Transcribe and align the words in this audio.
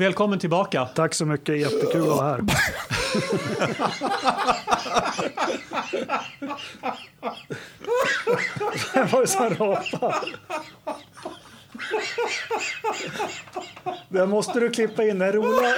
Välkommen 0.00 0.38
tillbaka. 0.38 0.84
Tack 0.84 1.14
så 1.14 1.26
mycket, 1.26 1.58
jättekul 1.58 2.02
att 2.02 2.08
vara 2.08 2.28
här. 2.28 2.40
Det 8.94 9.12
var 9.12 9.20
ju 9.20 9.26
som 9.26 9.50
rapade? 9.50 10.26
Det 14.08 14.26
måste 14.26 14.60
du 14.60 14.70
klippa 14.70 15.04
in, 15.04 15.18
det 15.18 15.26
är 15.26 15.32
roliga. 15.32 15.74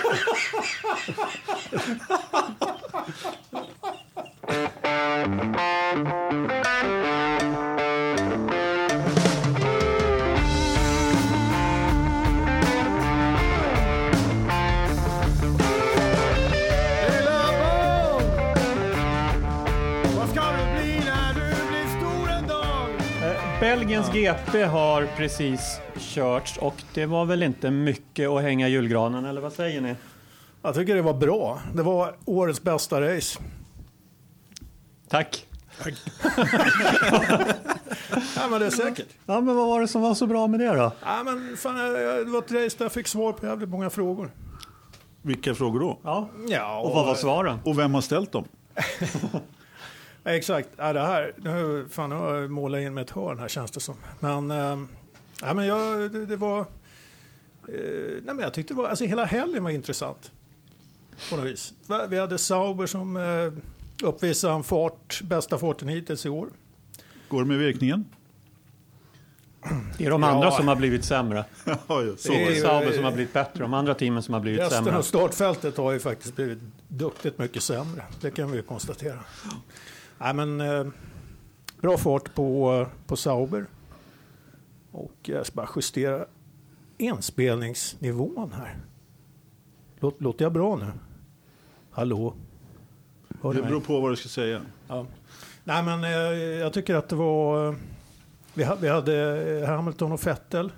Belgiens 23.63 24.13
GP 24.13 24.63
har 24.65 25.09
precis 25.17 25.81
körts 25.99 26.57
och 26.59 26.75
det 26.95 27.07
var 27.07 27.25
väl 27.25 27.43
inte 27.43 27.71
mycket 27.71 28.29
att 28.29 28.43
hänga 28.43 28.69
julgranen, 28.69 29.25
eller 29.25 29.41
vad 29.41 29.53
säger 29.53 29.81
ni? 29.81 29.95
Jag 30.63 30.75
tycker 30.75 30.95
det 30.95 31.03
var 31.03 31.15
bra. 31.15 31.61
Det 31.75 31.83
var 31.83 32.15
årets 32.25 32.63
bästa 32.63 33.01
race. 33.01 33.39
Tack. 35.09 35.47
Ja, 38.37 38.49
men 38.51 38.61
det 38.61 38.67
är 38.67 38.71
säkert. 38.71 39.09
Ja, 39.27 39.41
men 39.41 39.57
vad 39.57 39.67
var 39.69 39.81
det 39.81 39.89
som 39.89 40.03
var 40.03 40.15
så 40.15 40.27
bra 40.27 40.47
med 40.47 40.61
det 40.61 40.75
då? 40.77 40.93
Ja, 41.05 41.23
men 41.25 41.57
fan, 41.57 41.75
det 41.77 42.25
var 42.25 42.39
ett 42.39 42.53
race 42.53 42.79
där 42.79 42.85
jag 42.85 42.93
fick 42.93 43.09
svar 43.09 43.33
på 43.33 43.47
jävligt 43.47 43.69
många 43.69 43.91
frågor. 43.91 44.31
Vilka 45.23 45.55
frågor 45.55 45.81
då? 45.81 45.99
Ja. 46.03 46.29
Ja, 46.49 46.81
Och 46.81 46.95
vad 46.95 47.07
var 47.07 47.15
svaren? 47.15 47.59
Och 47.65 47.79
vem 47.79 47.95
har 47.95 48.01
ställt 48.01 48.33
dem? 48.33 48.45
Ja, 50.25 50.31
Exakt. 50.31 50.69
Ja, 50.77 50.93
det 50.93 51.01
här, 51.01 51.35
nu, 51.37 51.87
fan, 51.91 52.11
nu 52.11 52.17
har 52.17 52.35
jag 52.35 52.51
målat 52.51 52.81
in 52.81 52.95
med 52.95 53.03
ett 53.03 53.11
hörn 53.11 53.39
här 53.39 53.49
känns 53.49 53.71
det 53.71 53.81
som. 53.81 53.95
Men, 54.21 54.51
eh, 54.51 54.79
ja, 55.41 55.55
men 55.55 55.67
jag, 55.67 56.13
det, 56.13 56.27
det 56.27 56.37
var... 56.37 56.61
Eh, 56.61 56.65
nej, 58.13 58.23
men 58.25 58.39
jag 58.39 58.55
tyckte 58.55 58.75
det 58.75 58.79
var, 58.79 58.89
alltså 58.89 59.05
hela 59.05 59.25
helgen 59.25 59.65
var 59.65 59.71
intressant. 59.71 60.31
På 61.31 61.37
något 61.37 61.47
vis. 61.47 61.73
Vi 62.09 62.19
hade 62.19 62.39
Sauber 62.39 62.87
som 62.87 63.17
eh, 63.17 63.53
uppvisade 64.09 64.55
en 64.55 64.63
fart, 64.63 65.21
bästa 65.25 65.59
farten 65.59 65.89
hittills 65.89 66.27
i 66.27 66.29
år. 66.29 66.49
Går 67.29 67.41
det 67.43 67.49
med 67.49 67.59
virkningen? 67.59 68.05
Det 69.99 70.07
är 70.07 70.11
de 70.11 70.23
Ja. 70.23 70.29
andra 70.29 70.51
som 70.51 70.69
har 70.69 70.77
blivit 70.77 71.05
sämre. 71.05 71.45
Ja, 71.89 72.03
just 72.03 72.23
så. 72.25 72.33
Det 72.33 72.57
är 72.59 72.61
Sauber 72.63 72.93
som 72.93 73.05
har 73.05 73.13
blivit 73.13 73.33
bättre. 73.33 73.63
De 73.63 73.75
andra 73.75 73.95
teamen 73.95 74.23
som 74.23 74.35
har 74.35 74.41
blivit 74.41 74.61
Resten 74.61 74.85
sämre. 74.85 74.99
av 74.99 75.03
startfältet 75.03 75.77
har 75.77 75.93
ju 75.93 75.99
faktiskt 76.01 76.37
blivit 76.37 76.59
duktigt 76.89 77.39
mycket 77.39 77.63
sämre. 77.63 78.03
Det 78.21 78.31
kan 78.31 78.51
vi 78.51 78.57
ju 78.57 78.63
konstatera. 78.63 79.19
Nej, 80.23 80.35
men, 80.35 80.61
eh, 80.61 80.87
bra 81.81 81.97
fart 81.99 82.35
på, 82.35 82.87
på 83.07 83.17
Sauber. 83.17 83.67
Och 84.93 85.13
jag 85.23 85.47
ska 85.47 85.55
bara 85.55 85.69
justera 85.77 86.27
inspelningsnivån 86.99 88.53
här. 88.53 88.77
Låt, 90.01 90.21
låter 90.21 90.45
jag 90.45 90.53
bra 90.53 90.77
nu? 90.77 90.87
Hallå? 91.91 92.35
Hör 93.43 93.55
Det 93.55 93.63
beror 93.63 93.81
på 93.81 94.01
vad 94.01 94.13
du 94.13 94.17
ska 94.17 94.29
säga. 94.29 94.61
Ja. 94.89 95.07
Nej, 95.65 95.83
men 95.83 96.05
eh, 96.05 96.11
jag 96.61 96.73
tycker 96.73 96.95
att 96.95 97.09
det 97.09 97.17
var... 97.17 97.69
eh, 97.69 97.75
Vi 98.55 98.65
hade, 98.65 98.81
vi 98.81 98.89
hade 98.89 99.43
eh, 99.61 99.69
Hamilton 99.69 100.13
och 100.13 100.27
Vettel 100.27 100.73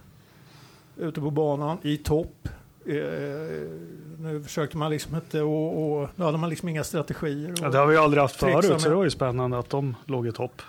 ute 0.97 1.21
på 1.21 1.31
banan 1.31 1.79
i 1.83 1.97
topp. 1.97 2.49
Eh, 2.87 2.95
nu 4.19 4.41
försökte 4.45 4.77
man 4.77 4.91
liksom 4.91 5.15
inte 5.15 5.41
och, 5.43 6.01
och 6.03 6.09
nu 6.17 6.25
hade 6.25 6.39
man 6.39 6.51
liksom 6.51 6.69
inga 6.69 6.85
strategier. 6.85 7.51
Och, 7.53 7.59
Ja, 7.63 7.69
det 7.69 7.79
har 7.79 7.87
vi 7.87 7.97
aldrig 7.97 8.21
haft 8.23 8.37
förut, 8.37 8.71
med- 8.71 8.81
så 8.81 8.89
det 8.89 8.95
var 8.95 9.05
ju 9.05 9.11
spännande 9.11 9.59
att 9.59 9.71
de 9.71 9.97
låg 10.07 10.27
i 10.27 10.33
topp. 10.33 10.63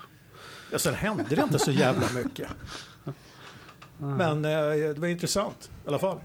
ja, 0.72 0.80
sen 0.80 0.94
hände 0.94 1.24
det 1.30 1.42
inte 1.42 1.60
så 1.60 1.72
jävla 1.72 2.08
mycket. 2.16 2.48
Men 3.98 4.46
eh, 4.46 4.52
det 4.94 5.00
var 5.00 5.08
intressant 5.08 5.70
i 5.86 5.88
alla 5.88 6.00
fall. 6.00 6.18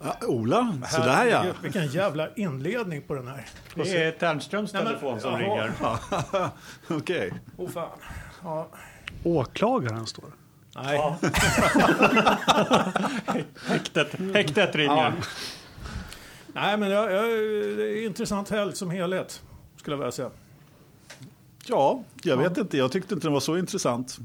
Ah, 0.00 0.26
Ola, 0.26 0.78
sådär 0.90 1.26
ja. 1.26 1.44
Vilken 1.62 1.86
jävla 1.86 2.28
inledning 2.34 3.02
på 3.02 3.14
den 3.14 3.28
här. 3.28 3.46
Det 3.74 4.02
är 4.04 4.10
Ternströms 4.12 4.72
Nej, 4.72 4.84
men- 4.84 4.92
telefon 4.92 5.20
som 5.20 5.30
jaha. 5.32 5.40
ringer. 5.40 5.72
Okej. 6.98 7.32
Åh 7.56 7.68
fan. 7.70 7.88
Ja. 8.42 8.68
Åklagaren 9.24 10.06
står 10.06 10.24
Nej. 10.76 10.96
Ja. 10.96 11.18
häktet, 13.66 14.08
häktet 14.34 14.74
ringer. 14.74 14.96
Ja. 14.96 15.12
Nej, 16.52 16.76
men 16.76 16.90
jag, 16.90 17.12
jag, 17.12 17.24
det 17.76 17.98
är 17.98 18.06
intressant 18.06 18.50
helg 18.50 18.76
som 18.76 18.90
helhet, 18.90 19.42
skulle 19.76 19.94
jag 19.94 19.98
vilja 19.98 20.12
säga. 20.12 20.30
Ja, 21.66 22.02
jag 22.22 22.36
vet 22.36 22.58
inte. 22.58 22.76
Jag 22.76 22.92
tyckte 22.92 23.14
inte 23.14 23.26
den 23.26 23.32
var 23.32 23.40
så 23.40 23.56
intressant. 23.56 24.18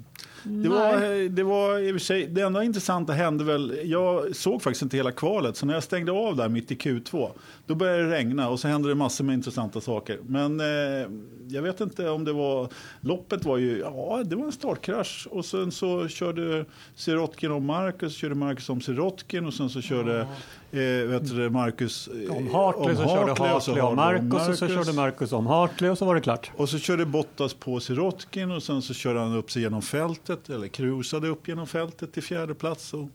Det 0.43 0.69
var, 0.69 1.29
det 1.29 1.43
var 1.43 1.79
i 1.79 1.91
och 1.91 1.95
för 1.95 1.99
sig, 1.99 2.27
det 2.27 2.41
enda 2.41 2.63
intressanta 2.63 3.13
hände 3.13 3.43
väl, 3.43 3.79
jag 3.83 4.35
såg 4.35 4.61
faktiskt 4.61 4.81
inte 4.81 4.97
hela 4.97 5.11
kvalet, 5.11 5.57
så 5.57 5.65
när 5.65 5.73
jag 5.73 5.83
stängde 5.83 6.11
av 6.11 6.35
där 6.35 6.49
mitt 6.49 6.71
i 6.71 6.75
Q2, 6.75 7.29
då 7.65 7.75
började 7.75 8.03
det 8.03 8.11
regna 8.11 8.49
och 8.49 8.59
så 8.59 8.67
hände 8.67 8.89
det 8.89 8.95
massor 8.95 9.23
med 9.23 9.33
intressanta 9.33 9.81
saker. 9.81 10.19
Men 10.27 10.59
eh, 10.59 11.09
jag 11.47 11.61
vet 11.61 11.81
inte 11.81 12.09
om 12.09 12.25
det 12.25 12.33
var, 12.33 12.69
loppet 13.01 13.45
var 13.45 13.57
ju, 13.57 13.79
ja 13.79 14.23
det 14.25 14.35
var 14.35 14.45
en 14.45 14.51
startkrasch 14.51 15.27
och 15.31 15.45
sen 15.45 15.71
så 15.71 16.07
körde 16.07 16.65
Sirotkin 16.95 17.51
om 17.51 17.65
Marcus, 17.65 18.15
körde 18.15 18.35
Marcus 18.35 18.69
om 18.69 18.81
Sirotkin 18.81 19.45
och 19.45 19.53
sen 19.53 19.69
så 19.69 19.81
körde 19.81 20.27
eh, 20.71 21.07
vet 21.07 21.29
du, 21.29 21.49
Marcus 21.49 22.07
eh, 22.07 22.37
Om 22.37 22.53
Hartley 22.53 22.95
så 22.95 23.03
körde 23.03 23.31
och 23.31 23.37
så 23.37 23.43
Hartley 23.43 23.81
om 23.81 23.97
Hartley 23.97 24.21
Marcus 24.21 24.49
och 24.49 24.55
så 24.57 24.67
körde 24.67 24.93
Marcus 24.93 25.31
om 25.31 25.47
Hartley 25.47 25.89
och 25.91 25.97
så 25.97 26.05
var 26.05 26.15
det 26.15 26.21
klart. 26.21 26.51
och 26.57 26.69
så 26.69 26.79
körde 26.79 27.05
Bottas 27.05 27.53
på 27.53 27.79
Sirotkin 27.79 28.51
och 28.51 28.63
sen 28.63 28.81
så 28.81 28.93
körde 28.93 29.19
han 29.19 29.35
upp 29.35 29.51
sig 29.51 29.61
genom 29.61 29.81
fältet, 29.81 30.49
eller 30.49 30.67
cruisade 30.67 31.27
upp 31.27 31.47
genom 31.47 31.67
fältet 31.67 32.13
till 32.13 32.23
fjärde 32.23 32.53
plats. 32.53 32.93
Och, 32.93 33.07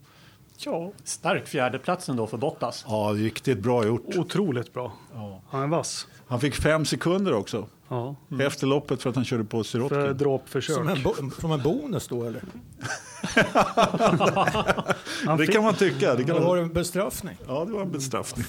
Ja, 0.58 0.92
stark 1.04 1.48
fjärdeplatsen 1.48 2.16
då 2.16 2.26
för 2.26 2.36
Bottas. 2.36 2.84
ja, 2.88 3.12
riktigt 3.14 3.58
bra 3.58 3.86
gjort. 3.86 4.02
Otroligt 4.16 4.72
bra. 4.72 4.92
Han 5.50 5.62
är 5.62 5.66
vass. 5.66 6.06
Han 6.26 6.40
fick 6.40 6.54
fem 6.54 6.84
sekunder 6.84 7.32
också 7.34 7.66
Ja. 7.88 8.16
efter 8.40 8.66
loppet 8.66 9.02
för 9.02 9.10
att 9.10 9.16
han 9.16 9.24
körde 9.24 9.44
på 9.44 9.56
För 9.56 9.64
Sirotkin. 9.64 10.16
dråpförsök. 10.16 10.76
Som 10.76 10.88
en, 10.88 11.02
bo, 11.02 11.14
som 11.40 11.52
en 11.52 11.62
bonus 11.62 12.08
då, 12.08 12.24
eller? 12.24 12.42
Det 15.38 15.38
fick- 15.38 15.52
kan 15.52 15.62
man 15.64 15.74
tycka. 15.74 16.14
Det 16.14 16.24
kan 16.24 16.36
Eller 16.36 16.46
var 16.46 16.56
det 16.56 16.62
en 16.62 16.72
bestraffning? 16.72 17.36
ja, 17.48 17.64
det 17.64 17.72
var 17.72 17.82
en 17.82 17.90
bestraffning. 17.92 18.46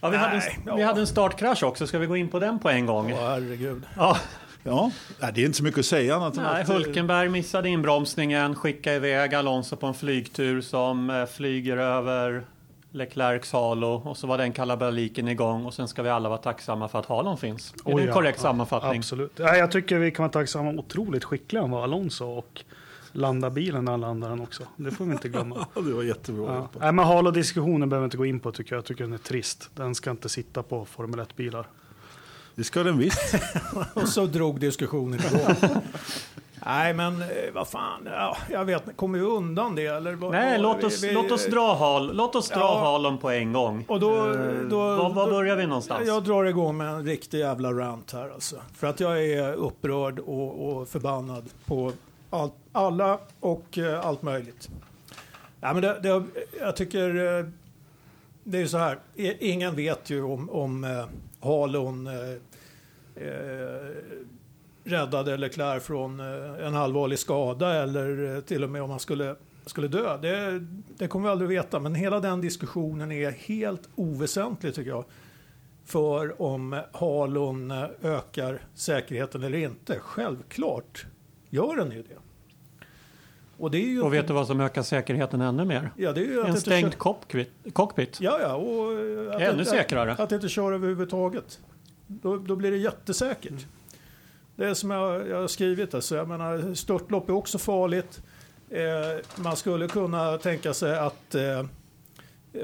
Ja, 0.00 0.08
vi, 0.08 0.16
hade 0.16 0.36
Nej, 0.36 0.58
en, 0.66 0.76
vi 0.76 0.80
ja. 0.82 0.86
hade 0.86 1.00
en 1.00 1.06
startkrasch 1.06 1.62
också. 1.62 1.86
Ska 1.86 1.98
vi 1.98 2.06
gå 2.06 2.16
in 2.16 2.28
på 2.28 2.38
den 2.38 2.58
på 2.58 2.70
en 2.70 2.86
gång? 2.86 3.12
Åh, 3.12 3.18
herregud. 3.28 3.82
Ja, 3.96 4.16
Ja, 4.66 4.90
nej, 5.20 5.32
det 5.34 5.40
är 5.40 5.44
inte 5.46 5.58
så 5.58 5.64
mycket 5.64 5.78
att 5.78 5.86
säga 5.86 6.16
annat 6.16 6.34
nej, 6.36 6.62
att... 6.62 6.68
Hulkenberg 6.68 7.28
missade 7.28 7.68
inbromsningen, 7.68 8.54
skickade 8.54 8.96
iväg 8.96 9.34
Alonso 9.34 9.76
på 9.76 9.86
en 9.86 9.94
flygtur 9.94 10.60
som 10.60 11.10
eh, 11.10 11.26
flyger 11.26 11.76
över 11.76 12.44
Leclercs 12.90 13.52
halo 13.52 14.02
och 14.04 14.16
så 14.16 14.26
var 14.26 14.38
den 14.38 14.52
kalabaliken 14.52 15.28
igång 15.28 15.66
och 15.66 15.74
sen 15.74 15.88
ska 15.88 16.02
vi 16.02 16.08
alla 16.10 16.28
vara 16.28 16.38
tacksamma 16.38 16.88
för 16.88 16.98
att 16.98 17.06
halon 17.06 17.38
finns. 17.38 17.74
Är 17.86 17.90
Oh 17.92 17.96
det 17.96 18.02
en 18.02 18.08
ja, 18.08 18.14
korrekt 18.14 18.38
ja, 18.38 18.42
sammanfattning? 18.42 18.98
Absolut. 18.98 19.32
Ja, 19.36 19.56
jag 19.56 19.70
tycker 19.70 19.98
vi 19.98 20.10
kan 20.10 20.22
vara 20.22 20.32
tacksamma. 20.32 20.70
Otroligt 20.70 21.24
skicklig 21.24 21.60
han 21.60 21.70
var, 21.70 21.82
Alonso. 21.82 22.24
Och 22.26 22.64
landa 23.14 23.50
bilen 23.50 23.84
när 23.84 23.92
han 23.92 24.00
landade 24.00 24.32
den 24.32 24.40
också. 24.42 24.62
Det 24.76 24.90
får 24.90 25.04
vi 25.04 25.12
inte 25.12 25.28
glömma. 25.28 25.66
Det 25.74 25.92
var 25.92 26.02
jättebra. 26.02 26.54
Ja. 26.54 26.68
Nej, 26.80 26.92
men 26.92 27.04
Halo-diskussionen 27.04 27.88
behöver 27.88 28.02
vi 28.02 28.06
inte 28.06 28.16
gå 28.16 28.26
in 28.26 28.40
på 28.40 28.52
tycker 28.52 28.72
jag. 28.72 28.78
Jag 28.78 28.84
tycker 28.84 29.04
den 29.04 29.12
är 29.12 29.18
trist. 29.18 29.70
Den 29.74 29.94
ska 29.94 30.10
inte 30.10 30.28
sitta 30.28 30.62
på 30.62 30.84
Formel 30.84 31.20
1-bilar. 31.20 31.66
Det 32.54 32.64
ska 32.64 32.82
den 32.82 32.98
visst. 32.98 33.34
Och 33.94 34.08
så 34.08 34.26
drog 34.26 34.60
diskussionen 34.60 35.20
igång. 35.20 35.56
Nej, 36.66 36.94
men 36.94 37.22
eh, 37.22 37.28
vad 37.54 37.68
fan. 37.68 38.00
Ja, 38.06 38.36
jag 38.50 38.64
vet. 38.64 38.96
Kommer 38.96 39.18
vi 39.18 39.24
undan 39.24 39.74
det? 39.74 39.86
Eller 39.86 40.12
vad, 40.14 40.30
Nej, 40.32 40.52
vad- 40.52 40.62
låt 40.76 40.84
oss, 40.84 41.02
vi- 41.02 41.08
vi- 41.08 41.14
låt 41.14 41.30
oss 41.30 41.46
dra, 41.46 41.74
hal, 41.74 42.16
låt 42.16 42.34
oss 42.34 42.48
dra 42.48 42.58
Ja. 42.60 42.80
halon 42.92 43.18
på 43.18 43.30
en 43.30 43.52
gång. 43.52 43.84
Och 43.88 44.00
då, 44.00 44.10
då, 44.70 44.76
Var, 44.78 45.14
var 45.14 45.30
börjar 45.30 45.56
vi 45.56 45.66
någonstans? 45.66 46.06
Jag 46.06 46.24
drar 46.24 46.44
igång 46.44 46.76
med 46.76 46.88
en 46.88 47.06
riktig 47.06 47.38
jävla 47.38 47.72
rant 47.72 48.12
här 48.12 48.30
alltså. 48.34 48.56
För 48.76 48.86
att 48.86 49.00
jag 49.00 49.24
är 49.24 49.52
upprörd 49.54 50.18
och, 50.18 50.68
och 50.78 50.88
förbannad 50.88 51.44
på 51.66 51.92
allt, 52.30 52.54
alla 52.74 53.18
och 53.40 53.78
eh, 53.78 54.06
allt 54.06 54.22
möjligt. 54.22 54.68
Ja, 55.60 55.72
men 55.72 55.82
det, 55.82 56.00
det, 56.02 56.24
jag 56.60 56.76
tycker 56.76 57.38
eh, 57.38 57.46
det 58.44 58.56
är 58.56 58.60
ju 58.62 58.68
så 58.68 58.78
här. 58.78 58.98
I- 59.14 59.50
Ingen 59.50 59.76
vet 59.76 60.10
ju 60.10 60.22
om, 60.22 60.50
om 60.50 60.84
eh, 60.84 61.06
Halon 61.40 62.06
eh, 62.06 62.30
eh 63.26 63.94
räddade 64.84 65.36
Leclerc 65.36 65.84
från 65.84 66.20
eh, 66.20 66.66
en 66.66 66.76
allvarlig 66.76 67.18
skada 67.18 67.82
eller 67.82 68.34
eh, 68.36 68.40
till 68.40 68.64
och 68.64 68.70
med 68.70 68.82
om 68.82 68.90
han 68.90 69.00
skulle, 69.00 69.36
skulle 69.66 69.88
dö. 69.88 70.16
Det, 70.16 70.66
det 70.98 71.08
kommer 71.08 71.28
vi 71.28 71.32
aldrig 71.32 71.48
veta, 71.48 71.80
men 71.80 71.94
hela 71.94 72.20
den 72.20 72.40
diskussionen 72.40 73.12
är 73.12 73.30
helt 73.30 73.88
oväsentlig 73.94 74.74
tycker 74.74 74.90
jag. 74.90 75.04
För 75.84 76.42
om 76.42 76.80
halon 76.92 77.70
ökar 78.02 78.60
säkerheten 78.74 79.42
eller 79.42 79.58
inte. 79.58 79.98
Självklart 79.98 81.06
gör 81.50 81.76
den 81.76 81.90
ju 81.90 82.02
det. 82.02 82.18
Och, 83.58 83.70
det 83.70 83.78
är 83.78 83.86
ju 83.88 84.02
Och 84.02 84.14
vet 84.14 84.26
du 84.26 84.32
vad 84.32 84.46
som 84.46 84.60
ökar 84.60 84.82
säkerheten 84.82 85.40
ännu 85.40 85.64
mer? 85.64 85.90
ja, 85.96 86.12
det 86.12 86.20
är 86.20 86.24
ju 86.24 86.40
att 86.42 86.48
En 86.48 86.60
stängd 86.60 86.92
kö- 86.92 86.98
cockpit. 86.98 87.50
cockpit. 87.72 88.20
Ja, 88.20 88.38
ja. 88.40 88.54
Och 88.54 88.92
eh, 88.92 89.34
att 89.36 89.40
Ännu 89.42 89.50
inte- 89.58 89.64
säkrare. 89.64 90.12
Att, 90.12 90.20
att 90.20 90.32
inte 90.32 90.48
köra 90.48 90.74
överhuvudtaget. 90.74 91.58
Då, 92.06 92.36
då 92.36 92.56
blir 92.56 92.70
det 92.70 92.76
jättesäkert. 92.76 93.50
Mm. 93.50 93.62
Det 94.56 94.66
är 94.66 94.74
som 94.74 94.90
jag, 94.90 95.28
jag 95.28 95.40
har 95.40 95.48
skrivit. 95.48 95.94
Alltså, 95.94 96.16
jag 96.16 96.28
menar, 96.28 96.74
störtlopp 96.74 97.28
är 97.28 97.32
också 97.32 97.58
farligt. 97.58 98.22
Eh, 98.70 99.42
man 99.42 99.56
skulle 99.56 99.88
kunna 99.88 100.38
tänka 100.38 100.74
sig 100.74 100.98
att 100.98 101.34
eh, 101.34 101.64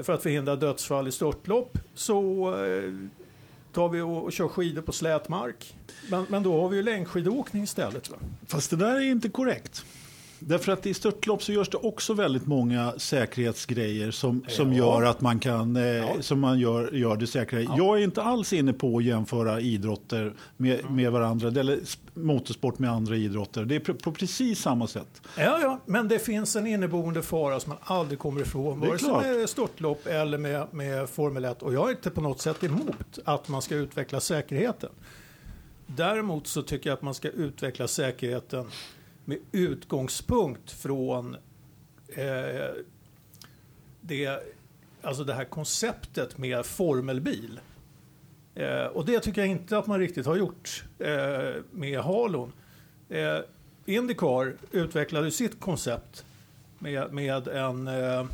för 0.03 0.13
att 0.13 0.23
förhindra 0.23 0.55
dödsfall 0.55 1.07
i 1.07 1.11
störtlopp 1.11 1.77
så 1.95 2.47
eh, 2.65 2.93
tar 3.73 3.89
vi 3.89 4.01
och, 4.01 4.23
och 4.23 4.31
kör 4.31 4.47
skidor 4.47 4.81
på 4.81 4.91
slät 4.91 5.29
mark. 5.29 5.75
Men, 6.09 6.25
men 6.29 6.43
då 6.43 6.61
har 6.61 6.69
vi 6.69 6.77
ju 6.77 6.83
längdskidåkning 6.83 7.63
istället. 7.63 8.09
Va? 8.09 8.17
Fast 8.47 8.69
det 8.69 8.75
där 8.75 8.95
är 8.95 9.01
inte 9.01 9.29
korrekt. 9.29 9.85
Därför 10.43 10.71
att 10.71 10.85
i 10.85 10.93
störtlopp 10.93 11.43
så 11.43 11.51
görs 11.51 11.69
det 11.69 11.77
också 11.77 12.13
väldigt 12.13 12.47
många 12.47 12.93
säkerhetsgrejer 12.97 14.11
som, 14.11 14.43
som 14.47 14.73
Ja. 14.73 14.77
gör 14.77 15.03
att 15.03 15.21
man 15.21 15.39
kan 15.39 15.75
eh, 15.75 16.19
som 16.19 16.39
man 16.39 16.59
gör, 16.59 16.91
gör 16.93 17.15
det 17.17 17.27
säkrare. 17.27 17.61
Jag 17.77 17.99
är 17.99 18.03
inte 18.03 18.21
alls 18.23 18.53
inne 18.53 18.73
på 18.73 18.97
att 18.97 19.03
jämföra 19.03 19.59
idrotter 19.61 20.33
med, 20.57 20.91
med 20.91 21.11
varandra 21.11 21.47
eller 21.47 21.77
sp- 21.77 21.97
motorsport 22.13 22.79
med 22.79 22.91
andra 22.91 23.15
idrotter. 23.15 23.65
Det 23.65 23.75
är 23.75 23.79
på, 23.79 23.93
på 23.93 24.11
precis 24.11 24.59
samma 24.59 24.87
sätt. 24.87 25.21
Ja, 25.37 25.59
ja, 25.61 25.79
men 25.85 26.07
det 26.07 26.19
finns 26.19 26.55
en 26.55 26.67
inneboende 26.67 27.21
fara 27.21 27.59
som 27.59 27.69
man 27.69 27.77
aldrig 27.83 28.19
kommer 28.19 28.41
ifrån. 28.41 28.79
Vare 28.79 28.97
sig 28.99 29.09
med 29.39 29.49
störtlopp 29.49 30.07
eller 30.07 30.37
med, 30.37 30.67
med 30.71 31.09
Formel 31.09 31.45
1. 31.45 31.61
Och 31.63 31.73
jag 31.73 31.87
är 31.87 31.91
inte 31.91 32.09
på 32.09 32.21
något 32.21 32.41
sätt 32.41 32.63
emot 32.63 33.19
att 33.25 33.47
man 33.47 33.61
ska 33.61 33.75
utveckla 33.75 34.19
säkerheten. 34.19 34.89
Däremot 35.87 36.47
så 36.47 36.61
tycker 36.61 36.89
jag 36.89 36.97
att 36.97 37.01
man 37.01 37.13
ska 37.13 37.29
utveckla 37.29 37.87
säkerheten 37.87 38.65
med 39.25 39.37
utgångspunkt 39.51 40.71
från 40.71 41.35
eh, 42.07 42.71
det, 44.01 44.43
alltså 45.01 45.23
det 45.23 45.33
här 45.33 45.45
konceptet 45.45 46.37
med 46.37 46.65
formelbil. 46.65 47.59
Eh, 48.55 48.85
och 48.85 49.05
det 49.05 49.19
tycker 49.19 49.41
jag 49.41 49.49
inte 49.49 49.77
att 49.77 49.87
man 49.87 49.99
riktigt 49.99 50.25
har 50.25 50.35
gjort 50.35 50.83
eh, 50.99 51.63
med 51.71 51.99
Halon. 51.99 52.53
Eh, 53.09 53.37
Indycar 53.85 54.55
utvecklade 54.71 55.31
sitt 55.31 55.59
koncept 55.59 56.25
med, 56.79 57.13
med 57.13 57.47
en, 57.47 57.87
eh, 57.87 58.25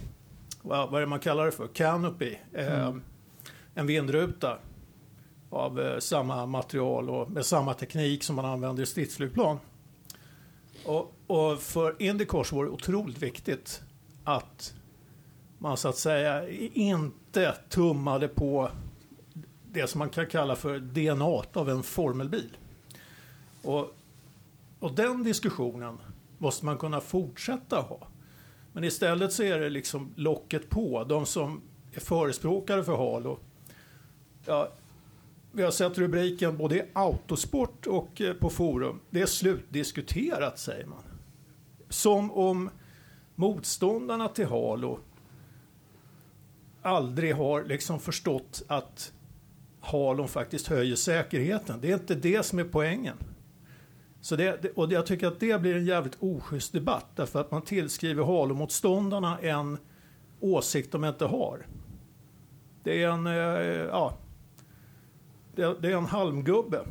vad, 0.62 0.96
är 0.96 1.00
det 1.00 1.06
man 1.06 1.20
kallar 1.20 1.46
det 1.46 1.52
för, 1.52 1.68
canopy, 1.68 2.36
eh, 2.54 2.96
en 3.76 3.88
vindruta 3.88 4.58
av 5.50 5.80
eh, 5.80 6.00
samma 6.00 6.46
material 6.46 7.10
och 7.10 7.32
med 7.32 7.46
samma 7.46 7.74
teknik 7.74 8.24
som 8.24 8.36
man 8.36 8.46
använder 8.46 8.84
i 8.84 8.86
stridsflygplan. 8.86 9.60
Och, 10.88 11.14
och 11.28 11.60
för 11.60 11.96
Indycars 12.00 12.52
var 12.52 12.66
det 12.66 12.70
otroligt 12.70 13.18
viktigt 13.18 13.82
att 14.24 14.74
man 15.58 15.78
så 15.78 15.90
att 15.90 15.98
säga 15.98 16.50
inte 16.74 17.52
tummade 17.70 18.28
på 18.28 18.72
det 19.72 19.88
som 19.88 20.00
man 20.00 20.10
kan 20.10 20.26
kalla 20.26 20.56
för 20.56 20.80
DNA 20.80 21.44
av 21.54 21.70
en 21.70 21.84
formelbil. 21.84 22.58
Och, 23.64 23.96
och 24.80 24.94
den 24.94 25.24
diskussionen 25.24 25.98
måste 26.38 26.66
man 26.66 26.78
kunna 26.78 27.02
fortsätta 27.02 27.82
ha. 27.82 28.08
Men 28.74 28.84
istället 28.84 29.34
så 29.34 29.44
är 29.44 29.60
det 29.60 29.70
liksom 29.70 30.14
locket 30.16 30.70
på. 30.70 31.04
De 31.04 31.26
som 31.26 31.62
är 31.94 32.00
förespråkare 32.00 32.84
för 32.84 32.98
Halo. 32.98 33.40
Ja, 34.46 34.72
vi 35.58 35.64
har 35.64 35.72
sett 35.72 35.98
rubriken 35.98 36.58
både 36.58 36.76
i 36.76 36.84
Autosport 36.94 37.88
och 37.88 38.22
eh, 38.22 38.34
på 38.34 38.50
forum. 38.50 39.00
Det 39.10 39.22
är 39.22 39.26
slutdiskuterat 39.26 40.60
säger 40.60 40.86
man. 40.86 41.04
Som 41.90 42.32
om 42.32 42.70
motståndarna 43.36 44.28
till 44.28 44.48
Halo 44.48 45.00
aldrig 46.82 47.36
har 47.36 47.64
liksom 47.64 48.00
förstått 48.00 48.64
att 48.68 49.14
Halon 49.82 50.28
faktiskt 50.28 50.68
höjer 50.68 50.96
säkerheten. 50.96 51.82
Det 51.82 51.92
är 51.92 51.94
inte 51.94 52.16
det 52.16 52.46
som 52.46 52.60
är 52.60 52.64
poängen. 52.64 53.18
Så 54.22 54.36
det, 54.36 54.72
och 54.76 54.92
jag 54.92 55.06
tycker 55.06 55.28
att 55.28 55.40
det 55.40 55.62
blir 55.62 55.76
en 55.76 55.86
jävligt 55.86 56.18
oschysst 56.20 56.74
debatt 56.74 57.06
därför 57.16 57.42
att 57.42 57.52
man 57.52 57.62
tillskriver 57.62 58.24
Halo-motståndarna 58.24 59.40
en 59.40 59.78
åsikt 60.40 60.92
de 60.92 61.06
inte 61.06 61.26
har. 61.26 61.66
Det 62.84 63.04
är 63.04 63.10
en, 63.10 63.28
eh, 63.28 63.34
ja, 63.86 64.18
det, 65.58 65.76
det 65.82 65.92
är 65.92 65.98
en 65.98 66.06
halmgubbe 66.06 66.86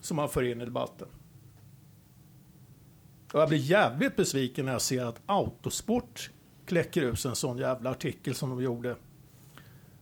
som 0.00 0.16
man 0.16 0.28
för 0.28 0.42
in 0.42 0.60
i 0.60 0.64
debatten. 0.64 1.08
Och 3.32 3.40
jag 3.40 3.48
blir 3.48 3.58
jävligt 3.58 4.16
besviken 4.16 4.64
när 4.64 4.72
jag 4.72 4.82
ser 4.82 5.04
att 5.04 5.20
Autosport 5.26 6.30
kläcker 6.66 7.02
ut 7.02 7.24
en 7.24 7.36
sån 7.36 7.58
jävla 7.58 7.90
artikel 7.90 8.34
som 8.34 8.50
de 8.50 8.62
gjorde 8.62 8.96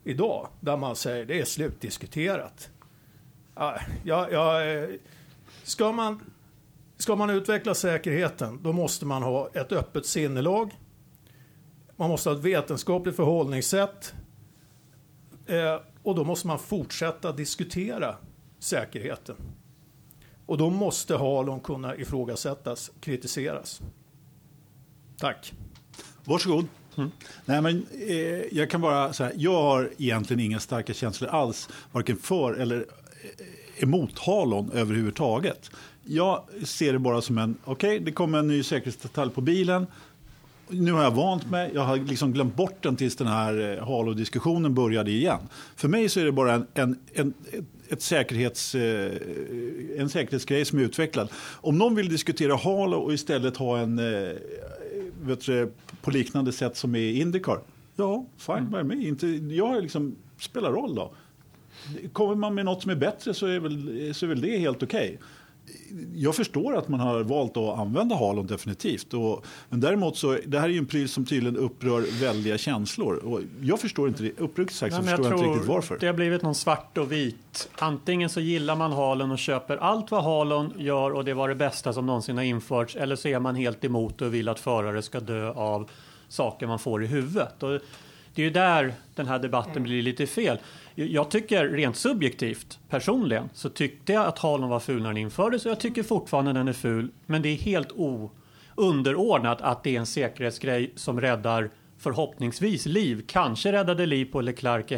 idag. 0.04 0.48
Där 0.60 0.76
man 0.76 0.96
säger 0.96 1.26
det 1.26 1.40
är 1.40 1.44
slutdiskuterat. 1.44 2.70
Ja, 3.54 3.78
ja, 4.04 4.56
ska, 5.62 5.92
man, 5.92 6.20
ska 6.96 7.16
man 7.16 7.30
utveckla 7.30 7.74
säkerheten 7.74 8.62
då 8.62 8.72
måste 8.72 9.06
man 9.06 9.22
ha 9.22 9.48
ett 9.54 9.72
öppet 9.72 10.06
sinnelag. 10.06 10.78
Man 11.96 12.10
måste 12.10 12.30
ha 12.30 12.36
ett 12.36 12.44
vetenskapligt 12.44 13.16
förhållningssätt. 13.16 14.14
Eh, 15.46 15.80
och 16.02 16.14
då 16.14 16.24
måste 16.24 16.46
man 16.46 16.58
fortsätta 16.58 17.32
diskutera 17.32 18.16
säkerheten. 18.58 19.36
Och 20.46 20.58
då 20.58 20.70
måste 20.70 21.16
Halon 21.16 21.60
kunna 21.60 21.96
ifrågasättas, 21.96 22.90
kritiseras. 23.00 23.80
Tack. 25.18 25.52
Varsågod. 26.24 26.66
Nej, 27.44 27.62
men, 27.62 27.86
eh, 28.08 28.56
jag 28.58 28.70
kan 28.70 28.80
bara 28.80 29.12
säga, 29.12 29.32
jag 29.36 29.62
har 29.62 29.90
egentligen 29.98 30.40
inga 30.40 30.60
starka 30.60 30.94
känslor 30.94 31.30
alls, 31.30 31.68
varken 31.92 32.16
för 32.16 32.54
eller 32.54 32.76
eh, 32.78 33.82
emot 33.82 34.18
Halon 34.18 34.70
överhuvudtaget. 34.72 35.70
Jag 36.04 36.44
ser 36.64 36.92
det 36.92 36.98
bara 36.98 37.22
som 37.22 37.38
en, 37.38 37.56
okej, 37.64 38.00
det 38.00 38.12
kommer 38.12 38.38
en 38.38 38.48
ny 38.48 38.62
säkerhetsdetalj 38.62 39.32
på 39.32 39.40
bilen. 39.40 39.86
Nu 40.72 40.92
har 40.92 41.02
jag 41.02 41.10
vant 41.10 41.50
mig, 41.50 41.70
jag 41.74 41.82
har 41.82 41.96
liksom 41.96 42.32
glömt 42.32 42.56
bort 42.56 42.82
den 42.82 42.96
tills 42.96 43.16
den 43.16 43.26
här 43.26 43.78
eh, 43.78 43.86
Halo-diskussionen 43.86 44.74
började 44.74 45.10
igen. 45.10 45.38
För 45.76 45.88
mig 45.88 46.08
så 46.08 46.20
är 46.20 46.24
det 46.24 46.32
bara 46.32 46.52
en, 46.52 46.66
en, 46.74 46.98
en, 47.12 47.34
ett- 47.88 48.02
säkerhets, 48.02 48.74
eh, 48.74 49.12
en 49.98 50.08
säkerhetsgrej 50.08 50.64
som 50.64 50.78
är 50.78 50.82
utvecklad. 50.82 51.28
Om 51.60 51.78
någon 51.78 51.94
vill 51.94 52.08
diskutera 52.08 52.56
Halo 52.56 52.96
och 52.96 53.12
istället 53.12 53.56
ha 53.56 53.78
en 53.78 53.98
eh, 53.98 54.32
vet 55.22 55.46
du, 55.46 55.72
på 56.02 56.10
liknande 56.10 56.52
sätt 56.52 56.76
som 56.76 56.94
i 56.96 57.20
Indycar. 57.20 57.58
Ja, 57.96 58.26
fine 58.38 58.70
by 58.70 58.82
me. 58.82 59.06
Inte, 59.06 59.26
jag 59.54 59.82
liksom, 59.82 60.16
spelar 60.38 60.72
roll 60.72 60.94
då. 60.94 61.12
Kommer 62.12 62.34
man 62.34 62.54
med 62.54 62.64
något 62.64 62.82
som 62.82 62.90
är 62.90 62.96
bättre 62.96 63.34
så 63.34 63.46
är 63.46 63.58
väl, 63.60 64.14
så 64.14 64.26
är 64.26 64.28
väl 64.28 64.40
det 64.40 64.58
helt 64.58 64.82
okej. 64.82 65.18
Jag 66.14 66.34
förstår 66.34 66.76
att 66.76 66.88
man 66.88 67.00
har 67.00 67.22
valt 67.22 67.56
att 67.56 67.78
använda 67.78 68.16
Halon 68.16 68.46
definitivt. 68.46 69.14
Och, 69.14 69.46
men 69.68 69.80
däremot 69.80 70.16
så, 70.16 70.38
det 70.46 70.58
här 70.58 70.68
är 70.68 70.72
ju 70.72 70.78
en 70.78 70.86
pryl 70.86 71.08
som 71.08 71.26
tydligen 71.26 71.56
upprör 71.56 72.20
väldiga 72.20 72.58
känslor. 72.58 73.16
Och 73.16 73.40
jag 73.60 73.80
förstår 73.80 74.08
inte 74.08 74.22
det, 74.22 74.40
uppriktigt 74.40 74.78
sagt 74.78 74.94
så 74.94 75.02
förstår 75.02 75.26
jag, 75.26 75.38
inte 75.38 75.48
riktigt 75.48 75.68
varför. 75.68 75.98
Det 76.00 76.06
har 76.06 76.14
blivit 76.14 76.42
någon 76.42 76.54
svart 76.54 76.98
och 76.98 77.12
vit. 77.12 77.68
Antingen 77.74 78.28
så 78.28 78.40
gillar 78.40 78.76
man 78.76 78.92
Halon 78.92 79.30
och 79.30 79.38
köper 79.38 79.76
allt 79.76 80.10
vad 80.10 80.24
Halon 80.24 80.72
gör 80.78 81.10
och 81.10 81.24
det 81.24 81.34
var 81.34 81.48
det 81.48 81.54
bästa 81.54 81.92
som 81.92 82.06
någonsin 82.06 82.36
har 82.36 82.44
införts. 82.44 82.96
Eller 82.96 83.16
så 83.16 83.28
är 83.28 83.38
man 83.38 83.54
helt 83.54 83.84
emot 83.84 84.22
och 84.22 84.34
vill 84.34 84.48
att 84.48 84.60
förare 84.60 85.02
ska 85.02 85.20
dö 85.20 85.50
av 85.50 85.90
saker 86.28 86.66
man 86.66 86.78
får 86.78 87.04
i 87.04 87.06
huvudet. 87.06 87.62
Och 87.62 87.80
det 88.34 88.42
är 88.42 88.46
ju 88.46 88.50
där 88.50 88.94
den 89.14 89.26
här 89.26 89.38
debatten 89.38 89.82
blir 89.82 90.02
lite 90.02 90.26
fel. 90.26 90.58
Jag 90.94 91.30
tycker 91.30 91.68
rent 91.68 91.96
subjektivt, 91.96 92.78
personligen, 92.88 93.50
så 93.54 93.68
tyckte 93.68 94.12
jag 94.12 94.26
att 94.26 94.38
Halon 94.38 94.68
var 94.68 94.80
ful 94.80 95.02
när 95.02 95.08
den 95.08 95.16
infördes 95.16 95.64
och 95.64 95.70
jag 95.70 95.80
tycker 95.80 96.02
fortfarande 96.02 96.52
den 96.52 96.68
är 96.68 96.72
ful. 96.72 97.10
Men 97.26 97.42
det 97.42 97.48
är 97.48 97.56
helt 97.56 97.92
o 97.92 98.30
underordnat 98.74 99.60
att 99.60 99.82
det 99.82 99.96
är 99.96 100.00
en 100.00 100.06
säkerhetsgrej 100.06 100.92
som 100.96 101.20
räddar 101.20 101.70
förhoppningsvis 101.98 102.86
liv. 102.86 103.24
Kanske 103.26 103.72
räddade 103.72 104.06
liv 104.06 104.24
på 104.32 104.40
Leclerc 104.40 104.92
i 104.92 104.96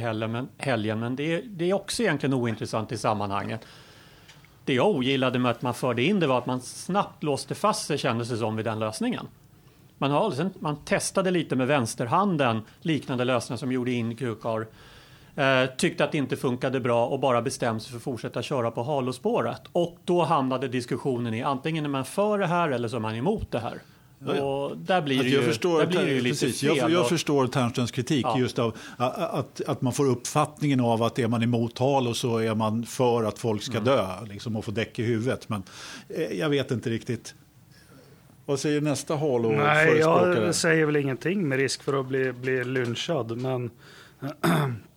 helgen, 0.59 1.01
men, 1.01 1.17
det, 1.17 1.35
är, 1.35 1.43
det 1.43 1.71
är 1.71 1.75
också 1.75 2.03
egentligen 2.03 2.35
ointressant 2.35 2.93
i 2.93 2.99
sammanhanget. 2.99 3.67
Det 4.65 4.75
jag 4.75 4.89
ogillade 4.89 5.39
med 5.39 5.51
att 5.51 5.63
man 5.63 5.75
förde 5.75 6.03
in 6.03 6.21
det 6.21 6.27
var 6.27 6.39
att 6.39 6.47
man 6.47 6.61
snabbt 6.61 7.23
låste 7.23 7.55
fast 7.55 7.87
sig 7.87 7.99
kändes 7.99 8.29
det 8.29 8.37
som 8.37 8.57
vid 8.57 8.65
den 8.65 8.79
lösningen. 8.79 9.27
Man, 9.99 10.11
har, 10.11 10.51
man 10.59 10.77
testade 10.77 11.31
lite 11.31 11.57
med 11.57 11.67
vänsterhanden, 11.67 12.63
liknande 12.81 13.25
lösningar 13.25 13.59
som 13.59 13.73
gjorde 13.73 13.91
in 13.91 14.17
Q-car. 14.17 14.67
Eh, 15.37 15.67
tyckte 15.79 16.05
att 16.05 16.13
det 16.13 16.19
inte 16.19 16.37
funkade 16.37 16.81
bra 16.81 17.07
och 17.07 17.21
bara 17.21 17.43
bestämde 17.43 17.81
sig 17.81 17.91
för 17.91 17.97
att 17.97 18.03
fortsätta 18.03 18.43
köra 18.43 18.71
på 18.71 18.83
halospåret. 18.83 19.61
Och 19.73 19.97
då 20.05 20.23
hamnade 20.23 20.69
diskussionen 20.69 21.35
i 21.35 21.43
antingen 21.43 21.85
är 21.85 21.89
man 21.89 22.05
för 22.05 22.39
det 22.39 22.47
här 22.47 22.69
eller 22.69 22.89
så 22.89 22.97
är 22.97 23.01
man 23.01 23.15
emot 23.15 23.51
det 23.51 23.59
här. 23.59 23.79
Och 24.43 24.77
där 24.79 25.03
blir 25.03 25.19
det 25.23 25.29
ju, 25.29 25.35
jag 25.37 25.45
förstår, 25.45 25.79
där 25.79 25.87
blir 25.87 26.01
det 26.07 26.11
ju 26.13 26.21
lite 26.21 26.47
precis, 26.47 26.63
jag, 26.63 26.91
jag 26.91 27.01
och- 27.01 27.09
förstår 27.09 27.47
Ternströms 27.47 27.91
kritik 27.91 28.25
Ja. 28.29 28.39
just 28.39 28.59
av 28.59 28.77
att, 28.97 29.61
att, 29.67 29.83
man 29.83 29.93
får 29.93 30.07
uppfattningen 30.09 30.81
av 30.81 31.03
att 31.03 31.19
är 31.19 31.29
man 31.29 31.43
emot 31.43 31.79
Halo 31.79 32.15
så 32.15 32.39
är 32.39 32.55
man 32.55 32.87
för 32.87 33.25
att 33.25 33.39
folk 33.39 33.63
ska 33.63 33.73
Mm. 33.73 33.85
dö 33.85 34.07
liksom, 34.29 34.57
och 34.57 34.65
få 34.65 34.71
däck 34.71 34.99
i 34.99 35.03
huvudet. 35.03 35.49
Men 35.49 35.63
eh, 36.09 36.23
jag 36.23 36.49
vet 36.49 36.71
inte 36.71 36.91
riktigt. 36.91 37.35
Vad 38.47 38.61
säger 38.61 38.81
nästa 38.81 39.17
halo 39.17 39.49
Nej, 39.49 39.99
jag 39.99 40.55
säger 40.55 40.87
väl 40.87 40.97
ingenting 40.97 41.49
med 41.49 41.59
risk 41.59 41.83
för 41.83 42.01
att 42.01 42.07
bli, 42.07 42.33
bli 42.33 42.65
lynchad. 42.65 43.37
Men 43.39 43.71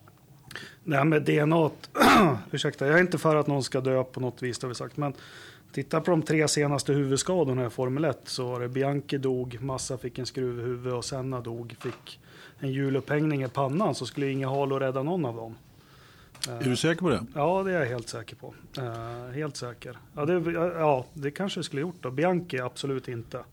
det 0.88 0.98
här 0.98 1.04
med 1.04 1.22
DNA, 1.22 1.70
ursäkta, 2.52 2.88
jag 2.88 2.96
är 2.96 3.02
inte 3.02 3.18
för 3.18 3.36
att 3.36 3.48
någon 3.48 3.64
ska 3.64 3.82
dö 3.82 4.04
på 4.04 4.20
något 4.20 4.44
vis, 4.44 4.60
det 4.60 4.66
har 4.66 4.70
vi 4.70 4.76
sagt. 4.76 4.98
Men 4.98 5.14
titta 5.72 6.02
på 6.02 6.12
de 6.12 6.22
tre 6.22 6.48
senaste 6.48 6.94
huvudskadorna 6.94 7.66
i 7.66 7.70
Formel 7.70 8.06
1 8.06 8.20
så 8.24 8.48
var 8.48 8.60
det 8.60 8.68
Bianchi 8.68 9.18
dog, 9.18 9.58
Massa 9.62 9.98
fick 9.98 10.20
en 10.20 10.26
skruv 10.26 10.60
i 10.60 10.64
huvudet 10.64 10.94
och 10.94 11.06
Senna 11.06 11.42
dog, 11.42 11.76
fick 11.80 12.20
en 12.60 12.72
hjulupphängning 12.72 13.44
i 13.44 13.48
pannan 13.48 13.96
så 13.96 14.06
skulle 14.06 14.32
inga 14.32 14.50
halo 14.50 14.80
rädda 14.80 15.04
någon 15.04 15.26
av 15.26 15.36
dem. 15.36 15.56
Är 16.50 16.64
du 16.64 16.76
säker 16.76 17.02
på 17.02 17.10
det? 17.10 17.26
Ja, 17.36 17.64
det 17.64 17.72
är 17.72 17.80
jag 17.80 17.86
helt 17.86 18.10
säker 18.10 18.36
på. 18.36 18.54
Uh, 18.78 19.32
helt 19.34 19.56
säker. 19.56 19.98
Ja 20.16 20.26
det, 20.26 20.52
ja, 20.52 21.06
det 21.14 21.32
kanske 21.32 21.64
skulle 21.64 21.82
gjort 21.82 22.02
då. 22.02 22.12
Bianchi 22.12 22.60
absolut 22.60 23.08
inte. 23.08 23.44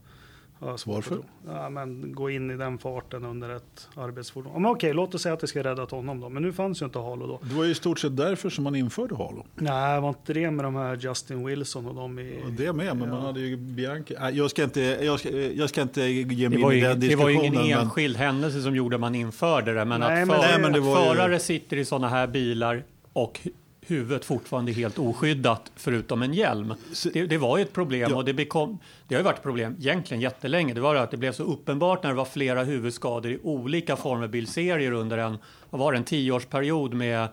Varför? 0.86 1.18
Ja, 1.46 1.68
men 1.68 2.14
gå 2.14 2.30
in 2.30 2.50
i 2.50 2.56
den 2.56 2.78
farten 2.78 3.24
under 3.24 3.56
ett 3.56 3.88
arbetsfordon. 3.96 4.52
Ja, 4.54 4.58
men 4.58 4.70
okej, 4.70 4.92
låt 4.92 5.14
oss 5.14 5.22
säga 5.22 5.32
att 5.32 5.40
det 5.40 5.46
ska 5.46 5.64
rädda 5.64 5.84
honom 5.84 6.20
då. 6.20 6.28
Men 6.28 6.42
nu 6.42 6.52
fanns 6.52 6.82
ju 6.82 6.86
inte 6.86 6.98
Halo 6.98 7.26
då. 7.26 7.40
Det 7.42 7.54
var 7.54 7.64
ju 7.64 7.70
i 7.70 7.74
stort 7.74 7.98
sett 7.98 8.16
därför 8.16 8.50
som 8.50 8.64
man 8.64 8.74
införde 8.74 9.16
Halo. 9.16 9.46
Nej, 9.54 10.00
var 10.00 10.08
inte 10.08 10.32
det 10.32 10.50
med 10.50 10.64
de 10.64 10.76
här 10.76 10.96
Justin 10.96 11.46
Wilson 11.46 11.86
och 11.86 11.94
de 11.94 12.18
i... 12.18 12.40
Ja, 12.44 12.50
det 12.50 12.72
med, 12.72 12.96
men 12.96 13.08
ja. 13.08 13.14
man 13.14 13.24
hade 13.24 13.40
ju 13.40 13.56
Bianchi. 13.56 14.14
Jag 14.32 14.50
ska 14.50 14.64
inte, 14.64 14.80
jag 14.80 15.20
ska, 15.20 15.30
jag 15.30 15.68
ska 15.68 15.82
inte 15.82 16.02
ge 16.02 16.48
mig 16.48 16.60
in 16.60 16.72
i 16.72 16.80
den 16.80 17.00
diskussionen. 17.00 17.08
Det 17.10 17.16
var 17.16 17.30
ju 17.30 17.36
ingen 17.36 17.80
enskild 17.80 18.16
händelse 18.16 18.62
som 18.62 18.76
gjorde 18.76 18.96
att 18.96 19.00
man 19.00 19.14
införde 19.14 19.74
det. 19.74 19.84
Men 19.84 20.00
nej, 20.00 20.22
att, 20.22 20.28
för, 20.28 20.38
nej, 20.38 20.60
men 20.60 20.72
det 20.72 20.80
var 20.80 20.96
förare 20.96 21.32
ju... 21.32 21.38
sitter 21.38 21.76
i 21.76 21.84
sådana 21.84 22.08
här 22.08 22.26
bilar 22.26 22.84
och 23.12 23.40
huvudet 23.86 24.24
fortfarande 24.24 24.72
helt 24.72 24.98
oskyddat 24.98 25.72
förutom 25.76 26.22
en 26.22 26.34
hjälm. 26.34 26.74
Det, 27.12 27.26
det 27.26 27.38
var 27.38 27.58
ju 27.58 27.62
ett 27.62 27.72
problem 27.72 28.10
ja. 28.10 28.16
och 28.16 28.24
det, 28.24 28.34
bekom, 28.34 28.78
det 29.08 29.14
har 29.14 29.20
ju 29.20 29.24
varit 29.24 29.36
ett 29.36 29.42
problem 29.42 29.76
egentligen 29.78 30.20
jättelänge. 30.20 30.74
Det 30.74 30.80
var 30.80 30.94
att 30.94 31.10
det 31.10 31.16
blev 31.16 31.32
så 31.32 31.42
uppenbart 31.42 32.02
när 32.02 32.10
det 32.10 32.16
var 32.16 32.24
flera 32.24 32.64
huvudskador 32.64 33.32
i 33.32 33.38
olika 33.42 33.96
former 33.96 34.28
bilserier 34.28 34.92
under 34.92 35.18
en, 35.18 35.38
vad 35.70 35.80
var 35.80 35.92
det, 35.92 35.98
en 35.98 36.04
tioårsperiod 36.04 36.94
med 36.94 37.28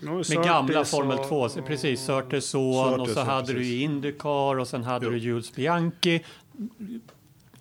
med 0.00 0.44
gamla 0.44 0.84
Formel 0.84 1.18
2, 1.18 1.48
precis, 1.48 2.00
Surtees 2.00 2.46
son 2.46 3.00
och 3.00 3.08
så 3.08 3.20
hade 3.20 3.52
du 3.52 3.74
Indycar 3.74 4.58
och 4.58 4.68
sen 4.68 4.84
hade 4.84 5.06
jo. 5.06 5.10
du 5.10 5.18
Jules 5.18 5.54
Bianchi 5.54 6.24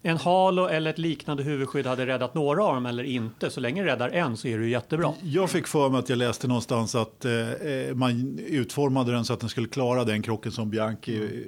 en 0.08 0.18
halo 0.18 0.68
eller 0.68 0.90
ett 0.90 0.98
liknande 0.98 1.44
huvudskydd 1.44 1.86
hade 1.86 2.06
räddat 2.06 2.34
några 2.34 2.64
av 2.64 2.76
dem 2.76 2.86
eller 2.86 3.04
inte. 3.04 3.50
Så 3.50 3.60
länge 3.60 3.84
det 3.84 3.92
räddar 3.92 4.10
en 4.10 4.38
så 4.38 4.48
är 4.48 4.60
det 4.60 4.68
jättebra. 4.68 5.14
Jag 5.22 5.50
fick 5.50 5.68
för 5.68 5.90
mig 5.90 6.00
att 6.00 6.10
jag 6.10 6.18
läste 6.18 6.48
någonstans 6.48 6.96
att 6.96 7.26
eh, 7.26 7.52
eh, 7.52 7.96
man 7.96 8.40
utformade 8.48 9.12
den 9.12 9.26
så 9.26 9.34
att 9.34 9.40
den 9.40 9.50
skulle 9.50 9.68
klara 9.68 10.04
den 10.04 10.22
krocken 10.22 10.52
som 10.52 10.70
Bianchi, 10.70 11.44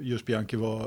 just 0.00 0.26
Bianchi 0.26 0.56
var, 0.56 0.80
eh, 0.80 0.86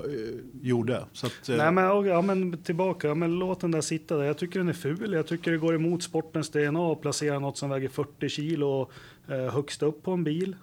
gjorde. 0.61 1.05
Så 1.13 1.27
att, 1.27 1.49
eh. 1.49 1.57
Nej, 1.57 1.71
men, 1.71 2.05
ja, 2.05 2.21
men 2.21 2.63
tillbaka, 2.63 3.07
ja, 3.07 3.15
men 3.15 3.39
låt 3.39 3.61
den 3.61 3.71
där 3.71 3.81
sitta 3.81 4.17
där. 4.17 4.23
Jag 4.23 4.37
tycker 4.37 4.59
den 4.59 4.69
är 4.69 4.73
ful. 4.73 5.13
Jag 5.13 5.27
tycker 5.27 5.51
det 5.51 5.57
går 5.57 5.75
emot 5.75 6.03
sportens 6.03 6.49
DNA 6.49 6.91
att 6.91 7.01
placera 7.01 7.39
något 7.39 7.57
som 7.57 7.69
väger 7.69 7.89
40 7.89 8.29
kilo 8.29 8.89
eh, 9.27 9.53
högst 9.53 9.83
upp 9.83 10.03
på 10.03 10.11
en 10.11 10.23
bil. 10.23 10.55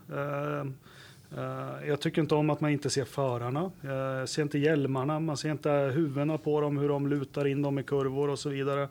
Eh, 1.36 1.88
jag 1.88 2.00
tycker 2.00 2.22
inte 2.22 2.34
om 2.34 2.50
att 2.50 2.60
man 2.60 2.70
inte 2.70 2.90
ser 2.90 3.04
förarna. 3.04 3.70
Eh, 3.84 3.90
jag 3.90 4.28
ser 4.28 4.42
inte 4.42 4.58
hjälmarna, 4.58 5.20
man 5.20 5.36
ser 5.36 5.50
inte 5.50 5.70
huvudena 5.70 6.38
på 6.38 6.60
dem, 6.60 6.78
hur 6.78 6.88
de 6.88 7.08
lutar 7.08 7.46
in 7.46 7.62
dem 7.62 7.78
i 7.78 7.82
kurvor 7.82 8.28
och 8.28 8.38
så 8.38 8.48
vidare. 8.48 8.88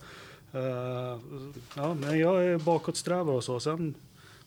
Eh, 0.51 1.19
ja, 1.75 1.93
men 1.93 2.19
jag 2.19 2.45
är 2.45 2.57
bakåtsträvare 2.57 3.35
och 3.35 3.43
så. 3.43 3.59
Sen, 3.59 3.93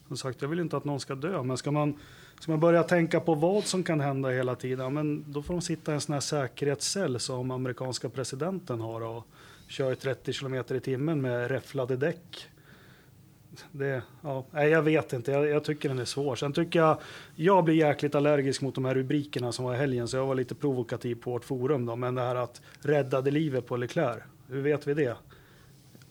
som 0.09 0.16
sagt, 0.16 0.42
jag 0.42 0.49
vill 0.49 0.61
inte 0.61 0.76
att 0.76 0.85
någon 0.85 1.00
ska 1.00 1.14
dö, 1.14 1.42
men 1.42 1.56
ska 1.56 1.70
man, 1.70 1.99
ska 2.40 2.52
man 2.52 2.61
börja 2.61 2.82
tänka 2.82 3.20
på 3.20 3.35
vad 3.35 3.64
som 3.64 3.82
kan 3.82 4.00
hända 4.00 4.28
hela 4.28 4.54
tiden, 4.54 4.94
men 4.94 5.25
då 5.32 5.42
får 5.42 5.54
de 5.54 5.61
sitta 5.61 5.92
i 5.92 5.94
en 5.94 6.00
sån 6.00 6.12
här 6.12 6.20
säkerhetscell 6.20 7.20
som 7.20 7.50
amerikanska 7.50 8.09
presidenten 8.09 8.80
har 8.80 9.00
och 9.00 9.26
kör 9.68 9.94
30 9.94 10.32
kilometer 10.32 10.75
i 10.75 10.80
timmen 10.80 11.20
med 11.20 11.50
räfflade 11.50 11.97
däck 11.97 12.50
det, 13.73 14.02
ja, 14.23 14.45
jag 14.52 14.83
vet 14.83 15.12
inte, 15.12 15.31
jag, 15.31 15.49
jag, 15.49 15.64
tycker 15.64 15.88
den 15.88 15.99
är 15.99 16.05
svår. 16.05 16.37
Sen 16.37 16.52
tycker 16.52 16.79
jag, 16.79 16.99
jag 17.37 17.64
blir 17.64 17.75
jäkligt 17.75 18.14
allergisk 18.14 18.62
mot 18.62 18.75
de 18.75 18.85
här 18.85 18.95
rubrikerna 18.95 19.52
som 19.52 19.64
var 19.64 19.75
i 19.75 19.76
helgen, 19.76 20.09
så 20.09 20.17
jag 20.17 20.26
var 20.26 20.35
lite 20.35 20.55
provokativ 20.55 21.14
på 21.14 21.31
vårt 21.31 21.45
forum 21.45 21.87
då. 21.87 21.97
Men 21.97 22.14
det 22.14 22.23
här 22.23 22.37
att 22.37 22.62
räddade 22.81 23.31
livet 23.31 23.67
på 23.67 23.76
Leclerc, 23.76 24.23
hur 24.49 24.62
vet 24.62 24.87
vi 24.87 24.95
det? 24.95 25.17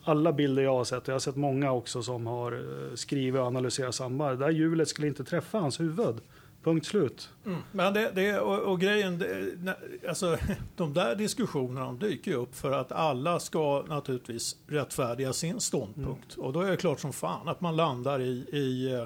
Alla 0.04 0.34
bilder 0.34 0.64
jag 0.64 0.76
har 0.76 0.84
sett, 0.84 1.04
och 1.04 1.10
jag 1.10 1.14
har 1.14 1.20
sett 1.20 1.36
många 1.36 1.72
också 1.72 2.02
som 2.02 2.28
har 2.28 2.52
eh, 2.52 2.96
skrivit 2.96 3.40
och 3.40 3.48
analyserat 3.48 3.96
samband, 3.96 4.40
det 4.40 4.46
här 4.46 4.52
hjulet 4.52 4.88
skulle 4.88 5.08
inte 5.08 5.24
träffa 5.24 5.60
hans 5.60 5.80
huvud. 5.80 6.16
Punkt 6.70 6.86
slut. 6.86 7.30
Mm. 7.46 7.60
Men 7.72 7.94
det, 7.94 8.12
det 8.16 8.40
och, 8.40 8.60
och, 8.60 8.80
grejen, 8.80 9.20
det, 9.20 9.76
alltså, 10.10 10.38
de 10.76 10.94
där 10.94 11.16
diskussionerna 11.16 11.94
dyker 11.94 12.32
ju 12.32 12.38
upp 12.38 12.56
för 12.56 12.72
att 12.72 12.92
alla 12.92 13.40
ska 13.40 13.84
naturligtvis 13.88 14.56
rättfärdiga 14.68 15.34
sin 15.34 15.60
ståndpunkt. 15.60 16.36
Mm. 16.36 16.46
Och 16.46 16.54
då 16.54 16.62
är 16.62 16.72
det 16.72 16.78
klart 16.78 17.00
som 17.00 17.14
fan 17.14 17.48
att 17.48 17.62
man 17.62 17.76
landar 17.76 18.22
i, 18.22 18.32
i, 18.52 19.06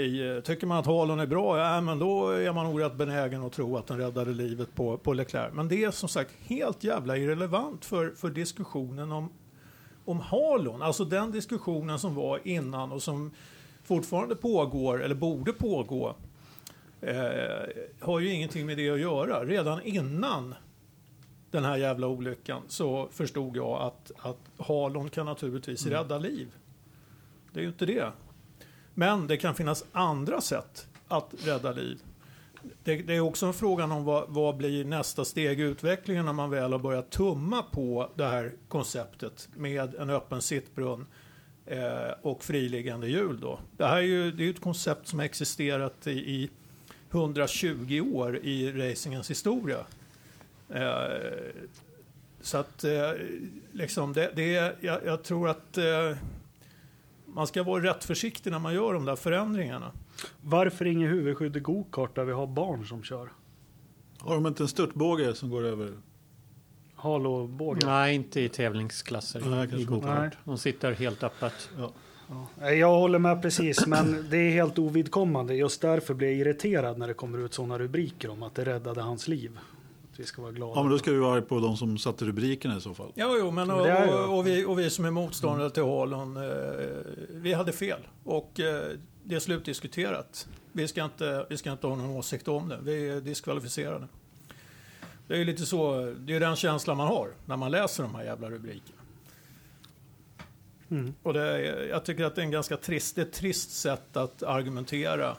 i 0.00 0.42
tycker 0.44 0.66
man 0.66 0.78
att 0.78 0.86
halen 0.86 1.20
är 1.20 1.26
bra, 1.26 1.58
ja 1.58 1.80
men 1.80 1.98
då 1.98 2.28
är 2.28 2.52
man 2.52 2.66
nog 2.66 2.80
rätt 2.80 2.94
benägen 2.94 3.44
att 3.44 3.52
tro 3.52 3.76
att 3.76 3.86
den 3.86 3.98
räddade 3.98 4.30
livet 4.30 4.74
på, 4.74 4.96
på 4.96 5.12
Leclerc. 5.12 5.52
Men 5.54 5.68
det 5.68 5.84
är 5.84 5.90
som 5.90 6.08
sagt 6.08 6.30
helt 6.42 6.84
jävla 6.84 7.16
irrelevant 7.16 7.84
för, 7.84 8.10
för 8.10 8.30
diskussionen 8.30 9.12
om, 9.12 9.28
om 10.04 10.20
halon. 10.20 10.82
Alltså 10.82 11.04
den 11.04 11.32
diskussionen 11.32 11.98
som 11.98 12.14
var 12.14 12.40
innan 12.44 12.92
och 12.92 13.02
som 13.02 13.30
fortfarande 13.84 14.36
pågår, 14.36 15.02
eller 15.02 15.14
borde 15.14 15.52
pågå, 15.52 16.14
eh, 17.00 17.68
har 18.00 18.20
ju 18.20 18.32
ingenting 18.32 18.66
med 18.66 18.76
det 18.76 18.90
att 18.90 19.00
göra. 19.00 19.44
Redan 19.44 19.82
innan 19.82 20.54
den 21.50 21.64
här 21.64 21.76
jävla 21.76 22.06
olyckan 22.06 22.62
så 22.68 23.08
förstod 23.12 23.56
jag 23.56 23.80
att, 23.80 24.12
att 24.18 24.66
halon 24.66 25.10
kan 25.10 25.26
naturligtvis 25.26 25.86
mm. 25.86 25.98
rädda 25.98 26.18
liv. 26.18 26.48
Det 27.52 27.60
är 27.60 27.62
ju 27.62 27.68
inte 27.68 27.86
det. 27.86 28.12
Men 28.94 29.26
det 29.26 29.36
kan 29.36 29.54
finnas 29.54 29.84
andra 29.92 30.40
sätt 30.40 30.88
att 31.08 31.34
rädda 31.44 31.72
liv. 31.72 32.02
Det, 32.84 32.96
det 32.96 33.14
är 33.14 33.20
också 33.20 33.46
en 33.46 33.54
fråga 33.54 33.84
om 33.84 34.04
vad, 34.04 34.24
vad, 34.28 34.56
blir 34.56 34.84
nästa 34.84 35.24
steg 35.24 35.60
i 35.60 35.62
utvecklingen 35.62 36.24
när 36.24 36.32
man 36.32 36.50
väl 36.50 36.72
har 36.72 36.78
börjat 36.78 37.10
tumma 37.10 37.62
på 37.62 38.10
det 38.14 38.26
här 38.26 38.52
konceptet 38.68 39.48
med 39.56 39.94
en 39.94 40.10
öppen 40.10 40.42
sittbrunn 40.42 41.06
eh, 41.66 42.10
och 42.22 42.44
friliggande 42.44 43.08
hjul. 43.08 43.40
Då. 43.40 43.60
Det 43.76 43.86
här 43.86 43.96
är 43.96 44.00
ju 44.00 44.32
det 44.32 44.44
är 44.44 44.50
ett 44.50 44.60
koncept 44.60 45.08
som 45.08 45.18
har 45.18 45.26
existerat 45.26 46.06
i, 46.06 46.10
i 46.10 46.50
120 47.10 48.00
år 48.00 48.36
i 48.36 48.72
racingens 48.72 49.30
historia. 49.30 49.78
Eh, 50.68 50.82
så 52.40 52.58
att 52.58 52.84
eh, 52.84 53.10
liksom 53.72 54.12
det, 54.12 54.32
det 54.36 54.76
jag, 54.80 55.04
jag, 55.04 55.22
tror 55.22 55.48
att 55.48 55.78
eh, 55.78 56.16
man 57.26 57.46
ska 57.46 57.62
vara 57.62 57.82
rätt 57.82 58.04
försiktig 58.04 58.50
när 58.50 58.58
man 58.58 58.74
gör 58.74 58.94
de 58.94 59.04
där 59.04 59.16
förändringarna. 59.16 59.92
Varför 60.40 60.84
inget 60.84 61.10
huvudskydd 61.10 61.56
i 61.56 61.60
gokart 61.60 62.14
där 62.14 62.24
vi 62.24 62.32
har 62.32 62.46
barn 62.46 62.86
som 62.86 63.02
kör? 63.02 63.28
Har 64.18 64.34
de 64.34 64.46
inte 64.46 64.62
en 64.62 64.68
störtbåge 64.68 65.34
som 65.34 65.50
går 65.50 65.64
över? 65.64 65.92
Halobåge? 66.94 67.86
Nej, 67.86 68.14
inte 68.14 68.40
i 68.40 68.48
tävlingsklasser 68.48 69.40
Nej, 69.40 69.80
i 69.80 69.84
gokart. 69.84 70.36
De 70.44 70.58
sitter 70.58 70.92
helt 70.92 71.22
öppet. 71.22 71.70
Ja. 71.78 71.92
Ja. 72.30 72.70
Jag 72.70 72.98
håller 72.98 73.18
med 73.18 73.42
precis, 73.42 73.86
men 73.86 74.26
det 74.30 74.36
är 74.36 74.50
helt 74.50 74.78
ovidkommande. 74.78 75.54
Just 75.54 75.80
därför 75.80 76.14
blir 76.14 76.28
jag 76.28 76.36
irriterad 76.36 76.98
när 76.98 77.08
det 77.08 77.14
kommer 77.14 77.38
ut 77.38 77.54
sådana 77.54 77.78
rubriker 77.78 78.30
om 78.30 78.42
att 78.42 78.54
det 78.54 78.64
räddade 78.64 79.00
hans 79.00 79.28
liv. 79.28 79.58
Att 80.12 80.20
vi 80.20 80.24
ska 80.24 80.42
vara 80.42 80.52
glada. 80.52 80.72
Ja, 80.76 80.82
men 80.82 80.92
då 80.92 80.98
ska 80.98 81.12
vi 81.12 81.18
vara 81.18 81.42
på 81.42 81.60
de 81.60 81.76
som 81.76 81.98
satte 81.98 82.24
rubrikerna 82.24 82.76
i 82.76 82.80
så 82.80 82.94
fall. 82.94 83.12
Ja, 83.14 83.36
jo, 83.38 83.50
men 83.50 83.70
och, 83.70 83.80
och, 83.80 84.38
och, 84.38 84.46
vi, 84.46 84.64
och 84.64 84.78
vi 84.78 84.90
som 84.90 85.04
är 85.04 85.10
motståndare 85.10 85.62
mm. 85.62 85.72
till 85.72 85.82
Holland, 85.82 86.36
eh, 86.36 86.42
vi 87.30 87.52
hade 87.52 87.72
fel. 87.72 88.00
Och 88.24 88.60
eh, 88.60 88.82
det 89.24 89.34
är 89.34 89.40
slutdiskuterat. 89.40 90.48
Vi 90.72 90.88
ska, 90.88 91.04
inte, 91.04 91.46
vi 91.50 91.56
ska 91.56 91.72
inte 91.72 91.86
ha 91.86 91.96
någon 91.96 92.10
åsikt 92.10 92.48
om 92.48 92.68
det. 92.68 92.78
Vi 92.82 93.08
är 93.08 93.20
diskvalificerade. 93.20 94.06
Det 95.26 95.40
är 95.40 95.44
lite 95.44 95.66
så, 95.66 96.14
det 96.18 96.34
är 96.34 96.40
den 96.40 96.56
känslan 96.56 96.96
man 96.96 97.06
har 97.06 97.28
när 97.44 97.56
man 97.56 97.70
läser 97.70 98.02
de 98.02 98.14
här 98.14 98.24
jävla 98.24 98.50
rubrikerna. 98.50 98.99
Mm. 100.90 101.14
Och 101.22 101.32
det, 101.32 101.86
jag 101.86 102.04
tycker 102.04 102.24
att 102.24 102.34
det 102.34 102.40
är 102.40 102.44
en 102.44 102.50
ganska 102.50 102.76
trist, 102.76 103.18
ett 103.18 103.32
trist 103.32 103.70
sätt 103.70 104.16
att 104.16 104.42
argumentera. 104.42 105.36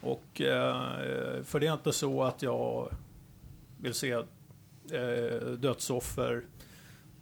Och, 0.00 0.40
eh, 0.40 1.42
för 1.44 1.60
det 1.60 1.66
är 1.66 1.72
inte 1.72 1.92
så 1.92 2.22
att 2.22 2.42
jag 2.42 2.92
vill 3.80 3.94
se 3.94 4.12
eh, 4.12 5.46
dödsoffer. 5.58 6.44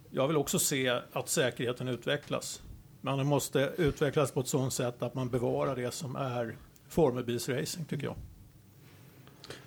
Jag 0.09 0.27
vill 0.27 0.37
också 0.37 0.59
se 0.59 0.99
att 1.11 1.29
säkerheten 1.29 1.87
utvecklas. 1.87 2.61
Men 3.01 3.17
den 3.17 3.27
måste 3.27 3.73
utvecklas 3.77 4.31
på 4.31 4.39
ett 4.39 4.47
sådant 4.47 4.73
sätt 4.73 5.01
att 5.01 5.13
man 5.13 5.29
bevarar 5.29 5.75
det 5.75 5.91
som 5.91 6.15
är 6.15 6.55
formelbilsracing 6.89 7.85
tycker 7.85 8.05
jag. 8.05 8.15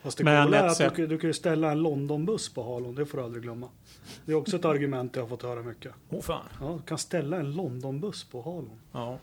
Fast 0.02 0.18
det 0.18 0.24
Men 0.24 0.54
är 0.54 0.86
att 0.86 0.96
du, 0.96 1.06
du 1.06 1.18
kan 1.18 1.30
ju 1.30 1.34
ställa 1.34 1.70
en 1.70 1.82
Londonbuss 1.82 2.48
på 2.48 2.62
Halon, 2.74 2.94
det 2.94 3.06
får 3.06 3.18
du 3.18 3.24
aldrig 3.24 3.42
glömma. 3.42 3.68
Det 4.24 4.32
är 4.32 4.36
också 4.36 4.56
ett 4.56 4.64
argument 4.64 5.16
jag 5.16 5.22
har 5.22 5.28
fått 5.28 5.42
höra 5.42 5.62
mycket. 5.62 5.92
Oh, 6.10 6.20
fan. 6.20 6.44
Ja, 6.60 6.78
du 6.80 6.88
kan 6.88 6.98
ställa 6.98 7.36
en 7.36 7.52
Londonbuss 7.52 8.24
på 8.24 8.42
Halon. 8.42 8.78
Ja. 8.92 9.18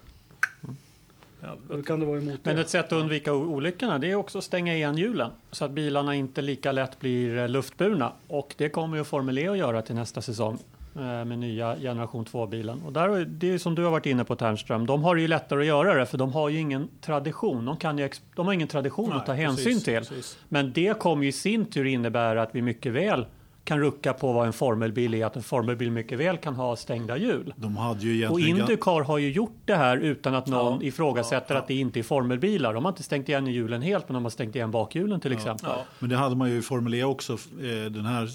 Då 1.70 1.84
kan 1.84 2.00
det 2.00 2.06
vara 2.06 2.18
emot 2.18 2.40
Men 2.44 2.56
det. 2.56 2.62
ett 2.62 2.70
sätt 2.70 2.86
att 2.86 2.92
undvika 2.92 3.34
olyckorna 3.34 4.00
det 4.00 4.12
är 4.12 4.16
också 4.16 4.38
att 4.38 4.44
stänga 4.44 4.76
igen 4.76 4.98
hjulen 4.98 5.32
så 5.52 5.66
att 5.66 5.72
bilarna 5.72 6.16
inte 6.16 6.42
lika 6.42 6.72
lätt 6.72 7.00
blir 7.00 7.38
eh, 7.38 7.50
luftburna. 7.50 8.12
Och 8.28 8.56
det 8.58 8.70
kommer 8.70 8.98
ju 8.98 9.04
Formel 9.04 9.38
E 9.38 9.48
att 9.48 9.58
göra 9.58 9.82
till 9.82 9.96
nästa 9.96 10.22
säsong 10.22 10.60
med 11.02 11.40
nya 11.40 11.76
generation 11.76 12.26
2-bilen. 12.26 12.82
Och 12.86 12.94
där, 12.94 13.10
är- 13.10 13.26
det 13.26 13.54
är 13.54 13.58
som 13.58 13.76
du 13.76 13.84
har 13.84 13.92
varit 13.92 14.06
inne 14.06 14.24
på 14.24 14.36
Ternström, 14.36 14.86
de 14.86 15.04
har 15.04 15.16
det 15.16 15.22
ju 15.22 15.28
lättare 15.28 15.60
att 15.60 15.66
göra 15.66 15.94
det 15.94 16.06
för 16.06 16.18
de 16.18 16.34
har 16.34 16.50
ju 16.50 16.60
ingen 16.60 16.88
tradition. 17.02 17.66
De, 17.66 17.78
kan 17.78 17.98
ju, 17.98 18.10
de 18.36 18.46
har 18.46 18.54
ingen 18.54 18.68
tradition 18.68 19.14
att 19.14 19.26
ta 19.26 19.34
Nej, 19.34 19.42
hänsyn 19.42 19.66
precis, 19.66 19.84
till. 19.84 19.94
precis. 20.00 20.38
Men 20.50 20.72
det 20.74 21.00
kommer 21.00 21.24
ju 21.24 21.30
i 21.30 21.32
sin 21.32 21.66
tur 21.66 21.86
innebära 21.86 22.42
att 22.42 22.56
vi 22.56 22.62
mycket 22.62 22.92
väl 22.94 23.26
kan 23.68 23.80
rucka 23.80 24.14
på 24.14 24.34
vad 24.34 24.48
en 24.48 24.54
formelbil 24.54 25.14
är, 25.14 25.26
att 25.26 25.36
en 25.36 25.44
formelbil 25.44 25.92
mycket 25.92 26.20
väl 26.20 26.38
kan 26.38 26.56
ha 26.56 26.76
stängda 26.76 27.18
hjul. 27.18 27.54
De 27.58 27.78
hade 27.78 28.00
ju 28.00 28.28
Och 28.28 28.40
egentligen... 28.40 28.70
Indycar 28.70 29.04
har 29.04 29.18
ju 29.18 29.32
gjort 29.32 29.62
det 29.66 29.76
här 29.76 29.98
utan 29.98 30.36
att 30.36 30.48
någon 30.48 30.80
Ja, 30.82 30.88
ifrågasätter 30.88 31.56
att 31.56 31.68
det 31.68 31.74
inte 31.74 32.00
är 32.00 32.04
formelbilar. 32.04 32.74
De 32.74 32.86
har 32.86 32.92
inte 32.92 33.04
stängt 33.04 33.30
igen 33.30 33.48
hjulen 33.48 33.82
helt, 33.82 34.10
men 34.10 34.14
de 34.14 34.26
har 34.26 34.30
stängt 34.30 34.56
igen 34.56 34.72
bakhjulen 34.72 35.20
till 35.20 35.32
exempel. 35.32 35.70
Ja. 35.70 35.86
Men 36.00 36.10
det 36.10 36.16
hade 36.16 36.36
man 36.36 36.50
ju 36.50 36.58
i 36.58 36.62
Formel 36.62 36.94
E 36.94 37.04
också 37.04 37.34
eh, 37.34 37.92
den 37.92 38.06
här 38.06 38.30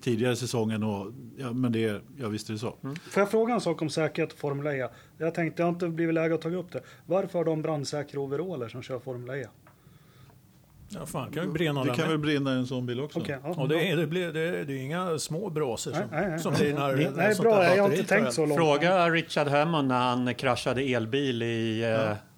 tidigare 0.00 0.36
säsongen. 0.36 0.82
Och, 0.82 1.12
ja, 1.38 1.52
men 1.52 1.72
det, 1.72 2.02
ja, 2.20 2.28
visst 2.28 2.48
är 2.48 2.52
det 2.52 2.58
så. 2.58 2.74
Får 3.10 3.20
jag 3.20 3.30
fråga 3.30 3.54
en 3.54 3.60
sak 3.60 3.82
om 3.82 3.90
säkerhet 3.90 4.32
och 4.32 4.38
Formel 4.38 4.66
E? 4.66 4.88
Jag 5.18 5.34
tänkte, 5.34 5.62
jag 5.62 5.66
har 5.66 5.72
inte 5.72 5.88
blivit 5.88 6.14
läge 6.14 6.34
att 6.34 6.42
ta 6.42 6.48
upp 6.48 6.72
det. 6.72 6.80
Varför 7.06 7.38
har 7.38 7.44
de 7.44 7.62
brandsäkra 7.62 8.20
overaller 8.20 8.68
som 8.68 8.82
kör 8.82 8.98
Formel 8.98 9.42
E? 9.42 9.46
Ja, 10.88 11.06
fan, 11.06 11.30
kan 11.32 11.44
ju 11.44 11.50
brinna 11.52 11.84
Det 11.84 11.88
kan 11.90 11.98
med. 11.98 12.08
väl 12.08 12.18
brinna 12.18 12.52
i 12.54 12.56
en 12.56 12.66
sån 12.66 12.86
bil 12.86 13.00
också. 13.00 13.18
Okej, 13.18 13.38
ja, 13.44 13.48
Och 13.56 13.68
det, 13.68 13.90
är, 13.90 13.96
det, 13.96 14.06
blir, 14.06 14.32
det, 14.32 14.40
är- 14.40 14.64
det 14.64 14.72
är 14.72 14.78
inga 14.82 15.18
små 15.18 15.50
brasor 15.50 15.92
som, 15.92 16.02
Nej, 16.12 16.28
nej, 16.30 16.38
som 16.38 16.54
blir 16.54 16.74
när, 16.74 17.10
Nej, 17.16 17.34
bra, 17.40 17.76
jag 17.76 17.82
har 17.82 17.90
inte 17.90 18.04
tänkt 18.04 18.32
så 18.32 18.46
långt. 18.46 18.60
Fråga 18.60 19.10
Richard 19.10 19.48
Hammond 19.48 19.88
när 19.88 19.98
han 20.00 20.34
kraschade 20.34 20.82
elbil 20.82 21.42
i, 21.42 21.82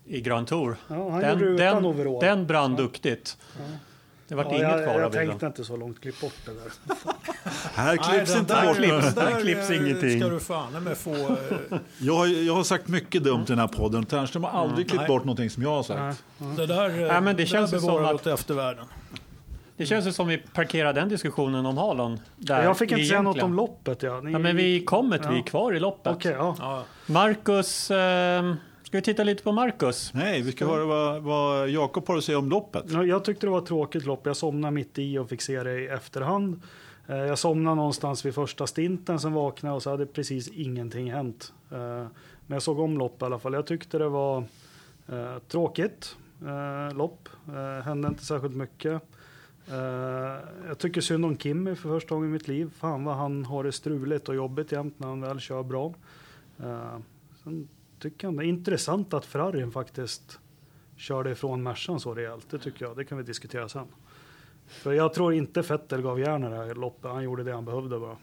eh, 0.06 0.14
i 0.16 0.20
Grand 0.20 0.46
Tour. 0.46 0.76
Ja, 0.88 1.10
han 1.10 1.20
den, 1.20 1.38
gjorde 1.38 1.56
det 1.56 1.68
utan 1.70 1.82
den, 1.82 2.18
den 2.20 2.46
brann 2.46 2.76
duktigt. 2.76 3.38
Det 4.28 4.34
vart 4.34 4.46
Ja, 4.50 4.56
inget 4.56 4.68
jag, 4.70 4.84
kvar 4.84 4.94
av 4.94 5.00
jag 5.00 5.10
bilen. 5.12 5.28
tänkte 5.28 5.46
inte 5.46 5.64
så 5.64 5.76
långt, 5.76 6.00
klipp 6.00 6.20
bort 6.20 6.32
det 6.44 6.50
där. 6.54 6.72
Här 7.74 7.86
Nej, 7.86 7.98
klipps 7.98 8.30
den 8.30 8.40
inte 8.40 8.54
där 8.54 8.66
bort 8.66 8.76
klipps. 8.76 9.14
där 9.14 9.24
Där 9.30 9.40
klipps 9.40 9.70
ingenting. 9.70 10.20
ska 10.20 10.30
du 10.30 10.40
fan 10.40 10.84
med 10.84 10.96
få... 10.98 11.14
eh, 11.14 11.78
Jag 11.98 12.14
har, 12.14 12.26
jag 12.26 12.54
har 12.54 12.64
sagt 12.64 12.88
mycket 12.88 13.24
dumt 13.24 13.42
i 13.42 13.44
den 13.46 13.58
här 13.58 13.66
podden. 13.68 14.04
Ternström 14.06 14.44
har 14.44 14.50
aldrig 14.50 14.88
klippt 14.88 15.00
Nej. 15.00 15.08
bort 15.08 15.24
någonting 15.24 15.50
som 15.50 15.62
jag 15.62 15.70
har 15.70 15.82
sagt. 15.82 16.24
Nej. 16.38 16.56
Det 16.56 16.66
där, 16.66 16.88
eh, 16.90 16.96
Ja, 17.02 17.20
men 17.20 17.36
det 17.36 17.42
där 17.42 17.46
känns 17.48 17.70
som 17.70 17.80
bevarar 17.80 18.04
att- 18.04 18.14
åt 18.14 18.26
eftervärlden. 18.26 18.84
Det 19.76 19.86
känns 19.86 20.06
ju 20.06 20.12
som 20.12 20.26
vi 20.28 20.38
parkerar 20.38 20.92
den 20.92 21.08
diskussionen 21.08 21.66
om 21.66 21.78
Halon. 21.78 22.20
Där 22.36 22.62
Jag 22.62 22.78
fick 22.78 22.92
inte 22.92 23.04
säga 23.04 23.22
något 23.22 23.36
egentligen. 23.36 23.44
om 23.50 23.54
loppet. 23.56 24.02
Ja. 24.02 24.20
Ni, 24.20 24.32
Ja, 24.32 24.38
men 24.38 24.56
vi 24.56 24.84
kommer 24.84 25.18
till, 25.18 25.28
vi 25.28 25.34
är 25.34 25.38
Ja. 25.38 25.44
kvar 25.44 25.72
i 25.74 25.80
loppet. 25.80 26.12
Okej, 26.12 26.32
ja. 26.38 26.56
Ja. 26.58 26.84
Marcus, 27.06 27.90
eh, 27.90 28.54
ska 28.88 28.98
vi 28.98 29.02
titta 29.02 29.24
lite 29.24 29.42
på 29.42 29.52
Marcus? 29.52 30.14
Nej, 30.14 30.42
vi 30.42 30.52
ska 30.52 30.66
höra 30.66 30.84
vad, 30.84 31.22
vad 31.22 31.68
Jakob 31.68 32.08
har 32.08 32.16
att 32.18 32.24
säga 32.24 32.38
om 32.38 32.48
loppet. 32.50 32.84
Ja, 32.88 33.04
Jag 33.04 33.24
tyckte 33.24 33.46
det 33.46 33.50
var 33.50 33.58
ett 33.58 33.66
tråkigt 33.66 34.06
lopp. 34.06 34.26
Jag 34.26 34.36
somnade 34.36 34.70
mitt 34.74 34.98
i 34.98 35.18
och 35.18 35.28
fick 35.28 35.42
se 35.42 35.62
det 35.62 35.80
i 35.80 35.86
efterhand. 35.86 36.62
Eh, 37.06 37.16
Jag 37.16 37.38
somnade 37.38 37.76
någonstans 37.76 38.26
vid 38.26 38.34
första 38.34 38.66
stinten, 38.66 39.20
sen 39.20 39.32
vaknade 39.32 39.74
och 39.76 39.82
så 39.82 39.90
hade 39.90 40.06
precis 40.06 40.48
ingenting 40.48 41.12
hänt. 41.12 41.52
Eh, 41.70 41.78
Men 42.46 42.54
jag 42.56 42.62
såg 42.62 42.78
om 42.80 42.98
lopp 42.98 43.22
i 43.22 43.24
alla 43.24 43.38
fall. 43.38 43.52
Jag 43.52 43.66
tyckte 43.66 43.98
det 43.98 44.08
var 44.08 44.44
eh, 45.08 45.38
tråkigt 45.48 46.16
lopp. 46.94 47.28
Hände 47.84 48.08
inte 48.08 48.24
särskilt 48.24 48.56
mycket. 48.56 49.02
Jag 50.68 50.78
tycker 50.78 51.00
synd 51.00 51.24
om 51.24 51.38
Kimmy 51.38 51.74
för 51.74 51.88
första 51.88 52.14
gången 52.14 52.30
i 52.30 52.32
mitt 52.32 52.48
liv. 52.48 52.70
Fan 52.78 53.04
vad 53.04 53.16
han 53.16 53.44
har 53.44 53.64
det 53.64 53.72
struligt 53.72 54.28
och 54.28 54.34
jobbigt 54.34 54.72
jämt 54.72 54.98
när 54.98 55.06
han 55.08 55.20
väl 55.20 55.40
kör 55.40 55.62
bra. 55.62 55.94
Sen 57.44 57.68
tycker 58.00 58.26
jag 58.26 58.36
det 58.36 58.44
är 58.44 58.48
intressant 58.48 59.14
att 59.14 59.24
Ferrarin 59.24 59.70
faktiskt 59.72 60.38
körde 60.96 61.30
ifrån 61.30 61.62
Mercan 61.62 62.00
så 62.00 62.14
rejält. 62.14 62.46
Det 62.50 62.58
tycker 62.58 62.84
jag. 62.84 62.96
Det 62.96 63.04
kan 63.04 63.18
vi 63.18 63.24
diskutera 63.24 63.68
sen. 63.68 63.86
För 64.66 64.92
jag 64.92 65.14
tror 65.14 65.34
inte 65.34 65.60
Vettel 65.62 66.02
gav 66.02 66.20
järn 66.20 66.44
i 66.44 66.48
det 66.48 66.56
här 66.56 66.74
loppet. 66.74 67.10
Han 67.10 67.22
gjorde 67.24 67.44
det 67.44 67.52
han 67.52 67.64
behövde 67.64 67.98
bara. 67.98 68.16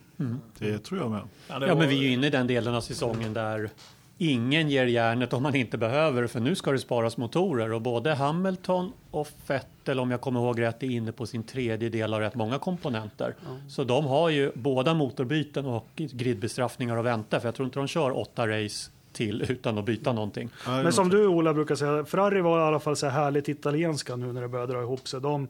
Det 0.60 0.78
tror 0.80 1.00
jag 1.02 1.12
med. 1.12 1.22
Ja, 1.48 1.60
det 1.60 1.68
Ja, 1.68 1.74
var- 1.74 1.80
men 1.82 1.90
vi 1.90 1.98
är 1.98 2.02
ju 2.04 2.10
inne 2.12 2.28
i 2.28 2.30
den 2.30 2.48
delen 2.48 2.76
av 2.76 2.82
säsongen 2.82 3.34
där 3.34 3.70
ingen 4.18 4.70
ger 4.70 4.86
järnet 4.86 5.34
om 5.34 5.44
man 5.44 5.56
inte 5.56 5.78
behöver 5.78 6.28
för 6.28 6.40
nu 6.40 6.56
ska 6.56 6.72
det 6.72 6.80
sparas 6.80 7.18
motorer 7.18 7.72
och 7.74 7.82
både 7.82 8.14
Hamilton 8.14 8.92
och 9.12 9.28
Vettel 9.48 10.00
om 10.00 10.12
jag 10.12 10.22
kommer 10.22 10.40
ihåg 10.40 10.62
rätt 10.62 10.84
är 10.84 10.88
inne 10.90 11.12
på 11.12 11.26
sin 11.26 11.44
tredje 11.44 11.90
del 11.90 12.14
av 12.14 12.20
rätt 12.20 12.36
många 12.36 12.60
komponenter. 12.60 13.36
Så 13.70 13.84
de 13.84 14.06
har 14.06 14.30
ju 14.30 14.52
båda 14.56 14.94
motorbyten 14.94 15.66
och 15.66 15.88
gridbestraffningar 15.96 16.98
att 16.98 17.06
vänta 17.06 17.40
för 17.40 17.48
jag 17.48 17.56
tror 17.56 17.66
inte 17.66 17.80
de 17.80 17.88
kör 17.88 18.18
åtta 18.18 18.48
race 18.48 18.92
till 19.16 19.46
utan 19.50 19.78
att 19.78 19.86
byta 19.86 20.14
någonting. 20.14 20.50
Ja, 20.66 20.84
Men 20.84 20.94
som 20.94 21.10
du 21.10 21.28
Ola 21.28 21.54
brukar 21.54 21.76
säga, 21.76 22.06
Ferrari 22.06 22.42
var 22.42 22.60
i 22.60 22.64
alla 22.64 22.80
fall 22.80 22.96
så 22.96 23.08
här 23.08 23.24
härligt 23.24 23.50
italienska 23.50 24.16
nu 24.16 24.34
när 24.34 24.42
det 24.42 24.48
började 24.48 24.74
dra 24.74 24.82
ihop 24.82 25.08
sig. 25.08 25.22
De 25.22 25.48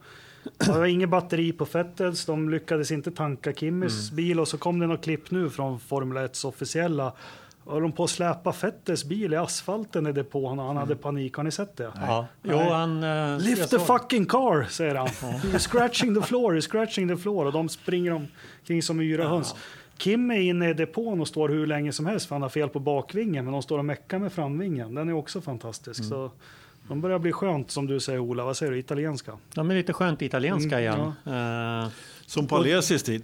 var 0.67 0.85
inget 0.85 1.09
batteri 1.09 1.51
på 1.51 1.65
Vettels, 1.65 2.25
de 2.25 2.49
lyckades 2.49 2.91
inte 2.91 3.11
tanka 3.11 3.53
Kimmys 3.53 4.11
bil 4.11 4.39
och 4.39 4.47
så 4.47 4.57
kom 4.57 4.79
det 4.79 4.87
något 4.87 5.03
klipp 5.03 5.31
nu 5.31 5.49
från 5.49 5.79
Formel 5.79 6.25
1 6.25 6.43
officiella. 6.45 7.13
Och 7.67 7.81
de 7.81 7.91
på 7.91 8.03
att 8.03 8.09
släpa 8.09 8.53
Vettels 8.61 9.03
bil 9.05 9.33
i 9.33 9.35
asfalten 9.35 10.07
i 10.07 10.11
depån 10.11 10.59
och 10.59 10.65
han 10.65 10.77
hade 10.77 10.95
panik. 10.95 11.33
Har 11.35 11.43
ni 11.43 11.51
sett 11.51 11.77
det? 11.77 11.91
Ja. 11.95 12.27
Jo, 12.43 12.57
han... 12.57 13.03
eh, 13.03 13.37
Lift 13.39 13.69
the 13.69 13.79
fucking 13.79 14.25
car, 14.25 14.63
säger 14.69 14.95
han. 14.95 15.07
You're 15.07 15.57
scratching 15.59 16.15
the 16.15 16.21
floor, 16.21 16.53
you're 16.55 16.61
scratching 16.69 17.07
the 17.07 17.17
floor. 17.17 17.45
Och 17.45 17.51
de 17.51 17.69
springer 17.69 18.11
omkring 18.11 18.83
som 18.83 19.01
yra 19.01 19.27
höns. 19.27 19.55
Kim 19.97 20.31
är 20.31 20.39
inne 20.39 20.69
i 20.69 20.73
depån 20.73 21.21
och 21.21 21.27
står 21.27 21.49
hur 21.49 21.67
länge 21.67 21.91
som 21.91 22.05
helst 22.05 22.25
för 22.27 22.35
han 22.35 22.41
har 22.41 22.49
fel 22.49 22.69
på 22.69 22.79
bakvingen. 22.79 23.45
Men 23.45 23.51
de 23.53 23.61
står 23.61 23.77
och 23.77 23.85
meckar 23.85 24.19
med 24.19 24.33
framvingen. 24.33 24.95
Den 24.95 25.09
är 25.09 25.13
också 25.13 25.41
fantastisk. 25.41 25.99
Mm. 25.99 26.09
Så 26.09 26.31
de 26.87 27.01
börjar 27.01 27.19
bli 27.19 27.31
skönt 27.31 27.71
som 27.71 27.87
du 27.87 27.99
säger 27.99 28.19
Ola. 28.19 28.45
Vad 28.45 28.57
säger 28.57 28.71
du? 28.71 28.79
Italienska? 28.79 29.37
De 29.53 29.71
är 29.71 29.75
lite 29.75 29.93
skönt 29.93 30.21
italienska 30.21 30.79
Mm, 30.79 31.11
igen. 31.25 31.83
Eh, 31.85 31.89
Som 32.25 32.47
på 32.47 32.55
Alesis 32.55 33.03
tid. 33.03 33.23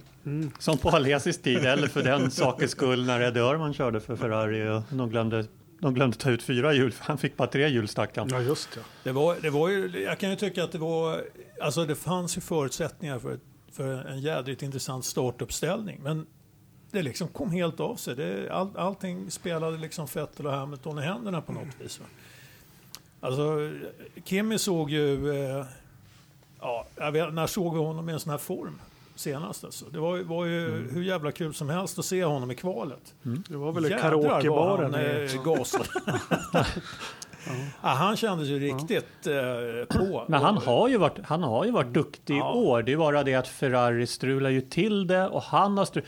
Som 0.58 0.78
på 0.78 0.88
Alesis 0.90 1.38
tid, 1.42 1.58
eller 1.58 1.88
för 1.88 2.02
den 2.02 2.30
sakens 2.30 2.70
skull 2.70 3.06
när 3.06 3.20
Eddie 3.20 3.40
Öhrman 3.40 3.74
körde 3.74 4.00
för 4.00 4.16
Ferrari 4.16 4.68
och 4.68 4.82
de 4.96 5.10
glömde, 5.10 5.44
de 5.80 5.94
glömde 5.94 6.16
ta 6.16 6.30
ut 6.30 6.42
fyra 6.42 6.72
hjul, 6.72 6.92
för 6.92 7.04
han 7.04 7.18
fick 7.18 7.36
bara 7.36 7.48
tre 7.48 7.68
hjul 7.68 7.88
stackaren. 7.88 8.28
Ja, 8.32 8.40
just 8.40 8.68
det. 8.74 8.80
Det 9.04 9.12
var, 9.12 9.36
det 9.42 9.50
var 9.50 9.68
ju, 9.68 10.02
jag 10.04 10.18
kan 10.18 10.30
ju 10.30 10.36
tycka 10.36 10.64
att 10.64 10.72
det 10.72 10.78
var, 10.78 11.22
alltså 11.62 11.84
det 11.84 11.94
fanns 11.94 12.36
ju 12.36 12.40
förutsättningar 12.40 13.18
för, 13.18 13.38
för 13.72 14.04
en 14.04 14.20
jädrigt 14.20 14.62
intressant 14.62 15.04
startuppställning. 15.04 16.00
Men 16.02 16.26
det 16.92 17.02
liksom 17.02 17.28
kom 17.28 17.50
helt 17.50 17.80
av 17.80 17.96
sig. 17.96 18.16
Det, 18.16 18.50
all, 18.50 18.68
allting 18.76 19.30
spelade 19.30 19.78
liksom 19.78 20.06
Vettel 20.14 20.46
och 20.46 20.52
Hamilton 20.52 20.98
i 20.98 21.02
händerna 21.02 21.40
på 21.40 21.52
något 21.52 21.80
vis. 21.80 22.00
va. 22.00 22.06
Alltså, 23.20 23.70
Kimi 24.24 24.58
såg 24.58 24.90
ju, 24.90 25.30
eh, 25.44 25.64
ja, 26.60 26.86
jag 26.96 27.12
vet, 27.12 27.34
när 27.34 27.46
såg 27.46 27.74
vi 27.74 27.80
honom 27.80 28.08
i 28.08 28.12
en 28.12 28.20
sån 28.20 28.30
här 28.30 28.38
form 28.38 28.78
senast? 29.14 29.64
Alltså? 29.64 29.84
Det 29.90 29.98
var, 29.98 30.16
ju- 30.16 30.22
var 30.22 30.44
ju 30.44 30.88
hur 30.92 31.02
jävla 31.02 31.32
kul 31.32 31.54
som 31.54 31.68
helst 31.68 31.98
att 31.98 32.04
se 32.04 32.24
honom 32.24 32.50
i 32.50 32.54
kvalet. 32.54 33.14
Det 33.22 33.56
var 33.56 33.72
väl 33.72 33.88
karaokebaren. 34.00 34.94
han, 34.94 35.02
i- 35.02 35.28
eh, 35.34 35.42
gasade. 35.44 35.84
ja, 37.82 37.88
han 37.88 38.16
kändes 38.16 38.48
ju 38.48 38.58
riktigt 38.58 39.26
eh, 39.26 39.98
på. 39.98 40.24
Men 40.28 40.42
han 40.42 40.56
har 40.58 40.88
ju 40.88 40.96
varit, 40.96 41.18
han 41.24 41.42
har 41.42 41.64
ju 41.64 41.70
varit 41.70 41.92
duktig 41.94 42.34
i 42.34 42.38
Ja. 42.38 42.52
år. 42.52 42.82
Det 42.82 42.92
är 42.92 42.96
bara 42.96 43.22
det 43.22 43.34
att 43.34 43.48
Ferrari 43.48 44.06
strular 44.06 44.50
ju 44.50 44.60
till 44.60 45.06
det 45.06 45.28
och 45.28 45.42
han 45.42 45.78
har 45.78 45.84
stru- 45.84 46.04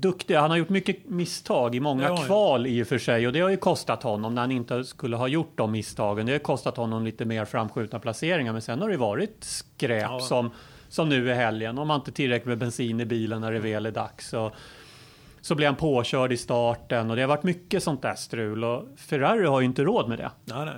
duktig. 0.00 0.34
Han 0.34 0.50
har 0.50 0.56
gjort 0.56 0.68
mycket 0.68 1.06
misstag 1.08 1.74
i 1.74 1.80
många 1.80 2.08
han. 2.08 2.16
kval 2.16 2.66
i 2.66 2.82
och 2.82 2.86
för 2.86 2.98
sig 2.98 3.26
och 3.26 3.32
det 3.32 3.40
har 3.40 3.50
ju 3.50 3.56
kostat 3.56 4.02
honom 4.02 4.34
när 4.34 4.42
han 4.42 4.52
inte 4.52 4.84
skulle 4.84 5.16
ha 5.16 5.28
gjort 5.28 5.52
de 5.54 5.72
misstagen. 5.72 6.26
Det 6.26 6.32
har 6.32 6.38
kostat 6.38 6.76
honom 6.76 7.04
lite 7.04 7.24
mer 7.24 7.44
framskjutna 7.44 7.98
placeringar 7.98 8.52
men 8.52 8.62
sen 8.62 8.80
har 8.82 8.88
det 8.88 8.96
varit 8.96 9.36
skräp 9.44 10.02
Ja. 10.02 10.20
som, 10.20 10.50
som 10.88 11.08
nu 11.08 11.28
i 11.30 11.34
helgen. 11.34 11.78
Om 11.78 11.88
man 11.88 12.00
inte 12.00 12.12
tillräckligt 12.12 12.46
med 12.48 12.58
bensin 12.58 13.00
i 13.00 13.04
bilen 13.04 13.40
när 13.40 13.52
det 13.52 13.58
väl 13.58 13.86
är 13.86 13.90
dags. 13.90 14.28
Så, 14.28 14.50
så 15.40 15.54
blir 15.54 15.66
han 15.66 15.76
påkörd 15.76 16.32
i 16.32 16.36
starten 16.36 17.10
och 17.10 17.16
det 17.16 17.22
har 17.22 17.28
varit 17.28 17.42
mycket 17.42 17.82
sånt 17.82 18.02
där 18.02 18.14
strul 18.14 18.64
och 18.64 18.84
Ferrari 18.96 19.46
har 19.46 19.60
ju 19.60 19.66
inte 19.66 19.84
råd 19.84 20.08
med 20.08 20.18
det. 20.18 20.30
Nej, 20.44 20.64
nej. 20.64 20.74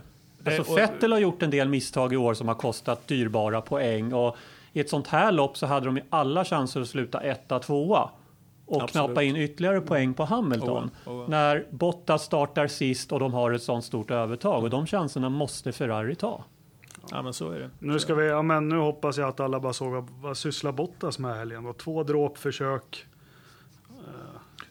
Alltså 0.59 0.73
och- 0.73 0.79
Vettel 0.79 1.13
har 1.13 1.19
gjort 1.19 1.43
en 1.43 1.51
del 1.51 1.69
misstag 1.69 2.13
i 2.13 2.17
år 2.17 2.35
som 2.35 2.49
har 2.49 2.55
kostat 2.55 3.07
dyrbara 3.07 3.61
poäng 3.61 4.13
och 4.13 4.37
i 4.73 4.81
ett 4.81 4.89
sånt 4.91 5.07
här 5.07 5.33
lopp 5.33 5.57
så 5.57 5.67
hade 5.67 5.87
de 5.87 5.97
ju 5.97 6.03
alla 6.11 6.45
chanser 6.45 6.81
att 6.81 6.89
sluta 6.89 7.21
etta, 7.21 7.59
tvåa 7.59 8.11
och 8.69 8.83
Absolut. 8.83 9.07
knappa 9.07 9.23
in 9.23 9.37
ytterligare 9.37 9.81
poäng 9.81 10.15
på 10.15 10.25
Hamilton. 10.25 10.91
Oh, 11.07 11.13
oh. 11.13 11.29
När 11.29 11.67
Bottas 11.71 12.23
startar 12.23 12.67
sist 12.67 13.13
och 13.13 13.21
de 13.21 13.33
har 13.35 13.53
ett 13.53 13.63
sånt 13.63 13.85
stort 13.85 14.11
övertag 14.11 14.65
och 14.65 14.71
de 14.71 14.87
chanserna 14.87 15.29
måste 15.29 15.73
Ferrari 15.73 16.15
ta. 16.15 16.45
Ja, 17.11 17.23
men 17.23 17.33
så 17.33 17.51
är 17.51 17.59
det. 17.59 17.71
Nu, 17.79 17.99
ska 18.01 18.15
vi, 18.15 18.27
ja, 18.29 18.43
men 18.43 18.69
nu 18.69 18.79
hoppas 18.79 19.17
jag 19.19 19.29
att 19.29 19.41
alla 19.41 19.61
bara 19.61 19.73
såg 19.73 20.09
vad- 20.21 20.37
sysslar 20.37 20.73
Bottas 20.73 21.19
med 21.19 21.37
helgen. 21.37 21.65
då? 21.65 21.73
Två 21.73 22.03
dråpförsök. 22.03 23.07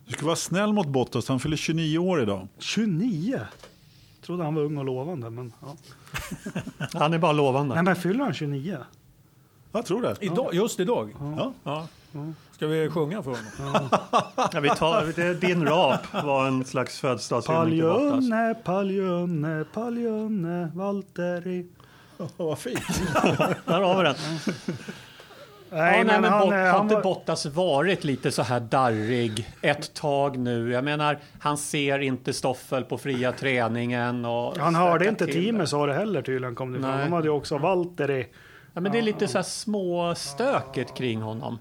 Du 0.06 0.14
ska 0.14 0.26
vara 0.26 0.36
snäll 0.36 0.74
mot 0.74 0.88
Bottas, 0.88 1.30
han 1.30 1.40
fyller 1.40 1.58
29 1.58 1.98
år 1.98 2.22
idag. 2.22 2.48
29! 2.60 3.40
Trodde 4.22 4.44
han 4.44 4.56
var 4.56 4.62
ung 4.64 4.78
och 4.78 4.86
lovande. 4.86 5.30
Men, 5.30 5.54
ja. 5.62 5.76
Han 7.00 7.14
är 7.14 7.18
bara 7.18 7.32
lovande. 7.32 7.76
Nej, 7.76 7.84
men 7.84 7.96
fyller 7.96 8.24
han 8.24 8.34
29? 8.34 8.78
Jag 9.72 9.86
tror 9.86 10.02
det. 10.02 10.16
Idag, 10.22 10.54
just 10.54 10.80
idag? 10.80 11.14
Ja. 11.20 11.54
Ja. 11.64 11.88
Ska 12.58 12.68
vi 12.68 12.90
sjunga 12.90 13.24
för 13.24 13.32
honom? 13.32 13.90
Ja, 14.54 14.60
vi 14.60 14.70
tar, 14.70 15.14
det, 15.16 15.34
din 15.34 15.66
rap 15.68 16.14
var 16.24 16.48
en 16.48 16.66
slags 16.66 17.00
födelsedagshyllning 17.00 17.70
till 17.70 17.82
Bottas. 17.84 18.30
Paljunne, 18.30 18.56
paljunne, 18.64 19.66
paljunne, 19.74 20.72
Valtteri. 20.76 21.66
Vad 22.38 22.60
fint. 22.60 22.80
Där 23.66 23.82
har 23.82 23.98
vi 23.98 24.04
den. 24.04 24.16
Nej, 25.70 25.98
ja, 25.98 26.04
nej, 26.04 26.22
men 26.22 26.32
han, 26.32 26.40
Bott, 26.42 26.54
har 26.54 26.82
inte 26.82 26.96
Bottas 26.96 27.46
varit 27.46 28.04
lite 28.04 28.32
så 28.32 28.42
här 28.42 28.60
darrig 28.60 29.50
ett 29.62 29.94
tag 29.94 30.38
nu? 30.38 30.72
Jag 30.72 30.84
menar, 30.84 31.20
han 31.40 31.58
ser 31.58 32.00
inte 32.00 32.34
Stoffel 32.34 32.84
på 32.84 32.98
fria 32.98 33.32
träningen. 33.32 34.26
Och 34.26 34.58
Han 34.58 34.76
hörde 34.76 35.08
inte 35.10 35.28
teamet 35.28 35.62
det. 35.62 35.68
sa 35.68 35.86
det 35.86 35.94
heller 35.94 36.22
tydligen 36.22 36.56
kom 36.56 36.74
det. 36.74 36.80
De 36.80 37.14
hade 37.14 37.28
ju 37.28 37.34
också 37.34 37.58
Valtteri. 37.58 38.28
Ja, 38.74 38.82
men 38.82 38.92
det 38.92 38.98
är 38.98 39.02
lite 39.02 39.28
så 39.28 39.38
här 39.38 39.44
små 39.44 40.16
stöket 40.16 40.96
kring 40.98 41.22
honom. 41.22 41.60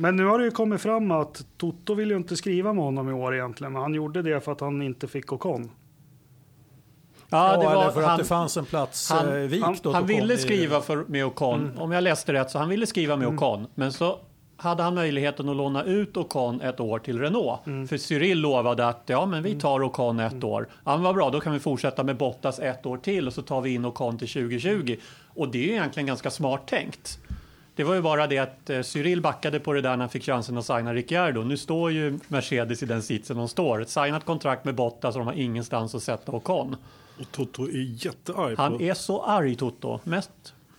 Men 0.00 0.16
nu 0.16 0.24
har 0.24 0.38
det 0.38 0.44
ju 0.44 0.50
kommit 0.50 0.80
fram 0.80 1.10
att 1.10 1.46
Toto 1.56 1.94
vill 1.94 2.10
ju 2.10 2.16
inte 2.16 2.36
skriva 2.36 2.72
med 2.72 2.84
honom 2.84 3.08
i 3.08 3.12
år 3.12 3.34
egentligen. 3.34 3.72
Men 3.72 3.82
han 3.82 3.94
gjorde 3.94 4.22
det 4.22 4.40
för 4.40 4.52
att 4.52 4.60
han 4.60 4.82
inte 4.82 5.08
fick 5.08 5.32
Ocon. 5.32 5.70
Ja, 7.30 7.48
det 7.56 7.64
eller 7.66 7.74
var, 7.74 7.90
för 7.90 8.00
att 8.02 8.08
han, 8.08 8.18
det 8.18 8.24
fanns 8.24 8.56
en 8.56 8.64
plats 8.64 9.10
han- 9.10 9.28
eh, 9.28 9.34
vikt 9.34 9.64
han- 9.84 9.94
han 9.94 10.06
ville 10.06 10.34
i- 10.34 10.38
skriva 10.38 10.80
för, 10.80 11.04
med 11.08 11.26
Ocon. 11.26 11.70
Om 11.78 11.92
jag 11.92 12.04
läste 12.04 12.32
rätt 12.32 12.50
så 12.50 12.58
han 12.58 12.68
ville 12.68 12.86
skriva 12.86 13.16
med 13.16 13.28
Ocon. 13.28 13.66
Men 13.74 13.92
så 13.92 14.18
hade 14.56 14.82
han 14.82 14.94
möjligheten 14.94 15.48
att 15.48 15.56
låna 15.56 15.84
ut 15.84 16.16
Ocon 16.16 16.60
ett 16.60 16.80
år 16.80 16.98
till 16.98 17.18
Renault. 17.20 17.60
För 17.88 17.96
Cyril 17.96 18.40
lovade 18.40 18.88
att 18.88 19.02
ja, 19.06 19.26
men 19.26 19.42
vi 19.42 19.54
tar 19.60 19.82
Ocon 19.82 20.20
ett 20.20 20.44
år. 20.44 20.68
Ja, 20.84 20.94
men 20.94 21.02
vad 21.02 21.14
bra, 21.14 21.30
då 21.30 21.40
kan 21.40 21.52
vi 21.52 21.58
fortsätta 21.60 22.04
med 22.04 22.16
Bottas 22.16 22.58
ett 22.58 22.86
år 22.86 22.96
till 22.96 23.26
och 23.26 23.32
så 23.32 23.42
tar 23.42 23.60
vi 23.60 23.74
in 23.74 23.84
Ocon 23.84 24.18
till 24.18 24.28
2020. 24.28 24.96
Och 25.34 25.48
det 25.48 25.58
är 25.58 25.62
ju 25.62 25.70
egentligen 25.72 26.06
ganska 26.06 26.30
smart 26.30 26.66
tänkt. 26.68 27.18
Det 27.78 27.84
var 27.84 27.94
ju 27.94 28.02
bara 28.02 28.26
det 28.26 28.38
att 28.38 28.70
eh, 28.70 28.82
Cyril 28.82 29.20
backade 29.20 29.60
på 29.60 29.72
det 29.72 29.80
där 29.80 29.90
när 29.90 29.96
han 29.96 30.08
fick 30.08 30.24
chansen 30.24 30.58
att 30.58 30.66
signa 30.66 30.94
Ricciardo. 30.94 31.42
Nu 31.42 31.56
står 31.56 31.92
ju 31.92 32.18
Mercedes 32.28 32.82
i 32.82 32.86
den 32.86 33.02
sitsen 33.02 33.36
de 33.36 33.48
står. 33.48 33.82
Ett 33.82 33.90
signat 33.90 34.24
kontrakt 34.24 34.64
med 34.64 34.74
Bottas 34.74 35.14
och 35.14 35.18
de 35.18 35.26
har 35.26 35.34
ingenstans 35.34 35.94
att 35.94 36.02
sätta 36.02 36.32
Ocon. 36.32 36.76
Och 37.20 37.32
Toto 37.32 37.64
är 37.64 38.04
jättearg 38.04 38.58
Han 38.58 38.78
på... 38.78 38.82
är 38.82 38.94
så 38.94 39.22
arg 39.22 39.56
Toto. 39.56 40.00
Mest 40.04 40.30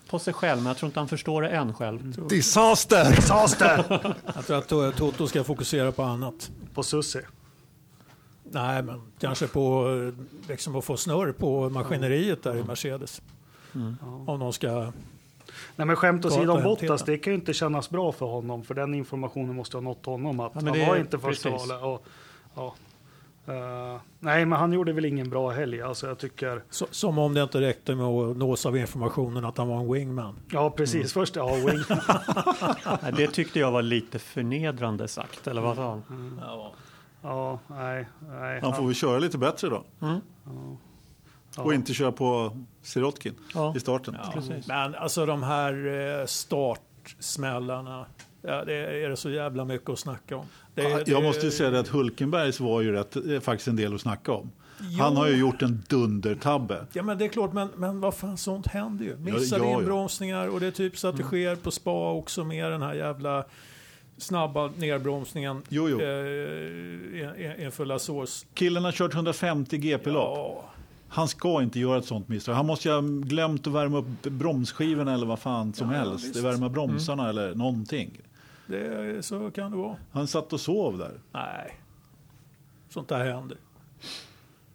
på 0.09 0.19
sig 0.19 0.33
själv, 0.33 0.57
men 0.57 0.67
jag 0.67 0.77
tror 0.77 0.87
inte 0.87 0.99
han 0.99 1.07
förstår 1.07 1.41
det 1.41 1.49
än 1.49 1.73
själv. 1.73 2.27
Disaster! 2.29 3.15
Disaster! 3.15 3.85
Jag 4.35 4.45
tror 4.45 4.87
att 4.87 4.93
eh, 4.93 4.97
Toto 4.97 5.27
ska 5.27 5.43
fokusera 5.43 5.91
på 5.91 6.03
annat. 6.03 6.51
på 6.73 6.83
Sussi. 6.83 7.21
Nej, 8.43 8.83
men 8.83 9.01
kanske 9.19 9.47
på 9.47 9.89
eh, 9.89 10.49
liksom 10.49 10.75
att 10.75 10.85
få 10.85 10.97
snurr 10.97 11.31
på 11.31 11.69
maskineriet 11.69 12.43
där 12.43 12.55
i 12.55 12.63
Mercedes. 12.63 13.21
Om 14.25 14.39
de 14.39 14.53
ska... 14.53 14.91
Nej 15.79 15.85
men 15.85 15.95
skämt 15.95 16.25
åsido 16.25 16.53
om 16.53 16.63
Bottas, 16.63 17.03
det 17.03 17.17
kan 17.17 17.33
ju 17.33 17.39
inte 17.39 17.53
kännas 17.53 17.89
bra 17.89 18.11
för 18.11 18.25
honom. 18.25 18.63
För 18.63 18.73
den 18.73 18.93
informationen 18.93 19.55
måste 19.55 19.77
ha 19.77 19.81
nått 19.81 20.05
honom 20.05 20.39
att 20.39 20.51
Ja, 20.55 20.61
han 20.61 20.87
var 20.87 20.95
inte 20.95 21.19
första 21.19 21.49
valet. 21.49 21.83
Och, 21.83 22.05
ja. 22.55 22.75
Eh, 23.53 24.01
nej 24.19 24.45
men 24.45 24.59
han 24.59 24.73
gjorde 24.73 24.93
väl 24.93 25.05
ingen 25.05 25.29
bra 25.29 25.49
helg. 25.49 25.81
Alltså 25.81 26.07
jag 26.07 26.17
tycker, 26.17 26.63
Så, 26.69 26.87
som 26.91 27.17
om 27.17 27.33
det 27.33 27.43
inte 27.43 27.61
räckte 27.61 27.95
med 27.95 28.05
att 28.05 28.37
nås 28.37 28.65
av 28.65 28.77
informationen 28.77 29.45
att 29.45 29.57
han 29.57 29.67
var 29.67 29.79
en 29.79 29.93
wingman. 29.93 30.35
ja 30.51 30.69
precis, 30.69 31.13
först 31.13 31.35
ja, 31.35 31.55
wing. 31.55 31.65
Nej, 33.03 33.13
Det 33.17 33.27
tyckte 33.27 33.59
jag 33.59 33.71
var 33.71 33.81
lite 33.81 34.19
förnedrande 34.19 35.07
sagt, 35.07 35.47
eller 35.47 35.61
vad 35.61 35.75
sa 35.75 35.89
han? 35.89 36.39
ja, 37.23 37.59
nej, 37.67 38.07
nej. 38.29 38.59
Han 38.61 38.75
får 38.75 38.85
väl 38.85 38.95
köra 38.95 39.19
lite 39.19 39.37
bättre 39.37 39.69
då. 39.69 39.83
Mm. 40.01 40.19
Och 41.57 41.73
inte 41.73 41.93
köra 41.93 42.11
på 42.11 42.57
Sirotkin 42.81 43.35
Ja. 43.53 43.73
i 43.75 43.79
starten. 43.79 44.17
Precis. 44.33 44.67
Men 44.67 44.95
alltså 44.95 45.25
de 45.25 45.43
här 45.43 45.73
eh, 46.19 46.25
startsmällarna, 46.25 48.05
ja, 48.41 48.65
det 48.65 48.73
är 48.73 49.09
det 49.09 49.15
så 49.17 49.29
jävla 49.29 49.65
mycket 49.65 49.89
att 49.89 49.99
snacka 49.99 50.37
om. 50.37 50.45
Det, 50.75 50.83
Ja, 50.83 50.97
det- 50.97 51.07
Jag 51.11 51.23
måste 51.23 51.45
ju 51.45 51.51
säga 51.51 51.69
det 51.69 51.79
att 51.79 51.87
Hulkenbergs 51.87 52.59
var 52.59 52.81
ju 52.81 52.91
rätt, 52.91 53.15
eh, 53.15 53.39
faktiskt 53.39 53.67
en 53.67 53.75
del 53.75 53.95
att 53.95 54.01
snacka 54.01 54.31
om. 54.31 54.51
Han 54.99 55.17
har 55.17 55.27
ju 55.27 55.35
gjort 55.37 55.61
en 55.61 55.83
dundertabbe. 55.89 56.85
Ja 56.93 57.03
men 57.03 57.17
det 57.17 57.25
är 57.25 57.29
klart, 57.29 57.53
men, 57.53 57.69
men 57.75 58.01
vad 58.01 58.15
fan 58.15 58.37
sånt 58.37 58.67
händer 58.67 59.05
ju. 59.05 59.17
Missade 59.17 59.61
Ja, 59.63 59.67
ja, 59.67 59.71
ja. 59.73 59.79
inbromsningar 59.79 60.47
och 60.47 60.59
det 60.59 60.67
är 60.67 60.71
typ 60.71 60.97
så 60.97 61.07
att 61.07 61.17
det 61.17 61.23
sker 61.23 61.55
på 61.55 61.71
spa 61.71 62.11
också 62.11 62.43
med 62.43 62.71
den 62.71 62.81
här 62.81 62.93
jävla 62.93 63.45
snabba 64.17 64.67
nerbromsningen 64.77 65.61
Jo, 65.69 65.89
jo. 65.89 66.01
eh, 66.01 67.63
inför 67.65 67.85
Lasås. 67.85 68.45
Killen 68.53 68.83
har 68.85 68.91
kört 68.91 69.13
150 69.13 69.77
GP-lopp. 69.77 70.37
Ja, 70.37 70.69
Han 71.09 71.27
ska 71.27 71.61
inte 71.61 71.79
göra 71.79 71.97
ett 71.97 72.05
sånt 72.05 72.27
misstag. 72.29 72.53
Han 72.53 72.65
måste 72.65 72.87
ju 72.87 72.93
ha 72.93 73.01
glömt 73.01 73.67
att 73.67 73.73
värma 73.73 73.97
upp 73.97 74.21
bromsskivorna 74.21 75.13
eller 75.13 75.25
vad 75.25 75.39
fan 75.39 75.73
som 75.73 75.91
Ja, 75.91 75.97
ja, 75.97 75.99
helst. 76.09 76.25
visst. 76.25 76.43
Värma 76.43 76.69
bromsarna 76.69 77.29
eller 77.29 77.55
någonting. 77.55 78.19
det, 78.67 79.25
så 79.25 79.51
kan 79.51 79.71
det 79.71 79.77
vara. 79.77 79.95
Han 80.11 80.27
satt 80.27 80.53
och 80.53 80.59
sov 80.59 80.97
där. 80.97 81.11
Nej, 81.31 81.75
sånt 82.89 83.07
där 83.07 83.25
händer. 83.33 83.57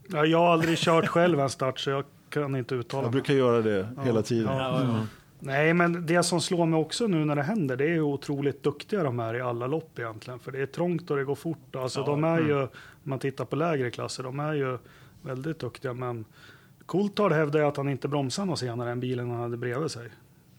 Ja, 0.08 0.24
jag 0.26 0.38
har 0.38 0.52
aldrig 0.52 0.78
kört 0.78 1.06
själv 1.06 1.40
en 1.40 1.50
start 1.50 1.80
så 1.80 1.90
jag 1.90 2.04
kan 2.28 2.56
inte 2.56 2.74
uttala 2.74 3.02
Jag 3.02 3.06
mig. 3.06 3.12
brukar 3.22 3.34
göra 3.34 3.62
det 3.62 3.88
hela 4.04 4.22
tiden. 4.22 4.56
Ja. 4.56 5.06
Nej, 5.40 5.74
men 5.74 6.06
det 6.06 6.22
som 6.22 6.40
slår 6.40 6.66
mig 6.66 6.80
också 6.80 7.06
nu 7.06 7.24
när 7.24 7.36
det 7.36 7.42
händer, 7.42 7.76
det 7.76 7.84
är 7.84 7.88
hur 7.88 8.00
otroligt 8.00 8.62
duktiga 8.62 9.02
de 9.02 9.20
är 9.20 9.34
i 9.34 9.40
alla 9.40 9.66
lopp 9.66 9.98
egentligen. 9.98 10.38
För 10.40 10.52
det 10.52 10.60
är 10.62 10.66
trångt 10.66 11.10
och 11.10 11.16
det 11.16 11.24
går 11.24 11.34
fort. 11.34 11.76
Alltså 11.76 12.00
Ja, 12.00 12.06
de 12.06 12.24
är 12.24 12.38
ju, 12.40 12.62
om 12.62 12.68
man 13.02 13.18
tittar 13.18 13.44
på 13.44 13.56
lägre 13.56 13.90
klasser, 13.90 14.22
de 14.22 14.40
är 14.40 14.52
ju 14.52 14.78
väldigt 15.24 15.58
duktiga. 15.58 15.94
Men 15.94 16.24
Coulthard 16.86 17.32
hävdar 17.32 17.60
ju 17.60 17.66
att 17.66 17.76
han 17.76 17.88
inte 17.88 18.08
bromsade 18.08 18.46
något 18.46 18.58
senare 18.58 18.90
än 18.90 19.00
bilen 19.00 19.30
han 19.30 19.40
hade 19.40 19.56
bredvid 19.56 19.90
sig. 19.90 20.08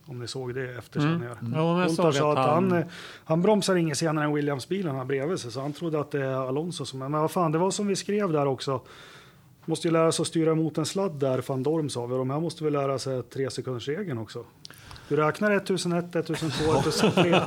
Om 0.07 0.19
ni 0.19 0.27
såg 0.27 0.55
det 0.55 0.77
efterkänningar. 0.77 1.37
Mm. 1.41 1.53
Ja, 1.53 1.73
men 1.73 1.81
jag 1.81 1.91
såg 1.91 2.13
sa 2.13 2.31
att 2.31 2.37
han, 2.37 2.71
han... 2.71 2.81
eh, 2.81 2.87
han 3.25 3.41
bromsar 3.41 3.75
inget 3.75 3.97
senare 3.97 4.25
än 4.25 4.35
Williams-bilen 4.35 4.87
han 4.87 4.97
har 4.97 5.05
bredvid 5.05 5.39
sig. 5.39 5.51
Så 5.51 5.61
han 5.61 5.73
trodde 5.73 5.99
att 5.99 6.11
det 6.11 6.25
är 6.25 6.47
Alonso 6.47 6.85
som. 6.85 6.99
Men 6.99 7.11
vad 7.11 7.31
fan, 7.31 7.51
det 7.51 7.57
var 7.57 7.71
som 7.71 7.87
vi 7.87 7.95
skrev 7.95 8.31
där 8.31 8.45
också. 8.45 8.81
Måste 9.65 9.87
ju 9.87 9.91
lära 9.91 10.11
sig 10.11 10.23
att 10.23 10.27
styra 10.27 10.51
emot 10.51 10.77
en 10.77 10.85
sladd 10.85 11.19
där, 11.19 11.43
van 11.47 11.63
Dorm 11.63 11.89
sa 11.89 12.05
vi. 12.05 12.13
Och 12.13 12.17
de 12.17 12.29
här 12.29 12.39
måste 12.39 12.63
väl 12.63 12.73
lära 12.73 12.99
sig 12.99 13.23
tre 13.23 13.49
sekunders 13.49 13.87
regeln 13.87 14.17
också. 14.17 14.45
Du 15.09 15.15
räknar 15.15 15.51
1001, 15.51 16.15
1002, 16.15 16.73
1003. 16.89 17.41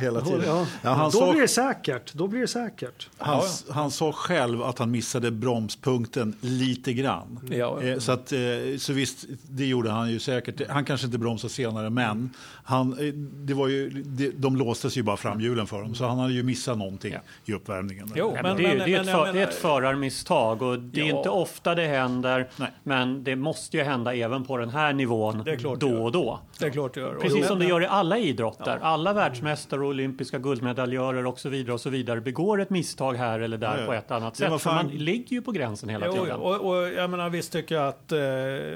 Hela 0.00 0.20
tiden. 0.20 0.42
Ja. 0.46 0.66
Ja, 0.82 0.90
han, 0.90 1.04
Då 1.04 1.18
sa, 1.18 1.30
blir 1.32 1.40
det 1.42 1.48
säkert. 1.48 2.12
Då 2.12 2.26
blir 2.28 2.40
det 2.40 2.48
säkert. 2.48 3.08
han, 3.18 3.42
han 3.70 3.90
sa 3.90 4.12
själv 4.12 4.62
att 4.62 4.78
han 4.78 4.90
missade 4.90 5.30
bromspunkten 5.30 6.36
lite 6.40 6.92
grann. 6.92 7.40
Ja, 7.50 7.82
Eh, 7.82 7.98
Så, 7.98 8.12
att, 8.12 8.32
eh, 8.32 8.38
så 8.78 8.92
visst, 8.92 9.24
det 9.42 9.66
gjorde 9.66 9.90
han 9.90 10.10
ju 10.10 10.18
säkert. 10.18 10.68
Han 10.68 10.84
kanske 10.84 11.06
inte 11.06 11.18
bromsade 11.18 11.52
senare, 11.52 11.90
men 11.90 12.30
han, 12.64 12.92
eh, 13.06 13.14
det 13.14 13.54
var 13.54 13.68
ju, 13.68 13.90
det, 13.90 14.30
de 14.30 14.56
låstes 14.56 14.96
ju 14.96 15.02
bara 15.02 15.16
framhjulen 15.16 15.66
för 15.66 15.76
honom. 15.76 15.94
Så 15.94 16.06
han 16.06 16.18
hade 16.18 16.32
ju 16.32 16.42
missat 16.42 16.78
någonting 16.78 17.14
i 17.44 17.52
uppvärmningen. 17.52 18.12
Jo, 18.16 18.32
Ja, 18.36 18.42
men, 18.42 18.56
det, 18.56 18.64
är, 18.66 18.76
men, 18.78 18.86
det, 18.86 18.94
är 18.94 19.00
ett 19.00 19.06
för, 19.10 19.32
det 19.32 19.40
är 19.40 19.46
ett 19.46 19.54
förarmisstag 19.54 20.62
och 20.62 20.78
det 20.78 21.00
är 21.00 21.04
Ja. 21.06 21.16
inte 21.16 21.28
ofta 21.28 21.74
det 21.74 21.86
händer. 21.86 22.48
Nej. 22.56 22.70
Men 22.82 23.24
det 23.24 23.36
måste 23.36 23.76
ju 23.76 23.82
hända 23.82 24.14
även 24.14 24.44
på 24.44 24.56
den 24.56 24.68
här 24.70 24.92
nivån 24.92 25.42
Det 25.44 25.52
är 25.52 25.56
klart 25.56 25.80
det 25.80 25.86
då 25.86 26.04
och 26.04 26.12
då. 26.12 26.40
Det 26.58 26.66
är 26.66 26.70
klart 26.70 26.94
det 26.94 27.00
gör. 27.00 27.14
Precis 27.14 27.46
som 27.46 27.58
det 27.58 27.64
gör 27.66 27.82
i 27.82 27.86
alla 27.86 28.18
idrotter. 28.18 28.78
Alla 28.82 29.12
världsmästare 29.12 29.80
och 29.80 29.86
olympiska 29.86 30.38
guldmedaljörer 30.38 31.26
och 31.26 31.38
så 31.40 31.48
vidare 31.48 31.72
och 31.74 31.80
så 31.80 31.90
vidare 31.90 32.20
begår 32.20 32.60
ett 32.60 32.70
misstag 32.70 33.14
här 33.14 33.40
eller 33.40 33.58
där 33.58 33.80
Ja, 33.80 33.86
på 33.86 33.92
ett 33.92 34.10
annat 34.10 34.36
sätt. 34.36 34.60
fan- 34.62 34.74
man 34.74 34.88
ligger 34.88 35.36
ju 35.36 35.42
på 35.42 35.52
gränsen 35.52 35.88
hela 35.88 36.12
tiden. 36.12 36.26
jo, 36.30 36.34
och, 36.42 36.68
och 36.70 36.88
jag 36.88 37.10
menar, 37.10 37.30
visst 37.30 37.52
tycker 37.52 37.74
jag 37.74 37.88
att 37.88 38.12
eh, 38.12 38.18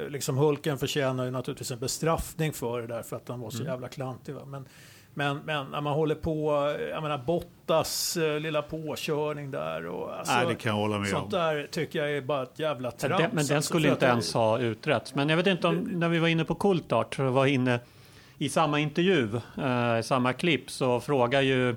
liksom 0.08 0.36
Hulken 0.36 0.78
förtjänar 0.78 1.24
ju 1.24 1.30
naturligtvis 1.30 1.70
en 1.70 1.78
bestraffning 1.78 2.52
för 2.52 2.80
det 2.80 2.86
där 2.86 3.02
för 3.02 3.16
att 3.16 3.28
han 3.28 3.40
var 3.40 3.50
så 3.50 3.62
jävla 3.64 3.88
klantig. 3.88 4.34
Va? 4.34 4.44
Men, 4.46 4.64
men, 5.18 5.38
men 5.44 5.66
när 5.66 5.80
man 5.80 5.92
håller 5.92 6.14
på, 6.14 6.52
jag 6.90 7.02
menar 7.02 7.18
Bottas 7.18 8.16
eh, 8.16 8.40
lilla 8.40 8.62
påkörning 8.62 9.50
där 9.50 9.86
och 9.86 10.18
alltså, 10.18 10.34
Nej, 10.34 10.46
det 10.46 10.54
kan 10.54 10.70
jag 10.72 10.76
hålla 10.76 10.98
med 10.98 11.08
sånt 11.08 11.24
om. 11.24 11.30
där 11.30 11.68
tycker 11.70 11.98
jag 11.98 12.16
är 12.16 12.20
bara 12.20 12.42
ett 12.42 12.58
jävla 12.58 12.88
Men 12.88 12.98
trams. 12.98 13.22
den, 13.22 13.30
men 13.32 13.46
den 13.46 13.56
alltså, 13.56 13.68
skulle 13.68 13.90
inte 13.90 14.06
ens 14.06 14.34
ha 14.34 14.58
utretts. 14.58 15.14
Men 15.14 15.28
jag 15.28 15.36
vet 15.36 15.46
inte 15.46 15.66
om, 15.66 15.76
när 15.76 16.08
vi 16.08 16.18
var 16.18 16.28
inne 16.28 16.44
på 16.44 16.54
Coulthard, 16.54 17.16
så 17.16 17.30
var 17.30 17.46
inne 17.46 17.80
i 18.38 18.48
samma 18.48 18.80
intervju, 18.80 19.40
eh, 19.58 19.98
i 19.98 20.02
samma 20.04 20.32
klipp, 20.32 20.70
så 20.70 21.00
frågar 21.00 21.40
ju 21.40 21.76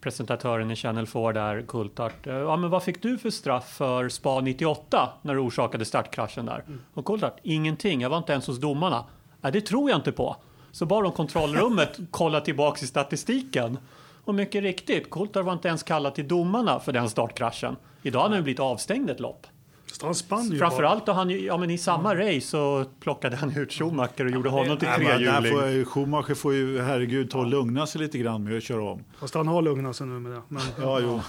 presentatören 0.00 0.70
i 0.70 0.76
Channel 0.76 1.06
4 1.06 1.32
där, 1.32 1.62
Coulthard, 1.62 2.12
eh, 2.24 2.34
ja 2.34 2.56
men 2.56 2.70
vad 2.70 2.82
fick 2.82 3.02
du 3.02 3.18
för 3.18 3.30
straff 3.30 3.68
för 3.76 4.08
Spa 4.08 4.40
98 4.40 5.12
när 5.22 5.34
du 5.34 5.40
orsakade 5.40 5.84
startkraschen 5.84 6.46
där? 6.46 6.64
Och 6.94 7.04
Coulthard, 7.04 7.32
ingenting, 7.42 8.00
jag 8.00 8.10
var 8.10 8.18
inte 8.18 8.32
ens 8.32 8.46
hos 8.46 8.60
domarna. 8.60 9.04
Nej, 9.40 9.52
det 9.52 9.60
tror 9.60 9.90
jag 9.90 9.98
inte 9.98 10.12
på. 10.12 10.36
Så 10.74 10.86
bad 10.86 11.04
de 11.04 11.12
kontrollrummet 11.12 11.98
kolla 12.10 12.40
tillbaks 12.40 12.82
i 12.82 12.86
statistiken. 12.86 13.78
Och 14.24 14.34
mycket 14.34 14.62
riktigt, 14.62 15.10
Coulthard 15.10 15.44
var 15.44 15.52
inte 15.52 15.68
ens 15.68 15.82
kallad 15.82 16.14
till 16.14 16.28
domarna 16.28 16.80
för 16.80 16.92
den 16.92 17.10
startkraschen. 17.10 17.76
Idag 18.02 18.20
hade 18.20 18.34
han 18.34 18.38
ju 18.38 18.42
blivit 18.42 18.60
avstängd 18.60 19.10
ett 19.10 19.20
lopp. 19.20 19.46
Så 20.00 20.06
han 20.06 20.14
spann 20.14 20.50
ju 20.50 20.58
Framförallt 20.58 21.06
då 21.06 21.12
han, 21.12 21.30
ju- 21.30 21.44
ja 21.46 21.56
men 21.56 21.70
i 21.70 21.78
samma 21.78 22.14
race 22.14 22.40
så 22.40 22.84
plockade 23.00 23.36
han 23.36 23.56
ut 23.56 23.72
Schumacher 23.72 24.24
och 24.24 24.30
gjorde 24.30 24.48
honom 24.48 24.76
till 24.78 24.88
trehjuling. 24.88 25.84
Schumacher 25.84 26.34
får 26.34 26.54
ju, 26.54 26.80
herregud, 26.80 27.30
ta 27.30 27.38
och 27.38 27.46
lugna 27.46 27.86
sig 27.86 28.00
lite 28.00 28.18
grann 28.18 28.44
med 28.44 28.56
att 28.56 28.62
köra 28.62 28.82
om. 28.90 29.04
Fast 29.20 29.34
han 29.34 29.48
har 29.48 29.62
lugnat 29.62 29.96
sig 29.96 30.06
nu 30.06 30.20
med 30.20 30.32
det. 30.32 30.42
Men, 30.48 30.62
Ja, 30.80 31.00
jo. 31.02 31.20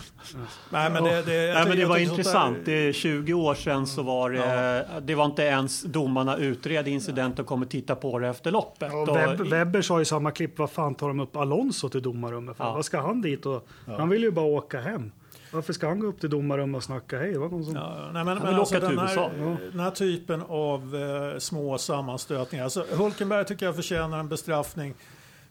Nej, 0.69 0.89
men 0.91 1.03
det, 1.03 1.21
det, 1.21 1.33
jag 1.35 1.55
Nej, 1.55 1.65
men 1.67 1.77
det 1.77 1.85
var 1.85 1.97
intressant. 1.97 2.55
där- 2.55 2.65
Det 2.65 2.87
är 2.89 2.93
20 2.93 3.33
år 3.33 3.53
sedan 3.55 3.87
så 3.87 4.03
var 4.03 4.29
det, 4.31 4.87
det 5.01 5.15
var 5.15 5.25
inte 5.25 5.43
ens 5.43 5.81
domarna 5.83 6.37
utredde 6.37 6.89
incident 6.89 7.39
och 7.39 7.45
kommer 7.45 7.65
titta 7.65 7.95
på 7.95 8.19
det 8.19 8.27
efter 8.27 8.51
loppet. 8.51 8.89
Ja, 8.91 8.97
Och 9.01 9.17
Web, 9.17 9.45
i- 9.45 9.49
Webber 9.49 9.81
sa 9.81 10.01
i 10.01 10.05
samma 10.05 10.31
klipp, 10.31 10.59
vad 10.59 10.69
fan 10.71 10.95
tar 10.95 11.07
de 11.07 11.19
upp 11.19 11.35
Alonso 11.35 11.89
till 11.89 12.01
domarrummet 12.01 12.57
för? 12.57 12.63
Ja. 12.63 12.73
Vad 12.73 12.85
ska 12.85 13.01
han 13.01 13.21
dit? 13.21 13.45
Och, 13.45 13.67
Han 13.85 14.09
vill 14.09 14.21
ju 14.23 14.31
bara 14.31 14.45
åka 14.45 14.81
hem. 14.81 15.11
Varför 15.51 15.73
ska 15.73 15.87
han 15.87 15.99
gå 15.99 16.07
upp 16.07 16.19
till 16.19 16.29
domarrummet 16.29 16.77
och 16.77 16.83
snacka 16.83 17.19
hej? 17.19 17.31
Det 17.31 17.39
var 17.39 17.49
någon 17.49 17.65
som... 17.65 17.75
Ja, 17.75 18.09
nej, 18.13 18.25
men, 18.25 18.37
men 18.37 18.55
alltså 18.55 18.79
den, 18.79 18.99
här, 18.99 19.57
den 19.71 19.79
här 19.79 19.91
typen 19.91 20.41
av 20.41 20.95
eh, 20.95 21.39
små 21.39 21.77
sammanstötningar. 21.77 22.63
Alltså, 22.63 22.85
Hulkenberg 22.91 23.45
tycker 23.45 23.65
jag 23.65 23.75
förtjänar 23.75 24.19
en 24.19 24.29
bestraffning 24.29 24.93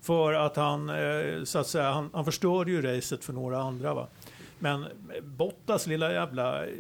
för 0.01 0.33
att 0.33 0.57
han, 0.57 0.89
eh, 0.89 1.45
så 1.45 1.59
att 1.59 1.67
säga, 1.67 1.91
han, 1.91 2.11
han 2.13 2.25
förstörde 2.25 2.71
ju 2.71 2.83
racet 2.83 3.25
för 3.25 3.33
några 3.33 3.63
andra. 3.63 3.95
Va? 3.95 4.09
Men 4.59 4.87
Bottas 5.23 5.87
lilla 5.87 6.13
jävla 6.13 6.67
eh, 6.67 6.73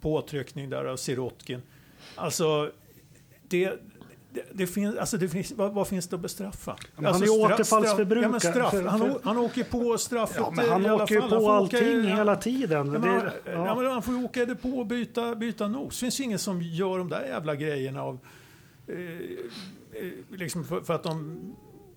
påtryckning 0.00 0.70
där 0.70 0.84
av 0.84 0.96
Sirotkin. 0.96 1.62
Alltså, 2.14 2.70
det, 3.48 3.72
det, 4.32 4.42
det 4.52 4.66
finns, 4.66 4.96
alltså 4.96 5.16
det 5.16 5.28
finns, 5.28 5.52
vad, 5.52 5.72
vad 5.72 5.88
finns 5.88 6.08
det 6.08 6.16
att 6.16 6.22
bestraffa? 6.22 6.76
han 6.96 7.06
alltså, 7.06 7.24
är 7.24 7.28
straff- 7.28 7.52
återfallsförbrukare. 7.54 8.32
Ja, 8.32 8.40
straff. 8.40 8.74
Han, 8.86 9.18
han 9.22 9.36
åker 9.38 9.64
på 9.64 9.98
straffet 9.98 10.36
Ja, 10.38 10.52
men 10.56 10.68
han 10.68 10.82
i 10.82 10.88
alla 10.88 11.02
åker 11.04 11.14
ju 11.14 11.20
fall. 11.20 11.30
Han 11.30 11.38
på 11.38 11.46
får 11.46 11.60
åka- 11.60 11.76
allting 11.76 12.04
ja, 12.10 12.16
hela 12.16 12.36
tiden. 12.36 12.92
Ja, 12.92 12.98
men, 12.98 13.10
han, 13.10 13.18
det, 13.24 13.32
ja. 13.44 13.66
ja. 13.66 13.74
men 13.74 13.86
han 13.86 14.02
får 14.02 14.14
ju 14.14 14.24
åka 14.24 14.44
det 14.46 14.54
på 14.54 14.68
och 14.68 14.86
byta, 14.86 15.34
byta 15.34 15.68
nos. 15.68 15.94
Det 15.94 16.00
finns 16.00 16.20
ju 16.20 16.24
ingen 16.24 16.38
som 16.38 16.62
gör 16.62 16.98
de 16.98 17.08
där 17.08 17.24
jävla 17.26 17.54
grejerna 17.54 18.02
av... 18.02 18.18
Eh, 18.88 18.96
eh, 18.96 20.10
liksom 20.30 20.64
för, 20.64 20.80
för 20.80 20.94
att 20.94 21.02
de 21.02 21.40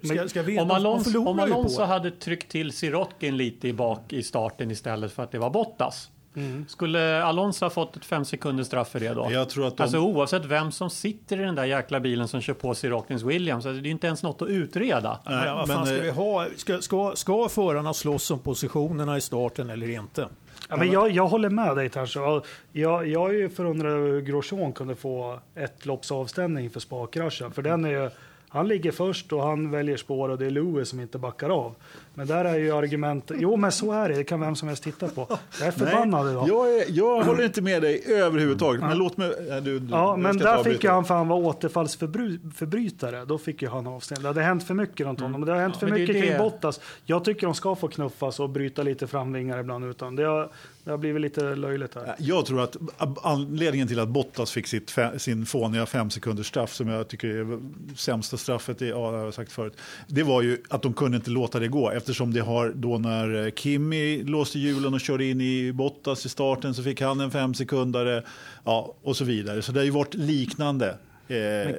ska, 0.04 0.28
ska 0.30 0.42
vinna. 0.42 0.62
Om 0.62 0.72
Alonso, 0.72 1.26
om 1.28 1.40
Alonso 1.40 1.80
det. 1.80 1.86
hade 1.86 2.12
tryckt 2.12 2.52
till 2.52 2.72
Sirotkin 2.72 3.38
lite 3.38 3.68
i 3.68 3.74
bak 3.74 4.14
i 4.14 4.24
starten 4.24 4.72
istället 4.72 5.12
för 5.12 5.24
att 5.24 5.32
det 5.32 5.40
var 5.40 5.50
Bottas. 5.50 6.10
Mm. 6.36 6.66
Skulle 6.68 7.24
Alonso 7.24 7.66
ha 7.66 7.70
fått 7.70 7.96
ett 7.98 8.06
fem 8.06 8.26
sekunders 8.26 8.68
straff 8.68 8.90
för 8.90 9.00
det 9.00 9.14
då? 9.14 9.28
Jag 9.32 9.50
tror 9.50 9.68
att 9.68 9.78
de, 9.78 9.84
Alltså 9.84 9.98
oavsett 9.98 10.46
vem 10.46 10.72
som 10.72 10.90
sitter 10.90 11.40
i 11.40 11.44
den 11.44 11.56
där 11.56 11.66
jäkla 11.66 12.00
bilen 12.00 12.28
som 12.28 12.42
kör 12.42 12.54
på 12.54 12.76
Sirotkins 12.76 13.24
Williams, 13.24 13.66
alltså, 13.66 13.82
det 13.82 13.90
är 13.90 13.92
inte 13.92 14.08
ens 14.08 14.24
något 14.24 14.42
att 14.42 14.48
utreda. 14.48 15.20
Nej, 15.26 15.48
Ja, 15.48 15.56
vad 15.56 15.68
fan 15.68 15.78
men, 15.78 15.86
ska 15.86 15.96
eh, 15.96 16.02
vi 16.02 16.10
ha? 16.10 16.48
Ska, 16.58 16.82
ska, 16.82 17.12
ska 17.16 17.50
förarna 17.50 17.94
slåss 17.94 18.32
om 18.32 18.40
positionerna 18.40 19.18
i 19.18 19.22
starten 19.22 19.70
eller 19.70 19.90
inte? 19.90 20.28
Ja, 20.70 20.78
men 20.78 20.92
jag, 20.92 21.12
jag 21.12 21.28
håller 21.28 21.50
med 21.50 21.76
dig. 21.76 21.90
Ja, 21.96 22.42
Jag, 22.72 23.08
jag 23.08 23.30
är 23.30 23.34
ju 23.34 23.50
förundrad 23.50 23.92
över 23.92 24.10
hur 24.10 24.22
Grosjean 24.22 24.74
kunde 24.74 24.96
få 24.96 25.40
ett 25.56 25.86
lopps 25.86 26.12
avstängning 26.12 26.70
för 26.70 26.80
sparkraschen. 26.80 27.52
För 27.52 27.62
den 27.62 27.86
är 27.86 27.90
ju, 27.90 28.10
han 28.54 28.68
ligger 28.68 28.92
först 28.92 29.34
och 29.34 29.44
han 29.44 29.72
väljer 29.72 29.98
spår 29.98 30.30
och 30.30 30.38
det 30.38 30.46
är 30.46 30.50
Lewis 30.50 30.90
som 30.90 31.00
inte 31.00 31.18
backar 31.18 31.50
av. 31.50 31.76
Men 32.14 32.28
där 32.28 32.46
är 32.46 32.58
ju 32.58 32.72
argument. 32.72 33.32
Jo, 33.36 33.58
men 33.58 33.72
så 33.72 33.92
är 33.92 34.10
det. 34.10 34.16
Det 34.16 34.24
kan 34.24 34.40
vem 34.40 34.56
som 34.56 34.68
helst 34.68 34.84
titta 34.84 35.08
på. 35.08 35.28
Jag 35.60 35.68
är 35.68 35.72
förbannad 35.72 36.32
idag. 36.32 36.50
jag, 36.50 36.76
är, 36.76 36.86
jag 36.90 37.24
håller 37.24 37.44
inte 37.44 37.62
med 37.62 37.82
dig 37.82 38.04
överhuvudtaget. 38.08 38.82
Men 38.82 38.98
låt 38.98 39.18
mig... 39.18 39.34
ja, 39.50 39.60
Du, 39.60 39.80
du, 39.80 39.92
Ja, 39.92 40.16
men 40.16 40.38
där 40.38 40.64
fick 40.64 40.84
ju 40.84 40.90
han 40.90 41.06
för 41.06 41.16
han 41.16 41.28
var 41.28 41.38
återfallsförbrytare. 41.38 43.26
Då 43.26 43.38
fick 43.38 43.62
ju 43.62 43.68
han 43.68 43.88
avstängning. 43.88 44.22
Det 44.22 44.28
hade 44.30 44.42
hänt 44.42 44.64
för 44.64 44.74
mycket 44.74 45.08
runt 45.08 45.20
honom. 45.20 45.42
Men 45.42 45.48
det 45.48 45.54
har 45.54 45.60
hänt 45.60 45.78
för 45.78 45.88
men 45.88 45.96
det 45.96 46.00
mycket 46.00 46.22
kring 46.22 46.32
det. 46.32 46.38
Bottas. 46.38 46.80
Jag 47.06 47.26
tycker 47.26 47.48
de 47.48 47.56
ska 47.56 47.76
få 47.76 47.88
knuffas 47.88 48.40
och 48.40 48.50
bryta 48.50 48.84
lite 48.84 49.08
framvingar 49.08 49.60
ibland. 49.60 49.86
Utan 49.86 50.16
det, 50.16 50.24
har, 50.24 50.50
det 50.84 50.92
har 50.92 50.98
blivit 50.98 51.22
lite 51.22 51.56
löjligt 51.56 51.96
här. 51.96 52.16
Jag 52.18 52.46
tror 52.46 52.62
att 52.62 52.78
anledningen 53.22 53.88
till 53.88 54.00
att 54.00 54.10
Bottas 54.10 54.52
fick 54.52 54.68
sitt, 54.68 54.96
sin 55.18 55.46
fåniga 55.46 55.86
fem 55.86 56.10
sekunders 56.10 56.48
straff, 56.48 56.74
som 56.74 56.88
jag 56.88 57.08
tycker 57.08 57.28
är 57.28 57.60
sämsta 57.96 58.38
straffet, 58.38 58.82
i, 58.82 58.90
ja, 58.90 59.12
det 59.12 59.18
har 59.18 59.26
jag 59.26 59.34
sagt 59.34 59.52
förut, 59.52 59.78
det 60.08 60.24
var 60.24 60.42
ju 60.42 60.58
att 60.70 60.82
de 60.82 60.94
kunde 60.94 61.18
inte 61.18 61.30
låta 61.30 61.60
det 61.60 61.68
gå. 61.68 61.92
Eftersom 61.92 62.34
det 62.34 62.42
har 62.42 62.70
då 62.70 62.98
när 62.98 63.46
eh, 63.46 63.52
Kimi 63.52 64.24
låste 64.24 64.60
hjulen 64.60 64.94
och 64.94 65.02
körde 65.02 65.26
in 65.26 65.42
i 65.42 65.74
Bottas 65.74 66.26
i 66.26 66.30
starten 66.30 66.74
så 66.74 66.84
fick 66.84 67.02
han 67.02 67.20
en 67.20 67.32
femsekundare 67.32 68.24
ja, 68.64 68.96
och 69.02 69.18
så 69.18 69.26
vidare. 69.26 69.62
Så 69.62 69.72
det 69.72 69.80
har 69.80 69.86
ju 69.86 69.92
varit 69.92 70.14
liknande. 70.14 70.98
Eh, 71.28 71.76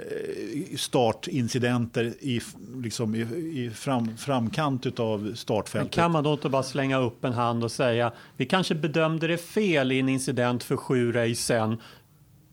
startincidenter 0.76 2.04
i, 2.20 2.40
liksom 2.82 3.14
i, 3.14 3.20
i 3.64 3.70
fram, 3.74 4.16
framkant 4.16 5.00
av 5.00 5.20
Men 5.22 5.36
startfältet. 5.36 5.92
kan 5.94 6.10
man 6.10 6.24
då 6.24 6.32
inte 6.32 6.48
bara 6.48 6.62
slänga 6.62 6.98
upp 6.98 7.24
en 7.24 7.32
hand 7.32 7.64
och 7.64 7.72
säga 7.72 8.12
vi 8.36 8.46
kanske 8.46 8.74
bedömde 8.74 9.26
det 9.26 9.38
fel 9.38 9.92
i 9.92 9.98
en 10.00 10.08
incident 10.08 10.62
för 10.62 10.76
sju 10.76 11.12
race 11.12 11.34
sen. 11.34 11.76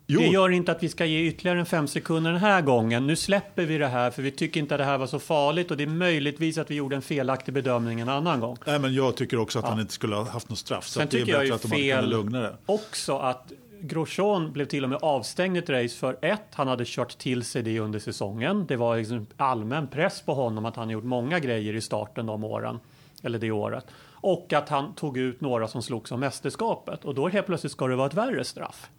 Jo. 0.08 0.20
Det 0.20 0.28
gör 0.28 0.50
inte 0.50 0.72
att 0.72 0.84
vi 0.84 0.90
ska 0.90 1.06
ge 1.06 1.28
ytterligare 1.28 1.60
en 1.60 1.66
fem 1.66 1.88
sekunder 1.88 2.32
den 2.32 2.40
här 2.40 2.62
gången. 2.62 3.08
Nu 3.08 3.16
släpper 3.16 3.66
vi 3.66 3.78
det 3.78 3.88
här 3.88 4.12
för 4.12 4.22
vi 4.22 4.32
tycker 4.32 4.60
inte 4.60 4.76
att 4.76 4.80
det 4.80 4.86
här 4.86 4.98
var 4.98 5.08
så 5.08 5.20
farligt 5.20 5.72
och 5.72 5.78
det 5.78 5.84
är 5.84 5.88
möjligtvis 5.88 6.58
att 6.58 6.72
vi 6.72 6.76
gjorde 6.76 6.96
en 6.96 7.02
felaktig 7.02 7.54
bedömning 7.54 8.00
en 8.00 8.10
annan 8.10 8.40
gång. 8.40 8.58
Nej, 8.66 8.80
men 8.80 8.94
jag 8.94 9.16
tycker 9.16 9.40
också 9.40 9.60
att 9.60 9.66
han 9.66 9.80
inte 9.80 9.94
skulle 9.94 10.16
ha 10.16 10.30
haft 10.30 10.50
något 10.50 10.58
straff. 10.58 10.88
Så 10.88 11.00
Sen 11.00 11.08
det 11.12 11.18
är 11.18 11.20
tycker 11.20 11.32
jag 11.32 11.40
bättre 11.42 11.48
ju 11.48 11.54
att 11.56 11.62
de 11.62 11.68
fel 11.68 12.10
lugna 12.10 12.42
det. 12.42 12.56
också 12.66 13.18
att 13.18 13.52
Grosjean 13.82 14.52
blev 14.52 14.66
till 14.66 14.84
och 14.84 14.90
med 14.90 15.00
avstängd 15.02 15.56
i 15.56 15.60
ett 15.60 15.70
race 15.70 15.98
för 15.98 16.18
ett, 16.22 16.48
han 16.54 16.68
hade 16.68 16.84
kört 16.86 17.18
till 17.18 17.44
sig 17.44 17.64
det 17.64 17.80
under 17.80 18.00
säsongen. 18.00 18.66
Det 18.68 18.76
var 18.76 18.98
liksom 18.98 19.28
allmän 19.38 19.88
press 19.88 20.22
på 20.22 20.34
honom 20.34 20.66
att 20.66 20.76
han 20.76 20.90
gjort 20.90 21.04
många 21.04 21.40
grejer 21.40 21.74
i 21.76 21.82
starten 21.82 22.26
de 22.26 22.44
åren, 22.44 22.80
eller 23.24 23.40
det 23.40 23.52
året. 23.52 23.86
Och 24.12 24.54
att 24.54 24.70
han 24.70 24.94
tog 24.94 25.18
ut 25.18 25.42
några 25.42 25.68
som 25.68 25.82
slogs 25.82 26.12
om 26.12 26.20
mästerskapet 26.20 27.06
och 27.06 27.16
då 27.16 27.28
helt 27.28 27.46
plötsligt 27.46 27.72
ska 27.72 27.88
det 27.88 27.96
vara 27.96 28.08
ett 28.08 28.14
värre 28.14 28.44
straff. 28.44 28.90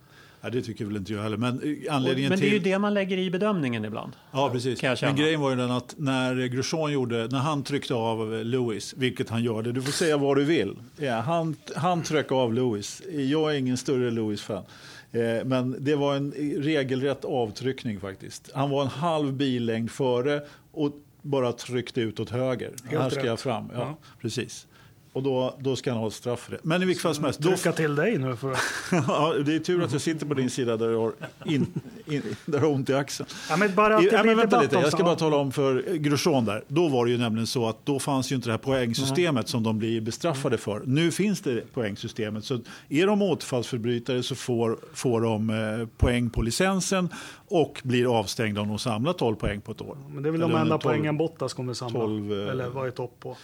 Ja, 0.44 0.50
det 0.50 0.62
tycker 0.62 0.85
väl 0.85 0.96
inte 0.96 1.12
jag 1.12 1.22
heller. 1.22 1.37
Men 1.37 1.55
eh, 1.87 1.94
anledningen 1.94 2.28
men 2.28 2.38
det 2.38 2.44
är 2.46 2.50
till... 2.50 2.52
ju 2.52 2.59
det 2.72 2.78
man 2.78 2.94
lägger 2.94 3.18
i 3.18 3.31
bedömningen 3.31 3.85
ibland. 3.85 4.12
Ja, 4.33 4.50
precis. 4.50 4.83
Men 5.02 5.16
grejen 5.16 5.40
var 5.40 5.50
ju 5.50 5.57
den 5.57 5.70
att 5.70 5.94
när 5.98 6.46
Grosjean 6.46 6.92
gjorde, 6.92 7.28
när 7.28 7.38
han 7.38 7.62
tryckte 7.62 7.94
av 7.94 8.35
eh, 8.35 8.44
Lewis, 8.44 8.94
vilket 8.96 9.28
han 9.31 9.42
gjorde, 9.42 9.72
du 9.72 9.83
får 9.83 9.92
säga 9.92 10.16
vad 10.16 10.37
du 10.37 10.44
vill. 10.44 10.76
Ja, 10.96 11.14
han, 11.20 11.57
han 11.76 12.02
tryckte 12.02 12.35
av 12.35 12.55
Lewis. 12.55 13.02
Jag 13.12 13.52
är 13.55 13.59
ingen 13.59 13.76
större 13.76 14.11
Lewis-fan. 14.11 14.64
Eh, 15.12 15.44
Men 15.44 15.76
det 15.85 15.96
var 15.96 16.14
en 16.16 16.33
regelrätt 16.59 17.24
avtryckning 17.24 18.00
faktiskt. 18.00 18.50
Han 18.55 18.70
var 18.70 18.83
en 18.83 18.88
halv 18.88 19.33
billängd 19.33 19.90
före 19.90 20.40
och 20.72 20.92
bara 21.22 21.52
tryckte 21.52 22.00
ut 22.00 22.20
åt 22.20 22.31
höger. 22.31 22.70
Helt 22.85 23.02
Här 23.02 23.11
ska 23.11 23.20
rätt. 23.20 23.26
jag 23.26 23.40
fram. 23.40 23.70
Ja, 23.74 23.78
Ja. 23.81 23.96
Precis. 24.20 24.66
Och 25.12 25.22
då, 25.22 25.55
då 25.59 25.77
ska 25.77 25.90
han 25.90 26.01
ha 26.01 26.07
ett 26.07 26.14
straff 26.14 26.40
för 26.40 26.53
det. 26.53 26.59
Men 26.62 26.83
i 26.83 26.85
vilket 26.85 27.03
fall 27.03 27.14
som 27.14 27.25
helst. 27.25 27.40
Då, 27.40 27.48
Trycka 27.48 27.72
till 27.72 27.94
dig 27.94 28.18
nu 28.18 28.37
för 28.37 28.53
att... 28.53 28.59
ja, 29.09 29.35
det 29.46 29.55
är 29.55 29.59
tur 29.59 29.83
att 29.83 29.92
jag 29.92 30.01
sitter 30.01 30.27
på 30.27 30.35
din 30.35 30.51
sida 30.51 30.77
där 30.77 30.88
du 30.88 30.96
har, 30.96 31.12
in, 31.44 31.66
in, 32.07 32.22
där 32.44 32.59
har 32.59 32.68
ont 32.68 32.90
i 32.90 32.94
axeln. 32.94 33.29
Ja, 33.48 33.57
men 33.57 33.75
bara 33.75 33.96
att 33.96 34.03
det 34.03 34.16
ja, 34.16 34.25
men 34.25 34.37
vänta 34.37 34.61
lite, 34.61 34.77
jag 34.77 34.92
ska 34.92 35.05
bara 35.05 35.16
tala 35.16 35.37
om 35.37 35.53
för 35.53 35.96
Grosjean 35.96 36.44
där. 36.44 36.64
Då 36.68 36.88
var 36.88 37.05
det 37.05 37.11
ju 37.11 37.18
nämligen 37.18 37.46
så 37.46 37.68
att 37.68 37.87
då 37.87 37.98
fanns 37.98 38.33
ju 38.33 38.37
inte 38.37 38.48
det 38.48 38.53
här 38.53 38.59
poängsystemet 38.59 39.48
som 39.48 39.62
de 39.62 39.79
blir 39.79 40.01
bestraffade 40.01 40.59
för. 40.59 40.83
Nu 40.87 41.11
finns 41.11 41.40
det 41.40 41.72
poängsystemet. 41.72 42.44
Så 42.44 42.61
är 42.88 43.07
de 43.07 43.22
återfallsförbrytare 43.22 44.22
så 44.22 44.35
får, 44.35 44.79
får 44.94 45.20
de 45.20 45.51
eh, 45.51 45.88
poäng 45.96 46.31
på 46.31 46.42
licensen 46.42 47.09
och 47.48 47.81
blir 47.85 48.18
avstängda 48.18 48.61
om 48.61 48.68
de 48.68 48.79
samlar 48.79 49.12
12 49.12 49.37
poäng 49.37 49.61
på 49.61 49.72
ett 49.72 49.81
år. 49.81 49.96
Men 50.14 50.22
det 50.22 50.29
är 50.29 50.31
väl 50.31 50.42
Eller 50.42 50.53
de 50.53 50.61
enda 50.61 50.75
under 50.75 50.79
12 50.79 50.92
poängen 50.92 51.16
Bottas 51.16 51.55
kommer 51.55 51.75
samla. 51.75 52.01
12, 52.01 52.33
eh, 52.33 52.48
Eller 52.48 52.68
var 52.68 52.88
i 52.88 52.90
topp 52.90 53.16
på. 53.20 53.37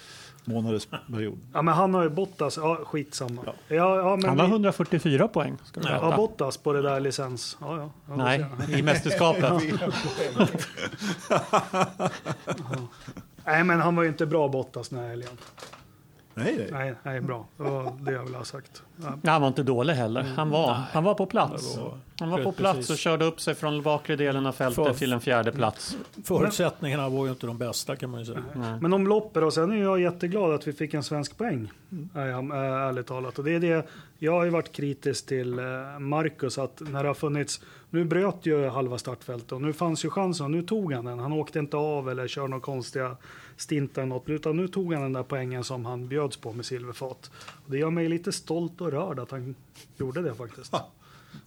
Månaders 0.49 0.89
period. 1.13 1.39
Ja, 1.53 1.63
men 1.63 1.75
han 1.75 1.95
har 1.95 2.03
ju 2.03 2.11
Bottas. 2.11 2.57
Ja, 2.57 2.79
skitsamma. 2.85 3.43
Ja. 3.47 3.53
Ja, 3.77 4.17
men 4.17 4.29
Han 4.29 4.39
har 4.39 4.47
vi- 4.47 4.53
144 4.53 5.29
poäng. 5.29 5.57
Ska 5.65 5.81
Ja, 5.81 5.93
veta. 6.05 6.17
Bottas 6.17 6.57
på 6.57 6.73
det 6.73 6.83
där 6.83 7.01
licens. 7.01 7.57
Ja, 7.61 7.77
ja. 7.77 7.91
ja 8.09 8.17
Nej, 8.17 8.45
i 8.69 8.83
mästerskapet. 8.83 9.53
Nej, 13.45 13.65
men 13.65 13.81
han 13.81 13.97
var 13.97 14.03
ju 14.03 14.09
inte 14.09 14.27
bra 14.27 14.49
Bottas 14.49 14.89
den 14.89 14.99
här 14.99 15.09
helgen. 15.09 15.31
Nej, 16.45 16.57
nej. 16.59 16.69
Nej, 16.73 16.95
nej, 17.03 17.21
bra. 17.21 17.47
Det 17.57 17.63
var 17.63 17.93
det 18.01 18.13
jag 18.13 18.25
ville 18.25 18.37
ha 18.37 18.45
sagt. 18.45 18.83
Ja. 18.97 19.05
Nej, 19.23 19.33
han 19.33 19.41
var 19.41 19.49
inte 19.49 19.63
dålig 19.63 19.95
heller. 19.95 20.23
Han 20.23 20.51
var, 20.51 20.73
han 20.73 21.05
var 21.05 21.15
på 21.15 21.27
plats. 21.27 21.77
Var- 21.77 21.99
Han 22.21 22.31
var 22.31 22.39
på 22.39 22.45
Precis. 22.53 22.57
plats 22.59 22.91
och 22.91 22.97
körde 22.97 23.25
upp 23.25 23.41
sig 23.41 23.55
från 23.55 23.83
bakre 23.83 24.17
delen 24.17 24.47
av 24.47 24.53
fältet 24.53 24.87
För- 24.87 24.95
till 24.95 25.13
en 25.13 25.21
fjärde 25.21 25.53
plats. 25.53 25.97
Förutsättningarna 26.25 27.09
var 27.09 27.25
ju 27.25 27.31
inte 27.31 27.47
de 27.47 27.59
bästa 27.59 27.97
kan 27.97 28.11
man 28.11 28.21
ju 28.21 28.27
säga. 28.27 28.43
Men 28.81 28.93
om 28.93 29.07
loppet 29.07 29.43
och 29.43 29.53
sen 29.55 29.73
är 29.73 29.77
jag 29.83 30.01
jätteglad 30.01 30.55
att 30.55 30.67
vi 30.69 30.73
fick 30.73 30.95
en 30.95 31.03
svensk 31.03 31.39
poäng. 31.39 31.71
Är 32.15 32.29
äh, 32.29 32.37
ärligt 32.89 33.07
talat. 33.07 33.39
Och 33.39 33.45
det 33.45 33.53
är 33.55 33.61
det 33.61 33.87
jag 34.19 34.33
har 34.33 34.45
ju 34.45 34.51
varit 34.51 34.73
kritisk 34.73 35.27
till 35.27 35.59
eh, 35.59 35.65
Marcus 35.99 36.59
att 36.59 36.81
när 36.81 37.03
det 37.03 37.09
har 37.09 37.15
funnits. 37.15 37.61
Nu 37.91 38.05
bröt 38.05 38.47
ju 38.47 38.69
halva 38.69 38.99
startfältet 38.99 39.53
och 39.53 39.63
nu 39.63 39.73
fanns 39.73 40.05
ju 40.05 40.11
chansen 40.11 40.45
och 40.45 40.51
nu 40.51 40.63
tog 40.63 40.93
han 40.93 41.05
den. 41.05 41.19
Han 41.19 41.33
åkte 41.33 41.59
inte 41.59 41.77
av 41.77 42.11
eller 42.11 42.29
kör 42.29 42.49
några 42.49 42.61
konstiga 42.61 43.17
stintar 43.59 44.03
eller 44.03 44.09
något 44.09 44.29
utan 44.29 44.57
nu 44.57 44.69
tog 44.69 44.93
han 44.95 45.03
den 45.03 45.13
där 45.13 45.23
poängen 45.23 45.65
som 45.65 45.85
han 45.85 46.09
bjöds 46.09 46.37
på 46.37 46.53
med 46.53 46.65
silverfat. 46.65 47.31
Och 47.65 47.71
det 47.71 47.79
gör 47.79 47.91
mig 47.91 48.09
lite 48.09 48.33
stolt 48.33 48.81
och 48.81 48.93
rörd 48.93 49.19
att 49.19 49.31
han 49.31 49.55
gjorde 49.97 50.23
det 50.23 50.35
faktiskt. 50.35 50.75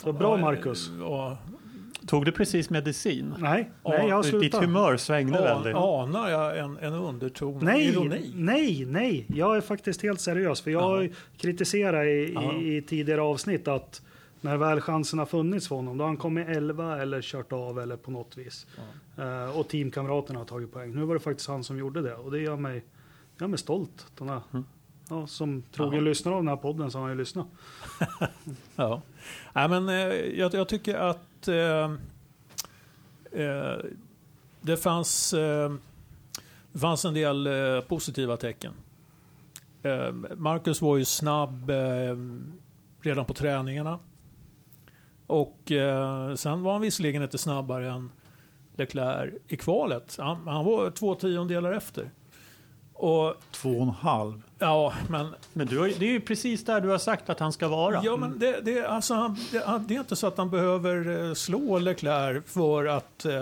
Så 0.03 0.13
bra 0.13 0.37
Marcus. 0.37 0.89
Ja, 0.99 1.37
Tog 2.07 2.25
du 2.25 2.31
precis 2.31 2.69
medicin? 2.69 3.33
Nej, 3.39 3.69
nej 3.85 4.07
jag 4.07 4.15
har 4.15 4.23
Ditt 4.23 4.31
slutat. 4.31 4.61
humör 4.63 4.97
svängde 4.97 5.37
ja, 5.37 5.43
väldigt. 5.43 5.75
anar 5.75 6.29
jag 6.29 6.57
en, 6.59 6.77
en 6.77 6.93
underton 6.93 7.59
Nej, 7.61 7.85
ironi? 7.87 8.31
nej, 8.35 8.85
nej. 8.85 9.25
Jag 9.27 9.57
är 9.57 9.61
faktiskt 9.61 10.01
helt 10.03 10.21
seriös. 10.21 10.61
För 10.61 10.71
jag 10.71 10.79
har 10.81 11.09
kritiserat 11.37 12.05
i, 12.05 12.31
Ja. 12.35 12.53
i, 12.53 12.77
i 12.77 12.81
tidigare 12.81 13.21
avsnitt 13.21 13.67
att 13.67 14.01
när 14.41 14.57
väl 14.57 14.81
chansen 14.81 15.19
har 15.19 15.25
funnits 15.25 15.67
för 15.67 15.75
honom, 15.75 15.97
då 15.97 16.03
har 16.03 16.07
han 16.09 16.17
kommit 16.17 16.47
11 16.47 17.01
eller 17.01 17.21
kört 17.21 17.51
av 17.53 17.79
eller 17.79 17.97
på 17.97 18.11
något 18.11 18.37
vis. 18.37 18.67
Eh, 19.17 19.57
och 19.59 19.67
teamkamraterna 19.67 20.39
har 20.39 20.45
tagit 20.45 20.73
poäng. 20.73 20.95
Nu 20.95 21.05
var 21.05 21.13
det 21.13 21.19
faktiskt 21.19 21.49
han 21.49 21.63
som 21.63 21.77
gjorde 21.77 22.01
det 22.01 22.15
och 22.15 22.31
det 22.31 22.39
gör 22.39 22.55
mig, 22.57 22.83
gör 23.39 23.47
mig 23.47 23.59
stolt. 23.59 24.05
Den 24.17 24.29
här, 24.29 24.41
ja, 25.09 25.27
som 25.27 25.63
trogen 25.75 25.93
Ja. 25.99 26.01
lyssnare 26.01 26.35
av 26.35 26.41
den 26.41 26.47
här 26.47 26.55
podden 26.55 26.91
så 26.91 26.97
har 26.97 27.03
han 27.03 27.11
ju 27.11 27.17
lyssnat. 27.17 27.47
Ja. 28.75 29.01
Nej, 29.53 29.69
men, 29.69 29.89
eh, 29.89 29.95
jag, 30.39 30.53
jag 30.53 30.69
tycker 30.69 30.95
att 30.97 31.47
eh, 31.47 31.91
eh, 33.41 33.77
det, 34.61 34.77
fanns, 34.77 35.33
eh, 35.33 35.71
det 36.71 36.79
fanns 36.79 37.05
en 37.05 37.13
del 37.13 37.47
eh, 37.47 37.81
positiva 37.81 38.37
tecken. 38.37 38.73
Eh, 39.83 40.11
Marcus 40.37 40.81
var 40.81 40.97
ju 40.97 41.05
snabb 41.05 41.69
eh, 41.69 42.15
redan 43.01 43.25
på 43.25 43.33
träningarna. 43.33 43.99
Och 45.31 45.71
eh, 45.71 46.35
sen 46.35 46.63
var 46.63 46.71
han 46.71 46.81
visserligen 46.81 47.23
inte 47.23 47.37
snabbare 47.37 47.91
än 47.91 48.11
Leclerc 48.75 49.33
i 49.47 49.57
kvalet. 49.57 50.17
Han, 50.19 50.47
han 50.47 50.65
var 50.65 50.91
två 50.91 51.15
tiondelar 51.15 51.71
efter. 51.73 52.11
Och 52.93 53.35
Två 53.51 53.69
och 53.69 53.81
en 53.81 53.89
halv. 53.89 54.41
ja, 54.59 54.93
men 55.09 55.35
Men 55.53 55.67
du 55.67 55.79
har, 55.79 55.87
det 55.87 56.05
är 56.05 56.11
ju 56.11 56.21
precis 56.21 56.65
där 56.65 56.81
du 56.81 56.89
har 56.89 56.97
sagt 56.97 57.29
att 57.29 57.39
han 57.39 57.53
ska 57.53 57.67
vara. 57.67 58.01
Ja, 58.03 58.15
men 58.17 58.39
det, 58.39 58.61
det, 58.61 58.85
alltså, 58.85 59.13
han, 59.13 59.37
det, 59.51 59.81
det 59.87 59.95
är 59.95 59.99
inte 59.99 60.15
så 60.15 60.27
att 60.27 60.37
han 60.37 60.49
behöver 60.49 61.27
eh, 61.27 61.33
slå 61.33 61.79
Leclerc 61.79 62.43
för 62.45 62.85
att 62.85 63.25
eh, 63.25 63.41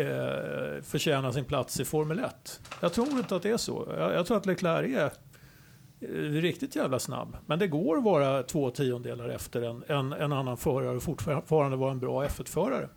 eh, 0.00 0.82
förtjäna 0.82 1.32
sin 1.32 1.44
plats 1.44 1.80
i 1.80 1.84
Formel 1.84 2.18
1. 2.18 2.60
Jag 2.80 2.92
tror 2.92 3.08
inte 3.08 3.36
att 3.36 3.42
det 3.42 3.50
är 3.50 3.56
så. 3.56 3.88
Jag, 3.98 4.14
jag 4.14 4.26
tror 4.26 4.36
att 4.36 4.46
Leclerc 4.46 4.96
är 4.96 5.10
Eh, 6.00 6.08
riktigt 6.18 6.76
jävla 6.76 6.98
snabb. 6.98 7.36
Men 7.46 7.58
det 7.58 7.66
går 7.66 7.96
att 7.96 8.04
vara 8.04 8.42
två 8.42 8.70
tiondelar 8.70 9.28
efter 9.28 9.62
en, 9.62 9.84
en, 9.86 10.12
en 10.12 10.32
annan 10.32 10.56
förare 10.56 10.96
och 10.96 11.02
fortfarande 11.02 11.76
vara 11.76 11.92
en 11.92 12.00
bra 12.00 12.24
F1-förare. 12.24 12.88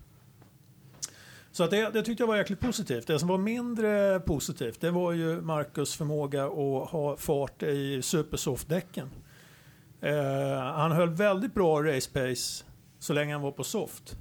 Så 1.52 1.64
att 1.64 1.72
det, 1.72 1.90
det 1.94 2.04
tyckte 2.04 2.24
jag 2.24 2.28
var 2.28 2.38
jäkligt 2.38 2.60
positivt. 2.60 3.08
Det 3.08 3.20
som 3.20 3.28
var 3.28 3.38
mindre 3.38 4.20
positivt 4.20 4.82
det 4.82 4.92
var 4.92 5.12
ju 5.12 5.42
Marcus 5.42 5.96
förmåga 5.96 6.46
att 6.46 6.90
ha 6.90 7.18
fart 7.18 7.64
i 7.64 8.02
supersoft-däcken. 8.02 9.10
Eh, 10.02 10.60
han 10.60 10.92
höll 10.92 11.10
väldigt 11.10 11.54
bra 11.54 11.84
race 11.84 12.12
pace 12.14 12.66
så 13.00 13.14
länge 13.14 13.34
han 13.34 13.42
var 13.42 13.52
på 13.52 13.64
soft. 13.64 14.18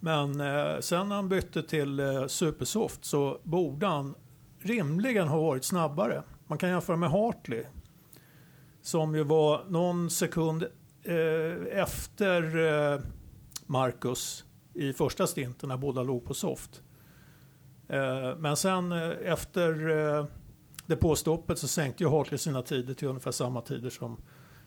Men 0.00 0.40
eh, 0.40 0.78
sen 0.80 1.08
när 1.08 1.16
han 1.16 1.28
bytte 1.28 1.62
till 1.62 2.00
eh, 2.00 2.26
supersoft 2.26 3.04
så 3.04 3.40
borde 3.42 3.86
han 3.86 4.14
rimligen 4.58 5.28
ha 5.28 5.40
varit 5.40 5.64
snabbare. 5.64 6.22
Man 6.46 6.58
kan 6.58 6.68
jämföra 6.70 6.96
med 6.96 7.10
Hartley 7.10 7.64
som 8.82 9.14
ju 9.14 9.24
var 9.24 9.64
någon 9.68 10.10
sekund 10.10 10.62
eh, 11.02 11.80
efter 11.80 12.42
eh, 12.92 13.00
Marcus 13.66 14.44
i 14.74 14.92
första 14.92 15.26
stinten 15.26 15.68
när 15.68 15.76
båda 15.76 16.02
låg 16.02 16.24
på 16.24 16.34
soft. 16.34 16.82
Eh, 17.88 18.36
men 18.38 18.56
sen 18.56 18.92
eh, 18.92 19.10
efter 19.24 19.90
eh, 19.90 20.26
depåstoppet 20.86 21.58
så 21.58 21.68
sänkte 21.68 22.04
ju 22.04 22.10
Hartley 22.10 22.38
sina 22.38 22.62
tider 22.62 22.94
till 22.94 23.08
ungefär 23.08 23.30
samma 23.30 23.60
tider 23.60 23.90
som, 23.90 24.16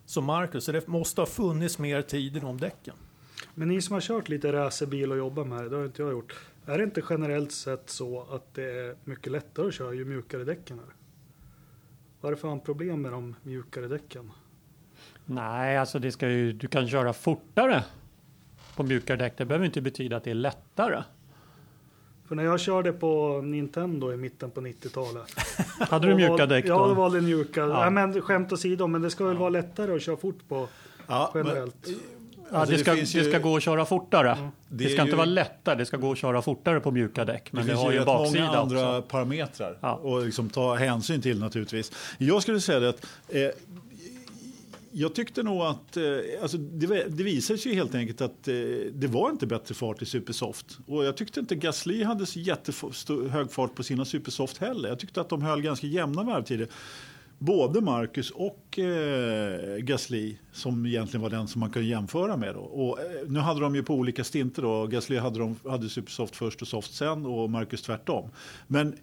som 0.06 0.26
Marcus. 0.26 0.64
Så 0.64 0.72
det 0.72 0.88
måste 0.88 1.22
ha 1.22 1.26
funnits 1.26 1.80
mer 1.80 2.02
tid 2.02 2.38
i 2.38 2.40
de 2.40 2.58
däcken. 2.58 2.96
Men 3.54 3.68
ni 3.68 3.82
som 3.82 3.94
har 3.94 4.02
kört 4.02 4.30
lite 4.30 4.54
racerbil 4.54 5.12
och 5.12 5.18
jobbat 5.18 5.48
med 5.48 5.64
det, 5.64 5.70
det 5.70 5.76
har 5.76 5.86
inte 5.86 6.02
jag 6.02 6.12
gjort. 6.12 6.36
Är 6.66 6.78
det 6.78 6.84
inte 6.84 7.04
generellt 7.10 7.52
sett 7.52 7.90
så 7.90 8.28
att 8.32 8.54
det 8.54 8.64
är 8.64 8.96
mycket 9.04 9.32
lättare 9.32 9.68
att 9.68 9.74
köra 9.74 9.94
ju 9.94 10.06
mjukare 10.06 10.44
däcken 10.44 10.80
är? 10.80 11.05
Varför 12.26 12.48
har 12.48 12.50
han 12.56 12.60
problem 12.60 13.02
med 13.02 13.12
de 13.12 13.36
mjukare 13.44 13.88
däcken? 13.88 14.32
Nej, 15.26 15.78
alltså 15.78 16.00
det 16.00 16.12
ska 16.12 16.30
ju, 16.30 16.54
du 16.54 16.68
kan 16.68 16.88
köra 16.88 17.14
fortare 17.14 17.84
på 18.76 18.84
mjukare 18.84 19.18
däck. 19.18 19.34
Det 19.38 19.46
behöver 19.46 19.66
inte 19.66 19.82
betyda 19.82 20.18
att 20.18 20.24
det 20.24 20.32
är 20.32 20.36
lättare. 20.36 21.04
För 22.28 22.36
när 22.36 22.44
jag 22.44 22.60
körde 22.60 22.94
på 22.94 23.42
Nintendo 23.42 24.14
i 24.14 24.18
mitten 24.18 24.52
på 24.52 24.62
90-talet. 24.62 25.34
Hade 25.90 26.08
du 26.08 26.16
mjuka 26.16 26.46
däck 26.46 26.66
Ja, 26.68 26.82
det 26.84 26.88
då? 26.90 26.94
var 26.94 27.10
det 27.10 27.22
mjuka. 27.22 27.60
Ja. 27.62 27.84
Ja. 27.84 27.90
men 27.90 28.22
skämt 28.22 28.52
åsido, 28.52 28.88
men 28.88 29.02
det 29.02 29.10
ska 29.10 29.26
väl 29.26 29.38
vara 29.38 29.50
lättare 29.50 29.96
att 29.96 30.02
köra 30.02 30.18
fort 30.18 30.48
på 30.48 30.68
Ja, 31.08 31.32
men- 31.34 31.72
Ja, 32.52 32.58
Alltså, 32.58 32.74
det, 32.76 32.80
ska, 32.82 32.92
det, 32.94 33.14
ju- 33.14 33.30
ska 33.30 33.40
gå 33.40 33.58
att 33.58 33.64
köra 33.64 33.86
fortare. 33.86 34.30
Det 34.30 34.78
Det, 34.78 34.86
är 34.86 34.90
ska 34.90 35.02
inte 35.02 35.12
ju- 35.12 35.18
vara 35.18 35.26
lättare, 35.26 35.76
det 35.76 35.86
ska 35.86 35.98
gå 35.98 36.12
att 36.12 36.18
köra 36.18 36.42
fortare 36.42 36.80
på 36.80 36.92
mjuka 36.92 37.26
däck. 37.26 37.50
Men 37.52 37.64
det, 37.66 37.70
finns 37.72 37.84
har 37.84 37.92
ju 37.92 37.98
en 37.98 38.00
rätt 38.00 38.08
många 38.08 38.20
baksida 38.20 38.48
andra 38.60 38.98
också. 38.98 39.10
parametrar 39.10 39.78
Ja. 39.82 39.94
och 39.96 40.26
liksom 40.26 40.50
ta 40.50 40.76
hänsyn 40.76 41.22
till 41.22 41.40
naturligtvis. 41.40 41.92
Jag 42.18 42.42
skulle 42.42 42.62
säga 42.62 42.80
det 42.80 42.90
att 42.90 43.06
eh, 43.30 43.42
jag 44.92 45.16
tyckte 45.16 45.44
nog 45.44 45.62
att 45.62 45.98
eh, 45.98 46.04
alltså 46.42 46.58
det, 46.58 46.88
det 47.10 47.24
visade 47.24 47.60
sig 47.60 47.74
helt 47.76 47.96
enkelt 47.96 48.22
att 48.22 48.48
eh, 48.48 48.54
det 48.94 49.08
var 49.08 49.30
inte 49.30 49.48
bättre 49.48 49.76
fart 49.76 50.02
i 50.02 50.06
Supersoft. 50.06 50.78
Och 50.88 51.06
jag 51.06 51.18
tyckte 51.18 51.40
inte 51.40 51.56
Gasly 51.56 52.04
hade 52.04 52.26
så 52.26 52.40
jättehög 52.40 53.52
fart 53.52 53.76
på 53.76 53.84
sina 53.84 54.06
Supersoft 54.06 54.58
heller. 54.58 54.90
Jag 54.90 55.00
tyckte 55.00 55.22
att 55.22 55.30
de 55.30 55.42
höll 55.42 55.62
ganska 55.62 55.88
jämna 55.88 56.24
varvtider. 56.24 56.68
Både 57.40 57.82
Marcus 57.82 58.32
och 58.32 58.80
eh, 58.80 59.78
Gasly 59.78 60.38
som 60.52 60.86
egentligen 60.86 61.22
var 61.22 61.30
den 61.30 61.48
som 61.48 61.60
man 61.60 61.70
kunde 61.70 61.88
jämföra 61.88 62.38
med. 62.38 62.56
Då. 62.56 62.62
Och, 62.62 63.00
eh, 63.00 63.06
nu 63.28 63.40
hade 63.40 63.60
de 63.60 63.76
ju 63.76 63.84
på 63.84 63.94
olika 63.94 64.24
stinter. 64.24 64.62
Då. 64.62 64.88
Gasly 64.88 65.18
hade, 65.18 65.40
de, 65.40 65.56
hade 65.70 65.90
Supersoft 65.90 66.36
först 66.36 66.62
och 66.62 66.68
Soft 66.68 66.94
sen 66.94 67.26
och 67.26 67.50
Marcus 67.50 67.82
tvärtom. 67.82 68.30
Men 68.68 68.96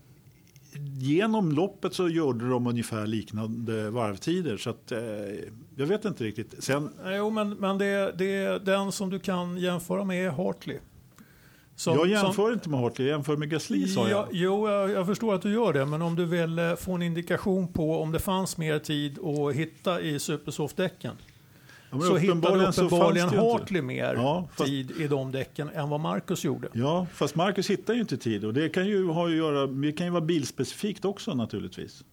genom 0.98 1.52
loppet 1.52 1.94
så 1.94 2.08
gjorde 2.08 2.48
de 2.48 2.66
ungefär 2.66 3.06
liknande 3.06 3.90
varvtider. 3.90 4.56
Så 4.56 4.70
att, 4.70 4.92
eh, 4.92 5.00
jag 5.76 5.86
vet 5.86 6.04
inte 6.04 6.24
riktigt. 6.24 6.64
Sen, 6.64 6.90
Jo, 7.06 7.30
men, 7.30 7.50
men 7.50 7.78
det, 7.78 8.12
det, 8.18 8.64
den 8.64 8.92
som 8.92 9.10
du 9.10 9.18
kan 9.18 9.58
jämföra 9.58 10.04
med 10.04 10.26
är 10.26 10.30
Hartley. 10.30 10.78
Som- 11.82 11.92
jag 11.94 12.02
som- 12.02 12.10
jämför 12.26 12.52
inte 12.52 12.68
med 12.68 12.80
Hartley, 12.80 13.08
jag 13.08 13.14
jämför 13.16 13.36
med 13.36 13.50
Gasly 13.50 13.86
sa 13.88 14.00
Ja, 14.00 14.08
jag. 14.08 14.26
jo, 14.30 14.68
jag, 14.68 14.90
jag 14.90 15.06
förstår 15.06 15.34
att 15.34 15.42
du 15.42 15.52
gör 15.52 15.72
det, 15.72 15.86
men 15.86 16.02
om 16.02 16.16
du 16.16 16.24
vill 16.24 16.58
eh, 16.58 16.74
få 16.74 16.92
en 16.92 17.02
indikation 17.02 17.68
på 17.72 18.00
om 18.02 18.12
det 18.12 18.18
fanns 18.18 18.56
mer 18.58 18.78
tid 18.78 19.18
att 19.18 19.54
hitta 19.54 20.00
i 20.00 20.18
supersoft-däcken 20.18 21.14
Ja, 21.90 22.00
så 22.00 22.16
hittar 22.16 22.34
du 22.56 22.66
uppenbarligen. 22.66 23.28
Hartley 23.28 23.82
mer 23.82 24.14
Ja, 24.14 24.48
fast- 24.56 24.68
tid 24.68 24.90
i 24.90 25.08
de 25.08 25.32
däcken 25.32 25.68
än 25.74 25.88
vad 25.88 26.00
Marcus 26.00 26.44
gjorde. 26.44 26.68
Ja, 26.72 27.06
fast 27.14 27.34
Marcus 27.34 27.70
hittar 27.70 27.94
ju 27.94 28.00
inte 28.00 28.16
tid 28.16 28.44
och 28.44 28.54
det 28.54 28.68
kan 28.68 28.86
ju 28.86 29.06
ha 29.08 29.26
att 29.26 29.32
göra, 29.34 29.66
det 29.66 29.92
kan 29.92 30.06
ju 30.06 30.12
vara 30.12 30.24
bilspecifikt 30.24 31.04
också 31.04 31.34
naturligtvis. 31.34 32.04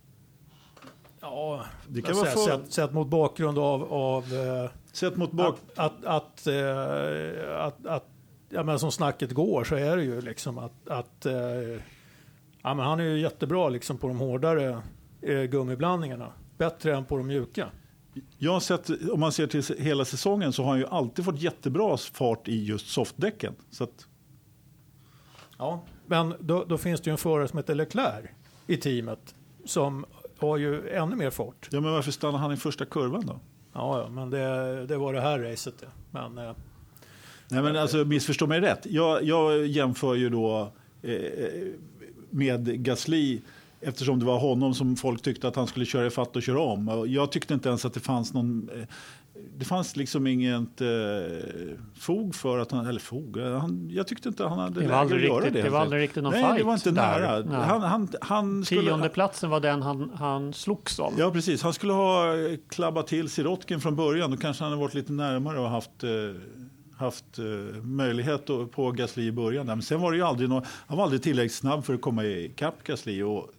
Ja, 1.22 1.66
Det 1.88 2.02
kan 2.02 2.16
vara 2.16 2.26
sett, 2.26 2.34
för- 2.34 2.58
sett, 2.58 2.74
sett 2.74 2.94
mot 2.94 3.08
bakgrund 3.08 3.60
av, 3.60 3.94
av 3.94 4.24
eh, 4.24 4.70
Sett 4.92 5.16
mot 5.18 5.32
bak... 5.32 5.58
att, 5.76 6.06
att, 6.06 6.06
att, 6.06 6.48
eh, 6.48 7.66
att, 7.66 7.86
att 7.86 8.06
ja, 8.50 8.64
men 8.64 8.80
som 8.80 8.92
snacket 8.92 9.32
går 9.32 9.64
så 9.64 9.76
är 9.76 9.98
det 9.98 10.04
ju 10.04 10.22
liksom 10.22 10.58
att, 10.58 10.90
att 10.90 11.26
eh, 11.26 11.34
ja, 12.62 12.74
men 12.74 12.80
han 12.80 13.00
är 13.00 13.04
ju 13.04 13.20
jättebra 13.20 13.70
liksom 13.70 13.98
på 13.98 14.08
de 14.08 14.20
hårdare 14.20 14.82
eh, 15.22 15.44
gummiblandningarna. 15.44 16.34
Bättre 16.58 16.96
än 16.96 17.06
på 17.06 17.18
de 17.18 17.28
mjuka. 17.28 17.68
Jag 18.38 18.54
har 18.54 18.60
sett, 18.60 18.90
om 19.12 19.20
man 19.20 19.32
ser 19.32 19.48
till 19.48 19.64
hela 19.78 20.06
säsongen 20.06 20.54
så 20.54 20.64
har 20.64 20.70
han 20.70 20.80
ju 20.80 20.88
alltid 20.88 21.26
fått 21.26 21.42
jättebra 21.42 21.98
fart 21.98 22.48
i 22.48 22.66
just 22.66 22.88
softdäcken. 22.88 23.56
Så 23.72 23.84
att, 23.84 24.08
Ja. 25.60 25.82
Men 26.06 26.34
då, 26.40 26.66
då 26.66 26.78
finns 26.78 27.02
det 27.02 27.10
ju 27.10 27.12
en 27.12 27.18
förare 27.18 27.48
som 27.48 27.58
heter 27.58 27.76
Leclerc 27.76 28.26
i 28.68 28.78
teamet 28.78 29.36
som 29.66 30.06
har 30.38 30.58
ju 30.58 30.90
ännu 30.90 31.16
mer 31.16 31.30
fart. 31.30 31.68
ja, 31.72 31.82
men 31.82 31.92
varför 31.92 32.12
stannar 32.12 32.40
han 32.40 32.52
i 32.52 32.58
första 32.58 32.86
kurvan 32.86 33.26
då? 33.26 33.40
Ja, 33.74 34.02
ja 34.02 34.10
men 34.10 34.30
det, 34.30 34.86
det 34.86 34.98
var 34.98 35.14
det 35.14 35.22
här 35.22 35.40
racet. 35.40 35.84
Men 36.12 36.38
eh, 36.38 36.56
Nej, 37.50 37.62
men 37.64 37.76
alltså, 37.76 37.98
missförstå 37.98 38.48
mig 38.48 38.60
rätt. 38.62 38.86
Jag, 38.90 39.24
jag 39.24 39.68
jämför 39.68 40.16
ju 40.16 40.30
då 40.30 40.72
eh, 41.02 41.16
med 42.30 42.84
Gasly 42.84 43.42
eftersom 43.82 44.20
det 44.20 44.26
var 44.26 44.40
honom 44.40 44.74
som 44.74 44.96
folk 44.96 45.22
tyckte 45.22 45.48
att 45.48 45.56
han 45.56 45.68
skulle 45.68 45.86
köra 45.86 46.06
i 46.06 46.10
fatt 46.10 46.36
och 46.36 46.44
köra 46.44 46.60
om. 46.60 46.90
Och 46.90 47.08
Jag 47.08 47.32
tyckte 47.32 47.54
inte 47.54 47.70
ens 47.70 47.86
att 47.86 47.94
det 47.94 48.00
fanns 48.00 48.34
någon... 48.34 48.70
Eh, 48.76 48.84
det 49.58 49.66
fanns 49.66 49.96
liksom 49.96 50.28
inget 50.28 50.82
eh, 50.82 50.88
fog 52.00 52.36
för 52.36 52.58
att 52.60 52.72
han... 52.72 52.88
Eller 52.88 53.00
fog? 53.00 53.38
Han, 53.38 53.90
jag 53.94 54.08
tyckte 54.08 54.30
inte 54.30 54.44
han 54.46 54.60
hade 54.60 54.80
Det 54.82 54.88
läge 54.88 55.00
att 55.16 55.22
göra 55.22 55.36
riktigt- 55.38 55.44
det. 55.44 55.50
det 55.50 55.62
helt 55.62 55.74
var 55.74 55.80
aldrig 55.80 56.02
riktigt 56.02 56.24
någon 56.24 56.34
Nej, 56.34 56.58
det 56.58 56.64
var 56.64 56.78
fight 56.78 56.88
inte 56.88 57.02
där. 57.02 57.20
nära. 57.22 57.40
Nej. 57.40 57.68
Han, 57.68 57.82
han, 57.82 58.08
han 58.22 58.66
skulle... 58.66 58.82
Tiondeplatsen 58.82 59.50
var 59.50 59.60
den 59.60 59.82
han, 59.82 60.12
han 60.16 60.54
slogs 60.54 61.00
om. 61.00 61.14
Ja, 61.18 61.32
precis. 61.32 61.62
Han 61.64 61.74
skulle 61.74 61.94
ha 61.94 62.36
eh, 62.38 62.58
klabbat 62.70 63.08
till 63.08 63.30
Sirotkin 63.30 63.80
från 63.82 63.96
början. 63.96 64.32
Då 64.32 64.38
kanske 64.38 64.64
han 64.64 64.72
hade 64.72 64.82
varit 64.82 64.94
lite 64.94 65.12
närmare 65.12 65.60
och 65.60 65.70
haft, 65.70 66.04
eh, 66.04 66.10
haft 67.00 67.40
eh, 67.40 67.46
möjlighet 67.84 68.46
på 68.72 68.92
Gasly 68.92 69.28
i 69.28 69.32
början. 69.32 69.66
Men 69.66 69.82
sen 69.82 70.02
var 70.02 70.12
det 70.12 70.18
ju 70.18 70.24
aldrig 70.24 70.50
någon, 70.50 70.64
han 70.88 70.98
var 70.98 71.04
aldrig 71.04 71.24
tillräckligt 71.24 71.54
snabb 71.54 71.86
för 71.86 71.94
att 71.94 72.02
komma 72.02 72.26
ikapp 72.26 72.84
Gasly. 72.84 73.24
Och 73.24 73.50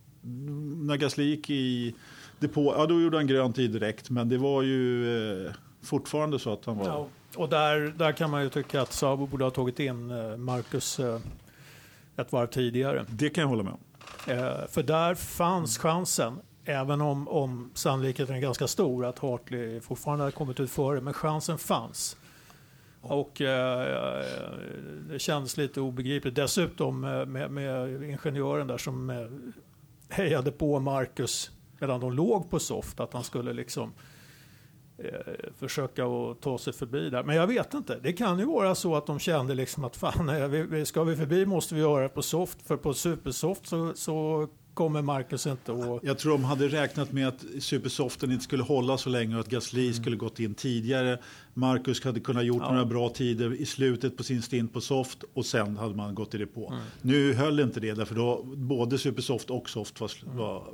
när 0.76 0.96
Gasly 0.96 1.24
gick 1.24 1.50
i 1.50 1.94
depå, 2.38 2.74
ja 2.76 2.86
då 2.86 3.00
gjorde 3.00 3.16
han 3.16 3.26
grön 3.26 3.52
tid 3.52 3.70
direkt. 3.70 4.10
Men 4.10 4.28
det 4.28 4.38
var 4.38 4.62
ju 4.62 5.46
eh, 5.46 5.52
fortfarande 5.82 6.38
så 6.38 6.52
att 6.52 6.64
han 6.64 6.78
var... 6.78 6.86
ja, 6.86 7.06
och 7.36 7.48
där, 7.48 7.94
där 7.96 8.12
kan 8.12 8.30
man 8.30 8.42
ju 8.42 8.48
tycka 8.48 8.82
att 8.82 8.92
Sabo 8.92 9.26
borde 9.26 9.44
ha 9.44 9.50
tagit 9.50 9.80
in 9.80 10.10
eh, 10.10 10.36
Marcus 10.36 11.00
eh, 11.00 11.20
ett 12.16 12.32
varv 12.32 12.46
tidigare. 12.46 13.04
Det 13.08 13.30
kan 13.30 13.42
jag 13.42 13.48
hålla 13.48 13.62
med 13.62 13.72
om. 13.72 13.80
Eh, 14.32 14.66
för 14.68 14.82
där 14.82 15.14
fanns 15.14 15.78
chansen, 15.78 16.40
även 16.64 17.00
om, 17.00 17.28
om 17.28 17.70
sannolikheten 17.74 18.36
är 18.36 18.40
ganska 18.40 18.66
stor 18.66 19.06
att 19.06 19.18
Hartley 19.18 19.80
fortfarande 19.80 20.24
hade 20.24 20.32
kommit 20.32 20.60
ut 20.60 20.70
före, 20.70 21.00
men 21.00 21.14
chansen 21.14 21.58
fanns. 21.58 22.16
Och 23.02 23.40
eh, 23.40 24.24
det 25.10 25.18
kändes 25.18 25.56
lite 25.56 25.80
obegripligt. 25.80 26.34
Dessutom 26.34 27.04
eh, 27.04 27.26
med, 27.26 27.50
med 27.50 28.02
ingenjören 28.02 28.66
där 28.66 28.78
som 28.78 29.10
eh, 29.10 29.26
hejade 30.08 30.52
på 30.52 30.80
Marcus 30.80 31.50
medan 31.80 32.00
de 32.00 32.12
låg 32.12 32.50
på 32.50 32.58
soft, 32.58 33.00
att 33.00 33.12
han 33.12 33.24
skulle 33.24 33.52
liksom 33.52 33.92
eh, 34.98 35.10
försöka 35.58 36.06
att 36.06 36.40
ta 36.40 36.58
sig 36.58 36.72
förbi 36.72 37.10
där. 37.10 37.22
Men 37.22 37.36
jag 37.36 37.46
vet 37.46 37.74
inte, 37.74 37.98
det 38.02 38.12
kan 38.12 38.38
ju 38.38 38.44
vara 38.44 38.74
så 38.74 38.96
att 38.96 39.06
de 39.06 39.18
kände 39.18 39.54
liksom 39.54 39.84
att 39.84 39.96
fan, 39.96 40.50
vi- 40.70 40.86
ska 40.86 41.04
vi 41.04 41.16
förbi 41.16 41.46
måste 41.46 41.74
vi 41.74 41.80
göra 41.80 42.02
det 42.02 42.08
på 42.08 42.22
soft, 42.22 42.62
för 42.66 42.76
på 42.76 42.94
supersoft 42.94 43.66
så, 43.66 43.92
så 43.94 44.48
kommer 44.74 45.02
Marcus 45.02 45.46
inte 45.46 45.72
att... 45.72 46.00
Jag 46.02 46.18
tror 46.18 46.32
de 46.32 46.44
hade 46.44 46.68
räknat 46.68 47.12
med 47.12 47.28
att 47.28 47.44
Supersoften 47.60 48.32
inte 48.32 48.44
skulle 48.44 48.62
hålla 48.62 48.98
så 48.98 49.08
länge 49.10 49.34
och 49.34 49.40
att 49.40 49.48
Gasly 49.48 49.82
Mm. 49.82 49.94
skulle 49.94 50.16
gått 50.16 50.40
in 50.40 50.54
tidigare. 50.54 51.18
Marcus 51.54 52.04
hade 52.04 52.20
kunnat 52.20 52.44
gjort 52.44 52.62
några 52.62 52.84
bra 52.84 53.08
tider 53.08 53.54
i 53.54 53.66
slutet 53.66 54.16
på 54.16 54.22
sin 54.22 54.42
stint 54.42 54.72
på 54.72 54.80
soft 54.80 55.24
och 55.34 55.46
sen 55.46 55.76
hade 55.76 55.94
man 55.94 56.14
gått 56.14 56.34
i 56.34 56.38
depå. 56.38 56.68
Mm. 56.68 56.82
Nu 57.02 57.32
höll 57.34 57.60
inte 57.60 57.80
det 57.80 57.94
därför 57.94 58.14
då 58.14 58.42
både 58.44 58.98
Supersoft 58.98 59.50
och 59.50 59.70
soft 59.70 60.00
var, 60.00 60.10
Mm. 60.24 60.36
var 60.36 60.64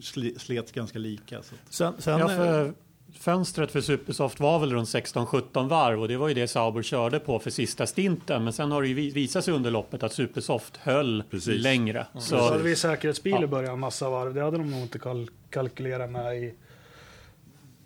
sli- 0.00 0.38
slets 0.38 0.72
ganska 0.72 0.98
lika. 0.98 1.42
Så. 1.42 1.54
att- 1.54 1.72
Sen, 1.74 1.92
sen, 1.98 2.18
Ja, 2.18 2.30
eh, 2.30 2.36
för 2.36 2.74
fönstret 3.18 3.70
för 3.70 3.80
Supersoft 3.80 4.40
var 4.40 4.58
väl 4.58 4.72
runt 4.72 4.88
16-17 4.88 5.68
varv 5.68 6.00
och 6.02 6.08
det 6.08 6.16
var 6.16 6.28
ju 6.28 6.34
det 6.34 6.48
Sauber 6.48 6.82
körde 6.82 7.18
på 7.18 7.38
för 7.38 7.50
sista 7.50 7.86
stinten. 7.86 8.44
Men 8.44 8.52
sen 8.52 8.72
har 8.72 8.82
det 8.82 8.88
ju 8.88 8.94
vi- 8.94 9.10
visat 9.10 9.44
sig 9.44 9.54
under 9.54 9.70
loppet 9.70 10.02
att 10.02 10.12
Supersoft 10.12 10.76
höll 10.76 11.22
Precis. 11.30 11.62
längre. 11.62 12.06
Så 12.14 12.20
Så 12.20 12.36
hade 12.52 12.62
vi 12.62 12.76
säkerhetsbil 12.76 13.32
i 13.34 13.38
Ja. 13.40 13.46
början, 13.46 13.80
massa 13.80 14.10
varv. 14.10 14.34
Det 14.34 14.42
hade 14.42 14.58
de 14.58 14.70
nog 14.70 14.80
inte 14.80 14.98
kal- 14.98 15.28
kalkylerat 15.50 16.10
med 16.10 16.36
i... 16.42 16.54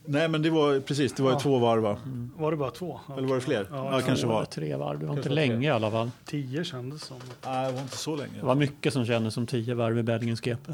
Nej 0.05 0.28
men 0.28 0.43
det 0.43 0.51
var 0.51 0.81
precis, 0.81 1.12
det 1.12 1.22
var 1.22 1.31
ju 1.31 1.35
Ja. 1.37 1.41
två 1.41 1.59
varv 1.59 1.83
va? 1.83 1.97
Var 2.37 2.51
det 2.51 2.57
bara 2.57 2.70
två? 2.70 3.01
Eller 3.18 3.28
var 3.28 3.35
det 3.35 3.41
fler? 3.41 3.66
Ja, 3.70 3.93
Ja, 3.93 4.01
kanske 4.07 4.26
det 4.26 4.33
var. 4.33 4.45
tre 4.45 4.76
varv. 4.76 4.99
Det 4.99 5.07
var 5.07 5.14
Kanske 5.14 5.28
inte 5.31 5.35
länge 5.35 5.57
tre. 5.57 5.64
i 5.66 5.70
alla 5.70 5.91
fall. 5.91 6.11
Tio 6.24 6.64
kändes 6.64 7.03
som. 7.05 7.16
Nej, 7.47 7.66
det 7.66 7.72
var 7.72 7.83
inte 7.83 7.97
så 7.97 8.16
länge. 8.16 8.33
Det 8.41 8.47
var 8.47 8.55
mycket 8.55 8.93
som 8.93 9.07
kändes 9.07 9.35
som 9.35 9.47
10 9.47 9.74
varv 9.74 9.99
i 9.99 10.03
Belgiens 10.03 10.41
GP. 10.41 10.72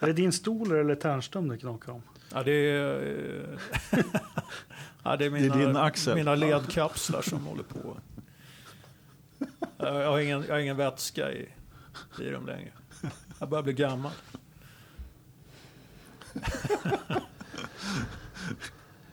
Är 0.00 0.06
det 0.06 0.12
din 0.12 0.32
stol 0.32 0.72
eller 0.72 0.94
Tärnström 0.94 1.48
det 1.48 1.58
knakar 1.58 1.92
om? 1.92 2.02
Ja, 2.34 2.42
det 2.42 2.52
är, 2.52 3.02
eh, 3.92 4.00
ja, 5.04 5.16
det 5.16 5.24
är, 5.24 5.30
mina, 5.30 5.56
din 5.56 5.76
axel. 5.76 6.14
mina 6.14 6.34
ledkapslar 6.34 7.22
som 7.22 7.46
håller 7.46 7.62
på. 7.62 7.96
Jag 9.78 10.10
har 10.10 10.18
ingen, 10.18 10.44
jag 10.48 10.54
har 10.54 10.60
ingen 10.60 10.76
vätska 10.76 11.32
i, 11.32 11.48
i 12.20 12.30
dem 12.30 12.46
längre. 12.46 12.70
Jag 13.38 13.48
börjar 13.48 13.62
bli 13.62 13.72
gammal. 13.72 14.12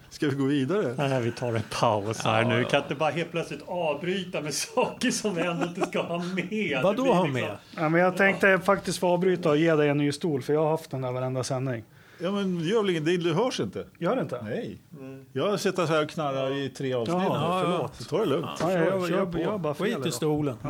Ska 0.09 0.29
vi 0.29 0.35
gå 0.35 0.45
vidare? 0.45 0.95
Nej, 0.97 1.21
vi 1.21 1.31
tar 1.31 1.53
en 1.53 1.63
paus 1.79 2.23
här 2.23 2.41
Ja, 2.41 2.47
nu. 2.49 2.63
Kan 2.63 2.81
inte 2.81 2.95
bara 2.95 3.11
helt 3.11 3.31
plötsligt 3.31 3.61
avbryta 3.67 4.41
med 4.41 4.53
saker 4.75 5.11
som 5.11 5.35
vi 5.35 5.41
ändå 5.41 5.65
inte 5.67 5.81
ska 5.81 6.01
ha 6.01 6.17
med? 6.23 6.79
Vad 6.83 6.95
Det 6.95 7.03
då 7.03 7.13
ha 7.13 7.25
liksom- 7.25 7.33
med? 7.33 7.57
Ja, 7.77 7.89
men 7.89 8.01
jag 8.01 8.17
tänkte 8.17 8.59
faktiskt 8.59 8.99
få 8.99 9.07
avbryta 9.07 9.49
och 9.49 9.57
ge 9.57 9.75
dig 9.75 9.89
en 9.89 9.97
ny 9.97 10.11
stol, 10.11 10.41
för 10.41 10.53
jag 10.53 10.63
har 10.63 10.69
haft 10.71 10.91
den 10.91 11.01
där 11.01 11.11
varenda 11.11 11.43
sändning. 11.43 11.83
Ja 12.23 12.31
men 12.31 12.59
gör 12.59 12.81
väl 12.81 12.89
inget, 12.89 13.05
det 13.23 13.33
hörs 13.33 13.59
inte. 13.59 13.85
Gör 13.99 14.15
det 14.15 14.21
inte? 14.21 14.41
Nej. 14.43 14.77
Jag 15.33 15.49
har 15.49 15.57
suttit 15.57 15.89
här 15.89 16.03
och 16.03 16.09
knarrat 16.09 16.51
i 16.51 16.69
tre 16.69 16.93
avsnitt 16.93 17.17
nu. 17.17 17.23
ja, 17.23 17.61
Förlåt. 17.65 17.95
Så 17.95 18.03
ta 18.03 18.17
det 18.19 18.25
lugnt. 18.25 18.49
Ja, 18.59 18.71
jag, 18.71 18.87
jag, 18.87 19.09
jag, 19.09 19.39
jag, 19.41 19.59
bara 19.59 19.73
fel 19.73 19.95
Skit 19.95 20.05
i 20.05 20.11
stolen. 20.11 20.55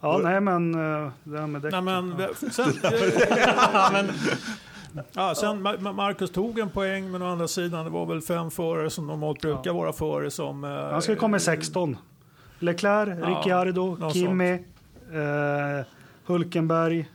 Ja, 0.00 0.18
nej 0.22 0.40
men 0.40 0.74
eh, 0.74 1.10
det 1.24 1.38
här 1.40 1.46
med 1.46 1.62
däck. 1.62 1.72
Nej, 1.72 1.82
men, 1.82 2.14
sen, 2.50 2.72
ja, 5.12 5.34
sen 5.34 5.66
Ma- 5.66 5.78
Ma- 5.78 5.92
Marcus 5.92 6.30
tog 6.30 6.58
en 6.58 6.70
poäng, 6.70 7.10
men 7.10 7.22
å 7.22 7.26
andra 7.32 7.48
sidan 7.48 7.84
det 7.84 7.90
var 7.90 8.06
väl 8.06 8.20
fem 8.20 8.50
förare 8.50 8.90
som 8.90 9.06
normalt 9.06 9.40
brukar 9.40 9.72
vara 9.72 9.92
före 9.92 10.30
som... 10.30 10.64
eh, 10.64 10.70
Han 10.70 11.02
skulle 11.02 11.16
komma 11.16 11.36
i 11.36 11.40
16. 11.40 11.96
Leclerc, 12.58 13.18
Ja, 13.20 13.26
Ricciardo, 13.28 14.10
Kimi, 14.12 14.50
eh, 15.12 15.86
Hulkenberg. 16.26 17.08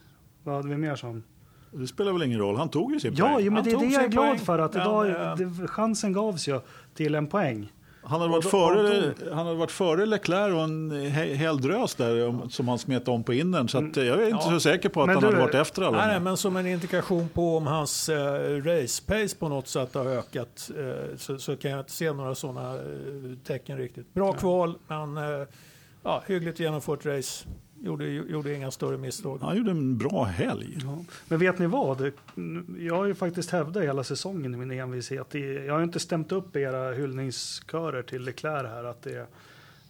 Vad 0.43 0.55
hade 0.55 0.67
vi 0.67 0.77
mer 0.77 0.95
som? 0.95 1.23
Det 1.71 1.87
spelar 1.87 2.13
väl 2.13 2.23
ingen 2.23 2.39
roll, 2.39 2.55
han 2.55 2.69
tog 2.69 2.93
ju 2.93 2.99
sin 2.99 3.13
Ja, 3.15 3.27
poäng. 3.33 3.45
jo, 3.45 3.51
men 3.51 3.63
det 3.63 3.71
är 3.71 3.77
det 3.77 3.85
jag 3.85 4.03
är 4.03 4.07
glad 4.07 4.25
poäng, 4.27 4.39
för. 4.39 4.59
Att 4.59 4.75
idag, 4.75 5.09
eh, 5.09 5.35
det, 5.35 5.67
chansen 5.67 6.13
gavs 6.13 6.47
ju 6.47 6.59
till 6.93 7.15
en 7.15 7.27
poäng. 7.27 7.71
Han 8.05 8.19
hade 8.21 8.31
varit 8.31 8.45
före, 8.45 9.13
han 9.33 9.45
hade 9.45 9.57
varit 9.57 9.71
före 9.71 10.05
Leclerc 10.05 10.53
och 10.53 10.61
en 10.63 10.91
he- 10.91 11.33
hel 11.33 11.61
drös 11.61 11.95
där 11.95 12.27
om- 12.27 12.49
som 12.49 12.67
han 12.67 12.79
smet 12.79 13.07
om 13.07 13.23
på 13.23 13.33
innern. 13.33 13.67
Så 13.69 13.77
att, 13.77 13.97
eh, 13.97 14.03
jag 14.03 14.17
är 14.21 14.25
inte 14.25 14.37
Ja. 14.45 14.49
så 14.51 14.59
säker 14.59 14.89
på 14.89 15.01
att 15.01 15.07
Men 15.07 15.15
han 15.15 15.21
du- 15.21 15.27
hade 15.27 15.39
varit 15.41 15.55
efter 15.55 15.81
alla. 15.81 16.07
Nej, 16.07 16.19
men 16.19 16.37
som 16.37 16.55
en 16.57 16.67
indikation 16.67 17.29
på 17.29 17.57
om 17.57 17.67
hans 17.67 18.09
eh, 18.09 18.61
race 18.63 19.03
pace 19.05 19.35
på 19.39 19.49
något 19.49 19.67
sätt 19.67 19.93
har 19.95 20.05
ökat 20.05 20.71
eh, 20.77 21.17
så, 21.17 21.37
så 21.37 21.55
kan 21.55 21.71
jag 21.71 21.79
inte 21.79 21.91
se 21.91 22.13
några 22.13 22.35
sådana 22.35 22.73
eh, 22.75 22.81
tecken 23.47 23.77
riktigt. 23.77 24.13
Bra 24.13 24.33
kval, 24.33 24.75
men 24.87 25.17
eh, 25.17 25.47
ja, 26.03 26.23
hyggligt 26.27 26.59
genomfört 26.59 27.05
race. 27.05 27.45
Gjorde, 27.85 28.05
gjorde 28.05 28.55
inga 28.55 28.71
större 28.71 28.97
misstag. 28.97 29.39
Han 29.41 29.57
gjorde 29.57 29.71
en 29.71 29.97
bra 29.97 30.23
helg. 30.23 30.77
Ja. 30.83 30.97
Men 31.27 31.39
vet 31.39 31.59
ni 31.59 31.67
vad? 31.67 32.11
Jag 32.79 32.95
har 32.95 33.05
ju 33.05 33.15
faktiskt 33.15 33.49
hävdat 33.49 33.83
hela 33.83 34.03
säsongen 34.03 34.53
i 34.53 34.57
min 34.57 34.71
envishet. 34.71 35.33
Jag 35.33 35.73
har 35.73 35.79
ju 35.79 35.83
inte 35.83 35.99
stämt 35.99 36.31
upp 36.31 36.55
era 36.55 36.93
hyllningskörer 36.93 38.03
till 38.03 38.23
Leclerc 38.23 38.69
här. 38.69 38.83
Att 38.83 39.01
det, 39.01 39.27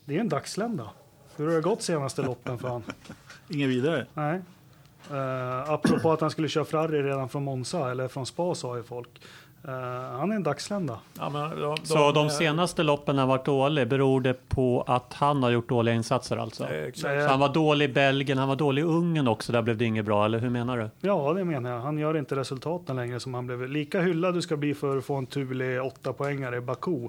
det 0.06 0.16
är 0.16 0.20
en 0.20 0.30
dagslända. 0.30 0.90
Hur 1.36 1.48
har 1.48 1.54
det 1.54 1.62
gått 1.62 1.82
senaste 1.82 2.22
loppen 2.22 2.60
för 2.60 2.68
han? 2.68 2.84
Ingen 3.50 3.70
vidare. 3.70 4.06
Nej. 4.14 4.42
Uh, 5.12 5.70
apropå 5.70 6.12
att 6.12 6.22
han 6.22 6.32
skulle 6.32 6.50
köra 6.50 6.66
Ferrari 6.66 7.04
redan 7.04 7.30
från 7.30 7.44
Monza, 7.44 7.92
eller 7.92 8.08
från 8.08 8.26
Spa 8.26 8.56
sa 8.56 8.78
ju 8.78 8.84
folk. 8.84 9.10
Eh, 9.68 9.74
han 10.20 10.32
är 10.32 10.36
en 10.36 10.44
dagslända. 10.44 11.00
Ja, 11.20 11.30
men 11.30 11.60
de, 11.62 11.78
Så 11.84 12.12
de 12.12 12.26
eh, 12.26 12.32
senaste 12.32 12.84
loppen 12.84 13.18
har 13.18 13.28
varit 13.28 13.46
dålig. 13.46 13.88
Beror 13.88 14.22
det 14.22 14.50
på 14.50 14.84
att 14.88 15.14
han 15.14 15.44
har 15.44 15.50
gjort 15.50 15.70
dåliga 15.70 15.96
insatser 15.96 16.38
alltså? 16.38 16.64
eh, 16.70 16.84
exakt. 16.84 17.14
Nej, 17.14 17.24
Så 17.24 17.30
han 17.30 17.40
var 17.40 17.54
dålig 17.54 17.90
i 17.90 17.94
Belgien, 17.94 18.38
han 18.38 18.48
var 18.48 18.56
dålig 18.56 18.82
i 18.82 18.86
Ungern 18.86 19.28
också. 19.28 19.52
Där 19.52 19.62
blev 19.62 19.78
det 19.78 19.86
inget 19.86 20.06
bra, 20.06 20.26
eller 20.26 20.40
hur 20.40 20.50
menar 20.50 20.78
du? 20.78 20.90
Ja, 21.08 21.34
det 21.34 21.44
menar 21.44 21.72
jag. 21.72 21.80
Han 21.80 21.98
gör 21.98 22.18
inte 22.18 22.36
resultaten 22.36 22.96
längre 22.96 23.20
som 23.20 23.34
han 23.34 23.48
blev. 23.48 23.70
Lika 23.70 24.02
hyllad 24.02 24.34
du 24.34 24.42
ska 24.42 24.58
bli 24.58 24.74
för 24.74 24.98
att 24.98 25.06
få 25.06 25.16
en 25.16 25.26
Thule 25.26 25.80
8 25.80 26.14
poängare 26.14 26.58
i 26.58 26.62
Baku. 26.62 27.08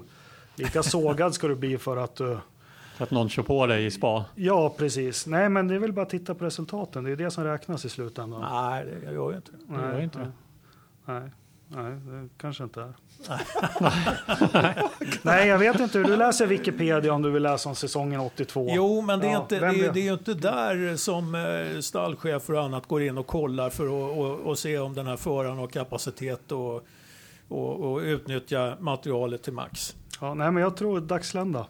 Lika 0.55 0.83
sågad 0.83 1.33
ska 1.33 1.47
du 1.47 1.55
bli 1.55 1.77
för 1.77 1.97
att 1.97 2.15
du... 2.15 2.37
För 2.95 3.03
att 3.03 3.11
någon 3.11 3.29
kör 3.29 3.43
på 3.43 3.67
dig 3.67 3.85
i 3.85 3.91
spa. 3.91 4.25
Ja, 4.35 4.73
precis. 4.77 5.27
Nej, 5.27 5.49
men 5.49 5.67
det 5.67 5.75
är 5.75 5.79
väl 5.79 5.93
bara 5.93 6.01
att 6.01 6.09
titta 6.09 6.35
på 6.35 6.45
resultaten. 6.45 7.03
Det 7.03 7.11
är 7.11 7.15
det 7.15 7.31
som 7.31 7.43
räknas 7.43 7.85
i 7.85 7.89
slutändan. 7.89 8.41
Nej, 8.51 8.85
det 9.05 9.11
gör 9.13 9.29
ju 9.31 9.35
inte 9.35 9.51
det. 9.51 9.73
gör 9.81 10.01
inte 10.01 10.19
det. 10.19 10.31
Nej, 11.05 11.29
nej, 11.67 11.91
det 11.91 12.29
kanske 12.37 12.63
inte 12.63 12.81
är. 12.81 12.93
nej, 15.21 15.47
jag 15.47 15.57
vet 15.57 15.79
inte 15.79 15.97
hur 15.97 16.05
du 16.05 16.15
läser 16.15 16.47
Wikipedia 16.47 17.13
om 17.13 17.21
du 17.21 17.31
vill 17.31 17.43
läsa 17.43 17.69
om 17.69 17.75
säsongen 17.75 18.19
82. 18.19 18.67
Jo, 18.69 19.01
men 19.01 19.19
det 19.19 19.27
är, 19.27 19.31
Ja, 19.31 19.41
inte, 19.41 19.59
det, 19.59 19.65
är, 19.67 19.91
det 19.93 19.99
är 19.99 20.03
ju 20.03 20.13
inte 20.13 20.33
där 20.33 20.97
som 20.97 21.35
eh, 21.35 21.79
stallchefer 21.79 22.53
och 22.53 22.63
annat 22.63 22.87
går 22.87 23.01
in 23.03 23.17
och 23.17 23.27
kollar 23.27 23.69
för 23.69 23.85
att 23.85 24.17
och, 24.17 24.39
och 24.39 24.57
se 24.59 24.79
om 24.79 24.93
den 24.93 25.07
här 25.07 25.17
föraren 25.17 25.57
har 25.57 25.67
kapacitet 25.67 26.51
och, 26.51 26.85
och, 27.47 27.91
och 27.91 27.99
utnyttja 27.99 28.75
materialet 28.79 29.43
till 29.43 29.53
max. 29.53 29.95
Ja, 30.21 30.33
nej, 30.33 30.51
men 30.51 30.63
jag 30.63 30.77
tror 30.77 30.99
dagslända. 30.99 31.65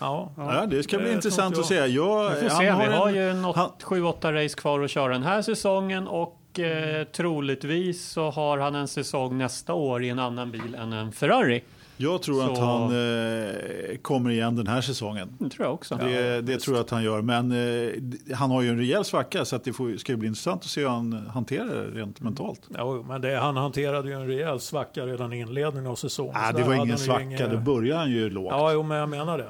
Ja, 0.00 0.32
Ja, 0.36 0.66
det 0.66 0.82
ska 0.82 0.98
bli 0.98 1.06
Det 1.06 1.12
intressant 1.12 1.54
tror 1.54 1.62
att 1.62 1.68
se. 1.68 1.74
Jag, 1.86 2.30
Vi 2.30 2.40
får 2.40 2.48
han 2.48 2.58
se, 2.58 2.64
vi 2.64 2.94
har 2.96 3.10
ju 3.10 3.30
en 3.30 3.44
han- 3.44 3.70
7-8 3.80 4.32
race 4.44 4.56
kvar 4.56 4.80
att 4.80 4.90
köra 4.90 5.12
den 5.12 5.22
här 5.22 5.42
säsongen 5.42 6.08
och 6.08 6.40
eh, 6.58 7.04
troligtvis 7.12 8.04
så 8.10 8.30
har 8.30 8.58
han 8.58 8.74
en 8.74 8.88
säsong 8.88 9.38
nästa 9.38 9.74
år 9.74 10.04
i 10.04 10.08
en 10.08 10.18
annan 10.18 10.50
bil 10.50 10.74
än 10.78 10.92
en 10.92 11.12
Ferrari. 11.12 11.62
Jag 11.98 12.22
tror 12.22 12.44
att 12.50 12.56
Så- 12.56 12.64
han 12.64 12.82
eh, 12.82 13.96
kommer 14.02 14.30
igen 14.30 14.56
den 14.56 14.66
här 14.66 14.80
säsongen. 14.80 15.28
Det 15.38 15.50
tror 15.50 15.66
jag 15.66 15.74
också. 15.74 15.96
Det, 15.96 16.40
det 16.40 16.58
tror 16.60 16.76
jag 16.76 16.84
att 16.84 16.90
han 16.90 17.02
gör. 17.04 17.22
Men 17.22 17.52
eh, 17.52 18.34
han 18.36 18.50
har 18.50 18.62
ju 18.62 18.68
en 18.68 18.78
rejäl 18.78 19.04
svacka 19.04 19.44
så 19.44 19.56
att 19.56 19.64
det 19.64 19.72
får, 19.72 19.96
ska 19.96 20.12
ju 20.12 20.16
bli 20.16 20.28
intressant 20.28 20.62
att 20.62 20.68
se 20.68 20.80
hur 20.80 20.88
han 20.88 21.12
hanterar 21.34 21.64
det 21.92 22.00
rent 22.00 22.20
mentalt. 22.20 22.60
jo, 22.78 23.04
men 23.08 23.20
det, 23.20 23.36
han 23.36 23.56
hanterade 23.56 24.08
ju 24.08 24.14
en 24.14 24.26
rejäl 24.26 24.60
svacka 24.60 25.06
redan 25.06 25.32
i 25.32 25.38
inledningen 25.40 25.90
av 25.90 25.94
säsongen. 25.94 26.34
Nej, 26.36 26.52
Så 26.52 26.58
det 26.58 26.64
var 26.64 26.74
ingen 26.74 26.98
svacka, 26.98 27.22
ingen- 27.22 27.50
då 27.50 27.58
börjar 27.74 27.96
han 27.98 28.10
ju 28.10 28.30
lågt. 28.30 28.48
Ja, 28.50 28.72
jo, 28.72 28.82
men 28.82 28.96
jag 28.98 29.08
menar 29.08 29.38
det. 29.38 29.48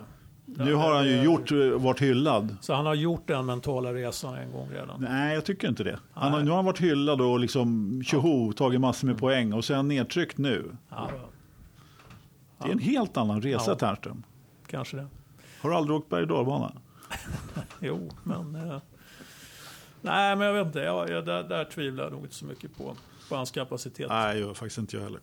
Nu 0.65 0.75
har 0.75 0.95
han 0.95 1.05
ju 1.07 1.17
det- 1.17 1.23
gjort, 1.25 1.51
eh, 1.53 1.59
varit 1.59 2.03
hyllad. 2.03 2.57
Så 2.61 2.75
han 2.75 2.87
har 2.87 2.95
gjort 2.95 3.27
den 3.27 3.47
mentala 3.47 3.93
resan 3.95 4.35
en 4.35 4.53
gång 4.53 4.69
redan. 4.73 5.01
Nej, 5.01 5.35
jag 5.35 5.45
tycker 5.45 5.69
inte 5.69 5.85
det. 5.85 5.99
Han 6.13 6.33
har, 6.33 6.41
nu 6.43 6.51
har 6.51 6.57
han 6.57 6.65
varit 6.65 6.81
hyllad 6.81 7.21
och 7.21 7.41
liksom 7.41 8.03
tjoho, 8.05 8.53
tagit 8.53 8.81
massor 8.81 9.07
med 9.09 9.19
poäng 9.19 9.53
och 9.53 9.65
sen 9.65 9.89
nedtryckt 9.89 10.39
nu. 10.39 10.77
Ja, 10.89 11.11
Det 12.63 12.69
är 12.69 12.73
en 12.73 12.79
helt 12.79 13.17
annan 13.17 13.43
resa, 13.43 13.71
Ja. 13.71 13.75
Ternström. 13.75 14.23
kanske 14.67 14.97
det. 14.97 15.07
Har 15.61 15.71
du 15.71 15.77
aldrig 15.77 15.97
åkt 15.97 16.09
berg 16.09 16.25
och? 16.25 16.71
Jo, 17.81 18.11
men... 18.25 18.55
Eh, 18.57 18.79
nej, 20.03 20.37
men 20.37 20.47
jag 20.47 20.55
vet 20.55 20.67
inte. 20.67 20.79
Jag, 20.79 21.11
jag, 21.11 21.27
där, 21.27 21.43
där 21.43 21.65
tvivlar 21.65 22.05
jag 22.05 22.13
nog 22.13 22.23
inte 22.25 22.35
så 22.35 22.45
mycket 22.45 22.77
på, 22.77 22.97
på 23.29 23.37
hans 23.37 23.51
kapacitet. 23.51 24.07
Nej, 24.09 24.39
jag 24.41 24.57
faktiskt 24.57 24.79
inte 24.79 24.97
jag 24.97 25.03
heller. 25.05 25.21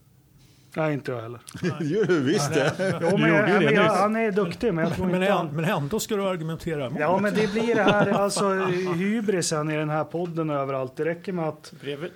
Nej, 0.76 0.94
inte 0.94 1.12
jag 1.12 1.22
heller. 1.22 1.40
Du 2.08 2.22
visst 2.22 2.54
det? 2.54 2.74
Jo, 3.02 3.18
men, 3.18 3.32
det 3.32 3.60
men 3.66 3.74
jag, 3.74 3.84
han 3.84 4.16
är 4.16 4.32
duktig, 4.32 4.74
men 4.74 4.84
jag 4.84 4.96
tror 4.96 5.06
Men, 5.06 5.22
inte 5.22 5.34
han... 5.34 5.48
men 5.48 5.66
ändå 5.66 6.00
ska 6.00 6.16
du 6.16 6.24
argumentera 6.24 6.86
emot. 6.86 7.00
Ja, 7.00 7.20
men 7.22 7.34
det 7.34 7.52
blir 7.52 7.76
det 7.76 7.84
här, 7.84 8.10
alltså 8.10 8.50
hybrisen 8.96 9.70
i 9.70 9.76
den 9.76 9.90
här 9.90 10.04
podden 10.04 10.50
överallt. 10.50 10.96
Det 10.96 11.06
räcker 11.06 11.34
med 11.34 11.48
att... 11.48 11.74
Väl, 11.82 12.10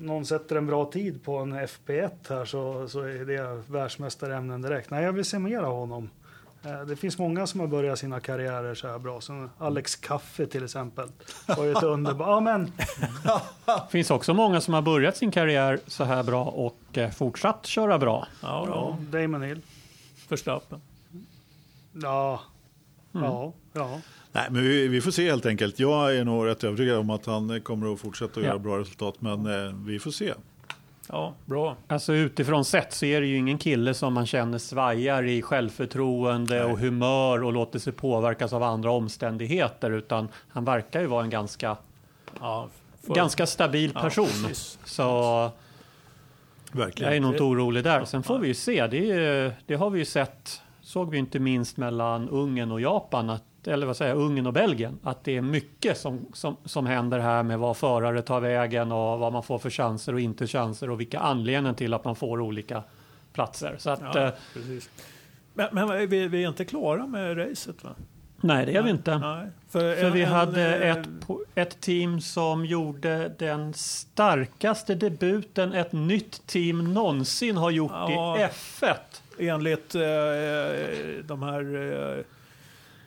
någon 0.00 0.26
sätter 0.26 0.56
en 0.56 0.66
bra 0.66 0.84
tid 0.84 1.24
på 1.24 1.36
en 1.36 1.54
FP1 1.54 2.10
här 2.28 2.44
så, 2.44 2.88
så 2.88 3.00
är 3.00 3.24
det 3.24 3.62
världsmästarämnen 3.72 4.62
direkt. 4.62 4.90
Nej, 4.90 5.04
jag 5.04 5.12
vill 5.12 5.24
se 5.24 5.38
mer 5.38 5.62
av 5.62 5.72
honom. 5.72 6.10
Eh, 6.64 6.80
Det 6.86 6.96
finns 6.96 7.18
många 7.18 7.46
som 7.46 7.60
har 7.60 7.66
börjat 7.66 7.98
sina 7.98 8.20
karriärer 8.20 8.74
så 8.74 8.88
här 8.88 8.98
bra. 8.98 9.20
Som 9.20 9.50
Alex 9.58 9.96
Kaffe 9.96 10.46
till 10.46 10.64
exempel. 10.64 11.08
Var 11.56 11.64
ju 11.64 11.72
ett 11.72 11.82
underbart... 11.82 12.28
Ja, 12.28 12.40
men 12.40 12.72
Det 13.66 13.82
finns 13.90 14.10
också 14.10 14.34
många 14.34 14.60
som 14.60 14.74
har 14.74 14.82
börjat 14.82 15.16
sin 15.16 15.30
karriär 15.30 15.80
så 15.86 16.04
här 16.04 16.22
bra 16.22 16.44
och 16.44 16.98
eh, 16.98 17.10
fortsatt 17.10 17.66
köra 17.66 17.98
bra. 17.98 18.26
Ja, 18.42 18.64
ja, 18.68 18.96
ja. 19.10 19.18
Damon 19.20 19.42
Hill. 19.42 19.60
Förstappen. 20.28 20.80
Ja, 21.92 22.40
Mm. 23.14 23.26
ja, 23.26 23.52
ja. 23.72 24.00
Nej, 24.32 24.46
men 24.50 24.62
vi, 24.62 24.88
vi 24.88 25.00
får 25.00 25.10
se 25.10 25.30
helt 25.30 25.46
enkelt. 25.46 25.78
Jag 25.78 26.16
är 26.16 26.24
nog 26.24 26.46
rätt 26.46 26.64
övertygad 26.64 26.98
om 26.98 27.10
att 27.10 27.26
han 27.26 27.60
kommer 27.60 27.92
att 27.92 28.00
fortsätta 28.00 28.30
att 28.32 28.36
Ja. 28.36 28.42
göra 28.48 28.58
bra 28.58 28.78
resultat, 28.78 29.14
men 29.18 29.46
eh, 29.66 29.74
vi 29.86 29.98
får 29.98 30.10
se. 30.10 30.34
Ja, 31.12 31.34
bra. 31.46 31.76
Alltså 31.88 32.12
utifrån 32.14 32.64
sett 32.64 32.92
så 32.92 33.04
är 33.06 33.20
det 33.20 33.26
ju 33.26 33.36
ingen 33.36 33.58
kille 33.58 33.94
som 33.94 34.14
man 34.14 34.26
känner 34.26 34.58
svajar 34.58 35.22
i 35.22 35.42
självförtroende 35.42 36.64
och 36.64 36.78
humör 36.78 37.42
och 37.44 37.52
låter 37.52 37.78
sig 37.78 37.92
påverkas 37.92 38.52
av 38.52 38.62
andra 38.62 38.90
omständigheter 38.90 39.90
utan 39.90 40.28
han 40.48 40.64
verkar 40.64 41.00
ju 41.00 41.06
vara 41.06 41.24
en 41.24 41.30
ganska, 41.30 41.76
Ja, 42.40 42.68
för- 43.06 43.14
ganska 43.14 43.46
stabil 43.46 43.92
Ja, 43.94 44.00
person. 44.00 44.26
precis. 44.26 44.78
så 44.84 45.02
jag 45.02 45.50
Verkligen. 46.80 47.12
är 47.12 47.20
nog 47.20 47.32
inte 47.32 47.42
orolig 47.42 47.84
där. 47.84 48.04
Sen 48.04 48.22
får 48.22 48.38
vi 48.38 48.48
ju 48.48 48.54
se, 48.54 48.86
det, 48.86 49.10
är, 49.10 49.20
ju- 49.44 49.52
det 49.66 49.74
har 49.74 49.90
vi 49.90 49.98
ju 49.98 50.04
sett, 50.04 50.62
såg 50.80 51.10
vi 51.10 51.18
inte 51.18 51.38
minst 51.38 51.76
mellan 51.76 52.28
Ungern 52.28 52.72
och 52.72 52.80
Japan, 52.80 53.30
att, 53.30 53.44
eller 53.66 53.86
vad 53.86 53.96
säger 53.96 54.14
jag, 54.14 54.20
Ungern 54.22 54.46
och 54.46 54.52
Belgien, 54.52 54.98
att 55.02 55.24
det 55.24 55.36
är 55.36 55.40
mycket 55.42 55.98
som, 55.98 56.26
som, 56.32 56.56
som 56.64 56.86
händer 56.86 57.18
här 57.18 57.42
med 57.42 57.58
vad 57.58 57.76
förare 57.76 58.22
tar 58.22 58.40
vägen 58.40 58.92
och 58.92 59.18
vad 59.18 59.32
man 59.32 59.42
får 59.42 59.58
för 59.58 59.70
chanser 59.70 60.12
och 60.12 60.20
inte 60.20 60.46
chanser 60.46 60.90
och 60.90 61.00
vilka 61.00 61.18
anledningar 61.18 61.74
till 61.74 61.94
att 61.94 62.04
man 62.04 62.16
får 62.16 62.40
olika 62.40 62.82
platser. 63.32 63.74
Så 63.78 63.90
att, 63.90 64.00
Ja, 64.14 64.20
eh. 64.26 64.32
Men, 65.54 65.68
men 65.72 66.08
vi, 66.08 66.28
vi 66.28 66.44
är 66.44 66.48
inte 66.48 66.64
klara 66.64 67.06
med 67.06 67.38
racet 67.38 67.84
va? 67.84 67.90
nej 68.42 68.66
det 68.66 68.76
är 68.76 68.82
vi 68.82 68.90
inte. 68.90 69.18
Nej. 69.18 69.46
För, 69.68 69.94
För 69.96 70.04
en- 70.06 70.12
vi 70.12 70.22
en, 70.22 70.28
hade 70.32 70.76
eh, 70.76 70.96
ett, 70.96 71.08
ett 71.54 71.80
team 71.80 72.20
som 72.20 72.64
gjorde 72.66 73.28
den 73.38 73.74
starkaste 73.74 74.94
debuten 74.94 75.72
ett 75.72 75.92
nytt 75.92 76.46
team 76.46 76.94
någonsin 76.94 77.56
har 77.56 77.70
gjort 77.70 77.92
Ja. 77.94 78.38
i 78.38 78.40
F1. 78.46 78.94
Enligt 79.38 79.94
eh, 79.94 80.00
de 81.24 81.42
här 81.42 81.92
eh, 82.18 82.24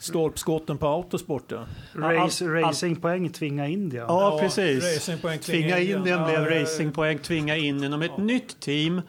stolpskotten 0.04 0.78
på 0.78 0.88
autosporten. 0.88 1.64
Race, 1.93 2.45
all- 2.45 2.51
all- 2.56 2.64
racingpoäng 2.64 3.30
tvinga 3.30 3.68
Indien. 3.68 4.06
Ja, 4.08 4.32
Ja, 4.34 4.39
precis. 4.39 4.84
racingpoäng 4.84 5.39
Tvinga 5.39 5.80
Indien. 5.80 6.08
Ja, 6.08 6.26
blev 6.26 6.45
racingpoäng, 6.45 7.18
tvinga 7.20 7.58
Indien 7.58 7.93
om 7.93 8.01
ett 8.01 8.18
nytt 8.18 8.60
team 8.60 9.01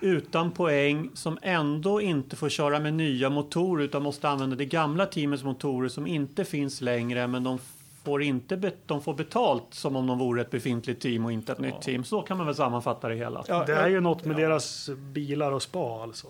utan 0.00 0.50
poäng 0.50 1.10
som 1.14 1.38
ändå 1.42 2.00
inte 2.00 2.36
får 2.36 2.48
köra 2.48 2.80
med 2.80 2.94
nya 2.94 3.30
motorer 3.30 3.84
utan 3.84 4.02
måste 4.02 4.28
använda 4.28 4.56
det 4.56 4.64
gamla 4.64 5.06
teamets 5.06 5.44
motorer 5.44 5.88
som 5.88 6.06
inte 6.06 6.44
finns 6.44 6.80
längre 6.80 7.26
men 7.26 7.44
de 7.44 7.58
får, 8.04 8.22
inte 8.22 8.72
de 8.86 9.02
får 9.02 9.14
betalt 9.14 9.64
som 9.70 9.96
om 9.96 10.06
de 10.06 10.18
vore 10.18 10.40
ett 10.40 10.50
befintligt 10.50 11.02
team 11.02 11.24
och 11.24 11.32
inte 11.32 11.52
ett 11.52 11.58
nytt 11.58 11.82
team. 11.82 12.04
Så 12.04 12.22
kan 12.22 12.36
man 12.36 12.46
väl 12.46 12.54
sammanfatta 12.54 13.08
det 13.08 13.14
hela. 13.14 13.44
Ja, 13.48 13.64
Det 13.66 13.74
är 13.74 13.88
ju 13.88 14.00
något 14.00 14.24
med 14.24 14.38
ja. 14.38 14.40
deras 14.48 14.90
bilar 15.12 15.52
och 15.52 15.62
spa 15.62 16.02
alltså. 16.02 16.26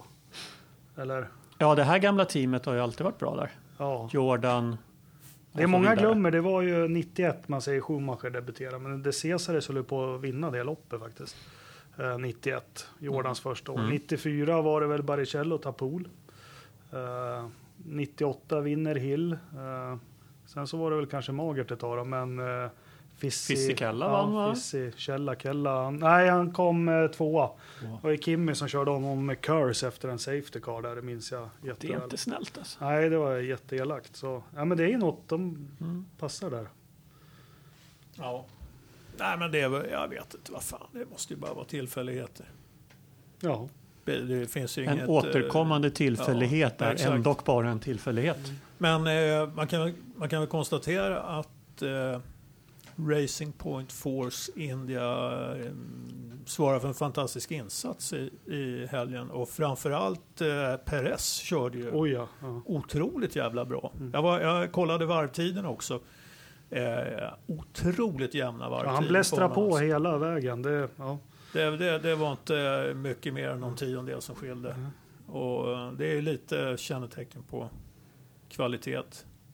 Eller? 0.96 1.28
Ja, 1.58 1.74
det 1.74 1.84
här 1.84 1.98
gamla 1.98 2.24
teamet 2.24 2.66
har 2.66 2.74
ju 2.74 2.80
alltid 2.80 3.04
varit 3.04 3.18
bra 3.18 3.36
där. 3.36 3.50
Ja. 3.82 4.08
Jordan. 4.12 4.76
Det 5.52 5.60
är 5.60 5.64
och 5.64 5.70
många 5.70 5.94
glömmer, 5.94 6.30
det 6.30 6.40
var 6.40 6.62
ju 6.62 6.88
91 6.88 7.48
man 7.48 7.62
säger 7.62 7.80
Schumacher 7.80 8.30
debuterade, 8.30 8.78
men 8.78 9.02
De 9.02 9.12
Cesares 9.12 9.68
höll 9.68 9.84
på 9.84 10.14
att 10.14 10.20
vinna 10.20 10.50
det 10.50 10.64
loppet 10.64 11.00
faktiskt. 11.00 11.36
Eh, 11.98 12.18
91, 12.18 12.86
Jordans 12.98 13.40
första 13.40 13.72
år. 13.72 13.78
Mm. 13.78 13.90
94 13.90 14.62
var 14.62 14.80
det 14.80 14.86
väl 14.86 15.02
Baricello 15.02 15.58
pool. 15.58 16.08
Eh, 16.92 17.46
98 17.76 18.60
vinner 18.60 18.94
Hill. 18.94 19.32
Eh, 19.32 19.96
sen 20.46 20.66
så 20.66 20.76
var 20.76 20.90
det 20.90 20.96
väl 20.96 21.06
kanske 21.06 21.32
magert 21.32 21.70
ett 21.70 21.80
tag 21.80 21.98
då, 21.98 22.04
men 22.04 22.40
Fissi, 23.22 23.56
Fisichella 23.56 24.08
vann, 24.08 24.32
va? 24.32 24.54
Fissi, 24.54 24.92
Kella, 24.96 25.36
Kella. 25.36 25.90
Nej, 25.90 26.28
han 26.28 26.50
kom 26.52 26.88
uh, 26.88 27.10
tvåa. 27.10 27.50
Det 27.80 28.08
var 28.08 28.16
Kimmy 28.16 28.54
som 28.54 28.68
körde 28.68 28.90
honom 28.90 29.26
med 29.26 29.40
curse 29.40 29.88
efter 29.88 30.08
en 30.08 30.18
safety 30.18 30.60
car 30.60 30.82
där, 30.82 30.96
det 30.96 31.02
minns 31.02 31.32
jag 31.32 31.48
Det 31.60 31.68
jätteväl. 31.68 31.96
är 32.00 32.04
inte 32.04 32.16
snällt 32.16 32.58
alltså. 32.58 32.84
Nej, 32.84 33.08
det 33.10 33.18
var 33.18 33.36
jätteelakt. 33.36 34.16
Så, 34.16 34.42
ja, 34.56 34.64
men 34.64 34.78
det 34.78 34.84
är 34.84 34.88
ju 34.88 34.98
något, 34.98 35.28
de 35.28 35.68
Mm. 35.80 36.06
passar 36.18 36.50
där. 36.50 36.66
Ja. 38.14 38.44
Nej 39.18 39.38
men 39.38 39.50
det 39.52 39.60
är 39.60 39.68
väl, 39.68 39.90
jag 39.90 40.08
vet 40.08 40.34
inte 40.34 40.52
vad 40.52 40.62
fan, 40.62 40.86
det 40.92 41.04
måste 41.10 41.34
ju 41.34 41.40
bara 41.40 41.54
vara 41.54 41.64
tillfälligheter. 41.64 42.46
Ja, 43.40 43.68
Det, 44.04 44.18
det 44.20 44.46
finns 44.46 44.78
ju 44.78 44.84
En 44.84 44.92
inget... 44.92 45.04
eh, 45.04 45.10
återkommande 45.10 45.90
tillfällighet 45.90 46.74
ja, 46.78 46.86
är 46.86 46.92
exakt. 46.92 47.10
ändå 47.10 47.36
bara 47.44 47.68
en 47.70 47.80
tillfällighet. 47.80 48.38
Men 48.78 49.06
eh, 49.06 49.48
man, 49.54 49.66
kan, 49.66 49.94
man 50.16 50.28
kan 50.28 50.40
väl 50.40 50.48
konstatera 50.48 51.22
att 51.22 51.82
eh, 51.82 52.20
Racing 53.08 53.52
Point 53.52 53.92
Force 53.92 54.52
India 54.56 55.32
eh, 55.56 55.72
svarar 56.46 56.78
för 56.78 56.88
en 56.88 56.94
fantastisk 56.94 57.50
insats 57.50 58.12
i, 58.12 58.30
i 58.46 58.86
helgen 58.86 59.30
och 59.30 59.48
framförallt 59.48 60.40
eh, 60.40 60.76
Perez 60.84 61.34
körde 61.34 61.78
ju 61.78 61.90
oj 61.92 62.10
ja. 62.10 62.28
ja. 62.40 62.62
otroligt 62.66 63.36
jävla 63.36 63.64
bra. 63.64 63.92
Mm. 63.96 64.10
Jag, 64.14 64.22
var, 64.22 64.40
jag 64.40 64.72
kollade 64.72 65.06
varvtiden 65.06 65.66
också. 65.66 66.00
Eh, 66.70 67.32
otroligt 67.46 68.34
jämna 68.34 68.64
ja 68.64 68.70
varvtider. 68.70 68.94
han 68.94 69.08
blästrar 69.08 69.48
honom, 69.48 69.54
på 69.54 69.64
alltså. 69.64 69.84
hela 69.84 70.18
vägen. 70.18 70.62
Det, 70.62 70.88
ja. 70.96 71.18
Det, 71.52 71.76
det, 71.76 71.98
det 71.98 72.14
var 72.14 72.30
inte 72.30 72.92
mycket 72.96 73.34
mer 73.34 73.48
än 73.48 73.60
någon 73.60 73.76
tiondel 73.76 74.22
som 74.22 74.34
skilde. 74.34 74.70
Mm. 74.70 74.90
Och 75.26 75.72
eh, 75.72 75.92
det 75.92 76.18
är 76.18 76.22
lite 76.22 76.76
kännetecken 76.78 77.42
på 77.42 77.68
kvalitet. 78.48 79.02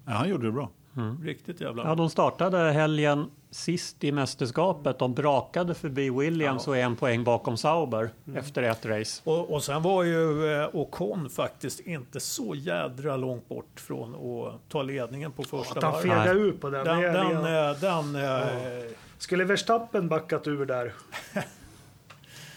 Ja, 0.04 0.12
han 0.12 0.28
gjorde 0.28 0.46
det 0.46 0.52
bra. 0.52 0.70
Mm. 0.96 1.22
Riktigt 1.24 1.60
jävla 1.60 1.84
Ja, 1.84 1.94
de 1.94 2.10
startade 2.10 2.72
helgen 2.72 3.30
sist 3.50 4.04
i 4.04 4.12
mästerskapet. 4.12 4.98
De 4.98 5.14
brakade 5.14 5.74
förbi 5.74 6.10
Williams 6.10 6.66
Ja. 6.66 6.70
och 6.72 6.78
en 6.78 6.96
poäng 6.96 7.24
bakom 7.24 7.56
Sauber 7.56 8.10
Mm. 8.26 8.38
efter 8.38 8.62
ett 8.62 8.86
race. 8.86 9.20
Och, 9.24 9.52
och 9.52 9.62
sen 9.64 9.82
var 9.82 10.02
ju 10.04 10.52
eh, 10.62 10.68
Ocon 10.72 11.30
faktiskt 11.30 11.80
inte 11.80 12.20
så 12.20 12.54
jädra 12.54 13.16
långt 13.16 13.48
bort 13.48 13.80
från 13.80 14.14
att 14.14 14.68
ta 14.68 14.82
ledningen 14.82 15.32
på 15.32 15.42
första 15.42 15.78
Att 15.78 15.82
han 15.82 15.92
varvet. 15.92 16.10
fegar 16.12 16.34
Nej. 16.34 16.42
ur 16.42 16.52
på 16.52 16.70
den. 16.70 16.84
Den, 16.86 17.00
den, 17.02 17.36
eh, 17.70 17.76
den, 17.80 18.16
eh, 18.24 18.90
skulle 19.18 19.44
Verstappen 19.44 20.08
backat 20.08 20.46
ur 20.46 20.66
där? 20.66 20.92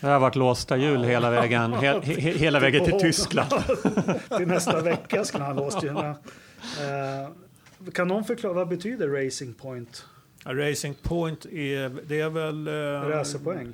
Det 0.02 0.08
har 0.08 0.20
varit 0.20 0.36
låsta 0.36 0.78
hjul 0.78 1.04
hela 1.04 1.30
vägen, 1.30 1.74
he, 1.74 2.00
he, 2.00 2.32
hela 2.32 2.60
vägen 2.60 2.86
till 2.86 3.00
Tyskland. 3.00 3.50
Till 4.38 4.48
nästa 4.48 4.82
vecka 4.82 5.26
skulle 5.26 5.44
han 5.44 5.56
låst 5.56 5.84
ju. 5.84 5.88
Eh, 5.90 6.16
kan 7.94 8.08
någon 8.08 8.24
förklara, 8.24 8.54
vad 8.54 8.68
betyder 8.68 9.08
Racing 9.26 9.54
Point? 9.58 10.06
Racing 10.46 10.96
Point 11.04 11.46
är, 11.46 11.92
det 12.08 12.20
är 12.22 12.30
väl... 12.30 12.68
eh, 12.68 12.74
Racerpoäng? 13.10 13.74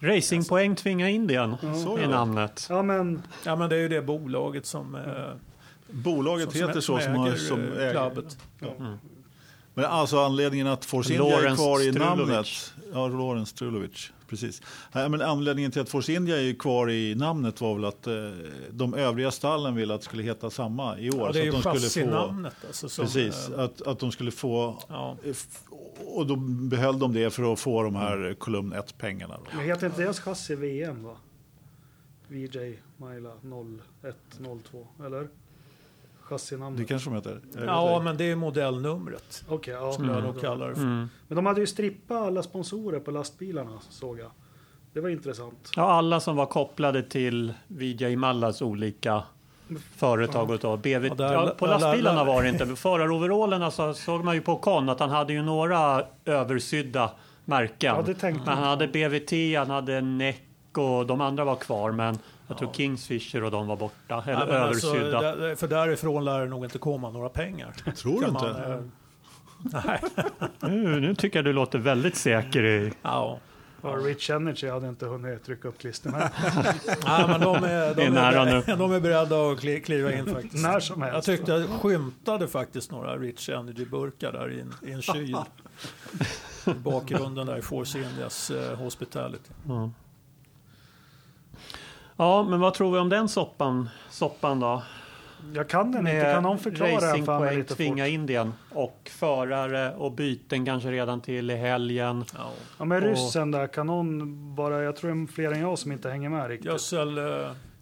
Racingpoäng 0.00 0.76
tvinga 0.76 1.08
Indien 1.08 1.56
Så 1.84 1.96
är 1.96 2.00
det. 2.00 2.08
namnet. 2.08 2.66
Ja, 2.70 2.82
men 2.82 3.22
Ja 3.44 3.56
men 3.56 3.70
det 3.70 3.76
är 3.76 3.80
ju 3.80 3.88
det 3.88 4.02
bolaget 4.02 4.66
som... 4.66 4.94
eh, 4.94 5.02
Bolaget 5.90 6.52
heter 6.56 6.80
så 6.80 6.98
som, 6.98 7.12
har, 7.14 7.34
som 7.34 7.60
äger, 7.60 7.80
eh, 7.80 7.88
äger. 7.90 8.10
klubbet. 8.10 8.38
Men 9.74 9.84
alltså 9.84 10.18
anledningen 10.18 10.66
att 10.66 10.84
Force 10.84 11.12
India 11.14 11.36
är 11.50 11.56
kvar 11.56 11.80
i 11.80 11.92
Strulovic. 11.92 12.18
namnet. 12.28 12.46
Ja, 12.92 13.08
Lawrence 13.08 13.50
Strulovic. 13.50 14.12
Precis. 14.28 14.62
Nej, 14.92 15.08
men 15.08 15.22
anledningen 15.22 15.70
till 15.70 15.82
att 15.82 15.88
Force 15.88 16.12
India 16.12 16.40
är 16.42 16.54
kvar 16.54 16.90
i 16.90 17.14
namnet 17.14 17.60
var 17.60 17.74
väl 17.74 17.84
att 17.84 18.06
eh, 18.06 18.14
de 18.70 18.94
övriga 18.94 19.30
stallen 19.30 19.74
ville 19.74 19.94
att 19.94 20.00
det 20.00 20.04
skulle 20.04 20.22
heta 20.22 20.50
samma 20.50 20.98
i 20.98 21.10
år. 21.10 21.26
Ja, 21.26 21.32
det 21.32 21.40
är 21.40 21.44
ju 21.44 21.52
så 21.52 21.56
att 21.56 21.64
de 21.64 21.80
skulle 21.80 21.80
få, 21.80 22.10
chassinamnet. 22.10 22.54
Alltså, 22.66 22.88
som, 22.88 23.04
precis, 23.04 23.48
eh, 23.48 23.60
att, 23.60 23.82
att 23.82 23.98
de 23.98 24.12
skulle 24.12 24.30
få, 24.30 24.82
Ja. 24.88 25.16
och 26.06 26.26
då 26.26 26.36
behöll 26.36 26.98
de 26.98 27.12
det 27.12 27.30
för 27.30 27.52
att 27.52 27.60
få 27.60 27.82
de 27.82 27.96
här 27.96 28.34
kolumn 28.38 28.74
1-pengarna. 28.74 29.38
men 29.52 29.64
heter 29.64 29.86
inte 29.86 30.02
deras 30.02 30.20
chassi 30.20 30.54
VM 30.54 31.02
va? 31.04 31.16
VJ 32.28 32.78
Maila 32.96 33.32
0102, 34.38 34.86
eller? 35.06 35.28
Chassinamnet. 36.28 36.78
Det 36.78 36.84
kanske 36.84 37.10
de 37.10 37.16
heter. 37.16 37.40
Ja, 37.66 37.92
inte. 37.92 38.04
men 38.04 38.16
det 38.16 38.24
är 38.30 38.36
modellnumret. 38.36 39.44
Okej, 39.48 39.74
ja. 39.74 39.92
Skulle 39.92 40.08
jag 40.08 40.18
Mm. 40.18 40.30
nog 40.32 40.40
kalla 40.40 40.66
det 40.66 40.74
för. 40.74 40.82
Mm. 40.82 41.08
Men 41.28 41.36
de 41.36 41.46
hade 41.46 41.60
ju 41.60 41.66
strippat 41.66 42.22
alla 42.22 42.42
sponsorer 42.42 43.00
på 43.00 43.10
lastbilarna 43.10 43.78
såg 43.90 44.18
jag. 44.18 44.30
Det 44.92 45.00
var 45.00 45.08
intressant. 45.08 45.70
Ja, 45.76 45.82
alla 45.82 46.20
som 46.20 46.36
var 46.36 46.46
kopplade 46.46 47.02
till 47.02 47.52
Vijay 47.66 48.16
Mallas 48.16 48.62
olika 48.62 49.22
företag 49.96 50.50
och. 50.64 50.78
BV, 50.78 51.06
Ja, 51.08 51.14
där- 51.14 51.32
ja, 51.32 51.54
på 51.58 51.66
där- 51.66 51.78
lastbilarna 51.78 52.24
där- 52.24 52.32
var 52.32 52.42
det 52.42 52.48
inte. 52.48 52.66
Föraroverallerna 52.66 53.70
så 53.70 53.94
såg 53.94 54.24
man 54.24 54.34
ju 54.34 54.40
på 54.40 54.56
Con 54.56 54.88
att 54.88 55.00
han 55.00 55.10
hade 55.10 55.32
ju 55.32 55.42
några 55.42 56.02
översydda 56.24 57.10
märken. 57.44 57.94
Ja, 57.96 58.02
det 58.06 58.14
tänkte 58.14 58.42
men 58.46 58.58
han 58.58 58.66
hade 58.68 58.88
BVT, 58.88 59.54
han 59.58 59.70
hade 59.70 60.00
NEC 60.00 60.36
och 60.76 61.06
de 61.06 61.20
andra 61.20 61.44
var 61.44 61.56
kvar. 61.56 61.92
Men 61.92 62.18
jag 62.48 62.58
tror 62.58 62.72
Kingsfisher 62.72 63.44
och 63.44 63.50
de 63.50 63.66
var 63.66 63.76
borta. 63.76 64.22
Eller 64.26 64.36
Nej, 64.38 64.46
men 64.46 64.62
alltså, 64.62 64.86
översydda. 64.96 65.20
där, 65.36 65.54
för 65.54 65.68
därifrån 65.68 66.24
lär 66.24 66.40
det 66.40 66.46
nog 66.46 66.64
inte 66.64 66.78
komma 66.78 67.10
några 67.10 67.28
pengar. 67.28 67.72
Tror 67.96 68.20
du 68.20 68.26
Kan 68.26 68.34
inte? 68.34 68.44
man, 68.44 68.72
eh, 68.72 68.80
nej, 69.84 70.00
nu, 70.60 71.00
nu 71.00 71.14
tycker 71.14 71.38
jag 71.38 71.44
du 71.44 71.52
låter 71.52 71.78
väldigt 71.78 72.16
säker 72.16 72.64
i... 72.64 72.92
ja. 73.02 73.38
Rich 73.82 74.30
Energy 74.30 74.68
hade 74.68 74.88
inte 74.88 75.06
hunnit 75.06 75.44
trycka 75.44 75.68
upp 75.68 75.78
klistermärken 75.78 76.30
Nej, 77.06 77.28
men 77.28 77.40
de 77.40 77.64
är, 77.64 77.94
de 77.94 78.02
är 78.02 78.10
nära 78.10 78.44
nu. 78.44 78.62
de 78.76 78.92
är 78.92 79.00
beredda 79.00 79.36
att 79.52 79.58
kli- 79.60 79.80
kliva 79.80 80.12
in 80.12 80.26
faktiskt. 80.34 80.64
när 80.66 80.80
som 80.80 81.02
Jag 81.02 81.08
helst. 81.12 81.26
tyckte 81.26 81.52
jag 81.52 81.68
skymtade 81.68 82.48
faktiskt 82.48 82.90
några 82.90 83.16
Rich 83.16 83.48
Energy-burkar 83.48 84.32
där 84.32 84.50
i 84.52 84.60
en, 84.60 84.74
i 84.88 84.92
en 84.92 85.02
kyl. 85.02 85.36
I 86.66 86.70
bakgrunden 86.74 87.46
där 87.46 87.58
i 87.58 87.62
Force 87.62 87.98
Indias 87.98 88.50
eh, 88.50 88.78
Hospitality. 88.78 89.50
Ja. 89.68 89.90
Ja, 92.18 92.42
men 92.42 92.60
vad 92.60 92.74
tror 92.74 92.92
vi 92.92 92.98
om 92.98 93.08
den 93.08 93.28
soppan, 93.28 93.88
soppan 94.10 94.60
då? 94.60 94.82
Jag 95.54 95.68
kan 95.68 95.92
den 95.92 96.06
inte. 96.06 96.32
Kan 96.32 96.42
någon 96.42 96.58
förklara 96.58 96.90
den 96.90 97.00
för 97.00 97.06
mig 97.08 97.12
racingpoäng, 97.12 97.58
lite 97.58 97.74
tvinga 97.74 98.04
fort? 98.04 98.10
Indien 98.10 98.52
och 98.74 99.10
förare 99.18 99.94
och 99.94 100.12
byten 100.12 100.66
kanske 100.66 100.90
redan 100.90 101.20
till 101.20 101.50
i 101.50 101.56
helgen. 101.56 102.24
Ja. 102.36 102.50
Ja, 102.78 102.84
men 102.84 103.00
ryssen 103.00 103.50
där, 103.50 103.66
kan 103.66 103.86
någon 103.86 104.54
bara... 104.54 104.82
Jag 104.82 104.96
tror 104.96 105.10
det 105.14 105.22
är 105.22 105.26
fler 105.26 105.52
än 105.52 105.60
jag 105.60 105.78
som 105.78 105.92
inte 105.92 106.10
hänger 106.10 106.28
med 106.28 106.48
riktigt. 106.48 106.70
Gödsel, 106.70 107.18
eh, 107.18 107.24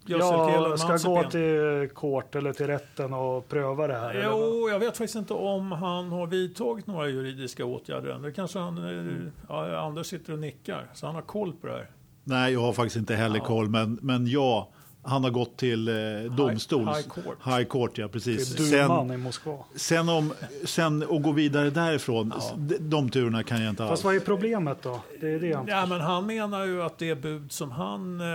gödselkillen 0.05 0.69
Jag 0.69 0.99
ska 0.99 1.09
gå 1.09 1.23
till 1.23 1.89
kort 1.93 2.35
eller 2.35 2.53
till 2.53 2.67
rätten 2.67 3.13
och 3.13 3.49
pröva 3.49 3.87
det 3.87 3.97
här. 3.97 4.21
Jo, 4.25 4.69
jag 4.69 4.79
vet 4.79 4.97
faktiskt 4.97 5.15
inte 5.15 5.33
om 5.33 5.71
han 5.71 6.11
har 6.11 6.27
vidtagit 6.27 6.87
några 6.87 7.07
juridiska 7.07 7.65
åtgärder 7.65 8.09
än. 8.09 8.21
Det 8.21 8.31
kanske 8.31 8.59
han, 8.59 8.77
eh, 8.77 9.15
ja, 9.49 9.77
Anders 9.77 10.07
sitter 10.07 10.33
och 10.33 10.39
nickar, 10.39 10.87
så 10.93 11.05
han 11.05 11.15
har 11.15 11.21
koll 11.21 11.53
på 11.53 11.67
det 11.67 11.73
här. 11.73 11.87
Nej, 12.27 12.53
jag 12.53 12.61
har 12.61 12.73
faktiskt 12.73 12.95
inte 12.95 13.15
heller 13.15 13.37
Ja. 13.39 13.45
koll, 13.45 13.69
men, 13.69 13.99
men 14.01 14.27
ja, 14.27 14.69
han 15.03 15.23
har 15.23 15.31
gått 15.31 15.57
till 15.57 15.87
eh, 15.87 15.95
domstol. 16.37 16.87
High 16.87 17.07
Court. 17.07 17.37
High 17.45 17.63
Court, 17.63 17.97
ja 17.97 18.07
precis. 18.07 18.55
Till 18.55 18.69
Sen, 18.69 19.11
i 19.11 19.17
Moskva. 19.17 19.57
sen, 19.75 20.09
om, 20.09 20.33
sen 20.65 21.03
att 21.03 21.23
gå 21.23 21.31
vidare 21.31 21.69
därifrån, 21.69 22.33
Ja. 22.35 22.53
de, 22.57 22.77
de 22.77 23.09
turerna 23.09 23.43
kan 23.43 23.61
jag 23.61 23.69
inte 23.69 23.83
alls. 23.83 23.89
Fast 23.89 24.03
vad 24.03 24.15
är 24.15 24.19
problemet 24.19 24.77
då? 24.83 25.01
Det 25.21 25.27
är 25.29 25.39
det 25.39 25.47
jag 25.47 25.59
inte 25.61 25.71
Ja, 25.71 25.85
men 25.85 26.01
han 26.01 26.25
menar 26.25 26.65
ju 26.65 26.83
att 26.83 26.97
det 26.97 27.15
bud 27.15 27.51
som 27.51 27.71
han 27.71 28.21
eh, 28.21 28.27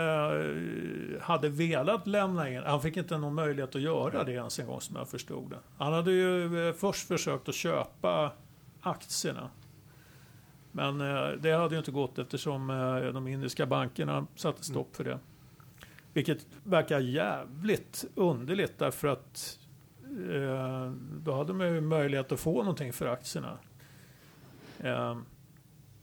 hade 1.23 1.49
velat 1.49 2.07
lämna 2.07 2.51
in, 2.51 2.63
han 2.67 2.81
fick 2.83 2.97
inte 2.97 3.19
någon 3.19 3.35
möjlighet 3.35 3.75
att 3.77 3.83
göra 3.83 4.25
det 4.25 4.33
ens 4.33 4.59
en 4.59 4.67
gång 4.67 4.81
som 4.81 4.97
jag 4.97 5.09
förstod 5.09 5.51
det. 5.51 5.57
Han 5.79 5.93
hade 5.93 6.11
ju 6.13 6.69
eh, 6.69 6.75
först 6.75 7.09
försökt 7.09 7.49
att 7.49 7.55
köpa 7.55 8.31
aktierna. 8.81 9.49
Men 10.73 11.01
eh, 11.01 11.29
det 11.41 11.53
hade 11.53 11.75
ju 11.75 11.79
inte 11.79 11.91
gått 11.91 12.19
eftersom 12.19 12.71
eh, 12.71 13.13
de 13.13 13.29
indiska 13.29 13.67
bankerna 13.67 14.27
satte 14.37 14.65
stopp 14.65 14.97
för 14.97 15.05
det. 15.05 15.19
Vilket 16.13 16.47
verkar 16.65 17.01
jävligt 17.01 18.05
underligt 18.15 18.79
därför 18.79 19.09
att 19.09 19.59
eh, 20.33 20.93
då 21.17 21.33
hade 21.35 21.53
man 21.53 21.67
ju 21.75 21.81
möjlighet 21.81 22.33
att 22.33 22.41
få 22.41 22.59
någonting 22.59 22.93
för 22.93 23.07
aktierna. 23.07 23.59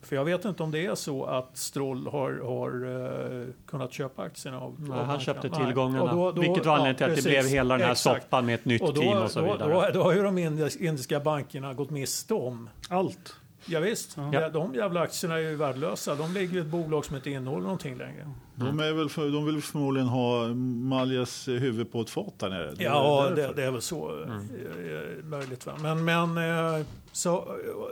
För 0.02 0.16
jag 0.16 0.26
vet 0.26 0.46
inte 0.46 0.64
om 0.64 0.72
det 0.72 0.86
är 0.86 0.96
så 0.96 1.26
att 1.26 1.58
Stroll 1.58 2.08
har, 2.08 2.32
har 2.32 3.48
kunnat 3.68 3.94
köpa 3.94 4.22
aktierna 4.22 4.60
av, 4.60 4.76
Nej, 4.80 5.00
av 5.00 5.06
han 5.06 5.20
köpte 5.20 5.50
tillgångarna. 5.50 6.04
Och 6.04 6.10
då- 6.18 6.32
då- 6.32 6.42
vilket 6.42 6.66
var 6.66 6.74
anledningen 6.78 6.96
till 6.98 7.04
ja, 7.06 7.12
att 7.12 7.16
det 7.16 7.24
precis. 7.24 7.32
blev 7.32 7.46
hela 7.60 7.74
den 7.78 7.84
här 7.86 7.92
Exakt. 7.92 8.24
soppan 8.24 8.46
med 8.46 8.56
ett 8.56 8.66
nytt 8.66 8.82
Och 8.82 8.94
då, 8.94 9.02
team 9.02 9.18
och 9.18 9.32
så 9.32 9.42
vidare. 9.42 9.74
då, 9.74 9.90
då 9.94 10.04
har 10.04 10.14
ju 10.14 10.24
de 10.24 10.38
indiska- 10.38 10.84
indiska 10.86 11.20
bankerna 11.20 11.74
gått 11.74 11.90
miste 11.90 12.34
om 12.34 12.70
Allt. 12.90 13.36
Ja, 13.66 13.80
visst. 13.80 14.18
Ja. 14.32 14.50
De 14.50 14.76
jävla 14.76 15.02
aktierna 15.02 15.36
är 15.36 15.40
ju 15.40 15.56
värdelösa. 15.56 16.16
De 16.16 16.34
ligger 16.34 16.58
i 16.58 16.60
ett 16.60 16.68
bolag 16.68 17.06
som 17.06 17.16
inte 17.16 17.30
innehåller 17.30 17.64
någonting 17.64 17.98
längre. 17.98 18.30
De, 18.56 18.80
är 18.80 18.94
väl 18.94 19.10
för, 19.10 19.30
de 19.30 19.46
vill 19.46 19.62
förmodligen 19.62 20.08
ha 20.08 20.48
Maljas 20.48 21.48
huvud 21.48 21.92
på 21.92 22.02
ett 22.02 22.10
fat 22.10 22.34
där 22.38 22.50
nere. 22.50 22.72
Det 22.72 22.84
Ja, 22.84 23.32
det, 23.36 23.54
det 23.56 23.64
är 23.64 23.72
väl 23.72 23.82
så 23.82 24.24
eh, 24.24 24.36
eh, 24.36 25.24
möjligt. 25.24 25.66
Va? 25.66 25.74
Men, 25.82 26.06
men 26.06 26.38
eh, 26.38 26.86
så 27.12 27.38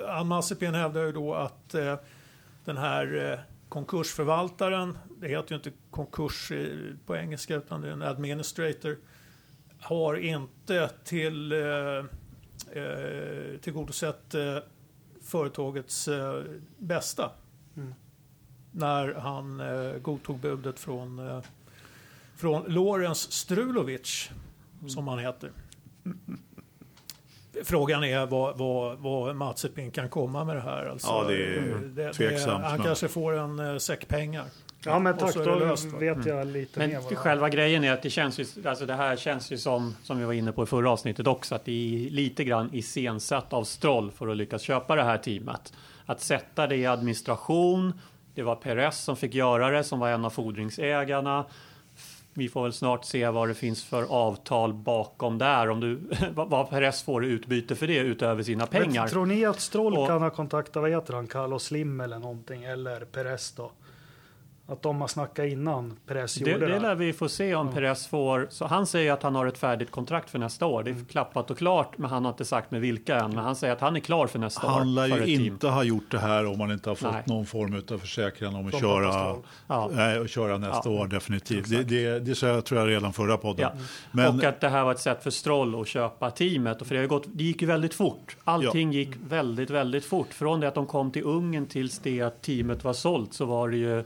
eh, 0.06 0.20
Ann 0.20 0.74
hävdar 0.74 1.02
ju 1.02 1.12
då 1.12 1.34
att 1.34 1.74
eh, 1.74 1.96
den 2.66 2.78
här 2.78 3.32
eh, 3.32 3.40
konkursförvaltaren, 3.70 4.98
det 5.22 5.28
heter 5.28 5.52
ju 5.52 5.56
inte 5.56 5.72
konkurs 5.92 6.52
på 7.06 7.16
engelska 7.16 7.56
utan 7.56 7.82
det 7.82 7.88
är 7.88 7.92
en 7.92 8.02
administrator, 8.02 8.98
har 9.80 10.16
inte 10.16 10.90
till, 11.04 11.52
eh, 11.52 11.60
eh, 12.84 13.58
tillgodosett 13.62 14.36
eh, 14.36 14.58
företagets 15.28 16.08
eh, 16.08 16.42
bästa. 16.78 17.32
Mm. 17.78 17.94
När 18.72 19.14
han 19.14 19.60
eh, 19.60 19.92
godtog 20.00 20.40
budet 20.40 20.80
från, 20.80 21.20
eh, 21.30 21.42
från 22.36 22.64
Lorenz 22.68 23.32
Strulovic, 23.32 24.30
som 24.88 25.08
han 25.08 25.20
heter. 25.20 25.52
Frågan 27.64 28.04
är 28.04 28.26
vad, 28.26 28.58
vad, 28.58 28.98
vad 28.98 29.36
Mazepin 29.36 29.92
kan 29.92 30.10
komma 30.10 30.44
med 30.44 30.56
det 30.56 30.62
här. 30.62 30.86
Alltså, 30.86 31.08
Ja, 31.08 31.24
det 31.24 32.04
är 32.04 32.14
tveksamt, 32.14 32.64
han 32.64 32.78
men- 32.78 32.86
kanske 32.86 33.08
får 33.08 33.34
en 33.34 33.60
uh, 33.60 33.78
säck 33.78 34.08
pengar. 34.08 34.46
Ja, 34.88 35.00
men 35.00 35.18
tack. 35.18 35.36
Då 35.36 35.56
löst, 35.56 35.86
vet 35.86 36.26
jag 36.26 36.48
lite 36.48 36.80
Men 36.80 36.90
mer. 36.90 36.98
är. 37.12 37.16
själva 37.16 37.50
grejen 37.50 37.84
är 37.84 37.92
att 37.94 38.02
det 38.02 38.10
känns 38.10 38.40
ju, 38.40 38.46
alltså 38.66 38.86
det 38.86 38.94
här 38.94 39.16
känns 39.16 39.52
ju 39.52 39.58
som, 39.58 39.96
som 40.04 40.20
vi 40.20 40.26
var 40.26 40.34
inne 40.34 40.52
på 40.52 40.64
i 40.64 40.66
förra 40.66 40.92
avsnittet 40.92 41.28
också, 41.28 41.56
att 41.56 41.66
det 41.66 41.72
är 42.06 42.10
lite 42.10 42.44
grann 42.44 42.70
iscensatt 42.74 43.54
av 43.54 43.64
Stroll 43.64 44.12
för 44.12 44.28
att 44.28 44.38
lyckas 44.38 44.62
köpa 44.62 44.96
det 44.96 45.04
här 45.04 45.18
teamet. 45.18 45.74
Att 46.06 46.22
sätta 46.22 46.68
det 46.68 46.76
i 46.76 46.86
administration, 46.86 47.94
det 48.36 48.44
var 48.44 48.56
Perez 48.56 48.98
som 49.04 49.16
fick 49.16 49.34
göra 49.34 49.70
det, 49.70 49.84
som 49.84 50.00
var 50.00 50.10
en 50.10 50.26
av 50.26 50.30
fordringsägarna. 50.30 51.46
Vi 52.34 52.50
får 52.50 52.64
väl 52.64 52.74
snart 52.74 53.06
se 53.06 53.30
vad 53.30 53.48
det 53.48 53.54
finns 53.54 53.84
för 53.86 54.04
avtal 54.04 54.74
bakom 54.74 55.38
där, 55.38 55.70
om 55.70 55.80
du, 55.80 56.00
vad 56.36 56.50
vad 56.50 56.70
Perez 56.70 57.04
får 57.04 57.26
i 57.26 57.28
utbyte 57.28 57.76
för 57.76 57.88
det 57.88 57.98
utöver 57.98 58.44
sina 58.44 58.66
pengar. 58.66 59.02
Men 59.02 59.10
tror 59.10 59.26
ni 59.26 59.46
att 59.46 59.60
Stroll 59.60 59.98
Och- 59.98 60.08
kan 60.08 60.22
ha 60.22 60.30
kontaktat, 60.30 60.82
vad 60.82 60.92
heter 60.92 61.14
han, 61.14 61.28
Carlos 61.28 61.64
Slim 61.64 62.02
eller 62.02 62.20
någonting, 62.20 62.64
eller 62.64 63.00
Perez 63.06 63.52
då? 63.52 63.72
Att 64.70 64.82
de 64.82 65.02
har 65.02 65.08
snackat 65.08 65.46
innan 65.46 65.94
Perez 66.08 66.36
Det, 66.36 66.52
gjorde 66.52 66.68
det. 66.68 66.74
det 66.74 66.80
lär 66.80 66.96
vi 66.96 67.14
få 67.14 67.30
se 67.30 67.56
om 67.56 67.72
Perez 67.74 68.08
får. 68.08 68.48
Så 68.50 68.66
han 68.66 68.88
säger 68.88 69.12
att 69.14 69.24
han 69.24 69.36
har 69.36 69.46
ett 69.46 69.58
färdigt 69.58 69.92
kontrakt 69.92 70.30
för 70.30 70.40
nästa 70.40 70.66
år. 70.66 70.84
Det 70.84 70.90
är 70.90 70.94
Mm. 70.94 71.06
klappat 71.06 71.52
och 71.52 71.58
klart, 71.58 71.98
men 71.98 72.10
han 72.10 72.26
har 72.26 72.32
inte 72.32 72.46
sagt 72.46 72.72
med 72.72 72.82
vilka 72.82 73.16
än. 73.20 73.32
Men 73.36 73.44
han 73.44 73.56
säger 73.56 73.74
att 73.74 73.82
han 73.82 73.96
är 73.96 74.00
klar 74.00 74.28
för 74.28 74.40
nästa 74.40 74.68
år. 74.68 74.72
Han 74.72 74.96
lär 74.96 75.08
ju 75.08 75.26
team. 75.26 75.46
inte 75.46 75.68
ha 75.68 75.84
gjort 75.84 76.12
det 76.12 76.20
här 76.20 76.46
om 76.46 76.60
han 76.60 76.72
inte 76.72 76.90
har 76.90 76.96
fått 76.96 77.12
Nej. 77.14 77.24
någon 77.26 77.46
form 77.46 77.82
av 77.92 77.98
försäkran 77.98 78.56
om 78.56 78.68
att 78.68 78.80
köra. 78.80 79.36
Ja. 79.68 79.90
nej, 79.94 80.18
att 80.20 80.30
köra 80.30 80.58
nästa 80.58 80.90
Ja. 80.90 81.02
år 81.02 81.08
definitivt. 81.08 81.70
Det, 81.70 81.84
det, 81.84 82.20
det 82.20 82.36
sa 82.36 82.48
jag 82.48 82.66
tror 82.66 82.80
jag 82.82 82.90
redan 82.90 83.14
förra 83.14 83.38
podden. 83.38 83.70
Ja. 83.78 83.82
Men 84.12 84.36
Och 84.38 84.44
att 84.44 84.62
det 84.62 84.70
här 84.70 84.84
var 84.84 84.92
ett 84.92 85.00
sätt 85.00 85.24
för 85.24 85.32
Stroll 85.32 85.82
att 85.82 85.88
köpa 85.88 86.32
teamet. 86.32 86.82
Och 86.82 86.88
för 86.88 86.96
det, 86.96 87.02
har 87.02 87.08
gått, 87.08 87.26
det 87.28 87.44
gick 87.44 87.62
ju 87.62 87.68
väldigt 87.68 87.94
fort. 87.94 88.38
Allting 88.44 88.92
gick 88.92 89.10
väldigt, 89.30 89.70
väldigt 89.70 90.06
fort. 90.06 90.34
Från 90.34 90.60
det 90.60 90.68
att 90.68 90.76
de 90.76 90.86
kom 90.86 91.12
till 91.12 91.24
Ungern 91.24 91.66
tills 91.66 92.00
det 92.00 92.22
att 92.22 92.42
teamet 92.42 92.84
var 92.84 92.94
sålt 92.94 93.34
så 93.34 93.46
var 93.46 93.70
det 93.70 93.78
ju 93.78 94.04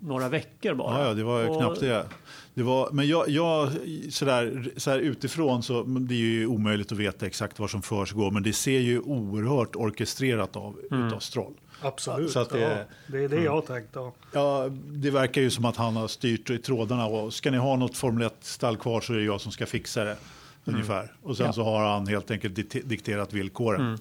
några 0.00 0.28
veckor 0.28 0.74
bara. 0.74 0.98
Ja, 1.00 1.08
ja, 1.08 1.14
det 1.14 1.24
var 1.24 1.40
ju 1.42 1.48
Och- 1.48 1.58
knappt 1.58 1.80
det. 1.80 2.06
det 2.54 2.62
var, 2.62 2.90
men 2.92 3.08
jag, 3.08 3.28
jag 3.28 3.70
sådär, 4.10 4.68
sådär 4.76 4.98
utifrån 4.98 5.62
så 5.62 5.82
det 5.82 6.14
är 6.14 6.18
ju 6.18 6.46
omöjligt 6.46 6.92
att 6.92 6.98
veta 6.98 7.26
exakt 7.26 7.58
vad 7.58 7.70
som 7.70 7.82
försiggår. 7.82 8.30
Men 8.30 8.42
det 8.42 8.52
ser 8.52 8.78
ju 8.80 9.00
oerhört 9.00 9.76
orkestrerat 9.76 10.56
av 10.56 10.76
Mm. 10.90 11.06
utav 11.06 11.18
Stroll. 11.18 11.52
Absolut. 11.80 12.30
Så 12.30 12.38
att 12.40 12.50
det- 12.50 12.60
ja, 12.60 12.78
det 13.06 13.24
är 13.24 13.28
det 13.28 13.42
jag 13.42 13.52
har 13.52 13.60
tänkt. 13.60 13.88
Ja. 13.94 14.12
Ja, 14.32 14.68
det 14.86 15.10
verkar 15.10 15.42
ju 15.42 15.50
som 15.50 15.64
att 15.64 15.76
han 15.76 15.96
har 15.96 16.08
styrt 16.08 16.50
i 16.50 16.58
trådarna. 16.58 17.06
Och 17.06 17.34
ska 17.34 17.50
ni 17.50 17.56
ha 17.58 17.76
något 17.76 17.96
Formel 17.96 18.22
1-stall 18.28 18.76
kvar 18.76 19.00
så 19.00 19.12
är 19.12 19.16
det 19.16 19.24
jag 19.24 19.40
som 19.40 19.52
ska 19.52 19.66
fixa 19.66 20.04
det. 20.04 20.16
Ungefär. 20.64 21.12
Och 21.22 21.36
sen 21.36 21.44
Mm. 21.46 21.48
Ja. 21.48 21.52
så 21.52 21.64
har 21.64 21.88
han 21.88 22.06
helt 22.06 22.30
enkelt 22.30 22.54
dikte- 22.54 22.82
dikterat 22.84 23.32
villkoren. 23.32 23.80
Mm. 23.80 23.98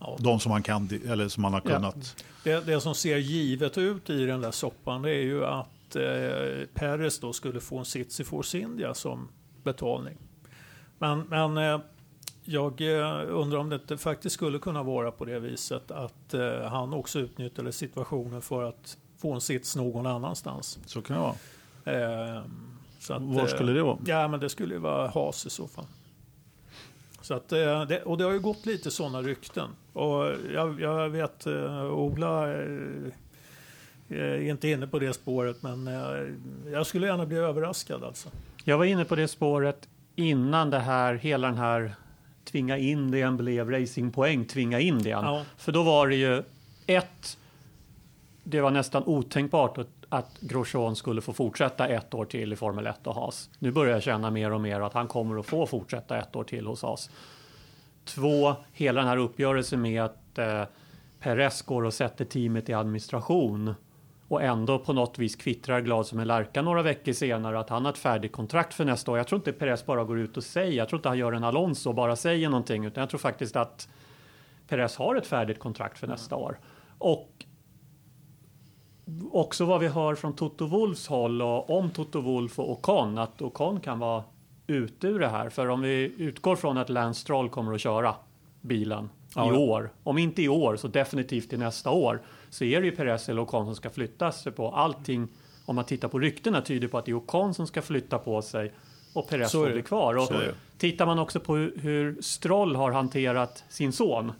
Ja. 0.00 0.16
De 0.20 0.40
som 0.40 0.52
han 0.52 0.62
kan, 0.62 0.88
eller 1.08 1.28
som 1.28 1.44
han 1.44 1.52
har 1.52 1.62
Ja. 1.64 1.92
Det, 2.42 2.66
det 2.66 2.80
som 2.80 2.94
ser 2.94 3.16
givet 3.16 3.78
ut 3.78 4.10
i 4.10 4.26
den 4.26 4.40
där 4.40 4.50
soppan 4.50 5.02
det 5.02 5.10
är 5.10 5.22
ju 5.22 5.44
att 5.44 5.96
eh, 5.96 6.66
Peres 6.74 7.20
då 7.20 7.32
skulle 7.32 7.60
få 7.60 7.78
en 7.78 7.84
sits 7.84 8.20
i 8.20 8.24
Force 8.24 8.58
India 8.58 8.94
som 8.94 9.28
betalning. 9.62 10.16
Men, 10.98 11.20
men 11.20 11.56
eh, 11.56 11.80
jag 12.44 12.80
eh, 12.80 13.22
undrar 13.28 13.58
om 13.58 13.68
det 13.68 13.74
inte 13.76 13.96
faktiskt 13.96 14.34
skulle 14.34 14.58
kunna 14.58 14.82
vara 14.82 15.10
på 15.10 15.24
det 15.24 15.38
viset 15.38 15.90
att 15.90 16.34
eh, 16.34 16.62
han 16.62 16.94
också 16.94 17.18
utnyttjade 17.18 17.72
situationen 17.72 18.42
för 18.42 18.62
att 18.64 18.96
få 19.18 19.32
en 19.32 19.40
sits 19.40 19.76
någon 19.76 20.06
annanstans. 20.06 20.78
Så 20.86 21.02
kan 21.02 21.16
det 21.16 21.22
vara. 21.22 21.34
Eh, 21.84 22.42
så 23.00 23.14
att, 23.14 23.22
Var 23.22 23.46
skulle 23.46 23.72
det 23.72 23.82
vara? 23.82 23.98
Ja, 24.06 24.28
men 24.28 24.40
det 24.40 24.48
skulle 24.48 24.74
ju 24.74 24.80
vara 24.80 25.08
Haas 25.08 25.46
i 25.46 25.50
så 25.50 25.68
fall. 25.68 25.84
Så 27.28 27.34
att, 27.34 27.52
eh, 27.52 27.84
det, 27.84 28.02
och 28.02 28.18
det 28.18 28.24
har 28.24 28.32
ju 28.32 28.40
gått 28.40 28.66
lite 28.66 28.90
sådana 28.90 29.22
rykten. 29.22 29.70
Och 29.92 30.24
jag, 30.54 30.80
jag 30.80 31.08
vet, 31.08 31.46
eh, 31.46 31.84
Ola 31.84 32.52
eh, 32.52 33.12
är 34.08 34.40
inte 34.40 34.68
inne 34.68 34.86
på 34.86 34.98
det 34.98 35.12
spåret, 35.12 35.62
men 35.62 35.86
jag 36.72 36.86
skulle 36.86 37.06
gärna 37.06 37.26
bli 37.26 37.36
överraskad 37.36 38.04
alltså. 38.04 38.28
Jag 38.64 38.78
var 38.78 38.84
inne 38.84 39.04
på 39.04 39.16
det 39.16 39.28
spåret 39.28 39.88
innan 40.16 40.70
det 40.70 40.78
här, 40.78 41.14
hela 41.14 41.46
den 41.46 41.56
här 41.56 41.94
tvinga 42.44 42.78
in 42.78 43.10
det 43.10 43.30
blev 43.30 43.70
racingpoäng, 43.70 44.44
tvinga 44.44 44.80
in 44.80 44.98
det. 44.98 45.10
Ja. 45.10 45.44
För 45.56 45.72
då 45.72 45.82
var 45.82 46.08
det 46.08 46.16
ju 46.16 46.42
ett, 46.86 47.38
det 48.44 48.60
var 48.60 48.70
nästan 48.70 49.02
otänkbart 49.06 49.78
att, 49.78 49.97
att 50.08 50.40
Grosjean 50.40 50.96
skulle 50.96 51.20
få 51.20 51.32
fortsätta 51.32 51.88
ett 51.88 52.14
år 52.14 52.24
till 52.24 52.52
i 52.52 52.56
Formel 52.56 52.86
1 52.86 53.06
och 53.06 53.14
Haas. 53.14 53.50
Nu 53.58 53.70
börjar 53.72 53.92
jag 53.92 54.02
känna 54.02 54.30
mer 54.30 54.52
och 54.52 54.60
mer 54.60 54.80
att 54.80 54.92
han 54.92 55.08
kommer 55.08 55.40
att 55.40 55.46
få 55.46 55.66
fortsätta 55.66 56.18
ett 56.18 56.36
år 56.36 56.44
till 56.44 56.66
hos 56.66 56.82
Haas. 56.82 57.10
Två, 58.04 58.54
hela 58.72 59.00
den 59.00 59.08
här 59.08 59.16
uppgörelsen 59.16 59.82
med 59.82 60.02
att 60.02 60.38
eh, 60.38 60.62
Perez 61.20 61.62
går 61.62 61.84
och 61.84 61.94
sätter 61.94 62.24
teamet 62.24 62.68
i 62.68 62.72
administration 62.72 63.74
och 64.28 64.42
ändå 64.42 64.78
på 64.78 64.92
något 64.92 65.18
vis 65.18 65.36
kvittrar 65.36 65.80
glad 65.80 66.06
som 66.06 66.18
en 66.18 66.26
lärka 66.26 66.62
några 66.62 66.82
veckor 66.82 67.12
senare 67.12 67.60
att 67.60 67.70
han 67.70 67.84
har 67.84 67.92
ett 67.92 67.98
färdigt 67.98 68.32
kontrakt 68.32 68.74
för 68.74 68.84
nästa 68.84 69.10
år. 69.10 69.18
Jag 69.18 69.26
tror 69.26 69.38
inte 69.38 69.52
Perez 69.52 69.86
bara 69.86 70.04
går 70.04 70.18
ut 70.18 70.36
och 70.36 70.44
säger, 70.44 70.72
jag 70.72 70.88
tror 70.88 70.98
inte 70.98 71.08
han 71.08 71.18
gör 71.18 71.32
en 71.32 71.44
Alonso 71.44 71.88
och 71.88 71.94
bara 71.94 72.16
säger 72.16 72.48
någonting, 72.48 72.84
utan 72.84 73.00
jag 73.00 73.10
tror 73.10 73.18
faktiskt 73.18 73.56
att 73.56 73.88
Perez 74.68 74.96
har 74.96 75.16
ett 75.16 75.26
färdigt 75.26 75.58
kontrakt 75.58 75.98
för 75.98 76.06
nästa 76.06 76.36
år. 76.36 76.58
Och 76.98 77.44
också 79.32 79.64
vad 79.64 79.80
vi 79.80 79.88
hör 79.88 80.14
från 80.14 80.36
Toto 80.36 80.66
Wolfs 80.66 81.06
håll 81.06 81.42
och 81.42 81.70
om 81.70 81.90
Toto 81.90 82.20
Wolf 82.20 82.58
och 82.58 82.70
Ocon, 82.70 83.18
att 83.18 83.42
Ocon 83.42 83.80
kan 83.80 83.98
vara 83.98 84.24
ute 84.66 85.06
ur 85.06 85.18
det 85.18 85.28
här. 85.28 85.50
För 85.50 85.68
om 85.68 85.80
vi 85.80 86.14
utgår 86.18 86.56
från 86.56 86.78
att 86.78 86.88
Lance 86.88 87.20
Stroll 87.20 87.48
kommer 87.48 87.74
att 87.74 87.80
köra 87.80 88.14
bilen 88.60 89.10
ja, 89.34 89.54
i 89.54 89.56
år, 89.56 89.90
om 90.02 90.18
inte 90.18 90.42
i 90.42 90.48
år 90.48 90.76
så 90.76 90.88
definitivt 90.88 91.50
till 91.50 91.58
nästa 91.58 91.90
år, 91.90 92.22
så 92.50 92.64
är 92.64 92.80
det 92.80 92.86
ju 92.86 92.96
Perez 92.96 93.28
eller 93.28 93.42
Ocon 93.42 93.66
som 93.66 93.74
ska 93.74 93.90
flytta 93.90 94.32
sig 94.32 94.52
på. 94.52 94.70
Allting, 94.70 95.28
om 95.64 95.76
man 95.76 95.84
tittar 95.84 96.08
på 96.08 96.18
ryktena, 96.18 96.60
tyder 96.60 96.88
på 96.88 96.98
att 96.98 97.04
det 97.04 97.10
är 97.10 97.16
Ocon 97.16 97.54
som 97.54 97.66
ska 97.66 97.82
flytta 97.82 98.18
på 98.18 98.42
sig 98.42 98.72
och 99.12 99.28
Perez 99.28 99.52
får 99.52 99.70
bli 99.70 99.82
kvar. 99.82 100.14
Och 100.14 100.28
tittar 100.78 101.06
man 101.06 101.18
också 101.18 101.40
på 101.40 101.56
hur 101.56 102.22
Stroll 102.22 102.76
har 102.76 102.92
hanterat 102.92 103.64
sin 103.68 103.92
son 103.92 104.32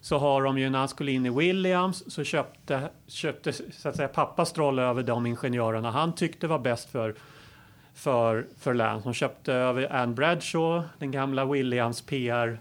så 0.00 0.18
har 0.18 0.42
de 0.42 0.58
ju 0.58 0.70
när 0.70 0.78
han 0.78 0.88
skulle 0.88 1.12
in 1.12 1.26
i 1.26 1.30
Williams 1.30 2.12
så 2.12 2.24
köpte, 2.24 2.88
köpte 3.06 3.52
så 3.52 3.88
att 3.88 3.96
säga 3.96 4.08
pappa 4.08 4.44
Stroll 4.44 4.78
över 4.78 5.02
de 5.02 5.26
ingenjörerna 5.26 5.90
han 5.90 6.14
tyckte 6.14 6.46
var 6.46 6.58
bäst 6.58 6.90
för 6.90 7.14
för, 7.94 8.46
för 8.58 8.74
Lance. 8.74 9.04
Hon 9.04 9.14
köpte 9.14 9.52
över 9.52 9.92
Anne 9.92 10.14
Bradshaw, 10.14 10.88
den 10.98 11.10
gamla 11.10 11.44
Williams 11.44 12.02
PR 12.02 12.58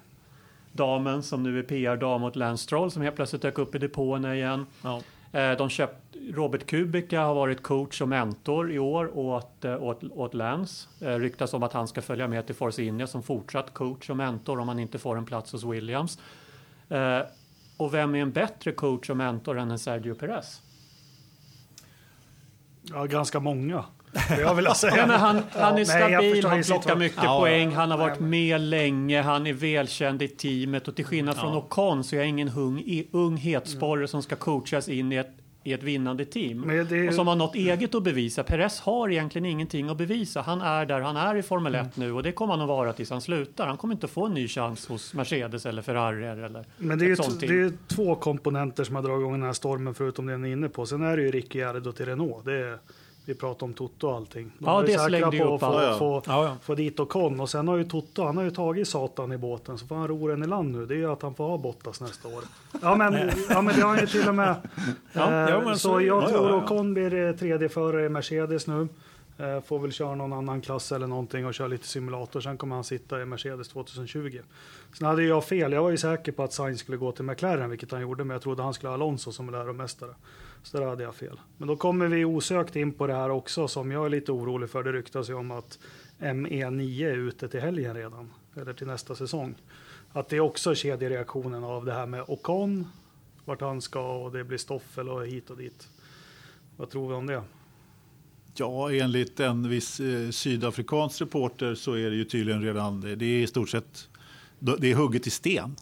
damen 0.71 1.23
som 1.23 1.43
nu 1.43 1.59
är 1.59 1.63
PR-dam 1.63 2.23
åt 2.23 2.35
Lance 2.35 2.63
Stroll 2.63 2.91
som 2.91 3.01
helt 3.01 3.15
plötsligt 3.15 3.41
dök 3.41 3.57
upp 3.57 3.75
i 3.75 3.77
depåerna 3.77 4.35
igen. 4.35 4.65
Ja. 4.81 5.01
Eh, 5.31 5.57
de 5.57 5.69
köpt, 5.69 6.15
Robert 6.33 6.65
Kubica 6.65 7.21
har 7.21 7.35
varit 7.35 7.63
coach 7.63 8.01
och 8.01 8.07
mentor 8.07 8.71
i 8.71 8.79
år 8.79 9.17
åt, 9.17 9.65
eh, 9.65 9.83
åt, 9.83 10.03
åt 10.03 10.33
Lance. 10.33 10.87
Eh, 11.01 11.19
ryktas 11.19 11.53
om 11.53 11.63
att 11.63 11.73
han 11.73 11.87
ska 11.87 12.01
följa 12.01 12.27
med 12.27 12.45
till 12.45 12.55
Force 12.55 12.83
India 12.83 13.07
som 13.07 13.23
fortsatt 13.23 13.73
coach 13.73 14.09
och 14.09 14.17
mentor 14.17 14.59
om 14.59 14.67
han 14.67 14.79
inte 14.79 14.99
får 14.99 15.17
en 15.17 15.25
plats 15.25 15.51
hos 15.51 15.63
Williams. 15.63 16.19
Och 17.77 17.93
vem 17.93 18.15
är 18.15 18.19
en 18.19 18.31
bättre 18.31 18.71
coach 18.71 19.09
och 19.09 19.17
mentor 19.17 19.59
än 19.59 19.71
en 19.71 19.79
Sergio 19.79 20.15
Perez? 20.15 20.61
Ja, 22.81 23.05
ganska 23.05 23.39
många. 23.39 23.85
Jag 24.29 24.55
vill 24.55 24.67
säga. 24.75 24.97
Ja, 24.97 25.07
men 25.07 25.19
han, 25.19 25.43
han 25.51 25.77
är 25.77 25.85
stabil, 25.85 26.45
han 26.45 26.63
plockar 26.63 26.95
mycket 26.95 27.23
ja, 27.23 27.39
poäng, 27.39 27.71
han 27.71 27.91
har 27.91 27.97
varit 27.97 28.19
med 28.19 28.61
länge, 28.61 29.21
han 29.21 29.47
är 29.47 29.53
välkänd 29.53 30.21
i 30.21 30.27
teamet 30.27 30.87
och 30.87 30.95
till 30.95 31.05
skillnad 31.05 31.37
från 31.37 31.57
Ocon 31.57 32.03
så 32.03 32.15
är 32.15 32.19
jag 32.19 32.27
ingen 32.27 32.49
ung, 32.49 33.03
ung 33.11 33.37
hetsporre 33.37 34.07
som 34.07 34.23
ska 34.23 34.35
coachas 34.35 34.89
in 34.89 35.11
i 35.11 35.15
ett 35.15 35.31
i 35.63 35.73
ett 35.73 35.83
vinnande 35.83 36.25
team. 36.25 36.85
Det... 36.89 37.07
Och 37.07 37.13
som 37.13 37.27
har 37.27 37.35
något 37.35 37.55
eget 37.55 37.95
att 37.95 38.03
bevisa. 38.03 38.43
Perez 38.43 38.79
har 38.79 39.09
egentligen 39.09 39.45
ingenting 39.45 39.89
att 39.89 39.97
bevisa. 39.97 40.41
Han 40.41 40.61
är 40.61 40.85
där 40.85 41.01
han 41.01 41.17
är 41.17 41.35
i 41.35 41.41
Formel 41.41 41.75
1 41.75 41.81
mm. 41.81 41.91
nu 41.95 42.13
och 42.13 42.23
det 42.23 42.31
kommer 42.31 42.53
han 42.53 42.61
att 42.61 42.67
vara 42.67 42.93
tills 42.93 43.09
han 43.09 43.21
slutar. 43.21 43.67
Han 43.67 43.77
kommer 43.77 43.93
inte 43.93 44.07
få 44.07 44.25
en 44.25 44.33
ny 44.33 44.47
chans 44.47 44.87
hos 44.87 45.13
Mercedes 45.13 45.65
eller 45.65 45.81
Ferrari 45.81 46.25
eller 46.25 46.65
Men 46.77 46.99
det 46.99 47.05
är, 47.05 47.11
ett 47.11 47.39
det 47.39 47.47
är 47.47 47.71
två 47.87 48.15
komponenter 48.15 48.83
som 48.83 48.95
har 48.95 49.03
dragit 49.03 49.21
igång 49.21 49.33
den 49.33 49.43
här 49.43 49.53
stormen 49.53 49.93
förutom 49.93 50.25
det 50.25 50.37
ni 50.37 50.49
är 50.49 50.53
inne 50.53 50.69
på. 50.69 50.85
Sen 50.85 51.01
är 51.01 51.17
det 51.17 51.23
ju 51.23 51.31
Ricciardo 51.31 51.91
till 51.91 52.05
Renault. 52.05 52.45
Det 52.45 52.53
är 52.53 52.77
vi 53.27 53.35
pratar 53.35 53.65
om 53.65 53.73
Toto 53.73 54.07
och 54.07 54.15
allting. 54.15 54.51
De 54.59 54.65
ja, 54.65 54.81
det 54.81 54.99
slängde 54.99 55.37
ju 55.37 55.43
upp. 55.43 55.59
Få, 55.59 55.95
få, 55.99 56.21
ja, 56.25 56.57
få 56.63 56.75
dit 56.75 56.99
och 56.99 57.09
kon. 57.09 57.39
Och 57.39 57.49
sen 57.49 57.67
har 57.67 57.77
ju 57.77 57.83
Toto, 57.83 58.23
han 58.23 58.37
har 58.37 58.43
ju 58.43 58.51
tagit 58.51 58.87
satan 58.87 59.31
i 59.31 59.37
båten. 59.37 59.77
Så 59.77 59.87
får 59.87 59.95
han 59.95 60.07
ro 60.07 60.27
den 60.27 60.43
i 60.43 60.47
land 60.47 60.71
nu. 60.71 60.85
Det 60.85 60.93
är 60.93 60.97
ju 60.97 61.11
att 61.11 61.21
han 61.21 61.35
får 61.35 61.47
ha 61.47 61.57
Bottas 61.57 62.01
nästa 62.01 62.27
år. 62.27 62.43
Ja, 62.81 62.95
men, 62.95 63.13
ja, 63.49 63.61
men 63.61 63.75
det 63.75 63.81
har 63.81 63.89
han 63.89 63.99
ju 63.99 64.07
till 64.07 64.27
och 64.27 64.35
med. 64.35 64.55
eh, 65.13 65.73
så, 65.73 65.75
så 65.75 66.01
jag 66.01 66.29
tror 66.29 66.49
ja, 66.49 66.55
Ocon 66.55 66.93
blir 66.93 67.13
eh, 67.13 67.35
tredje 67.35 67.69
förare 67.69 68.05
i 68.05 68.09
Mercedes 68.09 68.67
nu. 68.67 68.87
Eh, 69.37 69.61
får 69.61 69.79
väl 69.79 69.91
köra 69.91 70.15
någon 70.15 70.33
annan 70.33 70.61
klass 70.61 70.91
eller 70.91 71.07
någonting 71.07 71.45
och 71.45 71.53
köra 71.53 71.67
lite 71.67 71.87
simulator. 71.87 72.41
Sen 72.41 72.57
kommer 72.57 72.75
han 72.75 72.83
sitta 72.83 73.21
i 73.21 73.25
Mercedes 73.25 73.67
2020. 73.67 74.39
Sen 74.97 75.07
hade 75.07 75.23
jag 75.23 75.45
fel. 75.45 75.71
Jag 75.71 75.83
var 75.83 75.89
ju 75.89 75.97
säker 75.97 76.31
på 76.31 76.43
att 76.43 76.53
Sainz 76.53 76.79
skulle 76.79 76.97
gå 76.97 77.11
till 77.11 77.25
McLaren, 77.25 77.69
vilket 77.69 77.91
han 77.91 78.01
gjorde. 78.01 78.23
Men 78.23 78.35
jag 78.35 78.41
trodde 78.41 78.63
han 78.63 78.73
skulle 78.73 78.89
ha 78.89 78.93
Alonso 78.93 79.31
som 79.31 79.49
läromästare. 79.49 80.11
Så 80.63 80.77
där 80.77 80.85
hade 80.85 81.03
jag 81.03 81.15
fel. 81.15 81.39
Men 81.57 81.67
då 81.67 81.75
kommer 81.75 82.07
vi 82.07 82.25
osökt 82.25 82.75
in 82.75 82.93
på 82.93 83.07
det 83.07 83.13
här 83.13 83.29
också 83.29 83.67
som 83.67 83.91
jag 83.91 84.05
är 84.05 84.09
lite 84.09 84.31
orolig 84.31 84.69
för. 84.69 84.83
Det 84.83 84.91
ryktas 84.91 85.29
ju 85.29 85.33
om 85.33 85.51
att 85.51 85.79
ME9 86.19 87.05
är 87.05 87.17
ute 87.17 87.47
till 87.47 87.59
helgen 87.59 87.95
redan, 87.95 88.33
eller 88.55 88.73
till 88.73 88.87
nästa 88.87 89.15
säsong. 89.15 89.55
Att 90.11 90.29
det 90.29 90.35
är 90.35 90.39
också 90.39 90.75
kedjereaktionen 90.75 91.63
av 91.63 91.85
det 91.85 91.93
här 91.93 92.05
med 92.05 92.23
Ocon, 92.27 92.87
vart 93.45 93.61
han 93.61 93.81
ska 93.81 94.23
och 94.23 94.31
det 94.31 94.43
blir 94.43 94.57
Stoffel 94.57 95.09
och 95.09 95.27
hit 95.27 95.49
och 95.49 95.57
dit. 95.57 95.87
Vad 96.77 96.89
tror 96.89 97.09
vi 97.09 97.13
om 97.13 97.27
det? 97.27 97.43
Ja, 98.55 98.91
enligt 98.91 99.39
en 99.39 99.69
viss 99.69 99.99
eh, 99.99 100.29
sydafrikansk 100.29 101.21
reporter 101.21 101.75
så 101.75 101.93
är 101.93 102.09
det 102.09 102.15
ju 102.15 102.25
tydligen 102.25 102.61
redan, 102.61 103.01
det 103.01 103.25
är 103.25 103.43
i 103.43 103.47
stort 103.47 103.69
sett, 103.69 104.09
det 104.59 104.91
är 104.91 104.95
hugget 104.95 105.27
i 105.27 105.29
sten. 105.29 105.75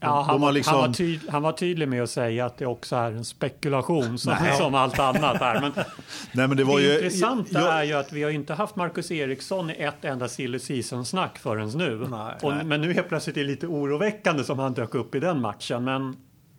Ja, 0.00 0.22
han, 0.22 0.40
var, 0.40 0.52
liksom... 0.52 0.74
han, 0.74 0.88
var 0.88 0.94
tyd, 0.94 1.20
han 1.28 1.42
var 1.42 1.52
tydlig 1.52 1.88
med 1.88 2.02
att 2.02 2.10
säga 2.10 2.46
att 2.46 2.58
det 2.58 2.66
också 2.66 2.96
är 2.96 3.12
en 3.12 3.24
spekulation 3.24 4.18
som, 4.18 4.36
som 4.58 4.74
allt 4.74 4.98
annat 4.98 5.42
är. 5.42 5.60
Men, 5.60 5.72
Nej, 6.32 6.48
men 6.48 6.56
det, 6.56 6.64
var 6.64 6.78
det 6.78 6.84
ju, 6.84 6.94
intressanta 6.94 7.60
jag, 7.60 7.74
är 7.74 7.84
ju 7.84 7.92
att 7.92 8.12
vi 8.12 8.22
har 8.22 8.30
inte 8.30 8.54
haft 8.54 8.76
Marcus 8.76 9.10
Eriksson 9.10 9.70
i 9.70 9.74
ett 9.74 10.04
enda 10.04 10.28
silly 10.28 10.58
season-snack 10.58 11.38
förrän 11.38 11.68
nu. 11.68 12.06
Nej, 12.10 12.34
Och, 12.42 12.54
nej. 12.54 12.64
Men 12.64 12.80
nu 12.80 12.92
helt 12.92 13.08
plötsligt 13.08 13.36
är 13.36 13.40
det 13.40 13.46
lite 13.46 13.66
oroväckande 13.66 14.44
som 14.44 14.58
han 14.58 14.74
dök 14.74 14.94
upp 14.94 15.14
i 15.14 15.20
den 15.20 15.40
matchen. 15.40 15.84
Men 15.84 16.16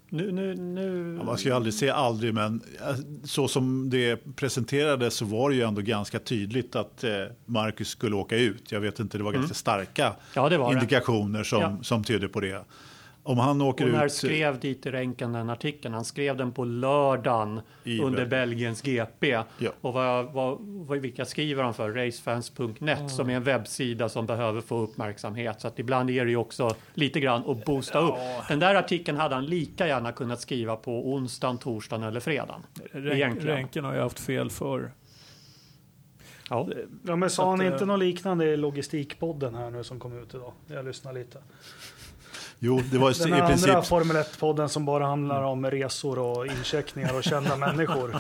nu, 0.10 0.32
nu, 0.32 0.56
nu... 0.56 1.16
Ja, 1.20 1.24
man 1.24 1.38
ska 1.38 1.50
ju 1.50 1.56
aldrig 1.56 1.74
säga 1.74 1.94
aldrig, 1.94 2.34
men 2.34 2.62
eh, 2.88 2.96
så 3.24 3.48
som 3.48 3.90
det 3.90 4.36
presenterades 4.36 5.14
så 5.14 5.26
var 5.26 5.50
det 5.50 5.56
ju 5.56 5.62
ändå 5.62 5.82
ganska 5.82 6.20
tydligt 6.20 6.76
att 6.76 7.04
eh, 7.04 7.12
Marcus 7.46 7.90
skulle 7.90 8.16
åka 8.16 8.38
ut. 8.38 8.72
Jag 8.72 8.80
vet 8.80 9.00
inte, 9.00 9.18
det 9.18 9.24
var 9.24 9.32
mm. 9.32 9.42
ganska 9.42 9.56
starka 9.56 10.14
ja, 10.34 10.72
indikationer 10.72 11.44
som, 11.44 11.62
ja. 11.62 11.78
som 11.82 12.04
tydde 12.04 12.28
på 12.28 12.40
det. 12.40 12.66
Om 13.28 13.38
han 13.38 13.61
åker 13.61 13.86
och 13.86 13.91
när 13.91 14.05
ut... 14.05 14.11
skrev 14.11 14.59
Dieter 14.59 14.91
Renken 14.91 15.34
den 15.34 15.49
artikeln? 15.49 15.93
Han 15.93 16.05
skrev 16.05 16.38
den 16.38 16.51
på 16.51 16.65
lördagen 16.65 17.61
under 18.01 18.25
Belgiens 18.25 18.82
GP. 18.82 19.30
Ja. 19.57 19.71
Och 19.82 19.93
vad, 19.93 20.25
vad, 20.34 20.57
vad, 20.59 20.97
vilka 20.97 21.25
skriver 21.25 21.63
han 21.63 21.73
för? 21.73 21.91
Racefans.net 21.91 22.97
mm. 22.97 23.09
som 23.09 23.30
är 23.30 23.36
en 23.36 23.43
webbsida 23.43 24.09
som 24.09 24.25
behöver 24.25 24.61
få 24.61 24.78
uppmärksamhet. 24.78 25.61
Så 25.61 25.67
att 25.67 25.80
ibland 25.80 26.09
är 26.09 26.25
det 26.25 26.32
ju 26.32 26.38
också 26.38 26.75
lite 26.93 27.19
grann 27.19 27.43
att 27.49 27.65
boosta 27.65 27.97
ja. 27.97 28.07
upp. 28.07 28.47
Den 28.47 28.59
där 28.59 28.75
artikeln 28.75 29.17
hade 29.17 29.36
han 29.36 29.45
lika 29.45 29.88
gärna 29.88 30.11
kunnat 30.11 30.41
skriva 30.41 30.75
på 30.75 31.11
onsdagen, 31.13 31.57
torsdagen 31.57 32.03
eller 32.03 32.19
fredagen. 32.19 32.61
Renken, 32.91 33.47
Renken 33.47 33.86
har 33.86 33.93
ju 33.93 33.99
haft 33.99 34.19
fel 34.19 34.49
för 34.49 34.91
Ja. 36.49 36.69
ja, 37.03 37.15
men 37.15 37.30
sa 37.30 37.49
han 37.49 37.61
inte 37.61 37.86
något 37.86 37.99
liknande 37.99 38.45
i 38.45 38.57
Logistikpodden 38.57 39.55
här 39.55 39.69
nu 39.69 39.84
som 39.84 39.99
kom 39.99 40.21
ut 40.21 40.34
idag? 40.34 40.53
Jag 40.67 40.86
lyssnar 40.86 41.13
lite. 41.13 41.39
Jo, 42.60 42.82
det 42.91 42.97
var 42.97 43.24
Den 43.24 43.30
i 43.30 43.32
andra 43.32 43.47
princip... 43.47 43.86
Formel 43.86 44.18
1-podden 44.18 44.68
som 44.68 44.86
bara 44.86 45.05
handlar 45.05 45.43
om 45.43 45.66
resor 45.66 46.20
och 46.20 46.47
incheckningar 46.47 47.18
och 47.18 47.24
kända 47.24 47.55
människor. 47.68 48.16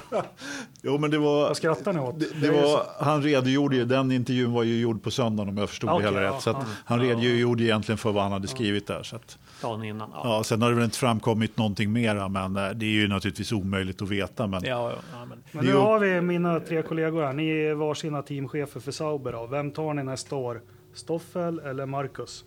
Jo, 0.81 0.97
men 0.97 1.11
det 1.11 1.17
var... 1.17 1.47
Vad 1.47 1.57
skrattar 1.57 1.93
ni 1.93 1.99
åt? 1.99 2.19
Det, 2.19 2.41
det 2.41 2.51
var, 2.51 2.85
han 2.99 3.21
redogjorde 3.21 3.75
ju, 3.75 3.85
den 3.85 4.11
intervjun 4.11 4.53
var 4.53 4.63
ju 4.63 4.79
gjord 4.79 5.03
på 5.03 5.11
söndagen 5.11 5.49
om 5.49 5.57
jag 5.57 5.69
förstod 5.69 5.89
okay, 5.89 6.01
det 6.01 6.09
hela 6.09 6.21
ja, 6.21 6.33
rätt. 6.33 6.41
Så 6.41 6.49
ja, 6.49 6.65
han 6.85 6.99
redogjorde 6.99 7.63
egentligen 7.63 7.97
för 7.97 8.11
vad 8.11 8.23
han 8.23 8.31
hade 8.31 8.47
skrivit 8.47 8.87
där. 8.87 9.03
Så 9.03 9.15
att, 9.15 9.37
Dagen 9.61 9.83
innan. 9.83 10.09
Ja. 10.13 10.21
ja, 10.23 10.43
sen 10.43 10.61
har 10.61 10.69
det 10.69 10.75
väl 10.75 10.83
inte 10.83 10.97
framkommit 10.97 11.57
någonting 11.57 11.93
mera, 11.93 12.27
men 12.27 12.55
eh, 12.55 12.69
det 12.69 12.85
är 12.85 12.89
ju 12.89 13.07
naturligtvis 13.07 13.51
omöjligt 13.51 14.01
att 14.01 14.09
veta. 14.09 14.47
Men, 14.47 14.63
ja, 14.63 14.91
ja, 14.91 15.25
men. 15.25 15.43
men 15.51 15.65
nu 15.65 15.73
har 15.73 15.99
vi 15.99 16.21
mina 16.21 16.59
tre 16.59 16.81
kollegor 16.81 17.23
här. 17.23 17.33
Ni 17.33 17.49
är 17.49 17.73
varsina 17.73 18.21
teamchefer 18.21 18.79
för 18.79 18.91
Sauber. 18.91 19.31
Då. 19.31 19.47
Vem 19.47 19.71
tar 19.71 19.93
ni 19.93 20.03
nästa 20.03 20.35
år? 20.35 20.61
Stoffel 20.93 21.59
eller 21.59 21.85
Marcus? 21.85 22.45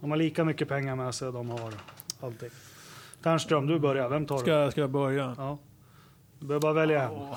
De 0.00 0.10
har 0.10 0.18
lika 0.18 0.44
mycket 0.44 0.68
pengar 0.68 0.96
med 0.96 1.14
sig, 1.14 1.32
de 1.32 1.50
har 1.50 1.72
allting. 2.20 2.50
Ternström, 3.22 3.66
du 3.66 3.78
börjar. 3.78 4.08
Vem 4.08 4.26
tar 4.26 4.38
ska, 4.38 4.64
du? 4.64 4.70
Ska 4.70 4.80
jag 4.80 4.90
börja? 4.90 5.34
Ja. 5.38 5.58
Du 6.38 6.46
behöver 6.46 6.62
bara 6.62 6.72
välja 6.72 7.02
en. 7.02 7.34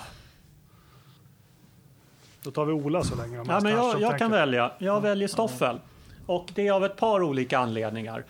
Då 2.44 2.52
tar 2.52 2.66
vi 2.66 2.74
Ola 2.74 3.04
så 3.04 3.16
länge. 3.16 3.44
Ja, 3.48 3.60
men 3.64 3.72
jag, 3.72 4.02
jag 4.02 4.20
kan 4.20 4.32
välja. 4.32 4.72
Jag 4.78 5.02
väljer 5.02 5.28
Stoffel. 5.28 5.80
Och 6.26 6.52
det 6.56 6.68
är 6.68 6.72
av 6.72 6.86
ett 6.86 6.98
par 6.98 7.24
olika 7.24 7.60
anledningar. 7.60 8.26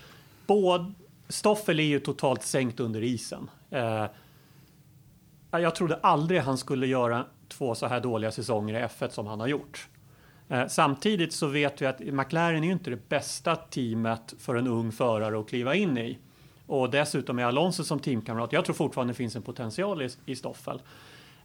Både, 0.47 0.93
Stoffel 1.27 1.79
är 1.79 1.83
ju 1.83 1.99
totalt 1.99 2.43
sänkt 2.43 2.79
under 2.79 3.03
isen. 3.03 3.49
Eh, 3.69 4.05
jag 5.51 5.75
trodde 5.75 5.95
aldrig 5.95 6.41
han 6.41 6.57
skulle 6.57 6.87
göra 6.87 7.25
två 7.47 7.75
så 7.75 7.87
här 7.87 7.99
dåliga 7.99 8.31
säsonger 8.31 8.79
i 8.79 8.83
F1 8.83 9.09
som 9.09 9.27
han 9.27 9.39
har 9.39 9.47
gjort. 9.47 9.87
Eh, 10.49 10.67
samtidigt 10.67 11.33
så 11.33 11.47
vet 11.47 11.81
vi 11.81 11.85
att 11.85 11.99
McLaren 11.99 12.63
är 12.63 12.67
ju 12.67 12.73
inte 12.73 12.89
det 12.89 13.09
bästa 13.09 13.55
teamet 13.55 14.33
för 14.39 14.55
en 14.55 14.67
ung 14.67 14.91
förare 14.91 15.39
att 15.39 15.49
kliva 15.49 15.75
in 15.75 15.97
i. 15.97 16.17
Och 16.67 16.89
dessutom 16.89 17.39
är 17.39 17.45
Alonso 17.45 17.83
som 17.83 17.99
teamkamrat. 17.99 18.53
Jag 18.53 18.65
tror 18.65 18.75
fortfarande 18.75 19.13
det 19.13 19.17
finns 19.17 19.35
en 19.35 19.41
potential 19.41 20.01
i, 20.01 20.09
i 20.25 20.35
Stoffel. 20.35 20.81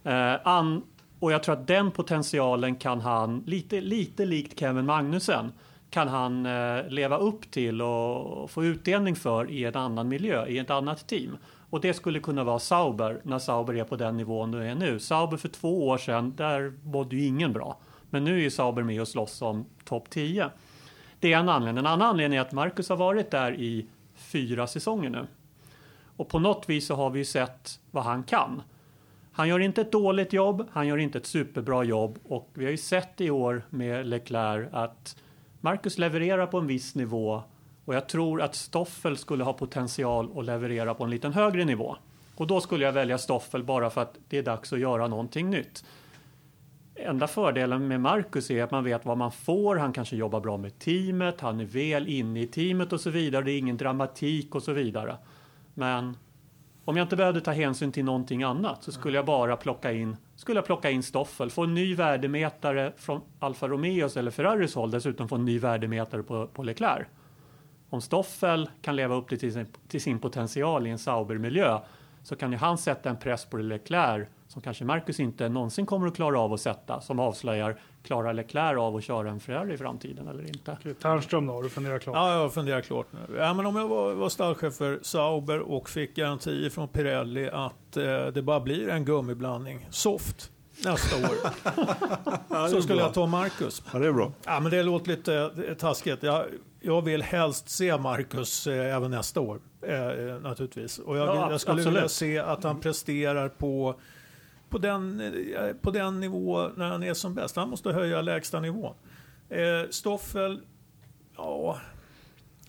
Eh, 0.03 0.35
an, 0.43 0.81
och 1.19 1.31
jag 1.31 1.43
tror 1.43 1.53
att 1.53 1.67
den 1.67 1.91
potentialen 1.91 2.75
kan 2.75 3.01
han, 3.01 3.43
lite, 3.45 3.81
lite 3.81 4.25
likt 4.25 4.59
Kevin 4.59 4.85
Magnussen, 4.85 5.51
kan 5.89 6.07
han 6.07 6.45
eh, 6.45 6.87
leva 6.87 7.17
upp 7.17 7.51
till 7.51 7.81
och 7.81 8.51
få 8.51 8.63
utdelning 8.63 9.15
för 9.15 9.51
i 9.51 9.65
en 9.65 9.75
annan 9.75 10.07
miljö, 10.07 10.47
i 10.47 10.57
ett 10.57 10.69
annat 10.69 11.07
team. 11.07 11.37
Och 11.69 11.81
det 11.81 11.93
skulle 11.93 12.19
kunna 12.19 12.43
vara 12.43 12.59
Sauber 12.59 13.21
när 13.23 13.39
Sauber 13.39 13.73
är 13.73 13.83
på 13.83 13.95
den 13.95 14.17
nivån 14.17 14.51
du 14.51 14.63
är 14.63 14.75
nu. 14.75 14.99
Sauber 14.99 15.37
för 15.37 15.47
två 15.47 15.87
år 15.87 15.97
sedan, 15.97 16.33
där 16.35 16.73
mådde 16.83 17.15
ju 17.15 17.25
ingen 17.25 17.53
bra. 17.53 17.77
Men 18.09 18.23
nu 18.23 18.35
är 18.35 18.41
ju 18.41 18.51
Sauber 18.51 18.83
med 18.83 19.01
och 19.01 19.07
slåss 19.07 19.41
om 19.41 19.65
topp 19.83 20.09
10. 20.09 20.49
Det 21.19 21.33
är 21.33 21.37
en 21.37 21.49
anledning. 21.49 21.79
En 21.79 21.85
annan 21.85 22.09
anledning 22.09 22.37
är 22.37 22.41
att 22.41 22.51
Marcus 22.51 22.89
har 22.89 22.97
varit 22.97 23.31
där 23.31 23.53
i 23.59 23.85
fyra 24.15 24.67
säsonger 24.67 25.09
nu. 25.09 25.27
Och 26.15 26.29
på 26.29 26.39
något 26.39 26.69
vis 26.69 26.87
så 26.87 26.95
har 26.95 27.09
vi 27.09 27.19
ju 27.19 27.25
sett 27.25 27.79
vad 27.91 28.03
han 28.03 28.23
kan. 28.23 28.61
Han 29.31 29.47
gör 29.47 29.59
inte 29.59 29.81
ett 29.81 29.91
dåligt 29.91 30.33
jobb, 30.33 30.67
han 30.71 30.87
gör 30.87 30.97
inte 30.97 31.17
ett 31.17 31.25
superbra 31.25 31.83
jobb 31.83 32.19
och 32.23 32.49
vi 32.53 32.65
har 32.65 32.71
ju 32.71 32.77
sett 32.77 33.21
i 33.21 33.29
år 33.29 33.61
med 33.69 34.07
Leclerc 34.07 34.69
att 34.71 35.15
Marcus 35.61 35.97
levererar 35.97 36.47
på 36.47 36.57
en 36.57 36.67
viss 36.67 36.95
nivå 36.95 37.43
och 37.85 37.95
jag 37.95 38.09
tror 38.09 38.41
att 38.41 38.55
Stoffel 38.55 39.17
skulle 39.17 39.43
ha 39.43 39.53
potential 39.53 40.39
att 40.39 40.45
leverera 40.45 40.93
på 40.93 41.03
en 41.03 41.09
liten 41.09 41.33
högre 41.33 41.65
nivå. 41.65 41.95
Och 42.35 42.47
då 42.47 42.61
skulle 42.61 42.85
jag 42.85 42.91
välja 42.91 43.17
Stoffel 43.17 43.63
bara 43.63 43.89
för 43.89 44.01
att 44.01 44.17
det 44.29 44.37
är 44.37 44.43
dags 44.43 44.73
att 44.73 44.79
göra 44.79 45.07
någonting 45.07 45.49
nytt. 45.49 45.83
Enda 47.01 47.27
fördelen 47.27 47.87
med 47.87 48.01
Marcus 48.01 48.51
är 48.51 48.63
att 48.63 48.71
man 48.71 48.83
vet 48.83 49.05
vad 49.05 49.17
man 49.17 49.31
får. 49.31 49.75
Han 49.75 49.93
kanske 49.93 50.15
jobbar 50.15 50.39
bra 50.39 50.57
med 50.57 50.79
teamet, 50.79 51.41
han 51.41 51.59
är 51.59 51.65
väl 51.65 52.07
inne 52.07 52.41
i 52.41 52.47
teamet 52.47 52.93
och 52.93 53.01
så 53.01 53.09
vidare. 53.09 53.43
Det 53.43 53.51
är 53.51 53.57
ingen 53.57 53.77
dramatik 53.77 54.55
och 54.55 54.63
så 54.63 54.73
vidare. 54.73 55.17
Men 55.73 56.17
om 56.85 56.97
jag 56.97 57.05
inte 57.05 57.15
behövde 57.15 57.41
ta 57.41 57.51
hänsyn 57.51 57.91
till 57.91 58.05
någonting 58.05 58.43
annat 58.43 58.83
så 58.83 58.91
skulle 58.91 59.17
jag 59.17 59.25
bara 59.25 59.57
plocka 59.57 59.91
in, 59.91 60.17
skulle 60.35 60.57
jag 60.57 60.65
plocka 60.65 60.89
in 60.89 61.03
Stoffel, 61.03 61.49
få 61.49 61.63
en 61.63 61.73
ny 61.73 61.95
värdemätare 61.95 62.93
från 62.97 63.21
Alfa 63.39 63.67
Romeos 63.67 64.17
eller 64.17 64.31
Ferraris 64.31 64.75
håll, 64.75 64.91
dessutom 64.91 65.29
få 65.29 65.35
en 65.35 65.45
ny 65.45 65.59
värdemätare 65.59 66.23
på, 66.23 66.47
på 66.47 66.63
Leclerc. 66.63 67.07
Om 67.89 68.01
Stoffel 68.01 68.69
kan 68.81 68.95
leva 68.95 69.15
upp 69.15 69.29
till 69.29 69.53
sin, 69.53 69.67
till 69.87 70.01
sin 70.01 70.19
potential 70.19 70.87
i 70.87 70.89
en 70.89 70.99
Sauber-miljö 70.99 71.79
så 72.23 72.35
kan 72.35 72.51
ju 72.51 72.57
han 72.57 72.77
sätta 72.77 73.09
en 73.09 73.17
press 73.17 73.45
på 73.45 73.57
Leclerc 73.57 74.27
som 74.49 74.61
kanske 74.61 74.85
Marcus 74.85 75.19
inte 75.19 75.49
någonsin 75.49 75.85
kommer 75.85 76.07
att 76.07 76.15
klara 76.15 76.39
av 76.39 76.53
att 76.53 76.61
sätta, 76.61 77.01
som 77.01 77.19
avslöjar, 77.19 77.79
klarar 78.03 78.33
Leclerc 78.33 78.77
av 78.77 78.95
att 78.95 79.03
köra 79.03 79.29
en 79.29 79.39
Ferrari 79.39 79.73
i 79.73 79.77
framtiden 79.77 80.27
eller 80.27 80.47
inte? 80.47 80.77
Tärnström 81.01 81.47
då, 81.47 81.53
har 81.53 81.63
du 81.63 81.69
funderat 81.69 82.01
klart? 82.01 82.15
Ja, 82.15 82.33
jag 82.33 82.39
har 82.39 82.49
funderat 82.49 82.85
klart 82.85 83.07
nu. 83.11 83.37
Ja, 83.37 83.53
men 83.53 83.65
om 83.65 83.75
jag 83.75 83.87
var, 83.87 84.13
var 84.13 84.29
stallchef 84.29 84.73
för 84.75 84.99
Sauber 85.01 85.59
och 85.59 85.89
fick 85.89 86.15
garantier 86.15 86.69
från 86.69 86.87
Pirelli 86.87 87.49
att 87.49 87.97
eh, 87.97 88.27
det 88.27 88.41
bara 88.41 88.59
blir 88.59 88.89
en 88.89 89.05
gummiblandning, 89.05 89.87
soft, 89.89 90.51
nästa 90.85 91.15
år. 91.15 91.35
så 92.69 92.81
skulle 92.81 93.01
jag 93.01 93.13
ta 93.13 93.25
Marcus. 93.25 93.83
Ja, 93.93 93.99
det 93.99 94.07
är 94.07 94.11
bra. 94.11 94.31
Ja, 94.45 94.59
men 94.59 94.71
det 94.71 94.83
låter 94.83 95.07
lite 95.07 95.51
eh, 95.67 95.73
taskigt. 95.73 96.23
Jag, 96.23 96.45
jag 96.81 97.01
vill 97.01 97.21
helst 97.21 97.69
se 97.69 97.97
Marcus 97.97 98.67
eh, 98.67 98.95
även 98.95 99.11
nästa 99.11 99.39
år, 99.41 99.59
eh, 99.81 100.41
naturligtvis. 100.41 100.99
Och 100.99 101.17
jag, 101.17 101.27
Ja, 101.27 101.51
jag 101.51 101.61
skulle 101.61 101.73
absolut. 101.75 101.97
vilja 101.97 102.09
se 102.09 102.39
att 102.39 102.63
han 102.63 102.79
presterar 102.79 103.49
på, 103.49 103.95
på, 104.69 104.77
den, 104.77 105.21
eh, 105.21 105.73
på 105.81 105.91
den 105.91 106.19
nivå 106.19 106.69
när 106.75 106.89
han 106.89 107.03
är 107.03 107.13
som 107.13 107.33
bäst. 107.33 107.55
Han 107.55 107.69
måste 107.69 107.91
höja 107.91 108.21
lägsta 108.21 108.59
nivån. 108.59 108.93
Eh, 109.49 109.89
Stoffel, 109.89 110.61
ja... 111.35 111.79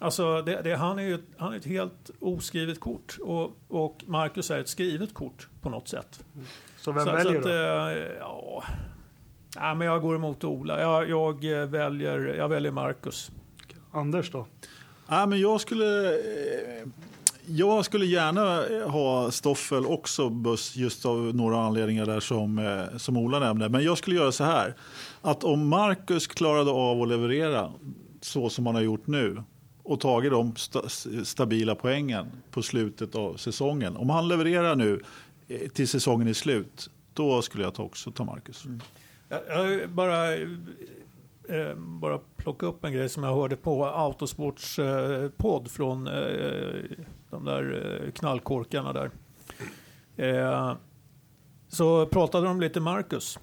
Alltså, 0.03 0.43
det, 0.43 0.61
det, 0.63 0.77
han 0.77 0.99
är 0.99 1.03
ju 1.03 1.15
ett, 1.15 1.25
han 1.37 1.53
är 1.53 1.57
ett 1.57 1.67
helt 1.67 2.11
oskrivet 2.21 2.81
kort 2.81 3.19
och, 3.21 3.57
och 3.69 4.05
Marcus 4.07 4.51
är 4.51 4.59
ett 4.59 4.69
skrivet 4.69 5.15
kort 5.15 5.49
på 5.61 5.71
något 5.71 5.89
sätt. 5.89 6.25
Så 6.77 6.93
vem 6.93 7.05
så, 7.05 7.13
väljer 7.13 7.43
så 7.43 7.49
du? 7.49 7.69
att, 7.69 7.97
eh, 7.97 8.17
ja, 8.21 8.65
ja, 9.55 9.75
men 9.75 9.87
jag 9.87 10.03
går 10.03 10.15
emot 10.15 10.45
Ola. 10.45 10.81
Jag, 10.81 11.11
jag, 11.11 11.61
eh, 11.61 11.67
väljer, 11.67 12.19
jag 12.19 12.49
väljer 12.49 12.73
Marcus. 12.73 13.31
Anders 13.93 14.31
då? 14.31 14.47
Ja, 15.09 15.27
men 15.27 15.41
jag 15.41 15.61
skulle... 15.61 16.19
Jag 17.53 17.85
skulle 17.85 18.07
gärna 18.07 18.67
eh, 18.67 18.91
ha 18.91 19.31
Stoffel 19.31 19.87
också 19.87 20.29
buss 20.29 20.77
just 20.77 21.07
av 21.07 21.19
några 21.19 21.61
anledningar 21.61 22.07
där 22.07 22.21
som, 22.21 22.59
eh, 22.59 22.99
som 22.99 23.17
Ola 23.17 23.39
nämnde. 23.39 23.69
Men 23.69 23.85
jag 23.85 23.99
skulle 23.99 24.17
göra 24.17 24.33
så 24.33 24.45
här. 24.45 24.75
Att 25.21 25.45
om 25.45 25.69
Marcus 25.69 26.27
klarade 26.27 26.71
av 26.71 27.03
att 27.03 27.09
leverera 27.09 27.73
så 28.21 28.51
som 28.51 28.67
han 28.67 28.75
har 28.75 28.83
gjort 28.83 29.07
nu 29.07 29.43
och 29.83 30.01
tagit 30.01 30.31
de 30.31 30.57
sta, 30.57 30.89
stabila 31.25 31.75
poängen 31.75 32.27
på 32.51 32.63
slutet 32.63 33.15
av 33.15 33.37
säsongen. 33.37 33.97
Om 33.97 34.11
han 34.11 34.29
levererar 34.29 34.77
nu 34.77 35.03
eh, 35.49 35.69
till 35.69 35.89
säsongen 35.89 36.29
är 36.29 36.33
slut, 36.33 36.91
då 37.15 37.43
skulle 37.43 37.65
jag 37.65 37.81
också 37.81 38.11
ta 38.11 38.25
Marcus. 38.25 38.65
Mm. 38.65 38.81
Jag, 39.29 39.73
jag 39.73 39.91
bara, 39.91 40.37
bara 41.77 42.19
plocka 42.37 42.67
upp 42.67 42.85
en 42.85 42.93
grej 42.93 43.09
som 43.09 43.23
jag 43.23 43.35
hörde 43.35 43.57
på 43.57 43.87
Autosports 43.87 44.79
eh, 44.79 45.29
podd 45.29 45.71
från 45.71 46.07
eh, 46.07 46.83
de 47.31 47.45
där 47.45 48.01
eh, 48.05 48.13
knallkorkarna 48.13 48.93
där. 48.93 49.11
Eh, 50.17 50.75
så 51.69 52.07
pratade 52.07 52.47
de 52.47 52.61
lite 52.61 52.81
Marcus 52.81 53.39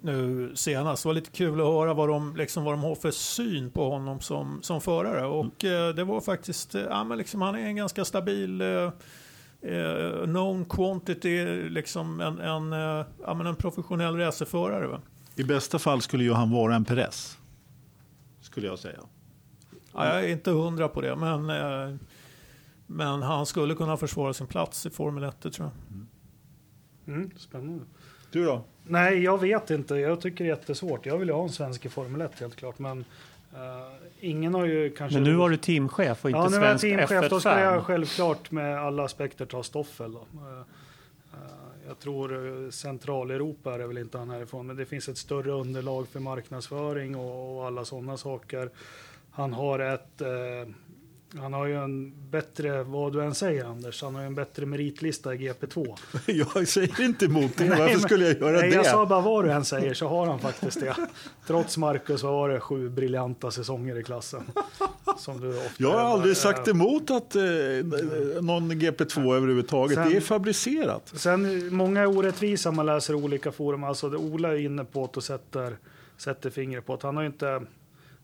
nu 0.00 0.52
senast. 0.56 1.02
Det 1.02 1.08
var 1.08 1.14
lite 1.14 1.30
kul 1.30 1.60
att 1.60 1.66
höra 1.66 1.94
vad 1.94 2.08
de, 2.08 2.36
liksom, 2.36 2.64
vad 2.64 2.72
de 2.72 2.82
har 2.82 2.94
för 2.94 3.10
syn 3.10 3.70
på 3.70 3.90
honom 3.90 4.20
som, 4.20 4.62
som 4.62 4.80
förare. 4.80 5.26
Och 5.26 5.64
eh, 5.64 5.94
det 5.94 6.04
var 6.04 6.20
faktiskt, 6.20 6.74
ja, 6.74 7.04
men 7.04 7.18
liksom, 7.18 7.42
han 7.42 7.54
är 7.54 7.66
en 7.66 7.76
ganska 7.76 8.04
stabil 8.04 8.60
eh, 8.60 8.90
known 10.24 10.64
quantity, 10.64 11.44
liksom 11.68 12.20
en, 12.20 12.38
en, 12.38 12.72
ja, 13.22 13.34
men 13.34 13.46
en 13.46 13.56
professionell 13.56 14.16
racerförare. 14.16 14.86
Va? 14.86 15.00
I 15.36 15.44
bästa 15.44 15.78
fall 15.78 16.02
skulle 16.02 16.24
ju 16.24 16.32
han 16.32 16.50
vara 16.50 16.74
en 16.74 16.84
Perez. 16.84 17.38
Skulle 18.40 18.66
jag 18.66 18.78
säga. 18.78 19.00
Ja, 19.92 20.06
jag 20.06 20.24
är 20.24 20.28
inte 20.28 20.50
hundra 20.50 20.88
på 20.88 21.00
det, 21.00 21.16
men, 21.16 21.46
men 22.86 23.22
han 23.22 23.46
skulle 23.46 23.74
kunna 23.74 23.96
försvara 23.96 24.32
sin 24.34 24.46
plats 24.46 24.86
i 24.86 24.90
Formel 24.90 25.24
1, 25.24 25.36
det 25.42 25.50
tror 25.50 25.70
jag. 25.70 27.14
Mm, 27.14 27.30
spännande. 27.36 27.84
Du 28.30 28.44
då? 28.44 28.64
Nej, 28.86 29.22
jag 29.22 29.40
vet 29.40 29.70
inte. 29.70 29.94
Jag 29.94 30.20
tycker 30.20 30.44
det 30.44 30.50
är 30.50 30.56
jättesvårt. 30.56 31.06
Jag 31.06 31.18
vill 31.18 31.28
ju 31.28 31.34
ha 31.34 31.42
en 31.42 31.48
svensk 31.48 31.86
i 31.86 31.88
Formel 31.88 32.20
1 32.20 32.40
helt 32.40 32.56
klart, 32.56 32.78
men 32.78 33.04
eh, 33.54 33.58
ingen 34.20 34.54
har 34.54 34.64
ju 34.64 34.90
kanske... 34.90 35.14
Men 35.16 35.24
nu 35.24 35.34
var 35.34 35.50
du 35.50 35.56
teamchef 35.56 36.24
och 36.24 36.30
inte 36.30 36.38
ja, 36.38 36.48
nu 36.48 36.56
är 36.56 36.60
jag 36.70 36.80
svensk 36.80 37.08
teamchef. 37.08 37.30
Då 37.30 37.40
ska 37.40 37.60
jag 37.60 37.72
F1-fan. 37.74 37.84
självklart 37.84 38.50
med 38.50 38.78
alla 38.78 39.04
aspekter 39.04 39.46
ta 39.46 39.62
Stoffel. 39.62 40.12
Då. 40.12 40.18
Eh, 40.18 40.62
Jag 41.88 41.98
tror 41.98 42.70
Centraleuropa 42.70 43.74
är 43.74 43.78
väl 43.78 43.98
inte 43.98 44.18
han 44.18 44.30
härifrån, 44.30 44.66
men 44.66 44.76
det 44.76 44.86
finns 44.86 45.08
ett 45.08 45.18
större 45.18 45.52
underlag 45.52 46.08
för 46.08 46.20
marknadsföring 46.20 47.16
och, 47.16 47.58
och 47.58 47.66
alla 47.66 47.84
sådana 47.84 48.16
saker. 48.16 48.70
Han 49.30 49.52
har 49.52 49.78
ett 49.78 50.20
eh, 50.20 50.28
han 51.40 51.52
har 51.52 51.66
ju 51.66 51.76
en 51.84 52.12
bättre, 52.30 52.82
vad 52.82 53.12
du 53.12 53.22
än 53.24 53.34
säger 53.34 53.64
Anders, 53.64 54.02
han 54.02 54.14
har 54.14 54.22
ju 54.22 54.26
en 54.26 54.34
bättre 54.34 54.66
meritlista 54.66 55.34
i 55.34 55.38
GP2. 55.38 55.96
Jag 56.54 56.68
säger 56.68 57.04
inte 57.04 57.24
emot 57.24 57.56
det. 57.56 57.64
Nej, 57.64 57.78
Varför 57.78 57.94
men- 57.94 58.00
skulle 58.00 58.24
jag 58.28 58.38
göra 58.40 58.56
Nej, 58.60 58.70
det? 58.70 58.76
jag 58.76 58.86
sa 58.86 59.06
bara 59.06 59.20
vad 59.20 59.44
du 59.44 59.52
än 59.52 59.64
säger 59.64 59.94
så 59.94 60.08
har 60.08 60.26
han 60.26 60.38
faktiskt 60.38 60.80
det. 60.80 60.94
Trots 61.46 61.76
Marcus 61.78 62.20
så 62.20 62.26
var 62.32 62.48
det 62.48 62.60
sju 62.60 62.88
briljanta 62.88 63.50
säsonger 63.50 63.98
i 63.98 64.02
klassen. 64.02 64.42
Som 65.18 65.40
du 65.40 65.48
ofta 65.48 65.70
Jag 65.76 65.90
har 65.92 66.00
aldrig 66.00 66.36
sagt 66.36 66.68
Eh, 66.68 66.74
emot 66.74 67.10
att 67.10 67.36
eh, 67.36 67.42
någon 68.40 68.72
GP2 68.72 69.34
överhuvudtaget. 69.34 69.94
Sen- 69.94 70.10
det 70.10 70.16
är 70.16 70.20
fabricerat. 70.20 71.12
Sen, 71.14 71.74
många 71.74 72.00
är 72.00 72.06
orättvisa 72.06 72.70
man 72.70 72.86
läser 72.86 73.14
olika 73.14 73.52
forum. 73.52 73.84
Alltså 73.84 74.08
det 74.10 74.16
Ola 74.16 74.48
är 74.52 74.58
inne 74.58 74.84
på 74.84 75.02
och 75.02 75.24
sätter, 75.24 75.76
sätter 76.16 76.50
fingret 76.50 76.86
på 76.86 76.94
att 76.94 77.02
han 77.02 77.16
har 77.16 77.22
ju 77.22 77.26
inte... 77.26 77.62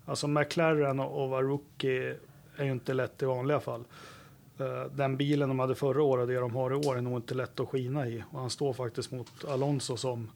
Alltså 0.06 0.26
McLaren 0.28 1.00
och, 1.00 1.22
och 1.24 1.30
vara 1.30 1.42
rookie 1.42 2.16
är 2.60 2.64
ju 2.64 2.72
inte 2.72 2.94
lätt 2.94 3.22
i 3.22 3.24
vanliga 3.24 3.60
fall. 3.60 3.84
Eh, 4.58 4.84
den 4.92 5.16
bilen 5.16 5.48
de 5.48 5.58
hade 5.58 5.74
förra 5.74 6.02
året 6.02 6.22
och 6.22 6.28
det 6.28 6.40
de 6.40 6.54
har 6.54 6.70
i 6.70 6.74
år 6.74 6.96
är 6.96 7.00
nog 7.00 7.18
inte 7.18 7.34
lätt 7.34 7.60
att 7.60 7.68
skina 7.68 8.08
i. 8.08 8.24
Och 8.30 8.40
han 8.40 8.50
står 8.50 8.72
faktiskt 8.72 9.10
mot 9.10 9.44
Alonso 9.44 9.96
som, 9.96 10.30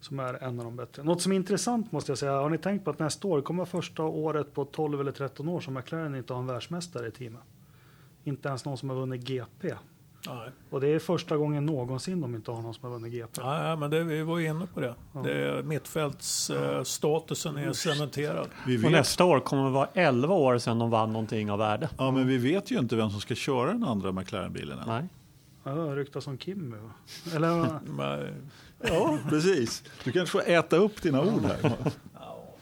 som 0.00 0.20
är 0.20 0.34
en 0.44 0.58
av 0.58 0.64
de 0.64 0.76
bättre. 0.76 1.02
Något 1.02 1.22
som 1.22 1.32
är 1.32 1.36
intressant 1.36 1.92
måste 1.92 2.10
jag 2.10 2.18
säga. 2.18 2.32
Har 2.32 2.50
ni 2.50 2.58
tänkt 2.58 2.84
på 2.84 2.90
att 2.90 2.98
nästa 2.98 3.28
år 3.28 3.40
kommer 3.40 3.64
första 3.64 4.02
året 4.02 4.54
på 4.54 4.64
12 4.64 5.00
eller 5.00 5.12
13 5.12 5.48
år 5.48 5.60
som 5.60 5.74
McLaren 5.74 6.14
inte 6.14 6.32
har 6.32 6.40
en 6.40 6.46
världsmästare 6.46 7.08
i 7.08 7.10
teamet? 7.10 7.42
Inte 8.24 8.48
ens 8.48 8.64
någon 8.64 8.78
som 8.78 8.90
har 8.90 8.96
vunnit 8.96 9.22
GP. 9.22 9.74
Nej. 10.28 10.48
Och 10.70 10.80
det 10.80 10.88
är 10.88 10.98
första 10.98 11.36
gången 11.36 11.66
någonsin 11.66 12.20
de 12.20 12.34
inte 12.34 12.50
har 12.50 12.62
någon 12.62 12.74
som 12.74 12.84
har 12.84 12.90
vunnit 12.98 13.12
GP. 13.12 13.40
Ja, 13.40 13.76
men 13.76 13.90
det, 13.90 14.04
vi 14.04 14.22
var 14.22 14.38
ju 14.38 14.46
inne 14.46 14.66
på 14.74 14.80
det. 14.80 14.94
Ja. 15.14 15.20
det 15.20 15.62
Mittfältsstatusen 15.64 17.56
är 17.56 17.72
cementerad. 17.72 18.48
Vi 18.66 18.78
Och 18.78 18.84
vet, 18.84 18.92
nästa 18.92 19.24
år 19.24 19.40
kommer 19.40 19.64
det 19.64 19.70
vara 19.70 19.88
11 19.94 20.34
år 20.34 20.58
sedan 20.58 20.78
de 20.78 20.90
vann 20.90 21.12
någonting 21.12 21.50
av 21.50 21.58
värde. 21.58 21.88
ja, 21.98 22.10
men 22.10 22.26
vi 22.26 22.38
vet 22.38 22.70
ju 22.70 22.78
inte 22.78 22.96
vem 22.96 23.10
som 23.10 23.20
ska 23.20 23.34
köra 23.34 23.72
den 23.72 23.84
andra 23.84 24.12
McLaren-bilen. 24.12 24.78
än. 24.78 24.84
Nej. 24.88 25.04
Ja, 25.64 25.70
det 25.70 25.96
ryktas 25.96 26.26
om 26.26 26.38
Kimmy. 26.38 26.76
Eller 27.34 27.48
Ja, 28.84 29.18
precis. 29.28 29.84
Du 30.04 30.12
kanske 30.12 30.32
får 30.32 30.50
äta 30.50 30.76
upp 30.76 31.02
dina 31.02 31.20
ord 31.22 31.42
här. 31.44 31.76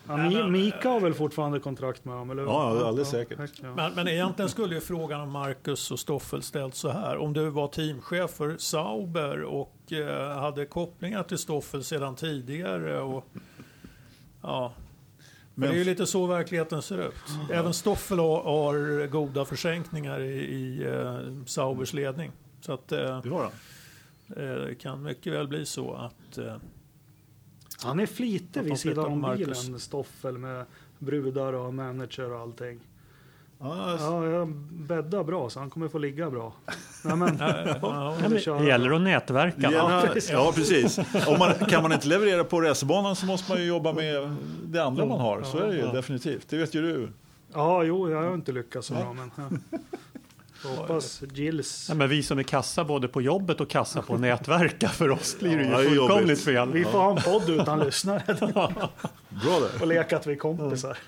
Ja, 0.06 0.14
Mi- 0.16 0.50
Mika 0.50 0.88
har 0.88 1.00
väl 1.00 1.14
fortfarande 1.14 1.60
kontrakt 1.60 2.04
med 2.04 2.14
dem? 2.14 2.30
Eller? 2.30 2.42
hur? 2.42 2.48
Ja, 2.48 2.86
alldeles 2.86 3.10
säkert. 3.10 3.38
Ja. 3.62 3.74
men, 3.74 3.94
men 3.94 4.08
egentligen 4.08 4.48
skulle 4.48 4.74
ju 4.74 4.80
frågan 4.80 5.20
om 5.20 5.30
Marcus 5.30 5.90
och 5.90 5.98
Stoffel 5.98 6.42
ställt 6.42 6.74
så 6.74 6.88
här. 6.90 7.16
Om 7.16 7.32
du 7.32 7.50
var 7.50 7.68
teamchef 7.68 8.30
för 8.30 8.56
Sauber 8.58 9.42
och 9.42 9.92
eh, 9.92 10.38
hade 10.38 10.66
kopplingar 10.66 11.22
till 11.22 11.38
Stoffel 11.38 11.84
sedan 11.84 12.16
tidigare 12.16 13.00
och 13.00 13.24
ja, 14.42 14.72
Men 15.54 15.68
det 15.68 15.74
är 15.74 15.78
ju 15.78 15.84
lite 15.84 16.06
så 16.06 16.26
verkligheten 16.26 16.82
ser 16.82 17.08
ut. 17.08 17.14
Även 17.52 17.74
Stoffel 17.74 18.18
har, 18.18 18.42
har 18.42 19.06
goda 19.06 19.44
försänkningar 19.44 20.20
i, 20.20 20.32
i 20.34 20.86
uh, 20.86 21.44
Saubers 21.46 21.92
ledning. 21.92 22.32
Så 22.60 22.72
att 22.72 22.92
uh, 22.92 23.22
Det 23.22 23.28
var 23.28 23.42
han. 23.42 23.52
uh, 24.44 24.66
det 24.66 24.74
kan 24.74 25.02
mycket 25.02 25.32
väl 25.32 25.48
bli 25.48 25.66
så 25.66 25.92
att... 25.94 26.38
Han 27.84 28.00
är 28.00 28.06
flitig 28.06 28.62
vid 28.62 28.78
sidan 28.78 29.04
om 29.04 29.20
Marcus. 29.20 29.64
bilen, 29.66 29.80
Stoffel 29.80 30.38
med 30.38 30.64
brudar 30.98 31.52
och 31.52 31.74
manager 31.74 32.32
och 32.32 32.40
allting. 32.40 32.80
Ja, 33.62 33.96
Ja, 34.00 34.26
jag 34.26 34.48
bäddar 34.72 35.24
bra 35.24 35.50
så 35.50 35.60
han 35.60 35.70
kommer 35.70 35.88
få 35.88 35.98
ligga 35.98 36.30
bra. 36.30 36.52
Nej, 37.04 37.16
men, 37.16 37.36
ja, 37.40 37.76
Ja, 37.82 38.16
det 38.22 38.28
men 38.28 38.38
kör 38.40 38.58
det 38.60 38.66
gäller 38.66 38.90
att 38.90 39.00
nätverka. 39.00 39.70
Ja, 39.72 40.02
precis. 40.12 40.30
ja, 40.30 40.52
precis. 40.54 40.98
Om 41.28 41.38
man, 41.38 41.54
kan 41.54 41.82
man 41.82 41.92
inte 41.92 42.08
leverera 42.08 42.44
på 42.44 42.60
racerbanan 42.60 43.16
så 43.16 43.26
måste 43.26 43.52
man 43.52 43.60
ju 43.60 43.66
jobba 43.66 43.92
med 43.92 44.36
det 44.64 44.78
andra 44.84 45.06
man 45.06 45.20
har. 45.20 45.42
Så 45.42 45.58
är 45.58 45.66
det 45.68 45.74
ju 45.74 45.80
Ja. 45.80 45.92
definitivt. 45.92 46.48
Det 46.48 46.56
vet 46.56 46.74
ju 46.74 46.82
du. 46.82 47.08
ja, 47.54 47.82
jo, 47.84 48.10
jag 48.10 48.22
har 48.22 48.34
inte 48.34 48.52
lyckats 48.52 48.86
så 48.86 48.94
bra. 48.94 49.12
Men, 49.12 49.30
ja. 49.36 49.78
Jag 50.64 50.70
hoppas 50.70 51.22
Gills. 51.34 51.86
Ja, 51.88 51.94
men 51.94 52.08
vi 52.08 52.22
som 52.22 52.38
är 52.38 52.42
kassa 52.42 52.84
både 52.84 53.08
på 53.08 53.22
jobbet 53.22 53.60
och 53.60 53.70
kassa 53.70 54.02
på 54.02 54.18
nätverka, 54.18 54.88
för 54.88 55.10
oss 55.10 55.38
blir 55.38 55.56
det 55.56 55.64
Ja, 55.64 55.80
ju 55.82 55.86
är 55.86 55.94
fullkomligt 55.94 56.40
fel. 56.44 56.72
Vi 56.72 56.84
får 56.84 56.98
ha 56.98 57.10
en 57.10 57.22
podd 57.22 57.50
utan 57.50 57.78
lyssnare 57.80 58.22
Bra 59.28 59.60
där. 59.60 59.80
och 59.82 59.86
leka 59.86 60.16
att 60.16 60.26
vi 60.26 60.32
är 60.32 60.36
kompisar. 60.36 60.98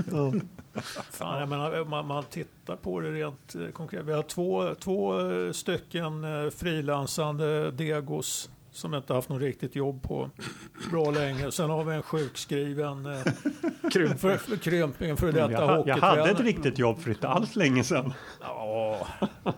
Fan, 1.11 1.41
jag 1.41 1.49
menar, 1.49 1.85
man, 1.85 2.07
man 2.07 2.25
tittar 2.25 2.77
på 2.77 3.01
det 3.01 3.11
rent 3.11 3.55
eh, 3.55 3.67
konkret. 3.73 4.05
Vi 4.05 4.13
har 4.13 4.23
två, 4.23 4.75
två 4.81 5.31
eh, 5.31 5.53
stycken 5.53 6.25
eh, 6.45 6.51
frilansande 6.51 7.71
degos 7.71 8.51
som 8.73 8.95
inte 8.95 9.14
haft 9.14 9.29
något 9.29 9.41
riktigt 9.43 9.77
jobb 9.77 10.03
på 10.03 10.31
bra 10.91 11.11
länge. 11.11 11.51
Sen 11.53 11.70
har 11.70 11.85
vi 11.85 11.95
en 11.95 12.03
sjukskriven 12.03 13.07
eh, 13.07 13.23
Krymp. 13.93 14.20
för, 14.20 14.37
för 14.37 14.57
krymping, 14.57 15.11
en 15.11 15.16
före 15.16 15.39
Jag, 15.39 15.51
detta 15.51 15.64
ha- 15.66 15.85
jag 15.87 15.97
hade 15.97 16.12
ett 16.12 16.18
hockeytränare. 16.29 16.49
riktigt 16.49 16.79
jobb 16.79 17.01
för 17.01 17.11
inte 17.11 17.29
alls 17.29 17.57
länge 17.57 17.85
sedan. 17.85 18.12
Ja, 18.41 19.07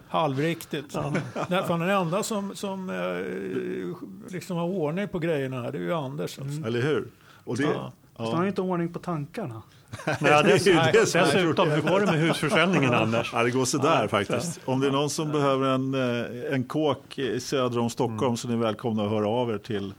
halvriktigt. 0.09 0.93
Fan, 0.93 1.81
den 1.81 1.91
enda 1.91 2.23
som, 2.23 2.55
som 2.57 2.91
eh, 2.91 4.33
liksom 4.33 4.57
har 4.57 4.65
ordning 4.67 5.09
på 5.09 5.19
grejerna 5.19 5.63
här, 5.63 5.73
det 5.73 5.79
är 5.79 5.83
ju 5.83 5.93
Anders. 5.95 6.39
Alltså. 6.39 6.67
Eller 6.67 6.83
hur? 6.83 7.09
Och 7.45 7.57
det, 7.57 7.63
Ja. 7.63 7.93
Så 8.17 8.23
han 8.31 8.35
har 8.35 8.47
inte 8.47 8.61
ordning 8.61 8.93
på 8.93 8.99
tankarna. 8.99 9.63
Nej, 10.21 10.43
det 10.45 10.53
är 10.53 10.69
ju 10.69 11.01
dess, 11.01 11.15
är 11.15 11.21
dessutom, 11.21 11.71
hur 11.71 11.83
går 11.83 12.01
det 12.01 12.07
med 12.07 12.21
husförsäljningen 12.21 12.95
Anders? 12.95 13.31
Ja, 13.33 13.43
det 13.43 13.51
går 13.51 13.65
sådär 13.65 14.09
faktiskt. 14.09 14.61
Om 14.65 14.81
det 14.81 14.87
är 14.87 14.91
någon 14.91 15.11
som 15.11 15.33
behöver 15.33 15.69
en, 15.69 15.95
eh, 15.95 16.55
en 16.55 16.65
kåk 16.65 17.19
söder 17.39 17.79
om 17.79 17.91
Stockholm 17.91 18.37
så 18.37 18.49
är 18.49 18.53
ni 18.53 18.59
välkomna 18.59 19.05
att 19.05 19.11
höra 19.11 19.29
av 19.29 19.51
er 19.51 19.59
till 19.59 19.95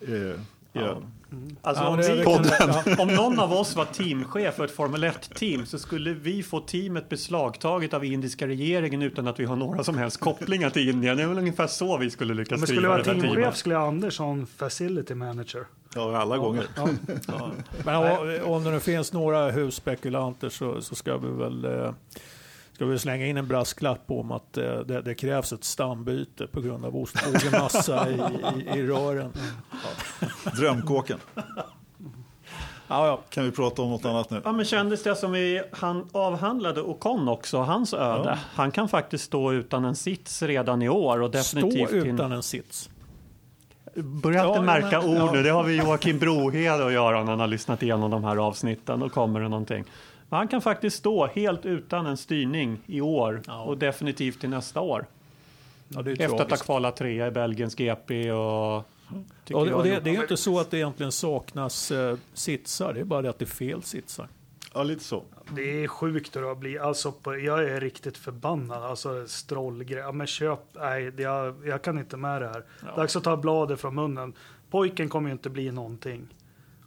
eh, 0.00 0.40
ja. 0.72 0.96
Alltså, 1.62 1.84
Ja, 1.84 1.88
om, 1.88 1.96
men 1.96 2.16
vi, 2.16 2.22
väl- 2.22 3.00
om 3.00 3.08
någon 3.08 3.40
av 3.40 3.52
oss 3.52 3.76
var 3.76 3.84
teamchef 3.84 4.54
för 4.54 4.64
ett 4.64 4.70
Formel 4.70 5.04
1-team 5.04 5.66
så 5.66 5.78
skulle 5.78 6.12
vi 6.14 6.42
få 6.42 6.60
teamet 6.60 7.08
beslagtaget 7.08 7.94
av 7.94 8.04
indiska 8.04 8.46
regeringen 8.46 9.02
utan 9.02 9.26
att 9.28 9.40
vi 9.40 9.44
har 9.44 9.56
några 9.56 9.84
som 9.84 9.98
helst 9.98 10.20
kopplingar 10.20 10.70
till 10.70 10.88
Indien. 10.88 11.16
Det 11.16 11.22
är 11.22 11.26
väl 11.26 11.38
ungefär 11.38 11.66
så 11.66 11.96
vi 11.98 12.10
skulle 12.10 12.34
lyckas 12.34 12.60
det 12.60 12.66
skulle 12.66 12.80
driva 12.80 12.92
vara 12.92 13.02
det 13.02 13.10
här 13.10 13.20
teamchef 13.20 13.34
teamet. 13.34 13.56
skulle 13.56 13.78
Anders 13.78 14.18
ha 14.18 14.30
en 14.32 14.46
facility 14.46 15.14
manager. 15.14 15.64
ja, 15.94 16.16
alla 16.16 16.38
gånger. 16.38 16.64
Ja. 16.76 16.88
Men 17.84 17.96
om- 17.96 18.38
om 18.44 18.64
det 18.64 18.70
nu 18.70 18.80
finns 18.80 19.12
några 19.12 19.50
husspekulanter 19.50 20.48
så, 20.48 20.82
så 20.82 20.94
ska 20.94 21.16
vi 21.16 21.28
väl 21.28 21.64
eh, 21.64 21.92
ska 22.76 22.84
vi 22.86 22.98
slänga 22.98 23.26
in 23.26 23.36
en 23.36 23.46
brasklapp 23.48 24.10
om 24.10 24.32
att 24.32 24.56
eh, 24.56 24.78
det, 24.78 25.02
det 25.02 25.14
krävs 25.14 25.52
ett 25.52 25.64
stambyte 25.64 26.46
på 26.46 26.60
grund 26.60 26.84
av 26.84 26.96
ostbågemassa 26.96 28.10
i, 28.10 28.14
i, 28.14 28.78
i 28.78 28.86
rören. 28.86 29.32
Drömkåken. 30.56 31.18
Ja, 31.34 33.06
ja. 33.06 33.20
Kan 33.30 33.44
vi 33.44 33.50
prata 33.50 33.82
om 33.82 33.90
något 33.90 34.04
annat 34.04 34.30
nu? 34.30 34.40
Ja, 34.44 34.52
men 34.52 34.64
kändes 34.64 35.02
det 35.02 35.16
som 35.16 35.32
vi 35.32 35.62
han 35.72 36.08
avhandlade 36.12 36.82
Ocon 36.82 37.28
också, 37.28 37.58
hans 37.58 37.94
öde. 37.94 38.38
Han 38.54 38.70
kan 38.70 38.88
faktiskt 38.88 39.24
stå 39.24 39.52
utan 39.52 39.84
en 39.84 39.96
sits 39.96 40.42
redan 40.42 40.82
i 40.82 40.88
år 40.88 41.20
och 41.22 41.30
definitivt 41.30 41.88
Stå 41.88 41.96
utan 41.98 42.32
en 42.32 42.42
sits. 42.42 42.90
Börja 43.94 44.46
inte 44.46 44.58
Ja, 44.58 44.62
märka 44.62 45.00
men- 45.02 45.22
ord 45.22 45.32
nu, 45.32 45.38
ja. 45.38 45.42
det 45.42 45.50
har 45.50 45.62
vi 45.62 45.76
Joakim 45.76 46.18
Brohed 46.18 46.80
att 46.80 46.92
göra 46.92 47.22
när 47.24 47.30
han 47.30 47.40
har 47.40 47.46
lyssnat 47.46 47.82
igenom 47.82 48.10
de 48.10 48.24
här 48.24 48.36
avsnitten. 48.36 49.00
Då 49.00 49.08
kommer 49.08 49.40
det 49.40 49.48
någonting. 49.48 49.84
Han 50.30 50.48
kan 50.48 50.62
faktiskt 50.62 50.96
stå 50.96 51.26
helt 51.26 51.66
utan 51.66 52.06
en 52.06 52.16
styrning 52.16 52.78
i 52.86 53.00
år 53.00 53.42
Ja. 53.46 53.62
och 53.62 53.78
definitivt 53.78 54.40
till 54.40 54.50
nästa 54.50 54.80
år. 54.80 55.06
Ja, 55.88 56.02
det 56.02 56.10
är 56.10 56.22
Efter 56.22 56.40
att 56.40 56.50
ha 56.50 56.56
kvalat 56.56 56.96
trea 56.96 57.26
i 57.26 57.30
Belgiens 57.30 57.74
GP 57.74 58.32
och... 58.32 58.76
Och 59.52 59.66
det, 59.66 59.82
det, 59.82 60.00
det 60.00 60.10
är 60.10 60.14
ju 60.14 60.20
inte 60.20 60.36
så 60.36 60.60
att 60.60 60.70
det 60.70 60.76
egentligen 60.76 61.12
saknas 61.12 61.90
eh, 61.90 62.16
sitsar, 62.34 62.92
det 62.94 63.00
är 63.00 63.04
bara 63.04 63.22
det 63.22 63.30
att 63.30 63.38
det 63.38 63.44
är 63.44 63.46
fel 63.46 63.82
sitsar. 63.82 64.28
Ja, 64.74 64.82
lite 64.82 65.04
så. 65.04 65.22
Det 65.50 65.84
är 65.84 65.88
sjukt 65.88 66.36
hur 66.36 66.40
det 66.40 66.46
har 66.46 66.54
blivit. 66.54 66.80
Alltså, 66.80 67.12
på, 67.12 67.36
jag 67.36 67.64
är 67.64 67.80
riktigt 67.80 68.16
förbannad. 68.18 68.82
Alltså 68.82 69.26
strollgrej. 69.28 69.98
Ja, 69.98 70.12
men 70.12 70.26
köp. 70.26 70.60
Nej, 70.72 71.12
jag, 71.16 71.66
jag 71.66 71.82
kan 71.82 71.98
inte 71.98 72.16
med 72.16 72.42
det 72.42 72.48
här. 72.48 72.64
Dags 72.96 73.16
att 73.16 73.24
ta 73.24 73.36
bladet 73.36 73.80
från 73.80 73.94
munnen. 73.94 74.32
Pojken 74.70 75.08
kommer 75.08 75.28
ju 75.28 75.32
inte 75.32 75.50
bli 75.50 75.72
någonting. 75.72 76.28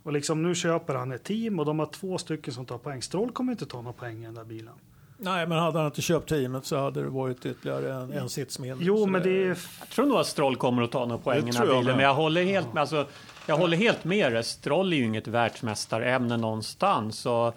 Och 0.10 0.14
liksom 0.14 0.42
nu 0.44 0.56
köper 0.56 0.96
han 0.96 1.12
ett 1.12 1.24
team 1.24 1.60
och 1.60 1.66
de 1.66 1.80
har 1.80 1.86
två 1.86 2.18
stycken 2.18 2.54
som 2.54 2.66
tar 2.66 2.78
poäng. 2.78 3.02
Stroll 3.02 3.32
kommer 3.32 3.52
inte 3.52 3.66
ta 3.66 3.82
några 3.82 3.94
poäng 3.94 4.22
i 4.22 4.26
den 4.26 4.34
där 4.36 4.44
bilen. 4.44 4.74
Nej, 5.18 5.48
men 5.48 5.58
hade 5.58 5.78
han 5.78 5.86
inte 5.88 6.02
köpt 6.02 6.30
teamet 6.30 6.66
så 6.66 6.78
hade 6.78 7.04
det 7.04 7.10
varit 7.10 7.46
ytterligare 7.46 7.94
en, 7.94 8.12
en 8.14 8.30
sits 8.30 8.60
mindre. 8.60 8.86
Jo, 8.86 8.98
Så 8.98 9.06
men 9.06 9.24
det 9.24 9.44
är... 9.44 9.48
Jag 9.80 9.90
tror 9.90 10.06
nog 10.06 10.18
att 10.18 10.28
Stroll 10.28 10.56
kommer 10.56 10.82
att 10.84 10.92
ta 10.92 11.06
några 11.06 11.22
poäng 11.22 11.38
i 11.38 11.42
den 11.42 11.56
här 11.56 11.66
jag 11.66 11.70
bilen. 11.74 11.86
med. 11.86 11.96
Men 11.96 12.06
jag 12.06 12.14
håller 12.14 12.44
helt 12.44 12.74
med. 12.74 12.82
Alltså, 12.82 13.08
jag 13.46 13.58
håller 13.58 13.78
helt 13.78 14.04
med 14.04 14.34
dig. 14.34 14.44
Stroll 14.44 14.94
är 14.94 14.98
ju 14.98 15.04
inget 15.06 15.28
världsmästarämne 15.28 16.38
någonstans. 16.38 17.20
Så 17.20 17.54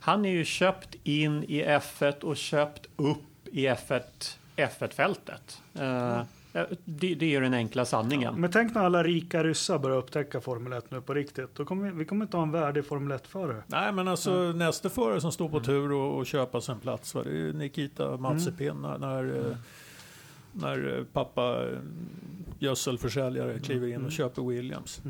han 0.00 0.24
är 0.24 0.30
ju 0.30 0.44
köpt 0.44 0.94
in 1.02 1.44
i 1.44 1.64
F1 1.64 2.20
och 2.20 2.36
köpt 2.36 2.86
upp 2.96 3.48
i 3.52 3.68
F1, 3.68 4.00
F1-fältet. 4.56 5.62
Eh, 5.74 6.22
det, 6.84 7.14
det 7.14 7.26
är 7.26 7.30
ju 7.30 7.40
den 7.40 7.54
enkla 7.54 7.84
sanningen. 7.84 8.40
Men 8.40 8.50
tänk 8.50 8.74
när 8.74 8.84
alla 8.84 9.02
rika 9.02 9.44
ryssar 9.44 9.78
börjar 9.78 9.96
upptäcka 9.96 10.40
Formel 10.40 10.72
1 10.72 10.90
nu 10.90 11.00
på 11.00 11.14
riktigt. 11.14 11.54
Då 11.54 11.64
kommer 11.64 11.90
vi, 11.90 11.98
vi 11.98 12.04
kommer 12.04 12.24
inte 12.24 12.36
ha 12.36 12.44
en 12.44 12.50
värdig 12.52 12.84
Formel 12.84 13.18
1-förare. 13.18 13.62
Nej, 13.66 13.92
men 13.92 14.08
alltså 14.08 14.52
nästa 14.52 14.88
förare 14.90 15.20
som 15.20 15.32
står 15.32 15.48
på 15.48 15.60
tur 15.60 15.92
och, 15.92 16.18
och 16.18 16.26
köpa 16.26 16.60
sig 16.60 16.72
en 16.74 16.80
plats, 16.80 17.14
va, 17.14 17.22
det 17.22 17.30
är 17.30 17.34
ju 17.34 17.52
Nikita 17.52 18.16
Mazepin 18.16 18.74
när, 18.82 18.98
när, 18.98 19.24
eh, 19.50 19.56
när 20.52 20.96
eh, 20.98 21.04
pappa 21.12 21.62
eh, 21.66 21.78
gödselförsäljare 22.58 23.58
kliver 23.58 23.88
in 23.88 24.04
och 24.04 24.12
köper 24.12 24.42
Williams. 24.42 25.00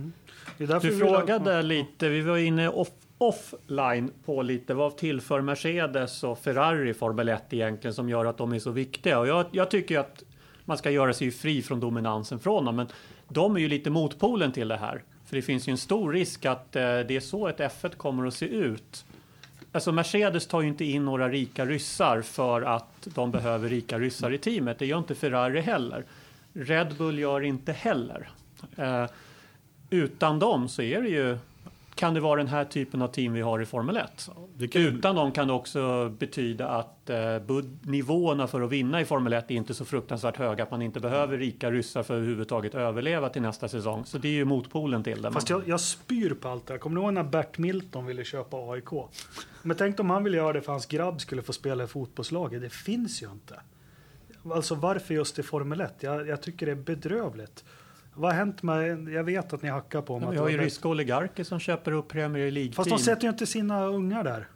Det 0.58 0.64
är 0.64 0.68
därför 0.68 0.88
Du 0.88 0.94
vi 0.94 1.00
vill 1.00 1.08
ha- 1.08 1.18
frågade 1.20 1.62
lite, 1.62 2.08
vi 2.08 2.20
var 2.20 2.36
inne 2.36 2.68
off, 2.68 2.88
offline 3.18 4.10
på 4.24 4.42
lite, 4.42 4.74
vad 4.74 4.96
tillför 4.96 5.40
Mercedes 5.40 6.24
och 6.24 6.38
Ferrari 6.38 6.94
Formel 6.94 7.28
1 7.28 7.42
egentligen 7.50 7.94
som 7.94 8.08
gör 8.08 8.24
att 8.24 8.38
de 8.38 8.52
är 8.52 8.58
så 8.58 8.70
viktiga? 8.70 9.18
Och 9.18 9.26
jag, 9.28 9.46
jag 9.50 9.70
tycker 9.70 9.98
att 9.98 10.22
man 10.64 10.78
ska 10.78 10.90
göra 10.90 11.14
sig 11.14 11.30
fri 11.30 11.62
från 11.62 11.80
dominansen 11.80 12.38
från 12.38 12.64
dem, 12.64 12.76
men 12.76 12.86
de 13.28 13.56
är 13.56 13.60
ju 13.60 13.68
lite 13.68 13.90
motpolen 13.90 14.52
till 14.52 14.68
det 14.68 14.76
här. 14.76 15.02
För 15.26 15.36
det 15.36 15.42
finns 15.42 15.68
ju 15.68 15.70
en 15.70 15.78
stor 15.78 16.12
risk 16.12 16.44
att 16.44 16.76
eh, 16.76 16.82
det 16.82 17.10
är 17.16 17.20
så 17.20 17.48
ett 17.48 17.58
F1 17.58 17.96
kommer 17.96 18.26
att 18.26 18.34
se 18.34 18.46
ut. 18.46 19.04
Alltså 19.72 19.92
Mercedes 19.92 20.46
tar 20.46 20.60
ju 20.60 20.68
inte 20.68 20.84
in 20.84 21.04
några 21.04 21.28
rika 21.28 21.66
ryssar 21.66 22.22
för 22.22 22.62
att 22.62 23.08
de 23.14 23.30
behöver 23.30 23.68
rika 23.68 23.98
ryssar 23.98 24.32
i 24.32 24.38
teamet. 24.38 24.78
Det 24.78 24.86
gör 24.86 24.98
inte 24.98 25.14
Ferrari 25.14 25.60
heller. 25.60 26.04
Red 26.52 26.94
Bull 26.98 27.18
gör 27.18 27.40
inte 27.40 27.72
heller. 27.72 28.30
Eh, 28.76 29.06
utan 29.90 30.38
dem 30.38 30.68
så 30.68 30.82
är 30.82 31.02
det 31.02 31.08
ju, 31.08 31.38
kan 32.00 32.14
det 32.14 32.20
vara 32.20 32.36
den 32.36 32.46
här 32.46 32.64
typen 32.64 33.02
av 33.02 33.08
team 33.08 33.32
vi 33.32 33.40
har 33.40 33.62
i 33.62 33.66
Formel 33.66 33.96
1. 33.96 34.30
Det 34.56 34.68
kan 34.68 34.82
ju, 34.82 34.88
Utan 34.88 35.16
dem 35.16 35.32
kan 35.32 35.46
det 35.46 35.52
också 35.52 36.08
betyda 36.18 36.68
att 36.68 37.10
eh, 37.10 37.18
nivåerna 37.82 38.46
för 38.46 38.60
att 38.60 38.70
vinna 38.70 39.00
i 39.00 39.04
Formel 39.04 39.32
1 39.32 39.50
är 39.50 39.54
inte 39.54 39.74
så 39.74 39.84
fruktansvärt 39.84 40.36
höga 40.36 40.62
att 40.62 40.70
man 40.70 40.82
inte 40.82 41.00
behöver 41.00 41.38
rika 41.38 41.70
ryssar 41.70 42.02
för 42.02 42.14
att 42.14 42.18
överhuvudtaget 42.18 42.74
överleva 42.74 43.28
till 43.28 43.42
nästa 43.42 43.68
säsong. 43.68 44.04
Så 44.04 44.18
det 44.18 44.28
är 44.28 44.32
ju 44.32 44.44
motpolen 44.44 45.04
till 45.04 45.22
det. 45.22 45.32
Fast 45.32 45.50
jag, 45.50 45.68
jag 45.68 45.80
spyr 45.80 46.34
på 46.34 46.48
allt 46.48 46.66
det 46.66 46.72
här. 46.72 46.78
Kommer 46.78 46.96
ni 46.96 47.02
ihåg 47.02 47.14
när 47.14 47.22
Bert 47.22 47.58
Milton 47.58 48.06
ville 48.06 48.24
köpa 48.24 48.56
AIK? 48.56 48.90
Men 49.62 49.76
tänk 49.76 50.00
om 50.00 50.10
han 50.10 50.24
ville 50.24 50.36
göra 50.36 50.52
det 50.52 50.60
för 50.60 50.72
hans 50.72 50.86
grabb 50.86 51.20
skulle 51.20 51.42
få 51.42 51.52
spela 51.52 51.84
i 51.84 51.86
fotbollslaget. 51.86 52.62
Det 52.62 52.72
finns 52.72 53.22
ju 53.22 53.30
inte. 53.30 53.60
Alltså 54.52 54.74
varför 54.74 55.14
just 55.14 55.38
i 55.38 55.42
Formel 55.42 55.80
1? 55.80 55.94
Jag, 56.00 56.28
jag 56.28 56.42
tycker 56.42 56.66
det 56.66 56.72
är 56.72 56.76
bedrövligt. 56.76 57.64
Vad 58.14 58.30
har 58.30 58.38
hänt 58.38 58.62
med, 58.62 59.08
jag 59.08 59.24
vet 59.24 59.52
att 59.52 59.62
ni 59.62 59.68
hackar 59.68 60.02
på 60.02 60.16
att 60.16 60.32
vi 60.32 60.36
har 60.36 60.48
ju 60.48 60.58
ryska 60.58 60.88
oligarker 60.88 61.44
som 61.44 61.58
köper 61.60 61.92
upp 61.92 62.08
Premier 62.08 62.50
League-team. 62.50 62.72
Fast 62.74 62.90
de 62.90 62.98
sätter 62.98 63.22
ju 63.22 63.28
inte 63.28 63.46
sina 63.46 63.84
ungar 63.86 64.24
där. 64.24 64.48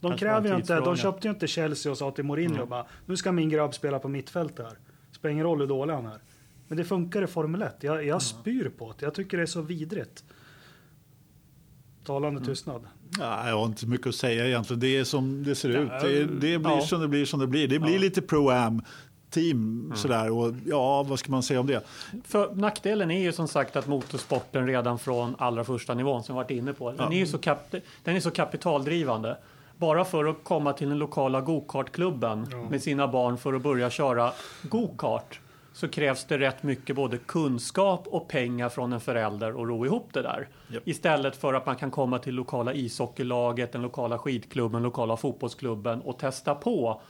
De 0.00 0.08
Kanske 0.10 0.26
kräver 0.26 0.48
ju 0.50 0.56
inte, 0.56 0.80
de 0.80 0.96
köpte 0.96 1.28
ju 1.28 1.34
inte 1.34 1.46
Chelsea 1.46 1.92
och 1.92 1.98
sa 1.98 2.10
till 2.10 2.24
Mourinho 2.24 2.56
Mm. 2.56 2.68
bara, 2.68 2.86
nu 3.06 3.16
ska 3.16 3.32
min 3.32 3.48
grabb 3.48 3.74
spela 3.74 3.98
på 3.98 4.08
mittfält 4.08 4.58
här. 4.58 4.78
Spelar 5.12 5.32
ingen 5.32 5.44
roll 5.44 5.60
hur 5.60 5.66
dålig 5.66 5.94
han 5.94 6.06
är. 6.06 6.18
Men 6.68 6.78
det 6.78 6.84
funkar 6.84 7.22
i 7.22 7.26
Formel 7.26 7.62
1. 7.62 7.76
Jag, 7.80 8.04
jag 8.06 8.22
spyr 8.22 8.68
på 8.78 8.94
det. 8.98 9.04
Jag 9.06 9.14
tycker 9.14 9.36
det 9.36 9.42
är 9.42 9.46
så 9.46 9.60
vidrigt. 9.62 10.24
Talande 12.04 12.38
Mm. 12.38 12.44
tystnad. 12.44 12.82
nej, 13.18 13.48
jag 13.48 13.58
har 13.58 13.64
inte 13.66 13.86
mycket 13.86 14.06
att 14.06 14.14
säga 14.14 14.46
egentligen. 14.46 14.80
Det 14.80 14.96
är 14.98 15.04
som 15.04 15.42
det 15.44 15.54
ser 15.54 15.68
ut. 15.68 15.88
Det, 16.02 16.24
det 16.24 16.58
blir 16.58 16.60
ja. 16.70 16.80
som 16.80 17.00
det 17.00 17.08
blir 17.08 17.24
som 17.24 17.40
det 17.40 17.46
blir. 17.46 17.68
Det 17.68 17.78
blir 17.78 17.92
Ja. 17.94 17.98
lite 18.00 18.20
pro-am 18.22 18.82
team. 19.36 19.80
Mm. 19.84 19.96
Sådär. 19.96 20.30
Och, 20.30 20.54
ja, 20.66 21.02
vad 21.02 21.18
ska 21.18 21.30
man 21.32 21.42
säga 21.42 21.60
om 21.60 21.66
det? 21.66 21.82
För 22.24 22.54
nackdelen 22.54 23.10
är 23.10 23.20
ju 23.20 23.32
som 23.32 23.48
sagt 23.48 23.76
att 23.76 23.86
motorsporten 23.86 24.66
redan 24.66 24.98
från 24.98 25.36
allra 25.38 25.64
första 25.64 25.94
nivån 25.94 26.22
som 26.22 26.34
vi 26.34 26.36
varit 26.36 26.50
inne 26.50 26.72
på, 26.72 26.92
den, 26.92 27.12
är 27.12 27.16
ju 27.16 27.26
så 27.26 27.38
kap, 27.38 27.74
den 28.04 28.16
är 28.16 28.20
så 28.20 28.30
kapitaldrivande. 28.30 29.36
Bara 29.76 30.04
för 30.04 30.24
att 30.24 30.36
komma 30.44 30.72
till 30.72 30.88
den 30.88 30.98
lokala 30.98 31.40
gokartklubben 31.40 32.46
med 32.70 32.82
sina 32.82 33.08
barn 33.08 33.38
för 33.38 33.54
att 33.54 33.62
börja 33.62 33.90
köra 33.90 34.32
gokart 34.62 35.40
så 35.72 35.88
krävs 35.88 36.24
det 36.24 36.38
rätt 36.38 36.62
mycket 36.62 36.96
både 36.96 37.18
kunskap 37.18 38.06
och 38.06 38.28
pengar 38.28 38.68
från 38.68 38.92
en 38.92 39.00
förälder 39.00 39.56
och 39.56 39.68
ro 39.68 39.86
ihop 39.86 40.08
det 40.12 40.22
där. 40.22 40.48
Japp. 40.68 40.88
Istället 40.88 41.36
för 41.36 41.54
att 41.54 41.66
man 41.66 41.76
kan 41.76 41.90
komma 41.90 42.18
till 42.18 42.34
lokala 42.34 42.74
ishockeylaget, 42.74 43.72
den 43.72 43.82
lokala 43.82 44.18
skidklubben, 44.18 44.82
lokala 44.82 45.16
fotbollsklubben 45.16 46.00
och 46.00 46.18
testa 46.18 46.54
på 46.54 47.00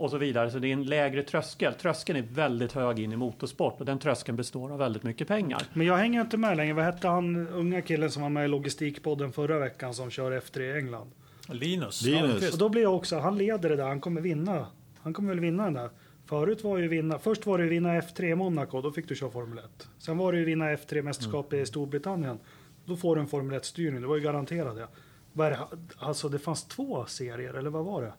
och 0.00 0.10
så 0.10 0.18
vidare. 0.18 0.50
Så 0.50 0.58
det 0.58 0.68
är 0.68 0.72
en 0.72 0.84
lägre 0.84 1.22
tröskel. 1.22 1.74
Tröskeln 1.74 2.18
är 2.18 2.22
väldigt 2.22 2.72
hög 2.72 2.98
in 2.98 3.12
i 3.12 3.16
motorsport 3.16 3.80
och 3.80 3.86
den 3.86 3.98
tröskeln 3.98 4.36
består 4.36 4.72
av 4.72 4.78
väldigt 4.78 5.02
mycket 5.02 5.28
pengar. 5.28 5.62
Men 5.72 5.86
jag 5.86 5.96
hänger 5.96 6.20
inte 6.20 6.36
med 6.36 6.56
längre. 6.56 6.74
Vad 6.74 6.84
hette 6.84 7.08
han 7.08 7.48
unga 7.48 7.82
killen 7.82 8.10
som 8.10 8.22
var 8.22 8.28
med 8.28 8.44
i 8.44 8.48
Logistikpodden 8.48 9.32
förra 9.32 9.58
veckan 9.58 9.94
som 9.94 10.10
kör 10.10 10.40
F3 10.40 10.60
i 10.60 10.78
England? 10.78 11.10
Linus. 11.48 12.02
Linus. 12.02 12.22
Almqvist. 12.22 12.52
Och 12.52 12.58
då 12.58 12.68
blir 12.68 12.82
jag 12.82 12.94
också, 12.94 13.18
han 13.18 13.38
leder 13.38 13.68
det 13.68 13.76
där, 13.76 13.88
han 13.88 14.00
kommer 14.00 14.20
vinna. 14.20 14.66
Han 15.00 15.12
kommer 15.12 15.28
väl 15.28 15.40
vinna 15.40 15.64
den 15.64 15.74
där. 15.74 15.90
Förut 16.26 16.64
var 16.64 16.78
ju 16.78 16.88
vinna, 16.88 17.18
först 17.18 17.46
var 17.46 17.58
det 17.58 17.64
ju 17.64 17.70
vinna 17.70 18.00
F3 18.00 18.24
i 18.24 18.34
Monaco, 18.34 18.80
då 18.80 18.92
fick 18.92 19.08
du 19.08 19.14
köra 19.14 19.30
Formel 19.30 19.58
1. 19.58 19.88
Sen 19.98 20.18
var 20.18 20.32
det 20.32 20.38
ju 20.38 20.44
vinna 20.44 20.64
F3-mästerskap 20.64 21.54
i 21.54 21.66
Storbritannien. 21.66 22.38
Då 22.84 22.96
får 22.96 23.16
du 23.16 23.22
en 23.22 23.28
Formel 23.28 23.60
1-styrning, 23.60 24.00
det 24.00 24.06
var 24.06 24.16
ju 24.16 24.22
garanterat 24.22 24.76
det. 24.76 25.58
Alltså 25.98 26.28
det 26.28 26.38
fanns 26.38 26.64
två 26.64 27.04
serier, 27.06 27.54
eller 27.54 27.70
vad 27.70 27.84
var 27.84 28.02
det? 28.02 28.12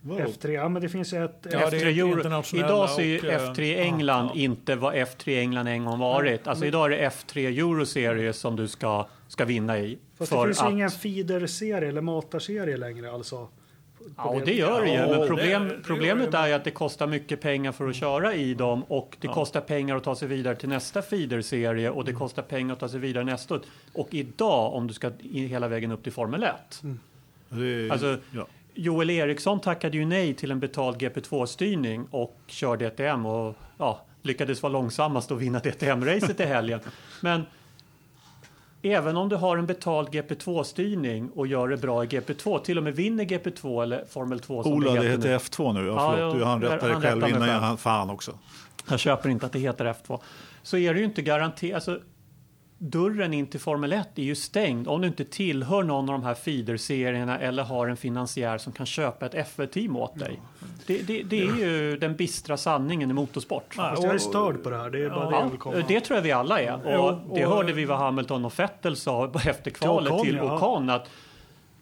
Wow. 0.00 0.20
F3, 0.20 0.48
ja 0.48 0.68
men 0.68 0.82
det 0.82 0.88
finns 0.88 1.12
ett... 1.12 1.46
Ja, 1.52 1.70
det 1.70 1.76
är 1.76 1.84
F3 1.84 1.86
Euro. 1.86 2.20
Idag 2.58 2.90
så 2.90 3.00
är 3.00 3.04
ju 3.04 3.18
och, 3.18 3.24
eh, 3.24 3.52
F3 3.52 3.78
England 3.80 4.30
ja. 4.34 4.40
inte 4.40 4.76
vad 4.76 4.94
F3 4.94 5.38
England 5.40 5.66
en 5.66 5.84
gång 5.84 5.98
varit. 5.98 6.46
Alltså 6.46 6.64
idag 6.64 6.86
är 6.86 6.90
det 6.90 7.08
F3 7.08 7.46
Euro 7.48 7.86
Series 7.86 8.36
som 8.36 8.56
du 8.56 8.68
ska, 8.68 9.06
ska 9.28 9.44
vinna 9.44 9.78
i. 9.78 9.98
Fast 10.18 10.32
det 10.32 10.44
finns 10.44 10.60
att, 10.60 10.68
ju 10.70 10.72
ingen 10.72 10.90
feeder-serie 10.90 11.88
eller 11.88 12.00
matarserie 12.00 12.76
längre 12.76 13.10
alltså. 13.12 13.48
Ja, 14.16 14.24
och 14.24 14.40
det 14.44 14.54
gör 14.54 14.82
det 14.82 14.92
ju. 14.92 15.18
Men 15.18 15.26
problem, 15.26 15.70
problemet 15.84 16.34
är 16.34 16.46
ju 16.46 16.52
att 16.52 16.64
det 16.64 16.70
kostar 16.70 17.06
mycket 17.06 17.40
pengar 17.40 17.72
för 17.72 17.88
att 17.88 17.96
köra 17.96 18.34
i 18.34 18.54
dem 18.54 18.82
och 18.82 19.16
det 19.20 19.28
kostar 19.28 19.60
pengar 19.60 19.96
att 19.96 20.04
ta 20.04 20.14
sig 20.14 20.28
vidare 20.28 20.56
till 20.56 20.68
nästa 20.68 21.02
feederserie 21.02 21.90
och 21.90 22.04
det 22.04 22.10
Mm. 22.10 22.18
kostar 22.18 22.42
pengar 22.42 22.72
att 22.72 22.80
ta 22.80 22.88
sig 22.88 23.00
vidare 23.00 23.24
nästa. 23.24 23.60
Och 23.92 24.08
idag, 24.10 24.74
om 24.74 24.86
du 24.86 24.94
ska 24.94 25.10
hela 25.30 25.68
vägen 25.68 25.92
upp 25.92 26.02
till 26.02 26.12
Formel 26.12 26.42
1, 26.42 26.82
Det, 27.48 27.90
Alltså, 27.90 28.18
ja. 28.30 28.46
Joel 28.80 29.10
Eriksson 29.10 29.60
tackade 29.60 29.96
ju 29.96 30.04
nej 30.04 30.34
till 30.34 30.50
en 30.50 30.60
betald 30.60 30.96
GP2-styrning 30.96 32.06
och 32.10 32.40
körde 32.46 32.90
DTM 32.90 33.26
och 33.26 33.54
ja, 33.78 34.00
lyckades 34.22 34.62
vara 34.62 34.72
långsammast 34.72 35.30
och 35.30 35.42
vinna 35.42 35.58
DTM-racet 35.58 36.40
i 36.40 36.44
helgen. 36.44 36.80
Men 37.20 37.42
även 38.82 39.16
om 39.16 39.28
du 39.28 39.36
har 39.36 39.56
en 39.56 39.66
betald 39.66 40.08
GP2-styrning 40.08 41.30
och 41.30 41.46
gör 41.46 41.68
det 41.68 41.76
bra 41.76 42.04
i 42.04 42.06
GP2, 42.06 42.58
till 42.58 42.78
och 42.78 42.84
med 42.84 42.96
vinner 42.96 43.24
GP2 43.24 43.82
eller 43.82 44.04
Formel 44.04 44.40
2 44.40 44.62
som 44.62 44.72
Ola, 44.72 44.92
det 44.92 45.00
heter 45.00 45.10
heter 45.10 45.28
nu. 45.28 45.36
F2 45.36 45.72
nu. 45.72 45.86
Ja, 45.86 46.14
förlåt, 46.16 46.34
du 46.34 46.44
han 46.44 46.62
rättade 46.62 46.92
han 46.92 47.02
själv 47.02 47.28
innan 47.28 47.48
jag 47.48 47.60
hann 47.60 47.78
fan 47.78 48.10
också. 48.10 48.38
Jag 48.90 49.00
köper 49.00 49.28
inte 49.28 49.46
att 49.46 49.52
det 49.52 49.58
heter 49.58 49.84
F2. 49.84 50.20
Så 50.62 50.76
är 50.76 50.94
det 50.94 51.00
ju 51.00 51.06
inte 51.06 51.22
garanterat. 51.22 51.74
Alltså, 51.74 52.00
dörren 52.78 53.34
in 53.34 53.46
till 53.46 53.60
Formel 53.60 53.92
1 53.92 54.18
är 54.18 54.22
ju 54.22 54.34
stängd 54.34 54.88
om 54.88 55.00
du 55.00 55.06
inte 55.08 55.24
tillhör 55.24 55.82
någon 55.82 56.08
av 56.08 56.12
de 56.20 56.22
här 56.24 56.34
feederserierna 56.34 57.38
eller 57.38 57.62
har 57.62 57.86
en 57.88 57.96
finansiär 57.96 58.58
som 58.58 58.72
kan 58.72 58.86
köpa 58.86 59.26
ett 59.26 59.34
F1-team 59.34 59.96
åt 59.96 60.18
dig. 60.18 60.40
Det, 60.86 60.98
det, 61.02 61.22
det 61.22 61.40
är 61.40 61.56
ju 61.56 61.96
den 61.96 62.16
bistra 62.16 62.56
sanningen 62.56 63.10
i 63.10 63.12
motorsport. 63.12 63.74
Ja, 63.76 63.94
jag 64.02 64.14
är 64.14 64.18
störd 64.18 64.62
på 64.62 64.70
det 64.70 64.76
här, 64.76 64.90
det 64.90 65.04
är 65.04 65.10
bara 65.10 65.30
det 65.30 65.36
jag 65.36 65.44
Ja, 65.44 65.48
vill 65.48 65.58
komma. 65.58 65.84
det 65.88 66.00
tror 66.00 66.16
jag 66.16 66.22
vi 66.22 66.32
alla 66.32 66.60
är. 66.60 66.74
Och, 66.74 66.80
Jo, 66.94 67.00
och- 67.28 67.38
det 67.38 67.46
hörde 67.46 67.72
vi 67.72 67.84
vad 67.84 67.98
Hamilton 67.98 68.44
och 68.44 68.58
Vettel 68.58 68.96
sa 68.96 69.32
efter 69.46 69.70
kvalet 69.70 70.12
Ocon, 70.12 70.24
till 70.24 70.36
ja. 70.36 70.56
Ocon. 70.56 70.90
Att, 70.90 71.08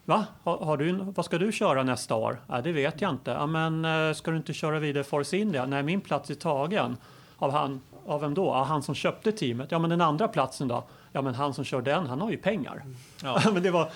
Va? 0.04 0.24
Har, 0.42 0.56
har 0.58 0.76
du, 0.76 0.92
vad 0.92 1.24
ska 1.24 1.38
du 1.38 1.52
köra 1.52 1.82
nästa 1.82 2.14
år? 2.14 2.40
Ja, 2.48 2.60
det 2.60 2.72
vet 2.72 3.00
jag 3.00 3.10
inte. 3.10 3.30
Ja, 3.30 3.46
men 3.46 3.84
eh, 3.84 4.12
ska 4.14 4.30
du 4.30 4.36
inte 4.36 4.52
köra 4.52 4.78
vidare 4.78 5.04
Force 5.04 5.36
India? 5.36 5.66
Nej, 5.66 5.82
min 5.82 6.00
plats 6.00 6.30
är 6.30 6.34
tagen. 6.34 6.96
Av, 7.36 7.50
han, 7.52 7.80
av 8.06 8.20
vem 8.20 8.34
då? 8.34 8.46
Ja, 8.46 8.62
han 8.64 8.82
som 8.82 8.94
köpte 8.94 9.32
teamet. 9.32 9.72
Ja, 9.72 9.78
men 9.78 9.90
den 9.90 10.00
andra 10.00 10.28
platsen 10.28 10.68
då? 10.68 10.84
Ja, 11.12 11.22
men 11.22 11.34
han 11.34 11.54
som 11.54 11.64
kör 11.64 11.82
den, 11.82 12.06
han 12.06 12.20
har 12.20 12.30
ju 12.30 12.36
pengar. 12.36 12.84
Ja. 13.22 13.42
men 13.52 13.62
det 13.62 13.70
var, 13.70 13.90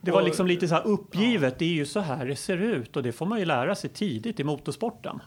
det 0.00 0.10
var 0.10 0.22
liksom 0.22 0.46
lite 0.46 0.68
så 0.68 0.74
här 0.74 0.86
uppgivet. 0.86 1.58
Det 1.58 1.64
är 1.64 1.68
ju 1.68 1.86
så 1.86 2.00
här 2.00 2.26
det 2.26 2.36
ser 2.36 2.56
ut 2.56 2.96
och 2.96 3.02
det 3.02 3.12
får 3.12 3.26
man 3.26 3.38
ju 3.38 3.44
lära 3.44 3.74
sig 3.74 3.90
tidigt 3.90 4.40
i 4.40 4.44
motorsporten. 4.44 5.20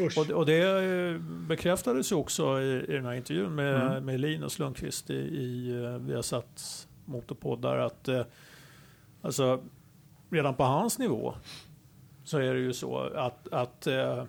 Usch. 0.00 0.18
Och, 0.18 0.30
och 0.30 0.46
det 0.46 0.62
eh, 0.62 1.20
bekräftades 1.20 2.12
ju 2.12 2.16
också 2.16 2.60
i, 2.60 2.84
i 2.88 2.92
den 2.92 3.04
här 3.04 3.12
intervjun 3.14 3.54
med, 3.54 3.80
Mm. 3.90 4.04
med 4.04 4.20
Linus 4.20 4.58
Lundqvist 4.58 5.10
i, 5.10 5.14
i 5.14 5.70
eh, 5.84 5.90
Viasats 5.90 6.88
motorpoddar 7.04 7.78
att 7.78 8.08
eh, 8.08 8.22
alltså, 9.22 9.62
redan 10.30 10.54
på 10.54 10.62
hans 10.64 10.98
nivå 10.98 11.34
så 12.24 12.38
är 12.38 12.54
det 12.54 12.60
ju 12.60 12.72
så 12.72 12.98
att, 12.98 13.48
att 13.52 13.86
eh, 13.86 14.24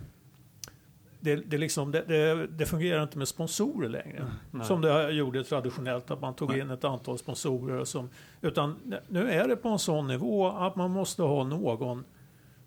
det, 1.20 1.36
det, 1.36 1.58
liksom, 1.58 1.92
det, 1.92 2.48
det, 2.48 2.66
fungerar 2.66 3.04
inte 3.04 3.18
med 3.18 3.28
sponsorer 3.28 3.90
längre. 3.90 4.32
Nej. 4.52 4.66
Som 4.66 4.82
det 4.82 5.12
gjorde 5.12 5.44
traditionellt, 5.44 6.12
att 6.12 6.22
man 6.22 6.36
tog 6.36 6.50
Nej. 6.50 6.60
in 6.60 6.70
ett 6.70 6.84
antal 6.84 7.18
sponsorer. 7.18 7.86
Som, 7.86 8.10
utan 8.42 9.00
nu 9.08 9.32
är 9.32 9.48
det 9.48 9.56
på 9.56 9.70
en 9.70 9.80
sån 9.80 10.08
nivå 10.08 10.48
att 10.48 10.76
man 10.76 10.92
måste 10.92 11.22
ha 11.22 11.44
någon 11.44 12.04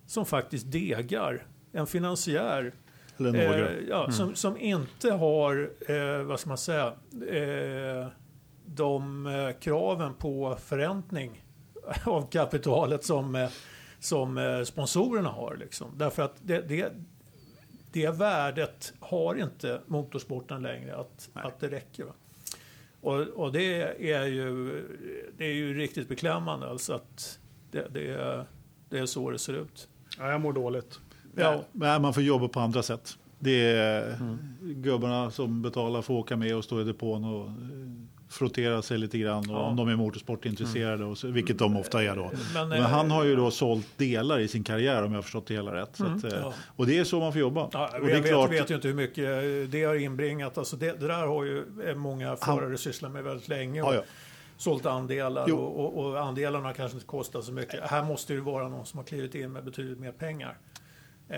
som 0.05 0.25
faktiskt 0.25 0.71
degar. 0.71 1.45
En 1.71 1.87
finansiär 1.87 2.73
Eller 3.17 3.31
några. 3.31 3.69
Eh, 3.69 3.77
ja, 3.89 4.11
som, 4.11 4.35
som 4.35 4.57
inte 4.57 5.11
har, 5.11 5.71
eh, 5.87 6.23
vad 6.23 6.39
ska 6.39 6.49
man 6.49 6.57
säga, 6.57 6.93
eh, 7.31 8.07
de 8.65 9.25
eh, 9.25 9.59
kraven 9.59 10.13
på 10.13 10.57
förräntning 10.65 11.43
av 12.05 12.29
kapitalet 12.29 13.03
som, 13.03 13.35
eh, 13.35 13.49
som 13.99 14.37
eh, 14.37 14.63
sponsorerna 14.63 15.29
har. 15.29 15.55
Liksom. 15.55 15.87
Därför 15.97 16.23
att 16.23 16.35
det, 16.41 16.61
det, 16.61 16.93
det 17.93 18.09
värdet 18.09 18.93
har 18.99 19.35
inte 19.35 19.81
motorsporten 19.87 20.61
längre, 20.61 20.95
att, 20.95 21.29
att 21.33 21.59
det 21.59 21.69
räcker. 21.69 22.03
Va? 22.03 22.11
Och, 23.01 23.19
och 23.21 23.51
det, 23.51 23.81
är 24.11 24.25
ju, 24.25 24.81
det 25.37 25.45
är 25.45 25.53
ju 25.53 25.73
riktigt 25.73 26.07
beklämmande 26.09 26.69
alltså 26.69 26.93
att 26.93 27.39
det, 27.71 27.87
det, 27.93 28.09
är, 28.09 28.45
det 28.89 28.99
är 28.99 29.05
så 29.05 29.29
det 29.31 29.39
ser 29.39 29.53
ut. 29.53 29.87
Ja, 30.17 30.31
jag 30.31 30.41
mår 30.41 30.53
dåligt. 30.53 30.99
Ja. 31.35 31.63
Nej, 31.71 31.99
man 31.99 32.13
får 32.13 32.23
jobba 32.23 32.47
på 32.47 32.59
andra 32.59 32.83
sätt. 32.83 33.17
Det 33.39 33.71
är 33.71 34.13
Mm. 34.13 34.37
gubbarna 34.61 35.31
som 35.31 35.61
betalar 35.61 36.01
får 36.01 36.13
åka 36.13 36.35
med 36.35 36.55
och 36.55 36.63
stå 36.63 36.81
i 36.81 36.83
depån 36.83 37.23
och 37.23 37.47
eh, 37.47 37.53
frottera 38.33 38.81
sig 38.81 38.97
lite 38.97 39.17
grann. 39.17 39.49
Och 39.49 39.55
Ja. 39.55 39.59
Om 39.59 39.75
de 39.75 39.89
är 39.89 39.95
motorsportintresserade, 39.95 41.05
och 41.05 41.17
så, 41.17 41.27
vilket 41.27 41.57
de 41.59 41.77
ofta 41.77 42.03
är 42.03 42.15
då. 42.15 42.31
Men, 42.53 42.69
Men 42.69 42.79
eh, 42.79 42.85
han 42.85 43.11
har 43.11 43.23
ju 43.23 43.35
då 43.35 43.51
sålt 43.51 43.87
delar 43.97 44.39
i 44.39 44.47
sin 44.47 44.63
karriär 44.63 45.03
om 45.03 45.11
jag 45.11 45.17
har 45.17 45.21
förstått 45.23 45.47
det 45.47 45.53
hela 45.53 45.75
rätt. 45.75 45.95
Så 45.95 46.05
att, 46.05 46.23
eh, 46.23 46.29
Ja. 46.41 46.53
Och 46.75 46.87
det 46.87 46.99
är 46.99 47.03
så 47.03 47.19
man 47.19 47.31
får 47.31 47.41
jobba. 47.41 47.69
Ja, 47.73 47.89
och 47.99 48.05
det 48.05 48.09
jag 48.11 48.17
är 48.17 48.21
vet, 48.21 48.31
klart, 48.31 48.51
vet 48.51 48.71
ju 48.71 48.75
inte 48.75 48.87
hur 48.87 48.95
mycket 48.95 49.25
eh, 49.25 49.69
det 49.69 49.83
har 49.83 49.95
inbringat. 49.95 50.57
Alltså 50.57 50.75
det, 50.75 50.99
det 50.99 51.07
där 51.07 51.27
har 51.27 51.43
ju 51.43 51.63
eh, 51.87 51.95
många 51.95 52.35
förare 52.35 52.77
sysslat 52.77 53.11
med 53.11 53.23
väldigt 53.23 53.47
länge. 53.47 53.81
Och 53.81 53.93
Ja, 53.93 53.95
ja. 53.95 54.01
Sålt 54.57 54.85
andelar 54.85 55.53
och, 55.53 55.79
och, 55.79 56.05
och 56.05 56.19
andelarna 56.19 56.73
kanske 56.73 56.95
inte 56.95 57.07
kostar 57.07 57.41
så 57.41 57.51
mycket. 57.51 57.79
Här 57.89 58.03
måste 58.03 58.33
det 58.33 58.37
ju 58.37 58.43
vara 58.43 58.69
någon 58.69 58.85
som 58.85 58.97
har 58.97 59.03
klivit 59.05 59.35
in 59.35 59.51
med 59.51 59.63
betydligt 59.63 59.99
mer 59.99 60.11
pengar. 60.11 60.57
Eh, 61.29 61.37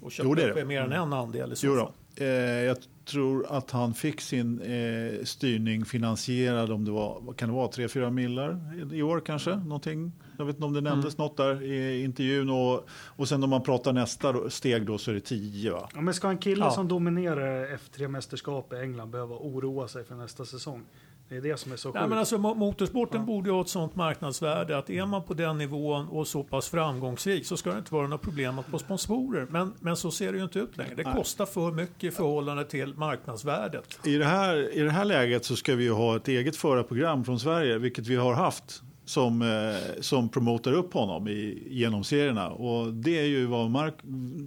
och 0.00 0.12
köpt 0.12 0.26
Jo, 0.28 0.34
det 0.34 0.42
är 0.42 0.48
upp 0.50 0.56
det. 0.56 0.64
mer 0.64 0.80
än 0.82 0.92
en 0.92 1.12
andel 1.12 1.52
i 1.52 1.56
så 1.56 1.66
Jo 1.66 1.76
fall. 1.76 1.92
då. 2.16 2.24
Eh, 2.24 2.28
jag 2.64 2.76
tror 3.04 3.46
att 3.48 3.70
han 3.70 3.94
fick 3.94 4.20
sin 4.20 4.60
eh, 4.60 5.24
styrning 5.24 5.84
finansierad 5.84 6.72
om 6.72 6.84
det 6.84 6.90
var, 6.90 7.32
kan 7.36 7.48
det 7.48 7.54
vara, 7.54 7.68
3-4 7.68 8.10
millar 8.10 8.60
i 8.94 9.02
år 9.02 9.20
kanske? 9.20 9.56
Någonting. 9.56 10.12
Jag 10.38 10.44
vet 10.44 10.56
inte 10.56 10.66
om 10.66 10.72
det 10.72 10.80
nämndes 10.80 11.18
något 11.18 11.36
där 11.36 11.62
i 11.62 12.02
intervjun. 12.02 12.50
Och, 12.50 12.88
och 12.90 13.28
sen 13.28 13.44
om 13.44 13.50
man 13.50 13.62
pratar 13.62 13.92
nästa 13.92 14.32
då- 14.32 14.50
steg 14.50 14.86
då 14.86 14.98
så 14.98 15.10
är 15.10 15.14
det 15.14 15.20
10 15.20 15.70
va? 15.72 15.88
Ja, 15.94 16.00
men 16.00 16.14
ska 16.14 16.28
en 16.28 16.38
kille 16.38 16.64
Ja. 16.64 16.70
som 16.70 16.88
dominerar 16.88 17.76
F3-mästerskap 17.76 18.72
i 18.74 18.76
England 18.82 19.10
behöva 19.10 19.36
oroa 19.36 19.88
sig 19.88 20.04
för 20.04 20.14
nästa 20.14 20.44
säsong? 20.44 20.82
Det 21.28 21.36
är 21.36 21.40
det 21.40 21.56
som 21.60 21.72
är 21.72 21.76
så 21.76 21.88
Nej, 21.92 22.02
sjukt. 22.02 22.10
men 22.10 22.18
alltså, 22.18 22.36
mo- 22.36 22.54
motorsporten 22.54 23.26
borde 23.26 23.48
ju 23.48 23.54
ha 23.54 23.60
ett 23.60 23.68
sånt 23.68 23.96
marknadsvärde 23.96 24.78
att 24.78 24.90
är 24.90 25.06
man 25.06 25.22
på 25.22 25.34
den 25.34 25.58
nivån 25.58 26.08
och 26.08 26.26
så 26.28 26.42
pass 26.42 26.68
framgångsrik 26.68 27.46
så 27.46 27.56
ska 27.56 27.70
det 27.72 27.78
inte 27.78 27.94
vara 27.94 28.02
några 28.02 28.18
problem 28.18 28.58
att 28.58 28.66
få 28.66 28.78
sponsorer. 28.78 29.46
Men, 29.50 29.74
men 29.80 29.96
så 29.96 30.10
ser 30.10 30.32
det 30.32 30.38
ju 30.38 30.44
inte 30.44 30.58
ut 30.58 30.76
längre. 30.76 30.94
Det 30.94 31.02
Nej. 31.04 31.14
kostar 31.14 31.46
för 31.46 31.72
mycket 31.72 32.04
i 32.04 32.10
förhållande 32.10 32.64
till 32.64 32.94
marknadsvärdet. 32.94 33.98
I 34.04 34.16
det, 34.16 34.24
här, 34.24 34.72
I 34.76 34.80
det 34.80 34.90
här 34.90 35.04
läget 35.04 35.44
så 35.44 35.56
ska 35.56 35.74
vi 35.74 35.84
ju 35.84 35.92
ha 35.92 36.16
ett 36.16 36.28
eget 36.28 36.56
förarprogram 36.56 37.24
från 37.24 37.40
Sverige, 37.40 37.78
vilket 37.78 38.06
vi 38.06 38.16
har 38.16 38.34
haft, 38.34 38.82
som, 39.08 39.42
eh, 39.42 40.00
som 40.00 40.28
promotar 40.28 40.72
upp 40.72 40.94
honom 40.94 41.28
i, 41.28 41.62
genom 41.66 42.04
serierna. 42.04 42.48
Och 42.50 42.94
det 42.94 43.18
är 43.18 43.24
ju 43.24 43.46
vad 43.46 43.70
Mark, 43.70 43.94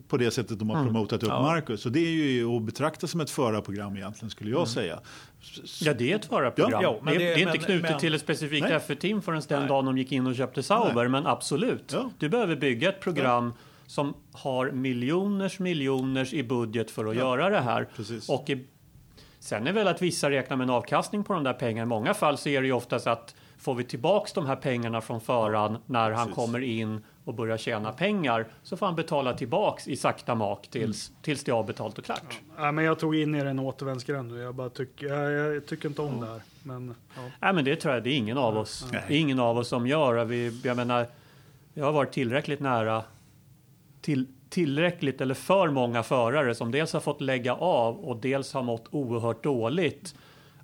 på 0.07 0.17
det 0.17 0.31
sättet 0.31 0.59
de 0.59 0.69
har 0.69 0.83
promotat 0.83 1.23
upp 1.23 1.29
Ja. 1.29 1.41
Marcus. 1.41 1.81
Så 1.81 1.89
det 1.89 1.99
är 1.99 2.09
ju 2.09 2.45
att 2.57 2.61
betrakta 2.63 3.07
som 3.07 3.21
ett 3.21 3.29
förarprogram 3.29 3.97
egentligen, 3.97 4.29
skulle 4.29 4.51
jag 4.51 4.67
säga. 4.67 4.99
Ja, 5.81 5.93
det 5.93 6.11
är 6.11 6.15
ett 6.15 6.25
förarprogram. 6.25 6.81
Ja, 6.83 6.99
men 7.03 7.13
det, 7.17 7.25
är, 7.25 7.29
det- 7.29 7.35
det 7.35 7.41
är 7.41 7.41
inte 7.41 7.51
men- 7.51 7.59
knutet 7.65 7.89
men- 7.91 7.99
till 7.99 8.13
ett 8.13 8.21
specifikt 8.21 8.65
Nej. 8.69 8.77
F1-team 8.79 9.21
förrän 9.21 9.41
den 9.47 9.59
Nej. 9.59 9.67
dagen 9.69 9.85
de 9.85 9.97
gick 9.97 10.11
in 10.11 10.27
och 10.27 10.35
köpte 10.35 10.63
Sauber, 10.63 11.07
men 11.07 11.27
absolut. 11.27 11.91
Ja. 11.93 12.09
Du 12.17 12.29
behöver 12.29 12.55
bygga 12.55 12.89
ett 12.89 12.99
program 13.01 13.53
som 13.87 14.13
har 14.31 14.71
miljoners 14.71 15.59
miljoners 15.59 16.33
i 16.33 16.43
budget 16.43 16.91
för 16.91 17.05
att 17.05 17.15
göra 17.15 17.49
det 17.49 17.59
här. 17.59 17.87
Precis. 17.95 18.29
Och 18.29 18.49
i, 18.49 18.65
sen 19.39 19.67
är 19.67 19.73
väl 19.73 19.87
att 19.87 20.01
vissa 20.01 20.29
räknar 20.29 20.57
med 20.57 20.63
en 20.63 20.69
avkastning 20.69 21.23
på 21.23 21.33
de 21.33 21.43
där 21.43 21.53
pengarna. 21.53 21.83
I 21.83 21.85
många 21.85 22.13
fall 22.13 22.37
så 22.37 22.49
är 22.49 22.61
det 22.61 22.67
ju 22.67 22.73
oftast 22.73 23.07
att 23.07 23.35
får 23.61 23.75
vi 23.75 23.83
tillbaks 23.83 24.33
de 24.33 24.45
här 24.45 24.55
pengarna 24.55 25.01
från 25.01 25.21
föraren 25.21 25.77
när 25.85 26.11
han 26.11 26.27
Precis. 26.27 26.35
kommer 26.35 26.59
in 26.61 27.01
och 27.25 27.33
börjar 27.33 27.57
tjäna 27.57 27.91
pengar 27.91 28.47
så 28.63 28.77
får 28.77 28.85
han 28.85 28.95
betala 28.95 29.33
tillbaks 29.33 29.87
i 29.87 29.95
sakta 29.97 30.35
mak 30.35 30.67
tills, 30.67 31.09
Mm. 31.09 31.21
tills 31.21 31.43
det 31.43 31.51
är 31.51 31.55
avbetalt 31.55 31.97
och 31.97 32.05
klart. 32.05 32.39
Nej, 32.59 32.71
men 32.71 32.85
jag 32.85 32.99
tog 32.99 33.15
in 33.15 33.35
i 33.35 33.39
en 33.39 33.59
återvändsgränd 33.59 34.31
nu. 34.31 34.39
Jag, 34.39 34.55
bara 34.55 34.69
tycker, 34.69 35.05
jag, 35.07 35.55
jag 35.55 35.65
tycker 35.65 35.89
inte 35.89 36.01
om 36.01 36.19
det 36.21 36.27
här. 36.27 36.41
Men, 36.63 36.95
ja. 37.15 37.21
Nej, 37.39 37.53
men 37.53 37.65
det 37.65 37.75
tror 37.75 37.93
jag 37.93 38.03
det 38.03 38.09
är 38.09 38.17
ingen 38.17 38.37
av 38.37 38.57
oss. 38.57 38.87
Nej. 38.91 39.03
Det 39.07 39.13
är 39.13 39.19
ingen 39.19 39.39
av 39.39 39.57
oss 39.57 39.67
som 39.67 39.87
gör. 39.87 40.25
Vi, 40.25 40.61
jag 40.63 40.77
menar, 40.77 41.05
jag 41.73 41.85
har 41.85 41.91
varit 41.91 42.11
tillräckligt 42.11 42.59
nära 42.59 43.03
till, 44.01 44.27
tillräckligt 44.49 45.21
eller 45.21 45.35
för 45.35 45.69
många 45.69 46.03
förare 46.03 46.55
som 46.55 46.71
dels 46.71 46.93
har 46.93 46.99
fått 46.99 47.21
lägga 47.21 47.53
av 47.55 47.99
och 47.99 48.17
dels 48.17 48.53
har 48.53 48.63
mått 48.63 48.85
oerhört 48.91 49.43
dåligt 49.43 50.15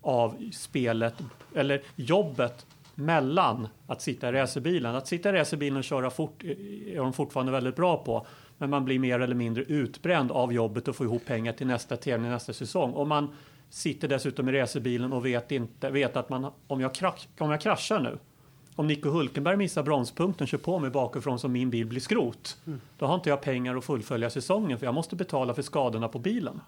av 0.02 0.36
spelet 0.54 1.14
eller 1.56 1.82
jobbet 1.96 2.66
mellan 3.00 3.68
att 3.88 4.02
sitta 4.02 4.30
i 4.30 4.32
racerbilen. 4.32 4.96
Att 4.96 5.08
sitta 5.08 5.30
i 5.30 5.32
racerbilen 5.32 5.78
och 5.78 5.84
köra 5.84 6.10
fort 6.10 6.44
är 6.44 6.98
de 6.98 7.14
fortfarande 7.14 7.52
väldigt 7.52 7.76
bra 7.76 8.04
på. 8.04 8.26
Men 8.58 8.70
man 8.70 8.86
blir 8.86 9.00
mer 9.00 9.20
eller 9.20 9.36
mindre 9.36 9.64
utbränd 9.64 10.32
av 10.32 10.54
jobbet 10.54 10.88
och 10.88 10.96
få 10.96 11.04
ihop 11.04 11.26
pengar 11.26 11.54
till 11.54 11.68
nästa 11.68 11.98
tävling, 11.98 12.32
nästa 12.32 12.54
säsong. 12.54 12.92
Och 12.94 13.08
man 13.08 13.36
sitter 13.70 14.08
dessutom 14.08 14.50
i 14.50 14.52
racerbilen 14.52 15.14
och 15.14 15.26
vet, 15.26 15.52
inte, 15.52 15.90
vet 15.90 16.18
att 16.18 16.30
man, 16.30 16.52
om, 16.68 16.82
jag 16.82 16.96
krasch, 16.96 17.28
om 17.38 17.52
jag 17.52 17.62
kraschar 17.62 18.00
nu, 18.00 18.18
om 18.76 18.88
Nico 18.88 19.10
Hulkenberg 19.10 19.58
missar 19.58 19.84
bromspunkten, 19.84 20.48
kör 20.48 20.58
på 20.58 20.80
mig 20.80 20.90
bakifrån 20.90 21.40
så 21.40 21.48
min 21.48 21.70
bil 21.70 21.86
blir 21.86 22.02
skrot. 22.02 22.58
Då 22.98 23.06
har 23.06 23.16
inte 23.16 23.30
jag 23.30 23.42
pengar 23.42 23.76
att 23.76 23.86
fullfölja 23.86 24.30
säsongen 24.30 24.80
för 24.80 24.86
jag 24.86 24.94
måste 24.94 25.16
betala 25.16 25.54
för 25.54 25.62
skadorna 25.62 26.08
på 26.08 26.20
bilen. 26.20 26.62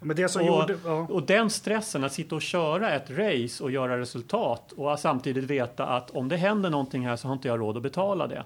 Men 0.00 0.16
det 0.16 0.28
som 0.28 0.42
Och, 0.42 0.48
gjorde... 0.48 0.78
Ja. 0.84 1.06
och 1.10 1.22
den 1.22 1.50
stressen 1.50 2.04
att 2.04 2.12
sitta 2.12 2.34
och 2.34 2.42
köra 2.42 2.94
ett 2.94 3.10
race 3.10 3.64
och 3.64 3.70
göra 3.70 3.98
resultat 3.98 4.72
och 4.72 4.98
samtidigt 4.98 5.44
veta 5.44 5.86
att 5.86 6.10
om 6.10 6.28
det 6.28 6.36
händer 6.36 6.70
någonting 6.70 7.06
här 7.06 7.16
så 7.16 7.28
har 7.28 7.32
inte 7.32 7.48
jag 7.48 7.60
råd 7.60 7.76
att 7.76 7.82
betala 7.82 8.26
det. 8.26 8.44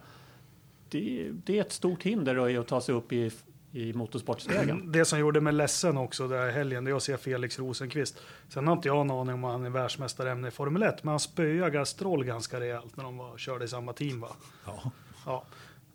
Det, 0.88 1.28
det 1.44 1.58
är 1.58 1.60
ett 1.60 1.72
stort 1.72 2.02
hinder 2.02 2.48
i 2.48 2.56
att 2.56 2.68
ta 2.68 2.80
sig 2.80 2.94
upp 2.94 3.12
i, 3.12 3.30
i 3.72 3.92
motorsportstegen. 3.92 4.82
Det 4.92 5.04
som 5.04 5.18
gjorde 5.18 5.40
mig 5.40 5.52
ledsen 5.52 5.96
också 5.96 6.28
där 6.28 6.48
i 6.48 6.52
helgen, 6.52 6.84
det 6.84 6.90
är 6.90 6.94
att 6.94 7.02
se 7.02 7.16
Felix 7.16 7.58
Rosenqvist. 7.58 8.18
Sen 8.48 8.66
har 8.66 8.74
inte 8.74 8.88
jag 8.88 9.00
en 9.00 9.10
aning 9.10 9.34
om 9.34 9.44
han 9.44 9.64
är 9.64 9.70
världsmästare 9.70 10.48
i 10.48 10.50
Formel 10.50 10.82
1, 10.82 11.04
men 11.04 11.10
han 11.10 11.20
spöade 11.20 11.70
Gastrol 11.70 12.24
ganska 12.24 12.60
rejält 12.60 12.96
när 12.96 13.04
de 13.04 13.16
var, 13.18 13.38
körde 13.38 13.64
i 13.64 13.68
samma 13.68 13.92
team. 13.92 14.20
Va? 14.20 14.28
Ja. 14.66 14.90
Ja. 15.26 15.44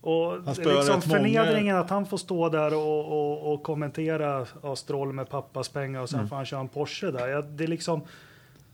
Och 0.01 0.33
är 0.33 0.39
liksom 0.47 0.65
rätt 0.75 0.87
många- 0.87 1.01
förnedringen 1.01 1.75
att 1.77 1.89
han 1.89 2.05
får 2.05 2.17
stå 2.17 2.49
där 2.49 2.73
och, 2.73 3.05
och, 3.05 3.53
och 3.53 3.63
kommentera 3.63 4.45
ja, 4.63 4.75
Stroll 4.75 5.13
med 5.13 5.29
pappas 5.29 5.69
pengar 5.69 6.01
och 6.01 6.09
sen 6.09 6.19
Mm. 6.19 6.29
får 6.29 6.35
han 6.35 6.45
köra 6.45 6.59
en 6.59 6.67
Porsche 6.67 7.11
där. 7.11 7.27
Jag, 7.27 7.45
det 7.45 7.63
är 7.63 7.67
liksom, 7.67 8.01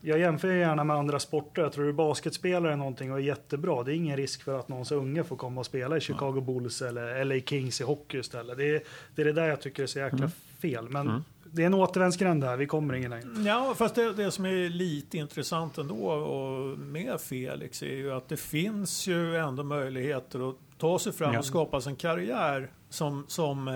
jag 0.01 0.19
jämför 0.19 0.47
ju 0.47 0.59
gärna 0.59 0.83
med 0.83 0.95
andra 0.95 1.19
sporter. 1.19 1.61
Jag 1.61 1.71
tror 1.71 1.83
du 1.83 1.89
är 1.89 1.93
basketspelare 1.93 2.75
någonting 2.75 3.11
och 3.11 3.17
är 3.17 3.23
jättebra. 3.23 3.83
Det 3.83 3.91
är 3.91 3.95
ingen 3.95 4.17
risk 4.17 4.43
för 4.43 4.59
att 4.59 4.67
någons 4.67 4.91
unge 4.91 5.23
får 5.23 5.35
komma 5.35 5.59
och 5.59 5.65
spela 5.65 5.97
i 5.97 5.99
Chicago 5.99 6.41
Bulls 6.41 6.81
eller, 6.81 7.05
eller 7.07 7.35
i 7.35 7.41
Kings 7.41 7.81
i 7.81 7.83
hockey 7.83 8.17
istället. 8.19 8.57
Det 8.57 8.75
är, 8.75 8.81
det 9.15 9.21
är 9.21 9.25
det 9.25 9.33
där 9.33 9.47
jag 9.47 9.61
tycker 9.61 9.83
är 9.83 9.87
så 9.87 9.99
jäkla 9.99 10.17
Mm. 10.17 10.31
fel. 10.61 10.89
Men 10.89 11.23
det 11.43 11.61
är 11.61 11.65
en 11.65 11.73
återvändsgränd 11.73 12.43
här, 12.43 12.57
vi 12.57 12.65
kommer 12.65 12.93
ingen 12.93 13.11
längre. 13.11 13.27
Ja, 13.45 13.73
fast 13.77 13.95
det, 13.95 14.13
det 14.13 14.31
som 14.31 14.45
är 14.45 14.69
lite 14.69 15.17
intressant 15.17 15.77
ändå 15.77 15.95
och 16.11 16.77
med 16.79 17.21
Felix 17.21 17.81
är 17.83 17.87
ju 17.95 18.11
att 18.13 18.29
det 18.29 18.37
finns 18.37 19.07
ju 19.07 19.37
ändå 19.37 19.63
möjligheter 19.63 20.49
att 20.49 20.55
ta 20.77 20.99
sig 20.99 21.13
fram 21.13 21.33
Ja. 21.33 21.39
och 21.39 21.45
skapa 21.45 21.81
sig 21.81 21.89
en 21.89 21.95
karriär 21.95 22.71
som, 22.89 23.25
som 23.27 23.67
eh, 23.67 23.73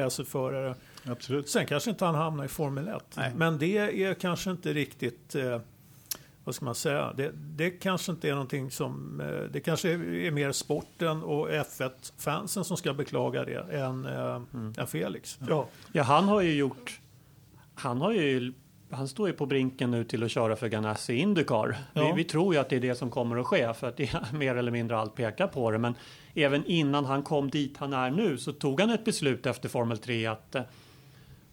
racerförare. 0.00 0.74
Absolut. 1.04 1.48
Sen 1.48 1.66
kanske 1.66 1.90
inte 1.90 2.04
han 2.04 2.14
hamnar 2.14 2.44
i 2.44 2.48
Formel 2.48 2.88
1. 2.88 3.04
Nej. 3.16 3.32
Men 3.36 3.58
det 3.58 3.78
är 4.04 4.14
kanske 4.14 4.50
inte 4.50 4.72
riktigt, 4.72 5.34
eh, 5.34 5.60
vad 6.44 6.54
ska 6.54 6.64
man 6.64 6.74
säga, 6.74 7.12
det, 7.16 7.30
det 7.34 7.70
kanske 7.70 8.12
inte 8.12 8.28
är 8.28 8.32
någonting 8.32 8.70
som, 8.70 9.20
eh, 9.20 9.26
det 9.52 9.60
kanske 9.60 9.90
är, 9.92 10.14
är 10.14 10.30
mer 10.30 10.52
sporten 10.52 11.22
och 11.22 11.48
F1-fansen 11.50 12.64
som 12.64 12.76
ska 12.76 12.94
beklaga 12.94 13.44
det 13.44 13.76
än, 13.78 14.06
eh, 14.06 14.40
än 14.78 14.86
Felix. 14.86 15.38
Ja, 15.48 15.66
Ja, 15.92 16.02
han 16.02 16.24
har 16.28 16.40
ju 16.40 16.54
gjort... 16.54 17.00
Han 17.74 18.00
har 18.00 18.12
ju... 18.12 18.52
Han 18.92 19.08
står 19.08 19.28
ju 19.28 19.34
på 19.34 19.46
brinken 19.46 19.90
nu 19.90 20.04
till 20.04 20.22
att 20.22 20.30
köra 20.30 20.56
för 20.56 20.68
Ganassi 20.68 21.14
Indycar. 21.14 21.76
Ja. 21.92 22.06
Vi, 22.06 22.12
vi 22.22 22.24
tror 22.24 22.54
ju 22.54 22.60
att 22.60 22.68
det 22.68 22.76
är 22.76 22.80
det 22.80 22.94
som 22.94 23.10
kommer 23.10 23.36
att 23.36 23.46
ske 23.46 23.74
för 23.74 23.88
att 23.88 23.96
det 23.96 24.14
är 24.14 24.32
mer 24.36 24.54
eller 24.54 24.70
mindre 24.72 24.96
allt 24.98 25.14
pekar 25.14 25.46
på 25.46 25.70
det. 25.70 25.78
Men 25.78 25.94
även 26.34 26.66
innan 26.66 27.04
han 27.04 27.22
kom 27.22 27.50
dit 27.50 27.76
han 27.76 27.92
är 27.92 28.10
nu 28.10 28.38
så 28.38 28.52
tog 28.52 28.80
han 28.80 28.90
ett 28.90 29.04
beslut 29.04 29.46
efter 29.46 29.68
Formel 29.68 29.98
3 29.98 30.26
att 30.26 30.54
eh, 30.54 30.62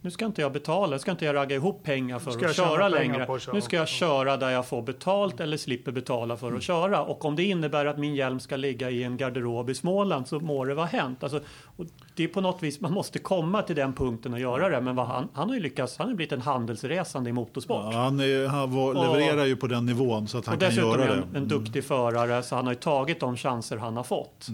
nu 0.01 0.11
ska 0.11 0.25
inte 0.25 0.41
jag 0.41 0.51
betala, 0.51 0.87
nu 0.95 0.99
ska 0.99 1.11
inte 1.11 1.25
jag 1.25 1.35
ragga 1.35 1.55
ihop 1.55 1.83
pengar 1.83 2.19
för 2.19 2.31
att 2.45 2.55
köra 2.55 2.87
längre. 2.89 3.23
att 3.23 3.41
köra. 3.41 3.55
Nu 3.55 3.61
ska 3.61 3.75
jag 3.75 3.87
köra 3.87 4.37
där 4.37 4.49
jag 4.49 4.65
får 4.67 4.81
betalt 4.81 5.39
eller 5.39 5.57
slipper 5.57 5.91
betala 5.91 6.37
för 6.37 6.53
att 6.53 6.63
köra. 6.63 7.01
Och 7.03 7.25
om 7.25 7.35
det 7.35 7.43
innebär 7.43 7.85
att 7.85 7.97
min 7.97 8.15
hjälm 8.15 8.39
ska 8.39 8.55
ligga 8.55 8.89
i 8.89 9.03
en 9.03 9.17
garderob 9.17 9.69
i 9.69 9.75
Småland 9.75 10.27
så 10.27 10.39
må 10.39 10.65
det 10.65 10.73
vara 10.73 10.85
hänt. 10.85 11.23
Alltså, 11.23 11.39
och 11.77 11.85
det 12.15 12.23
är 12.23 12.27
på 12.27 12.41
något 12.41 12.63
vis, 12.63 12.81
man 12.81 12.93
måste 12.93 13.19
komma 13.19 13.61
till 13.61 13.75
den 13.75 13.93
punkten 13.93 14.33
och 14.33 14.39
göra 14.39 14.69
det. 14.69 14.81
Men 14.81 14.95
vad 14.95 15.07
han, 15.07 15.27
han 15.33 15.47
har 15.49 15.55
ju 15.55 15.61
lyckats, 15.61 15.97
han 15.97 16.07
har 16.07 16.15
blivit 16.15 16.31
en 16.31 16.41
handelsresande 16.41 17.29
i 17.29 17.33
motorsport. 17.33 17.93
Ja, 17.93 17.99
han 17.99 18.19
är, 18.19 18.47
han 18.47 18.75
var, 18.75 18.95
Och- 18.95 19.17
levererar 19.17 19.45
ju 19.45 19.55
på 19.55 19.67
den 19.67 19.85
nivån 19.85 20.27
så 20.27 20.37
att 20.37 20.45
han 20.45 20.55
och 20.55 20.61
kan 20.61 20.69
dessutom 20.69 20.91
göra 20.91 21.03
är 21.03 21.07
det. 21.07 21.13
Mm. 21.13 21.29
en, 21.29 21.35
en 21.35 21.47
duktig 21.47 21.83
förare 21.83 22.43
så 22.43 22.55
han 22.55 22.65
har 22.65 22.73
ju 22.73 22.79
tagit 22.79 23.19
de 23.19 23.37
chanser 23.37 23.77
han 23.77 23.97
har 23.97 24.03
fått. 24.03 24.47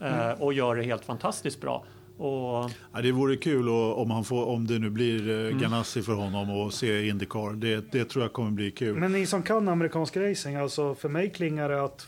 Eh, 0.00 0.30
och 0.42 0.52
gör 0.52 0.76
det 0.76 0.82
helt 0.82 1.04
fantastiskt 1.04 1.60
bra. 1.60 1.84
Och, 2.18 2.70
Ja, 2.92 3.02
det 3.02 3.12
vore 3.12 3.36
kul 3.36 3.68
och, 3.68 4.02
om, 4.02 4.10
han 4.10 4.24
får, 4.24 4.44
om 4.46 4.66
det 4.66 4.78
nu 4.78 4.90
blir 4.90 5.28
Mm. 5.30 5.46
eh, 5.56 5.62
Ganassi 5.62 6.02
för 6.02 6.12
honom 6.12 6.50
och 6.50 6.72
se 6.72 7.08
Indycar. 7.08 7.52
Det, 7.52 7.92
det 7.92 8.04
tror 8.04 8.24
jag 8.24 8.32
kommer 8.32 8.50
bli 8.50 8.70
kul. 8.70 8.94
men 8.96 9.12
ni 9.12 9.26
som 9.26 9.42
kan 9.42 9.68
amerikansk 9.68 10.16
racing, 10.16 10.56
alltså 10.56 10.94
för 10.94 11.08
mig 11.08 11.30
klingar 11.30 11.68
det 11.68 11.84
att 11.84 12.06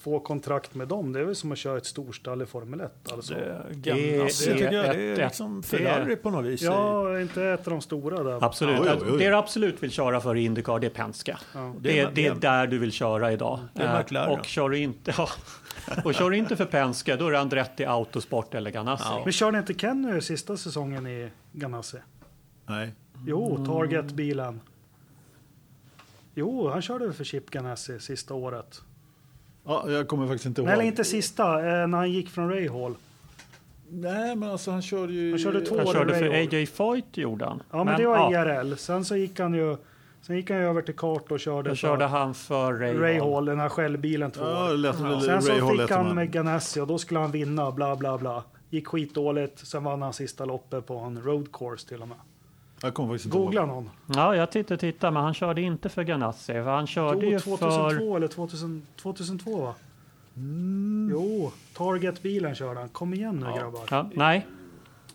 få 0.00 0.20
kontrakt 0.20 0.74
med 0.74 0.88
dem. 0.88 1.12
Det 1.12 1.20
är 1.20 1.24
väl 1.24 1.34
som 1.34 1.52
att 1.52 1.58
köra 1.58 1.76
ett 1.78 1.86
storstall 1.86 2.42
i 2.42 2.46
Formel 2.46 2.80
1. 2.80 3.12
Alltså. 3.12 3.34
Det, 3.34 3.62
Det 3.82 3.90
Ganassi 4.18 4.52
det 4.52 4.60
jag, 4.60 4.72
det 4.72 5.12
ett- 5.12 5.18
är 5.18 5.24
liksom 5.24 5.62
det 5.70 5.76
är- 5.76 5.78
Ferrari 5.78 6.16
på 6.16 6.30
något 6.30 6.44
vis. 6.44 6.62
Ja, 6.62 7.20
inte 7.20 7.44
ett 7.44 7.66
av 7.66 7.70
de 7.72 7.80
stora 7.80 8.22
där. 8.22 8.44
absolut. 8.44 8.80
Ja, 8.84 8.94
oj, 9.00 9.06
oj. 9.12 9.18
Det 9.18 9.28
du 9.28 9.34
absolut 9.36 9.82
vill 9.82 9.90
köra 9.90 10.20
för 10.20 10.36
i 10.36 10.44
Indycar, 10.44 10.78
det 10.78 10.86
är 10.86 10.90
Penske. 10.90 11.36
Ja. 11.54 11.74
Det 11.80 11.98
är, 11.98 12.10
det 12.14 12.26
är 12.26 12.34
det- 12.34 12.40
där 12.40 12.66
du 12.66 12.78
vill 12.78 12.92
köra 12.92 13.32
idag. 13.32 13.60
Det 13.74 13.82
är 13.82 13.94
Eh, 13.94 14.00
McLaren. 14.00 14.38
och 14.38 14.44
kör 14.46 14.68
du 14.68 14.78
inte, 14.78 15.14
ja, 15.18 15.28
och 16.04 16.14
kör 16.14 16.30
du 16.30 16.36
inte 16.36 16.56
för 16.56 16.64
Penske, 16.64 17.16
då 17.16 17.26
är 17.26 17.32
det 17.32 17.40
Andretti 17.40 17.84
Autosport 17.84 18.54
eller 18.54 18.70
Ganassi. 18.70 19.04
Men 19.24 19.32
körde 19.32 19.58
inte 19.58 19.74
Kenny 19.74 20.20
sista 20.20 20.56
säsongen 20.56 21.06
i 21.06 21.30
Ganassi? 21.52 21.98
Nej. 22.66 22.92
Jo, 23.26 23.64
Target-bilen. 23.66 24.60
Jo, 26.34 26.68
han 26.68 26.82
körde 26.82 27.12
för 27.12 27.24
Chip 27.24 27.50
Ganassi 27.50 28.00
sista 28.00 28.34
året. 28.34 28.82
Ja, 29.64 29.90
jag 29.90 30.08
kommer 30.08 30.26
faktiskt 30.26 30.46
inte 30.46 30.60
ihåg. 30.60 30.66
Nej, 30.66 30.74
eller 30.74 30.84
inte 30.84 31.04
sista, 31.04 31.58
eh, 31.58 31.86
när 31.86 31.98
han 31.98 32.12
gick 32.12 32.28
från 32.28 32.50
Ray 32.50 32.68
Hall. 32.68 32.94
Nej, 33.88 34.36
men 34.36 34.50
alltså 34.50 34.70
han 34.70 34.82
körde 34.82 35.12
ju... 35.12 35.30
Han 35.30 35.38
körde 35.38 35.60
två 35.60 35.78
Han 35.78 35.86
år 35.86 35.92
körde 35.92 36.14
för. 36.14 36.30
AJ 36.30 36.66
Foyt 36.66 37.16
gjorde 37.16 37.44
han. 37.44 37.62
Ja, 37.70 37.84
men, 37.84 38.00
det 38.00 38.06
var 38.06 38.32
ja, 38.32 38.60
IRL. 38.60 38.74
Sen 38.76 39.04
så 39.04 39.16
gick 39.16 39.40
han 39.40 39.54
ju 39.54 39.76
sen 40.26 40.36
gick 40.36 40.50
han 40.50 40.58
över 40.58 40.82
till 40.82 40.96
kart 40.96 41.30
och 41.30 41.40
körde, 41.40 41.68
Då 41.68 41.74
körde 41.76 42.04
han 42.04 42.34
för 42.34 42.72
Ray, 42.72 42.94
Ray 42.98 43.18
Hall. 43.20 43.32
Hall, 43.32 43.44
den 43.44 43.60
här 43.60 43.68
självbilen 43.68 44.30
två 44.30 44.44
Ja, 44.44 44.64
år. 44.64 44.70
det 44.70 44.76
lät 44.76 44.96
Sen 44.96 45.42
så 45.42 45.52
Ray 45.52 45.60
Hall 45.60 45.70
fick 45.70 45.80
hette 45.80 45.94
han 45.94 46.14
med 46.14 46.30
Ganassi 46.30 46.80
och 46.80 46.86
då 46.86 46.98
skulle 46.98 47.20
han 47.20 47.30
vinna, 47.30 47.70
bla 47.72 47.96
bla 47.96 48.18
bla. 48.18 48.42
Gick 48.70 48.86
skitdåligt, 48.88 49.66
sen 49.66 49.84
vann 49.84 50.02
han 50.02 50.12
sista 50.12 50.44
loppet 50.44 50.86
på 50.86 50.98
en 50.98 51.22
road 51.22 51.52
course 51.52 51.88
till 51.88 52.02
och 52.02 52.08
med. 52.08 52.16
Jag 52.82 52.94
kommer 52.94 53.08
faktiskt 53.08 53.26
inte 53.26 53.36
ihåg. 53.36 53.46
Googla 53.46 53.66
någon. 53.66 53.90
Ja, 54.06 54.36
jag 54.36 54.50
tittar, 54.50 54.76
tittar, 54.76 55.10
men 55.10 55.22
han 55.22 55.34
körde 55.34 55.60
inte 55.60 55.88
för 55.88 56.02
Ganassi. 56.02 56.52
För 56.52 56.62
han 56.62 56.86
körde 56.86 57.20
Jo, 57.26 57.30
ju 57.30 57.38
2002 57.38 57.98
för... 57.98 58.16
eller 58.16 58.28
2000, 58.28 58.82
2002 59.02 59.60
va? 59.60 59.74
Mm. 60.36 61.08
Jo, 61.12 61.52
Target-bilen 61.74 62.54
körde 62.54 62.80
han. 62.80 62.88
Kom 62.88 63.14
igen 63.14 63.36
nu 63.36 63.58
grabbar. 63.60 63.80
Ja, 63.90 64.10
nej, 64.14 64.46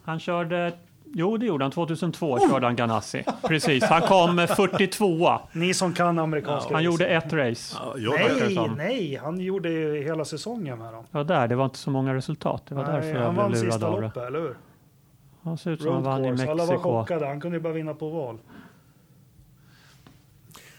han 0.03 0.19
körde... 0.19 0.73
Jo, 1.13 1.37
det 1.37 1.45
gjorde 1.45 1.63
han. 1.65 1.71
2002 1.71 2.39
körde 2.49 2.65
han 2.65 2.75
Ganassi. 2.75 3.23
Precis, 3.47 3.83
han 3.83 4.01
kom 4.01 4.39
eh, 4.39 4.47
42 4.47 5.39
Ni 5.51 5.73
som 5.73 5.93
kan 5.93 6.19
amerikanska 6.19 6.73
Han 6.73 6.73
racing. 6.73 6.85
gjorde 6.85 7.05
ett 7.07 7.33
race. 7.33 7.77
Ja, 7.97 8.13
Nej, 8.17 8.69
nej, 8.77 9.19
han 9.23 9.39
gjorde 9.39 9.69
ju 9.69 10.03
hela 10.03 10.25
säsongen 10.25 10.77
med 10.79 10.93
dem. 10.93 11.03
Ja, 11.11 11.23
där. 11.23 11.47
Det 11.47 11.55
var 11.55 11.65
inte 11.65 11.77
så 11.77 11.91
många 11.91 12.13
resultat. 12.13 12.63
Det 12.69 12.75
var 12.75 12.83
Nej, 12.83 12.93
därför 12.93 13.09
jag 13.19 13.25
han 13.25 13.33
blev 13.33 13.43
vann 13.43 13.51
lurad 13.51 13.71
sista 13.73 13.87
av 13.87 13.95
det. 13.95 14.01
loppet, 14.01 14.23
eller 14.23 14.39
hur? 14.39 14.57
Han 15.43 15.57
ser 15.57 15.71
ut 15.71 15.81
som 15.81 15.93
han 15.93 16.03
vann 16.03 16.25
i 16.25 16.27
course. 16.27 16.43
Alla 16.51 16.65
var 16.65 16.73
Mexiko. 16.73 16.91
chockade. 16.99 17.25
Han 17.27 17.41
kunde 17.41 17.57
ju 17.57 17.61
bara 17.63 17.73
vinna 17.73 17.93
på 17.93 18.09
val. 18.09 18.37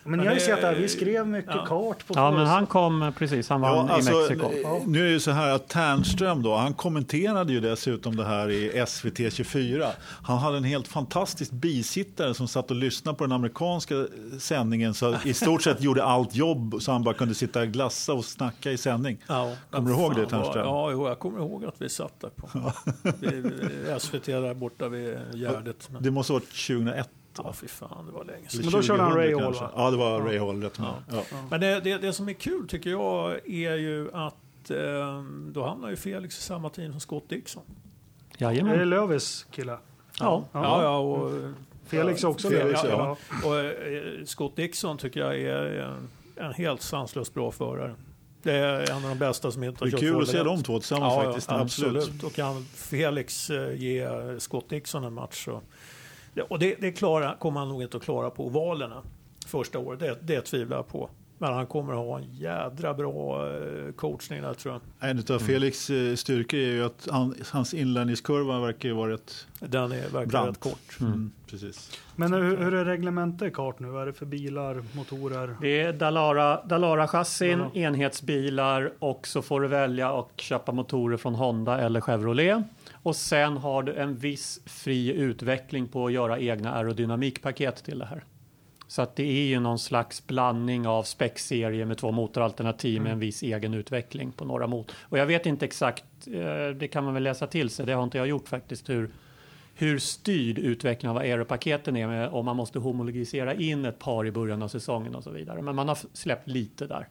Men 0.05 0.19
ni 0.20 0.27
har 0.27 0.35
ju 0.35 0.41
sett 0.41 0.62
här, 0.62 0.74
vi 0.74 0.89
skrev 0.89 1.27
mycket 1.27 1.55
ja. 1.55 1.66
kart 1.66 2.07
på 2.07 2.15
Ja, 2.16 2.31
men 2.31 2.47
han 2.47 2.66
kom 2.66 3.12
precis. 3.19 3.49
Han 3.49 3.61
vann 3.61 3.87
Ja, 3.87 3.95
alltså, 3.95 4.12
i 4.12 4.37
Mexiko. 4.37 4.47
eh, 4.47 4.83
Nu 4.87 5.01
är 5.01 5.05
det 5.05 5.11
ju 5.11 5.20
så 5.20 5.31
här 5.31 5.51
att 5.51 5.69
Ternström 5.69 6.43
då, 6.43 6.57
han 6.57 6.74
kommenterade 6.74 7.53
ju 7.53 7.61
dessutom 7.61 8.16
det 8.16 8.24
här 8.24 8.51
i 8.51 8.85
SVT 8.87 9.33
24. 9.33 9.87
Han 10.23 10.39
hade 10.39 10.57
en 10.57 10.65
helt 10.65 10.89
fantastisk 10.89 11.51
bisittare 11.51 12.35
som 12.35 12.49
satt 12.49 12.70
och 12.70 12.77
lyssnade 12.77 13.19
på 13.19 13.24
den 13.24 13.33
amerikanska 13.33 14.07
sändningen 14.39 14.95
så 14.95 15.16
i 15.24 15.35
stort 15.35 15.62
sett 15.62 15.81
gjorde 15.83 16.05
allt 16.05 16.35
jobb 16.35 16.74
så 16.81 16.93
han 16.93 17.03
bara 17.05 17.15
kunde 17.15 17.35
sitta 17.35 17.61
och 17.61 17.69
glassa 17.69 18.12
och 18.12 18.24
snacka 18.24 18.70
i 18.73 18.77
sändning. 18.77 19.19
Ja, 19.27 19.53
Kommer 19.70 19.91
du 19.91 19.97
ihåg 19.97 20.15
det, 20.15 20.27
Ternström? 20.27 20.66
Ja, 20.66 20.91
jag 20.93 21.19
kommer 21.19 21.39
ihåg 21.39 21.65
att 21.65 21.74
vi 21.79 21.89
satt 21.89 22.20
där 22.20 22.31
på 22.37 22.49
SVT 24.01 24.27
där 24.27 24.55
borta 24.55 24.89
vid 24.89 25.19
Gärdet. 25.35 25.89
Men, 25.93 26.03
Det 26.03 26.11
måste 26.11 26.33
ha 26.33 26.39
varit 26.39 26.66
2001. 26.66 27.09
Ja, 27.37 27.53
fy 27.53 27.69
fan, 27.69 28.07
det 28.07 28.13
var 28.13 28.25
länge 28.25 28.49
sedan. 28.49 28.61
Men 28.65 28.73
då 28.73 28.83
körde 28.83 29.03
han 29.03 29.13
2000 29.13 29.35
Ray 29.35 29.45
Hall, 29.45 29.55
va? 29.55 29.71
Ja, 29.77 29.91
det 29.91 29.97
var 29.97 30.21
Ray 30.21 30.39
Hall. 30.39 30.63
Rätt 30.63 30.79
ja. 30.79 30.95
Ja. 31.11 31.23
Men 31.51 31.61
det, 31.61 31.81
det, 31.81 31.99
det 31.99 32.13
som 32.13 32.29
är 32.29 32.33
kul 32.33 32.69
tycker 32.69 32.91
jag 32.91 33.33
är 33.49 33.77
ju 33.77 34.11
att 34.13 34.71
eh, 34.71 35.23
då 35.53 35.65
hamnar 35.65 35.91
ju 35.91 35.97
Felix 35.97 36.39
i 36.39 36.43
samma 36.43 36.71
team 36.71 36.91
som 36.93 37.01
Scott 37.01 37.29
Dixon. 37.29 37.63
Är 38.33 38.39
det 38.39 38.45
Jajamän. 38.45 38.91
Lövis 38.91 39.47
kille? 39.51 39.79
Ja. 40.21 40.45
Ja, 40.53 40.83
ja, 40.83 40.99
och, 40.99 41.31
Felix 41.87 42.25
är 42.25 42.29
också 42.29 42.49
Felix, 42.51 42.81
ja. 42.85 43.17
Ja. 43.43 43.49
och 43.49 43.59
eh, 43.59 44.25
Scott 44.25 44.57
Dixon 44.57 44.99
tycker 44.99 45.21
jag 45.21 45.41
är 45.41 45.57
en, 45.81 46.09
en 46.37 46.53
helt 46.53 46.83
sanslöst 46.83 47.35
bra 47.35 47.51
förare. 47.51 47.95
Det 48.43 48.53
är 48.53 48.91
en 48.91 48.97
av 48.97 49.09
de 49.09 49.19
bästa 49.19 49.51
som 49.51 49.65
inte 49.65 49.85
Det 49.85 49.85
har 49.85 49.87
är 49.89 49.91
kört 49.91 50.01
kul 50.01 50.23
att 50.23 50.29
se 50.29 50.39
1. 50.39 50.45
de 50.45 50.63
två 50.63 50.79
tillsammans 50.79 51.15
Ja, 51.15 51.25
faktiskt. 51.25 51.49
ja, 51.51 51.61
Absolut. 51.61 52.03
absolut. 52.03 52.23
Och 52.23 52.33
kan 52.33 52.65
Felix 52.65 53.51
eh, 53.51 53.75
ge 53.77 54.09
Scott 54.39 54.69
Dixon 54.69 55.05
en 55.05 55.13
match 55.13 55.45
så... 55.45 55.61
Och 56.49 56.59
det, 56.59 56.81
det 56.81 56.93
klara, 56.93 57.35
kommer 57.39 57.61
han 57.61 57.69
nog 57.69 57.83
inte 57.83 57.97
att 57.97 58.03
klara 58.03 58.31
på 58.31 58.47
ovalerna 58.47 59.03
första 59.47 59.79
året. 59.79 60.01
Det, 60.01 60.19
det 60.23 60.41
tvivlar 60.41 60.77
jag 60.77 60.89
på. 60.89 61.11
Men 61.39 61.53
han 61.55 61.67
kommer 61.67 61.93
att 61.93 61.99
ha 61.99 62.19
en 62.19 62.35
jädra 62.35 62.95
bra 62.95 63.47
eh, 63.57 63.93
coachning 63.97 64.43
där 64.43 64.55
tror 64.55 64.81
jag. 65.01 65.11
En 65.11 65.25
av 65.35 65.39
Felix 65.39 65.91
eh, 65.91 66.15
styrkor 66.15 66.61
är 66.61 66.67
ju 66.67 66.85
att 66.85 67.09
han, 67.11 67.35
hans 67.51 67.75
inlärningskurva 67.75 68.61
verkar 68.61 68.89
ju 68.89 68.95
vara 68.95 69.13
rätt 69.13 69.47
Den 69.59 69.93
är 69.93 70.09
verkligen 70.09 70.47
rätt 70.47 70.61
kort. 70.61 71.01
Mm, 71.01 71.33
precis. 71.51 71.99
Men 72.17 72.33
hur, 72.33 72.57
hur 72.57 72.75
är 72.75 72.85
reglementet 72.85 73.55
kart 73.55 73.79
nu? 73.79 73.89
Vad 73.89 74.03
är 74.03 74.07
det 74.07 74.13
för 74.13 74.27
bilar, 74.27 74.85
motorer? 74.93 75.57
Det 75.61 75.81
är 75.81 75.93
Dalara, 75.93 76.63
Dalara-chassin, 76.65 77.59
Ja. 77.75 77.81
enhetsbilar 77.81 78.93
och 78.99 79.27
så 79.27 79.43
får 79.43 79.61
du 79.61 79.69
välja 79.69 80.13
och 80.13 80.31
köpa 80.37 80.73
motorer 80.73 81.17
från 81.17 81.35
Honda 81.35 81.81
eller 81.81 82.01
Chevrolet. 82.01 82.65
Och 83.03 83.16
sen 83.16 83.57
har 83.57 83.83
du 83.83 83.95
en 83.95 84.16
viss 84.16 84.61
fri 84.66 85.12
utveckling 85.12 85.89
på 85.89 86.07
att 86.07 86.12
göra 86.12 86.39
egna 86.39 86.73
aerodynamikpaket 86.73 87.85
till 87.85 87.99
det 87.99 88.07
här. 88.07 88.24
Så 88.87 89.03
att 89.03 89.16
det 89.16 89.23
är 89.23 89.47
ju 89.47 89.61
någon 89.61 89.79
slags 89.79 90.27
blandning 90.27 90.87
av 90.87 91.03
spec-serie 91.03 91.87
med 91.87 91.99
två 91.99 92.12
motoralternativ 92.12 93.03
med 93.03 93.12
en 93.12 93.19
viss 93.19 93.43
egen 93.43 93.74
utveckling 93.74 94.33
på 94.33 94.45
några 94.45 94.66
motor. 94.66 94.97
Och 95.01 95.19
jag 95.19 95.27
vet 95.27 95.47
inte 95.47 95.65
exakt, 95.65 96.05
eh, 96.27 96.69
det 96.77 96.89
kan 96.89 97.05
man 97.05 97.15
väl 97.15 97.23
läsa 97.23 97.47
till 97.47 97.70
sig, 97.70 97.87
det 97.87 97.93
har 97.93 98.05
inte 98.05 98.19
jag 98.19 98.27
gjort 98.27 98.49
faktiskt, 98.49 98.89
hur, 98.89 99.11
hur 99.74 99.99
styrd 99.99 100.59
utvecklingen 100.59 101.16
av 101.16 101.23
aeropaketen 101.23 101.97
är 101.97 102.07
med, 102.07 102.29
om 102.29 102.45
man 102.45 102.57
måste 102.57 102.79
homologisera 102.79 103.55
in 103.55 103.85
ett 103.85 103.99
par 103.99 104.27
i 104.27 104.31
början 104.31 104.62
av 104.62 104.69
säsongen 104.69 105.15
och 105.15 105.24
så 105.24 105.31
vidare. 105.31 105.62
Men 105.62 105.74
man 105.74 105.89
har 105.89 105.99
släppt 106.12 106.49
lite 106.49 106.87
där. 106.87 107.09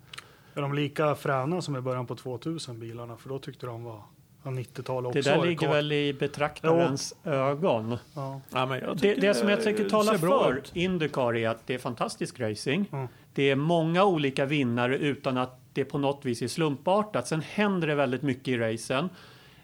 Är 0.54 0.62
de 0.62 0.74
lika 0.74 1.16
fräna 1.16 1.62
som 1.62 1.76
i 1.76 1.82
början 1.82 2.08
på 2.08 2.16
2000 2.16 2.80
bilarna? 2.80 3.18
För 3.18 3.30
då 3.30 3.40
tyckte 3.40 3.66
de 3.66 3.84
var 3.84 4.04
ja, 4.44 4.50
90-tal 4.52 5.06
också. 5.06 5.22
Det 5.22 5.30
där 5.30 5.46
ligger 5.46 5.70
väl 5.70 5.92
i 5.92 6.14
betraktarens 6.14 7.16
ögon. 7.24 7.98
Ja. 8.14 8.42
Ja, 8.54 8.66
men 8.66 8.80
jag 8.80 8.96
Det, 8.98 9.02
tycker 9.02 9.22
det 9.22 9.34
som 9.34 9.50
jag 9.50 9.64
tycker 9.64 9.90
talar 9.90 10.18
för 10.18 10.58
ut. 10.58 10.72
Indycar 10.74 11.36
är 11.36 11.50
att 11.50 11.68
det 11.68 11.74
är 11.74 11.80
fantastisk 11.80 12.40
racing. 12.40 12.90
Mm. 12.92 13.08
Det 13.34 13.50
är 13.50 13.56
många 13.56 14.04
olika 14.06 14.46
vinnare 14.46 14.98
utan 14.98 15.38
att 15.38 15.60
det 15.74 15.86
på 15.86 15.98
något 15.98 16.26
vis 16.26 16.42
är 16.42 16.48
slumpartat. 16.48 17.28
Sen 17.28 17.42
händer 17.42 17.88
det 17.88 17.96
väldigt 17.96 18.22
mycket 18.22 18.48
i 18.48 18.58
racen. 18.58 19.10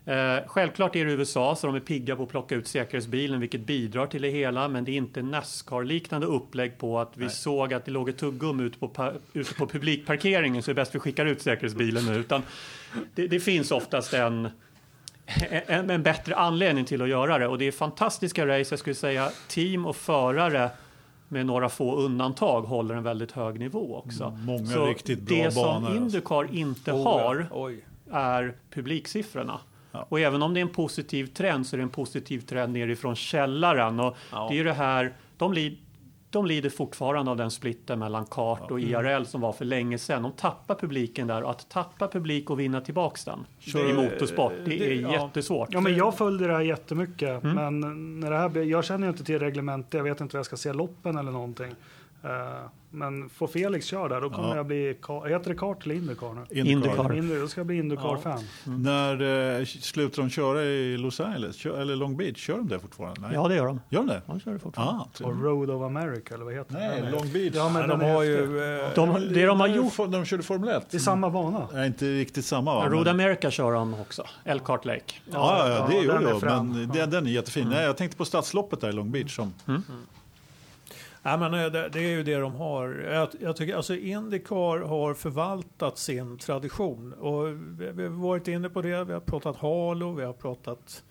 Eh, 0.08 0.38
självklart 0.48 0.96
är 0.96 1.06
det 1.06 1.12
USA 1.12 1.56
så 1.56 1.68
de 1.68 1.76
är 1.76 1.80
pigga 1.80 2.16
på 2.16 2.24
att 2.24 2.30
plocka 2.30 2.56
ut 2.56 2.68
säkerhetsbilen 2.68 3.40
vilket 3.40 3.62
bidrar 3.62 4.08
till 4.08 4.22
det 4.22 4.30
hela 4.30 4.68
men 4.68 4.86
det 4.86 4.92
är 4.92 4.96
inte 4.96 5.22
Nascar-liknande 5.22 6.28
upplägg 6.28 6.78
på 6.78 7.00
att 7.00 7.12
vi 7.18 7.30
såg 7.30 7.74
att 7.74 7.86
det 7.86 7.92
låg 7.92 8.10
ett 8.10 8.18
tuggum 8.18 8.60
ute 8.60 8.80
på, 8.80 9.14
ute 9.34 9.54
på 9.54 9.68
publikparkeringen 9.68 10.64
så 10.64 10.72
det 10.72 10.74
är 10.74 10.76
bäst 10.76 10.96
vi 10.96 11.00
skickar 11.00 11.26
ut 11.26 11.42
säkerhetsbilen 11.42 12.06
nu. 12.06 12.16
Utan 12.16 12.42
det, 13.16 13.28
det 13.28 13.40
finns 13.40 13.72
oftast 13.72 14.14
en, 14.14 14.50
en, 15.68 15.90
en 15.90 16.04
bättre 16.04 16.36
anledning 16.36 16.86
till 16.86 17.02
att 17.02 17.10
göra 17.10 17.38
det 17.38 17.48
och 17.48 17.58
det 17.58 17.66
är 17.66 17.72
fantastiska 17.72 18.48
race. 18.48 18.68
Jag 18.74 18.80
skulle 18.80 18.96
säga 18.96 19.32
team 19.48 19.86
och 19.86 19.96
förare 19.96 20.70
med 21.28 21.46
några 21.46 21.70
få 21.70 21.96
undantag 21.96 22.62
håller 22.62 22.96
en 22.96 23.04
väldigt 23.04 23.32
hög 23.32 23.60
nivå 23.60 23.96
också. 24.06 24.24
Mm, 24.24 24.46
många 24.46 24.66
Så 24.66 24.86
riktigt 24.86 25.20
bra 25.22 25.38
det 25.38 25.52
som 25.52 25.64
banor, 25.64 25.88
alltså. 25.88 25.98
Indycar 26.04 26.56
inte 26.56 26.92
Oh, 26.92 27.04
har. 27.04 27.48
Oj. 27.52 27.86
är 28.12 28.56
publiksiffrorna. 28.74 29.60
Ja. 29.92 30.06
Och 30.10 30.20
även 30.20 30.42
om 30.42 30.54
det 30.54 30.60
är 30.60 30.62
en 30.62 30.70
positiv 30.70 31.26
trend 31.26 31.68
så 31.68 31.76
är 31.76 31.78
det 31.78 31.84
en 31.84 31.90
positiv 31.90 32.40
trend 32.40 32.74
nerifrån 32.74 33.16
källaren. 33.16 34.00
Och 34.00 34.18
Ja. 34.32 34.48
det 34.50 34.54
är 34.56 34.58
ju 34.58 34.64
det 34.64 34.74
här, 34.74 35.14
de, 35.38 35.54
de 36.30 36.46
lider 36.46 36.70
fortfarande 36.70 37.32
av 37.32 37.38
den 37.38 37.52
splitten 37.52 38.00
mellan 38.00 38.26
kart 38.26 38.72
och 38.72 38.80
IRL 38.80 39.24
som 39.26 39.42
var 39.42 39.54
för 39.54 39.66
länge 39.66 39.98
sedan. 39.98 40.24
De 40.24 40.32
tappar 40.32 40.76
publiken 40.76 41.28
där 41.28 41.44
och 41.44 41.52
att 41.52 41.70
tappa 41.70 42.08
publik 42.08 42.50
och 42.50 42.60
vinna 42.60 42.82
tillbaks 42.82 43.26
den 43.26 43.46
Kör- 43.60 43.90
i 43.90 43.94
motorsport, 43.94 44.52
det 44.66 44.70
det- 44.78 44.88
är 44.98 45.02
ja. 45.02 45.12
jättesvårt. 45.12 45.70
Ja, 45.72 45.82
men 45.82 45.96
jag 45.96 46.18
följde 46.18 46.48
det 46.48 46.54
här 46.54 46.62
jättemycket. 46.62 47.44
Mm. 47.44 47.56
Men 47.82 48.20
när 48.20 48.32
det 48.32 48.38
här, 48.38 48.58
jag 48.64 48.86
känner 48.86 49.08
ju 49.08 49.12
inte 49.12 49.24
till 49.24 49.40
reglementet. 49.40 49.94
Jag 49.94 50.04
vet 50.04 50.22
inte 50.22 50.36
vad 50.36 50.40
jag 50.40 50.46
ska 50.46 50.58
se 50.58 50.74
loppen 50.74 51.18
eller 51.18 51.32
någonting. 51.32 51.76
Eh, 52.24 52.66
men 52.90 53.30
får 53.30 53.48
Felix 53.48 53.86
köra 53.86 54.08
där, 54.08 54.22
då 54.22 54.30
kommer 54.30 54.50
Ja. 54.50 54.56
jag 54.56 54.66
bli... 54.66 54.88
Heter 55.30 55.50
det 55.50 55.56
kart 55.56 55.86
eller 55.86 55.96
Indycar 55.96 56.34
nu? 56.34 56.60
Indycar. 56.60 57.14
Indy, 57.18 57.36
då 57.40 57.48
ska 57.48 57.60
jag 57.60 57.68
bli 57.68 57.78
Indycar-fan. 57.78 58.44
När 58.64 59.22
eh, 59.60 59.66
slutar 59.66 60.22
de 60.22 60.30
köra 60.30 60.64
i 60.64 60.98
Los 60.98 61.20
Angeles 61.20 61.56
Kör, 61.56 61.82
eller 61.82 61.96
Long 61.96 62.18
Beach? 62.18 62.38
Kör 62.38 62.58
de 62.58 62.68
det 62.68 62.80
fortfarande? 62.80 63.22
Nej. 63.22 63.30
Ja, 63.34 63.48
det 63.48 63.56
gör 63.56 63.66
de. 63.66 63.82
Gör 63.90 64.00
de 64.00 64.08
det? 64.08 64.22
De 64.28 64.40
kör 64.40 64.52
det 64.54 64.60
fortfarande. 64.60 65.04
Ah, 65.22 65.24
Och 65.26 65.44
Road 65.44 65.70
of 65.70 65.82
America, 65.84 66.34
eller 66.36 66.46
vad 66.46 66.54
heter 66.54 66.74
Nej, 66.74 67.02
det? 67.02 67.12
Long 67.12 67.32
Beach. 67.34 67.54
Ja, 67.56 67.70
men 67.70 67.90
den 67.90 68.00
de 68.00 68.06
har 68.12 68.24
ju... 68.24 68.44
eh, 68.84 68.90
De, 68.96 69.34
det 69.34 69.46
de 69.46 69.60
har 69.60 69.68
gjort, 69.68 69.94
De 70.12 70.26
körde 70.26 70.44
Formel 70.44 70.70
1. 70.70 70.88
Det 70.92 70.98
är 70.98 71.00
samma 71.00 71.30
bana. 71.30 71.68
Nej, 71.74 71.88
inte 71.88 72.06
riktigt 72.06 72.46
samma 72.46 72.76
va? 72.76 72.90
Road 72.90 73.06
Men- 73.06 73.08
America 73.16 73.52
kör 73.52 73.72
de 73.72 73.94
också, 73.94 74.24
Elkhart 74.46 74.86
Lake. 74.86 75.14
Ja, 75.32 75.70
ja, 75.70 75.70
ja, 75.70 75.88
det 76.20 76.24
Ja, 76.30 76.40
frän. 76.40 76.72
Men 76.72 76.82
Ja. 76.82 76.94
den, 76.94 77.10
den 77.10 77.28
är 77.28 77.32
jättefin. 77.32 77.70
Nej, 77.70 77.84
jag 77.84 77.98
tänkte 77.98 78.18
på 78.18 78.26
stadsloppet 78.26 78.82
där 78.82 78.90
i 78.90 78.92
Long 78.94 79.12
Beach. 79.12 79.36
Som, 79.36 79.54
Nej, 81.28 81.38
men 81.38 81.54
eh, 81.54 81.72
det, 81.72 81.90
det 81.90 82.00
är 82.00 82.10
ju 82.10 82.24
det 82.24 82.36
de 82.38 82.56
har. 82.56 82.90
Jag, 83.12 83.30
jag 83.40 83.56
tycker 83.56 83.76
alltså 83.76 83.96
Indycar 83.96 84.80
har 84.88 85.14
förvaltat 85.14 85.98
sin 85.98 86.38
tradition. 86.38 87.14
Och 87.14 87.48
vi, 87.48 87.92
vi 87.92 88.04
har 88.04 88.10
varit 88.10 88.48
inne 88.48 88.70
på 88.70 88.82
det. 88.82 89.04
Vi 89.04 89.14
har 89.14 89.20
pratat 89.20 89.56
Halo, 89.58 90.12
vi 90.14 90.24
har 90.24 90.34
pratat... 90.34 91.04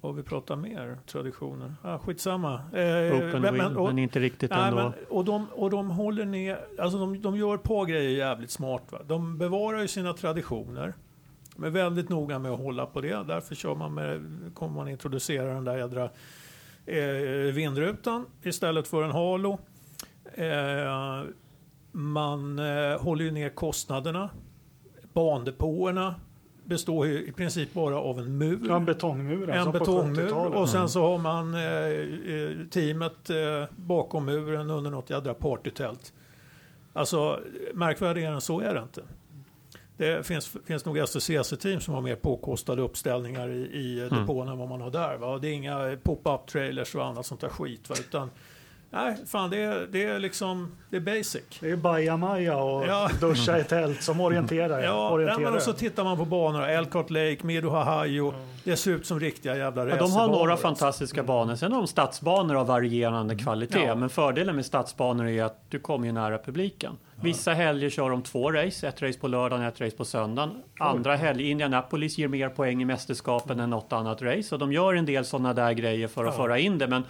Vad 0.00 0.14
vi 0.14 0.22
pratat 0.22 0.58
mer? 0.58 0.98
Traditioner? 1.06 1.74
Ah, 1.82 1.98
skitsamma. 1.98 2.54
Eh, 2.54 3.16
Open 3.16 3.30
men- 3.30 3.42
wheel, 3.42 3.54
men- 3.56 3.76
och- 3.76 3.86
men 3.86 3.98
inte 3.98 4.20
riktigt 4.20 4.50
Nej, 4.50 4.68
ändå. 4.68 4.76
men, 4.82 4.92
och, 5.08 5.24
de, 5.24 5.46
och 5.52 5.70
de 5.70 5.90
håller 5.90 6.24
ner, 6.24 6.58
alltså 6.78 6.98
de, 6.98 7.22
de 7.22 7.36
gör 7.36 7.54
ett 7.54 7.62
par 7.62 7.84
grejer 7.86 8.10
jävligt 8.10 8.50
smart. 8.50 8.82
Va? 8.90 8.98
De 9.06 9.38
bevarar 9.38 9.80
ju 9.80 9.88
sina 9.88 10.12
traditioner. 10.12 10.94
Är 11.64 11.70
väldigt 11.70 12.08
noga 12.08 12.38
med 12.38 12.52
att 12.52 12.58
hålla 12.60 12.86
på 12.86 13.00
det. 13.00 13.22
Därför 13.28 13.54
kör 13.54 13.74
man 13.74 13.94
med, 13.94 14.20
kommer 14.54 14.74
man 14.74 14.88
introducera 14.88 15.54
den 15.54 15.64
där 15.64 15.76
jädra 15.78 16.08
eh, 16.88 17.52
vindrutan 17.54 18.26
istället 18.42 18.88
för 18.88 19.02
en 19.02 19.10
halo. 19.10 19.58
Eh, 20.34 21.22
man 21.92 22.58
eh, 22.58 23.00
håller 23.00 23.24
ju 23.24 23.30
ner 23.30 23.48
kostnaderna. 23.48 24.30
Bandepåerna 25.12 26.14
består 26.64 27.06
ju 27.06 27.26
i 27.26 27.32
princip 27.32 27.72
bara 27.72 27.98
av 28.00 28.18
en 28.18 28.38
mur 28.38 28.66
Ja, 28.68 28.76
en 28.76 28.84
betongmur. 28.84 29.50
en 29.50 29.64
som 29.64 29.72
på 29.72 29.78
betongmur 29.78 30.26
70-talet. 30.26 30.58
och 30.58 30.68
sen 30.68 30.88
så 30.88 31.02
har 31.02 31.18
man 31.18 31.54
eh, 31.54 31.62
eh, 32.34 32.66
teamet 32.70 33.30
eh, 33.30 33.64
bakom 33.76 34.24
muren 34.24 34.70
under 34.70 34.90
något 34.90 35.10
jädra 35.10 35.34
partytält. 35.34 36.12
Alltså 36.92 37.40
märkvärdigare 37.74 38.34
än 38.34 38.40
så 38.40 38.60
är 38.60 38.74
det 38.74 38.80
inte. 38.82 39.02
Det 39.98 40.26
finns, 40.26 40.56
finns 40.66 40.84
nog 40.84 41.08
STCC-team 41.08 41.80
som 41.80 41.94
har 41.94 42.00
mer 42.00 42.16
påkostade 42.16 42.82
uppställningar 42.82 43.48
i, 43.48 43.58
i 43.58 44.00
Mm. 44.00 44.20
depån 44.20 44.48
än 44.48 44.58
vad 44.58 44.68
man 44.68 44.80
har 44.80 44.90
där. 44.90 45.16
Va? 45.16 45.38
Det 45.38 45.48
är 45.48 45.52
inga 45.52 45.96
pop-up 46.02 46.46
trailers 46.46 46.94
och 46.94 47.04
annat 47.06 47.26
sånt 47.26 47.40
där 47.40 47.48
skit. 47.48 47.88
Va? 47.90 47.96
Utan, 48.00 48.30
nej, 48.90 49.16
fan 49.26 49.50
det 49.50 49.56
är, 49.62 49.86
det 49.92 50.04
är 50.04 50.18
liksom, 50.18 50.76
det 50.90 50.96
är 50.96 51.00
basic. 51.00 51.42
Det 51.60 51.70
är 51.70 51.76
bajamaja 51.76 52.56
och 52.56 52.86
Ja. 52.86 53.10
duscha 53.20 53.58
i 53.58 53.64
tält 53.64 54.02
som 54.02 54.20
orienterar. 54.20 54.82
Ja, 54.82 55.10
orienterar. 55.10 55.38
nej, 55.38 55.44
men 55.46 55.54
och 55.56 55.62
så 55.62 55.72
tittar 55.72 56.04
man 56.04 56.16
på 56.16 56.24
banorna. 56.24 56.68
Elkhart 56.68 57.10
Lake, 57.10 57.38
Mido 57.42 57.68
Hahajo. 57.70 58.32
Det 58.64 58.76
ser 58.76 58.90
ut 58.90 59.06
som 59.06 59.20
riktiga 59.20 59.56
jävla 59.56 59.88
Ja, 59.88 59.96
de 59.96 60.12
har 60.12 60.28
några 60.28 60.56
fantastiska 60.56 61.22
banor. 61.22 61.54
Sen 61.54 61.72
har 61.72 61.78
de 61.80 61.86
stadsbanor 61.86 62.56
av 62.56 62.66
varierande 62.66 63.36
kvalitet. 63.36 63.84
Ja. 63.84 63.94
Men 63.94 64.08
fördelen 64.10 64.56
med 64.56 64.66
stadsbanor 64.66 65.26
är 65.28 65.44
att 65.44 65.70
du 65.70 65.78
kommer 65.78 66.06
ju 66.06 66.12
nära 66.12 66.38
publiken. 66.38 66.96
Vissa 67.22 67.52
helger 67.52 67.90
kör 67.90 68.10
de 68.10 68.22
två 68.22 68.52
race. 68.52 68.88
Ett 68.88 69.02
race 69.02 69.18
på 69.18 69.28
lördagen, 69.28 69.64
ett 69.64 69.80
race 69.80 69.96
på 69.96 70.04
söndagen. 70.04 70.50
Andra 70.80 71.16
helger, 71.16 71.44
Indianapolis 71.44 72.18
ger 72.18 72.28
mer 72.28 72.48
poäng 72.48 72.82
i 72.82 72.84
mästerskapen 72.84 73.60
än 73.60 73.70
något 73.70 73.92
annat 73.92 74.22
race. 74.22 74.54
Och 74.54 74.58
de 74.58 74.72
gör 74.72 74.94
en 74.94 75.06
del 75.06 75.24
sådana 75.24 75.54
där 75.54 75.72
grejer 75.72 76.08
för 76.08 76.24
att 76.24 76.34
Ja. 76.34 76.42
föra 76.42 76.58
in 76.58 76.78
det. 76.78 76.86
Men 76.86 77.02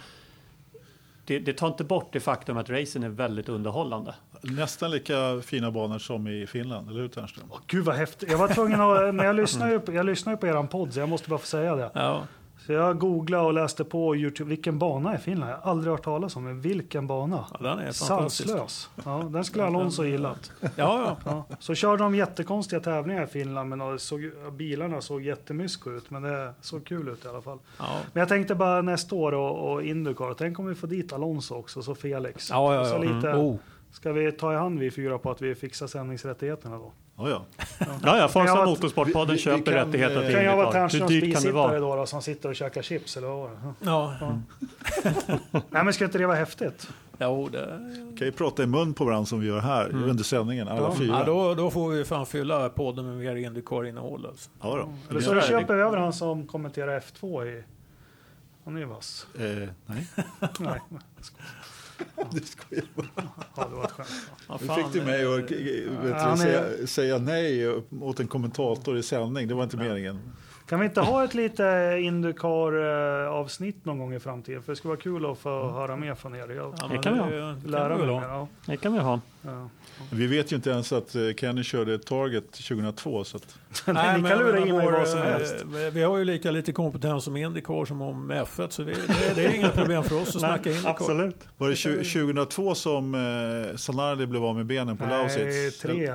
det, 1.29 1.39
det 1.39 1.53
tar 1.53 1.67
inte 1.67 1.83
bort 1.83 2.09
det 2.13 2.19
faktum 2.19 2.57
att 2.57 2.69
racen 2.69 3.03
är 3.03 3.09
väldigt 3.09 3.49
underhållande. 3.49 4.15
Nästan 4.41 4.91
lika 4.91 5.41
fina 5.45 5.71
banor 5.71 5.99
som 5.99 6.27
i 6.27 6.47
Finland, 6.47 6.89
eller 6.89 6.99
hur 6.99 7.07
Ternström? 7.07 7.45
Åh, 7.51 7.59
Gud 7.67 7.85
vad 7.85 7.95
häftigt. 7.95 8.31
Jag 8.31 8.37
var 8.37 8.47
tvungen 8.47 8.81
att, 8.81 9.15
men 9.15 9.25
jag 9.25 9.35
lyssnar 9.35 9.69
ju 9.69 9.79
på, 9.79 9.93
jag 9.93 10.05
lyssnar 10.05 10.33
ju 10.33 10.37
på 10.37 10.47
eran 10.47 10.67
podd 10.67 10.93
så 10.93 10.99
jag 10.99 11.09
måste 11.09 11.29
bara 11.29 11.39
få 11.39 11.45
säga 11.45 11.75
det. 11.75 11.91
Ja. 11.93 12.23
Så 12.69 12.73
jag 12.73 12.99
googlade 12.99 13.43
och 13.43 13.53
läste 13.53 13.83
på 13.83 14.15
Youtube, 14.15 14.49
vilken 14.49 14.79
bana 14.79 15.15
i 15.15 15.17
Finland? 15.17 15.51
Jag 15.51 15.57
har 15.57 15.71
aldrig 15.71 15.91
hört 15.91 16.03
talas 16.03 16.35
om, 16.35 16.43
men 16.43 16.61
vilken 16.61 17.07
bana? 17.07 17.45
Ja, 17.53 17.57
den 17.69 17.79
är. 17.79 17.91
Sanslös. 17.91 18.89
Ja, 19.05 19.29
den 19.31 19.43
skulle 19.43 19.65
Alonso 19.65 20.03
gillat. 20.03 20.51
Ja, 20.61 20.69
ja. 20.75 21.17
Ja. 21.25 21.55
Så 21.59 21.75
körde 21.75 22.03
de 22.03 22.15
jättekonstiga 22.15 22.79
tävlingar 22.79 23.23
i 23.23 23.27
Finland, 23.27 23.69
men 23.69 23.99
såg, 23.99 24.31
bilarna 24.53 25.01
såg 25.01 25.21
jättemysko 25.21 25.91
ut, 25.91 26.09
men 26.09 26.21
det 26.21 26.53
såg 26.61 26.85
kul 26.85 27.07
ut 27.07 27.25
i 27.25 27.27
alla 27.27 27.41
fall. 27.41 27.59
ja. 27.77 27.85
Men 28.13 28.19
jag 28.19 28.29
tänkte 28.29 28.55
bara 28.55 28.81
nästa 28.81 29.15
år 29.15 29.31
och, 29.31 29.71
och 29.71 29.83
Indycar, 29.83 30.33
tänk 30.33 30.59
om 30.59 30.65
vi 30.65 30.75
får 30.75 30.87
dit 30.87 31.13
Alonso 31.13 31.55
också, 31.55 31.81
så 31.81 31.95
Felix. 31.95 32.49
Ja, 32.49 32.75
ja, 32.75 32.85
Så 32.85 32.95
ja. 32.95 32.97
lite, 32.99 33.33
Oh. 33.33 33.55
Ska 33.91 34.11
vi 34.11 34.31
ta 34.31 34.53
i 34.53 34.55
hand 34.55 34.79
vi 34.79 34.91
fyra 34.91 35.17
på 35.17 35.31
att 35.31 35.41
vi 35.41 35.55
fixar 35.55 35.87
sändningsrättigheterna 35.87 36.77
då? 36.77 36.91
Ja, 37.17 37.29
ja. 37.29 37.45
Ja, 37.79 37.87
ja, 38.03 38.17
Kan 38.19 38.29
Forza 38.29 38.65
Motorsportpodden 38.65 39.27
vi- 39.27 39.33
vi 39.33 39.39
köper 39.39 39.71
kan, 39.71 39.73
rättigheter 39.73 40.15
eh, 40.21 40.25
till 40.25 40.35
Kan 40.35 40.45
jag 40.45 40.57
vara 40.57 40.71
kan 40.71 40.87
det 40.87 41.07
bisittare 41.21 41.51
vara? 41.51 41.79
då, 41.79 41.95
då 41.95 42.05
som 42.05 42.21
sitter 42.21 42.49
och 42.49 42.55
käkar 42.55 42.81
chips 42.81 43.17
eller 43.17 43.27
vad 43.27 43.51
ja. 43.79 44.15
Nej 45.69 45.83
men 45.83 45.93
ska 45.93 46.05
inte 46.05 46.17
det 46.17 46.25
vara 46.27 46.37
häftigt? 46.37 46.89
Jo, 47.19 47.49
det... 47.51 47.67
Kan 48.17 48.27
ju 48.27 48.31
prata 48.31 48.63
i 48.63 48.65
mun 48.67 48.93
på 48.93 49.05
varandra 49.05 49.25
som 49.25 49.39
vi 49.39 49.47
gör 49.47 49.59
här 49.59 49.89
under 49.89 50.23
sändningen, 50.23 50.67
alla 50.67 50.81
Ja. 50.81 50.95
fyra. 50.95 51.15
ja, 51.19 51.23
då, 51.25 51.55
då 51.55 51.71
får 51.71 51.89
vi 51.89 52.05
fan 52.05 52.25
fylla 52.25 52.69
podden 52.69 53.05
med 53.05 53.17
mer 53.17 53.35
Indycar-innehåll. 53.35 54.25
Alltså. 54.25 54.49
Ja, 54.61 54.75
då. 54.75 54.93
Eller 55.09 55.21
så 55.21 55.41
köper 55.41 55.75
vi 55.75 55.81
över 55.81 55.97
han 55.97 56.13
som 56.13 56.47
kommenterar 56.47 56.99
F2 56.99 57.45
i... 57.45 57.63
Han 58.65 58.75
är 58.75 58.79
ju 58.79 58.85
vass. 58.85 59.27
Eh, 59.39 59.69
nej, 59.85 60.07
Nej, 60.59 60.79
du 62.31 62.39
skojar 62.39 62.83
bara. 62.95 63.07
ja, 63.55 63.67
det 63.69 63.75
var 63.75 63.83
ett 63.83 63.91
skämt. 63.91 64.09
Vad 64.47 64.61
Nu 64.61 64.67
fan, 64.67 64.75
fick 64.75 64.93
du 64.93 65.01
mig 65.05 65.25
att 65.25 65.39
vet 65.39 65.47
du, 65.49 66.13
Han 66.13 66.31
är- 66.31 66.35
säga, 66.35 66.87
säga 66.87 67.17
nej 67.17 67.67
åt 68.01 68.19
en 68.19 68.27
kommentator 68.27 68.97
i 68.97 69.03
sändning. 69.03 69.47
Det 69.47 69.53
var 69.53 69.63
inte 69.63 69.77
meningen. 69.77 70.19
Kan 70.65 70.79
vi 70.79 70.85
inte 70.85 71.01
ha 71.01 71.23
ett 71.23 71.33
lite 71.33 71.97
Indycar-avsnitt 72.01 73.85
någon 73.85 73.99
gång 73.99 74.13
i 74.13 74.19
framtiden? 74.19 74.63
För 74.63 74.71
det 74.71 74.75
skulle 74.75 74.89
vara 74.89 74.99
kul 75.01 75.25
att 75.25 75.37
få 75.37 75.69
höra 75.71 75.95
mer 75.95 76.15
från 76.15 76.35
er. 76.35 76.49
Jag 76.55 76.75
Ja, 76.79 76.87
Det 76.91 76.97
kan 76.97 77.13
vi 77.13 77.19
ha. 77.19 77.25
det 77.29 77.69
lära 77.69 77.97
vi 77.97 78.05
mig. 78.05 78.15
Ja, 78.15 78.47
Det 78.65 78.77
kan 78.77 78.93
vi 78.93 78.99
ha. 78.99 79.19
Vi 80.11 80.27
vet 80.27 80.51
ju 80.51 80.55
inte 80.55 80.69
ens 80.69 80.93
att 80.93 81.15
eh, 81.15 81.21
Kenny 81.37 81.63
körde 81.63 81.99
Target 81.99 82.51
2002. 82.51 83.23
Så 83.23 83.37
att, 83.37 83.55
Nej, 83.85 84.15
ni 84.15 84.21
men 84.21 84.31
kan 84.31 84.39
lura 84.39 84.51
menar, 84.53 84.67
i 84.67 84.71
mig 84.73 84.85
vår, 84.85 84.91
vad 84.91 85.07
som 85.07 85.19
eh, 85.19 85.25
helst. 85.25 85.55
Vi 85.91 86.03
har 86.03 86.17
ju 86.17 86.25
lika 86.25 86.51
lite 86.51 86.71
kompetens 86.71 87.23
som 87.23 87.37
Indycar 87.37 87.85
som 87.85 88.01
om 88.01 88.31
F1, 88.31 88.69
så 88.69 88.83
vi, 88.83 88.93
det, 88.93 89.33
det 89.35 89.45
är 89.45 89.53
inga 89.55 89.69
problem 89.69 90.03
för 90.03 90.21
oss 90.21 90.27
att 90.29 90.33
snacka 90.41 90.69
Indycar. 90.69 90.89
Absolut. 90.89 91.35
var 91.57 91.69
det 91.69 91.75
tju- 91.75 92.23
2002 92.23 92.75
som 92.75 93.15
eh, 93.15 93.75
Zanardi 93.77 94.25
blev 94.25 94.43
av 94.45 94.55
med 94.55 94.65
benen 94.65 94.97
på 94.97 95.05
Nej, 95.05 95.17
Lausitz? 95.17 95.79
tre. 95.79 96.11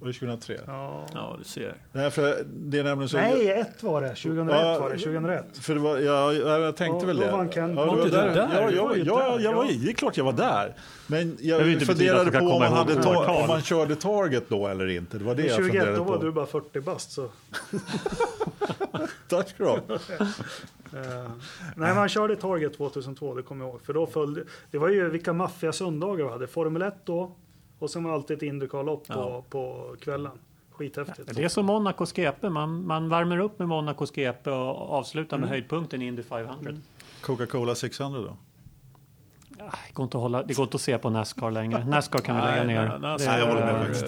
Var 0.00 0.06
det 0.08 0.12
2003? 0.12 0.58
Ja. 0.66 1.06
Ja, 1.14 1.34
du 1.38 1.44
ser. 1.44 1.74
Nej, 1.92 2.10
för 2.10 2.44
det 2.46 2.78
är 2.78 2.84
nämligen 2.84 3.08
så... 3.08 3.16
Nej, 3.16 3.50
ett 3.50 3.82
var 3.82 4.02
det. 4.02 4.08
2001 4.08 4.56
Ja, 4.60 4.78
var 4.78 4.90
det. 4.90 4.98
2001. 4.98 5.44
För 5.58 5.74
det 5.74 5.80
var, 5.80 5.98
ja, 5.98 6.32
jag, 6.32 6.60
jag 6.60 6.76
tänkte 6.76 7.02
Ja, 7.02 7.06
väl 7.06 7.16
då 7.16 7.24
det. 7.24 7.30
vann 7.30 7.48
Ken. 7.48 7.70
Ja, 7.76 7.84
Var 7.84 7.96
var 7.96 8.04
du 8.04 8.10
där. 8.10 8.34
där? 8.34 8.48
Ja, 8.54 8.70
jag, 8.70 8.88
var 8.88 8.94
ju 8.94 9.02
ja, 9.02 9.30
där, 9.32 9.40
jag 9.40 9.52
var 9.52 9.70
i. 9.70 9.76
Det 9.76 9.90
är 9.90 9.94
klart 9.94 10.16
jag 10.16 10.24
var 10.24 10.32
där. 10.32 10.74
Men 11.06 11.36
jag 11.40 11.62
betyda 11.64 11.86
funderade 11.86 12.30
på 12.30 12.38
om 12.46 12.58
man, 12.58 12.72
hade 12.72 12.94
om 13.08 13.48
man 13.48 13.62
körde 13.62 13.96
Target 13.96 14.44
då 14.48 14.66
eller 14.68 14.86
inte. 14.88 15.18
Det 15.18 15.24
var 15.24 15.34
det 15.34 15.42
jag 15.46 15.56
21, 15.56 15.66
funderade 15.66 15.96
då 15.96 16.04
var 16.04 16.16
på. 16.16 16.24
du 16.24 16.32
bara 16.32 16.46
40 16.46 16.80
bast. 16.80 17.12
Så. 17.12 17.28
Tack 19.28 19.48
ska 19.48 19.64
du 19.64 19.70
ha. 19.70 19.78
Eh, 20.92 21.30
nej, 21.76 21.94
man 21.94 22.08
körde 22.08 22.36
Target 22.36 22.76
2002, 22.76 23.34
det 23.34 23.42
kommer 23.42 23.64
jag 23.64 23.72
ihåg. 23.72 23.80
För 23.82 23.92
då 23.92 24.06
följde, 24.06 24.44
det 24.70 24.78
var 24.78 24.88
ju 24.88 25.10
vilka 25.10 25.32
maffiga 25.32 25.72
söndagar 25.72 26.24
vi 26.24 26.30
hade. 26.30 26.46
Formel 26.46 26.82
1 26.82 26.94
då, 27.04 27.32
och 27.78 27.90
sen 27.90 28.04
var 28.04 28.12
alltid 28.12 28.36
ett 28.36 28.42
Indycar-lopp 28.42 29.06
på, 29.08 29.14
Ja. 29.14 29.44
på 29.50 29.94
kvällen. 30.00 30.32
Skithäftigt. 30.70 31.34
Det 31.36 31.44
är 31.44 31.48
som 31.48 31.66
Monacos 31.66 32.12
GP. 32.12 32.48
Man, 32.50 32.86
man 32.86 33.08
värmer 33.08 33.38
upp 33.38 33.58
med 33.58 33.68
Monacos 33.68 34.10
GP 34.12 34.50
och 34.50 34.90
avslutar 34.92 35.38
med 35.38 35.48
höjdpunkten 35.48 36.02
i 36.02 36.06
Indy 36.06 36.22
500. 36.22 36.72
Coca-Cola 37.20 37.74
600 37.74 38.20
då? 38.20 38.36
Ah, 39.60 39.70
Det 39.86 39.92
går, 39.94 40.04
inte 40.04 40.16
att 40.16 40.22
hålla, 40.22 40.42
det 40.42 40.54
går 40.54 40.62
inte 40.64 40.74
att 40.74 40.80
se 40.80 40.98
på 40.98 41.10
Nascar 41.10 41.50
längre. 41.50 41.84
Nascar 41.84 42.18
kan 42.18 42.36
vi 42.36 42.42
lägga 42.42 42.64
ner. 42.64 42.82
nej, 42.88 42.98
nej, 43.00 43.16
Det- 43.18 43.26
Nej, 43.26 43.38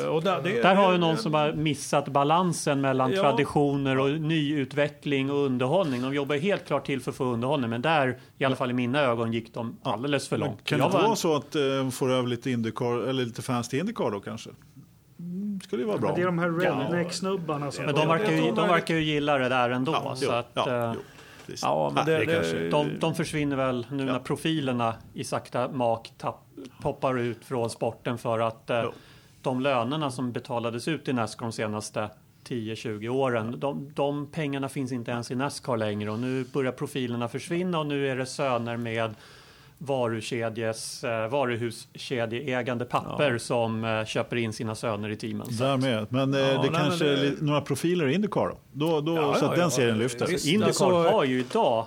jag. 0.03 0.15
Och 0.15 0.23
där, 0.23 0.41
det, 0.43 0.63
Där 0.63 0.75
har 0.75 0.93
ju 0.93 0.99
någon 0.99 1.17
som 1.17 1.35
har 1.35 1.53
missat 1.53 2.09
balansen 2.09 2.81
mellan 2.81 3.13
Ja. 3.13 3.23
traditioner 3.23 3.99
och 3.99 4.11
nyutveckling 4.21 5.31
och 5.31 5.37
underhållning. 5.37 6.03
De 6.03 6.15
jobbar 6.15 6.37
helt 6.37 6.67
klart 6.67 6.87
till 6.87 7.01
för 7.01 7.11
att 7.11 7.17
få 7.17 7.25
underhållning, 7.25 7.71
men 7.71 7.83
där, 7.83 8.19
i 8.39 8.45
alla 8.45 8.57
fall 8.57 8.71
i 8.71 8.75
mina 8.75 9.01
ögon, 9.01 9.33
gick 9.33 9.55
de 9.55 9.77
alldeles 9.83 10.29
för 10.29 10.39
Men 10.39 10.47
långt. 10.49 10.65
Kan 10.65 10.79
det 10.79 10.85
Jag 10.85 10.91
var 10.91 11.03
vara 11.03 11.17
så 11.17 11.37
att 11.37 11.55
eh, 11.57 11.91
får 11.91 12.13
över 12.13 12.29
lite 12.29 12.51
Indycar, 12.51 13.09
eller 13.09 13.25
lite 13.25 13.43
fans 13.43 13.69
till 13.69 13.79
Indycar 13.79 14.11
då 14.11 14.21
kanske? 14.21 14.51
Mm, 15.19 15.61
skulle 15.61 15.83
ju 15.83 15.89
vara 15.89 15.99
bra. 15.99 16.09
Men 16.09 16.17
det 16.17 16.23
är 16.23 16.27
de 16.27 16.39
här 16.39 16.65
Ja. 16.65 16.71
redneck-snubbarna 16.71 17.71
som... 17.71 17.85
Men 17.85 17.95
de 17.95 18.09
verkar, 18.09 18.33
ju, 18.33 18.41
de 18.53 18.69
verkar 18.69 18.95
ju 18.95 19.03
gilla 19.03 19.39
det 19.39 19.49
där 19.49 19.71
ändå. 19.71 19.93
Ja, 19.93 20.17
så 20.17 20.25
jo, 20.25 20.31
att, 20.33 20.51
ja, 20.55 20.95
precis. 21.51 21.63
Ja, 21.63 21.93
men 21.95 22.05
Nej, 22.07 22.15
det, 22.15 22.27
det 22.27 22.35
kanske- 22.35 22.59
det, 22.59 22.71
de, 22.71 22.99
de 22.99 23.15
försvinner 23.15 23.57
väl 23.57 23.87
nu 23.91 24.07
Ja. 24.07 24.13
när 24.13 24.19
profilerna 24.19 24.95
i 25.15 25.25
sakta 25.25 25.69
mak 25.69 26.13
tapp, 26.19 26.47
poppar 26.83 27.19
ut 27.19 27.45
från 27.45 27.71
sporten 27.71 28.19
för 28.19 28.39
att 28.39 28.71
eh, 28.71 28.85
de 29.43 29.61
lönerna 29.61 30.11
som 30.11 30.33
betalades 30.33 30.89
ut 30.89 31.09
i 31.09 31.13
Nascar 31.13 31.47
de 31.47 31.53
senaste 31.53 32.11
10-20 32.49 33.09
åren, 33.09 33.61
de, 33.61 33.93
de 33.95 34.27
pengarna 34.27 34.69
finns 34.69 34.93
inte 34.93 35.11
ens 35.11 35.31
i 35.31 35.35
Nascar 35.35 35.77
längre 35.77 36.11
och 36.11 36.19
nu 36.19 36.45
börjar 36.53 36.73
profilerna 36.73 37.29
försvinna 37.29 37.79
och 37.79 37.87
nu 37.87 38.09
är 38.09 38.17
det 38.17 38.27
söner 38.27 38.77
med 38.77 39.15
varukedjes, 39.83 41.05
eh, 41.05 41.29
varuhuskedjeägande 41.29 42.85
papper 42.85 43.39
som 43.39 43.85
eh, 43.85 44.05
köper 44.05 44.37
in 44.37 44.53
sina 44.53 44.75
söner 44.75 45.09
i 45.09 45.17
teamen. 45.17 45.47
Därmed. 45.51 46.07
Men 46.11 46.35
eh, 46.35 46.41
Ja, 46.41 46.47
det 46.63 46.71
nej, 46.71 46.81
kanske 46.81 47.05
men 47.05 47.13
är 47.19 47.23
det- 47.23 47.41
några 47.43 47.61
profiler 47.61 48.07
i 48.09 48.15
Indycar 48.15 48.47
då? 48.49 48.59
då, 48.73 49.01
då 49.01 49.15
Ja, 49.17 49.35
så 49.35 49.45
ja, 49.45 49.49
att 49.49 49.55
den 49.55 49.65
ja, 49.65 49.71
serien 49.71 49.99
lyfter. 49.99 50.27
visst. 50.27 50.47
Indycar 50.47 50.67
alltså- 50.69 50.85
har 51.03 51.25
ju 51.25 51.41
idag 51.41 51.87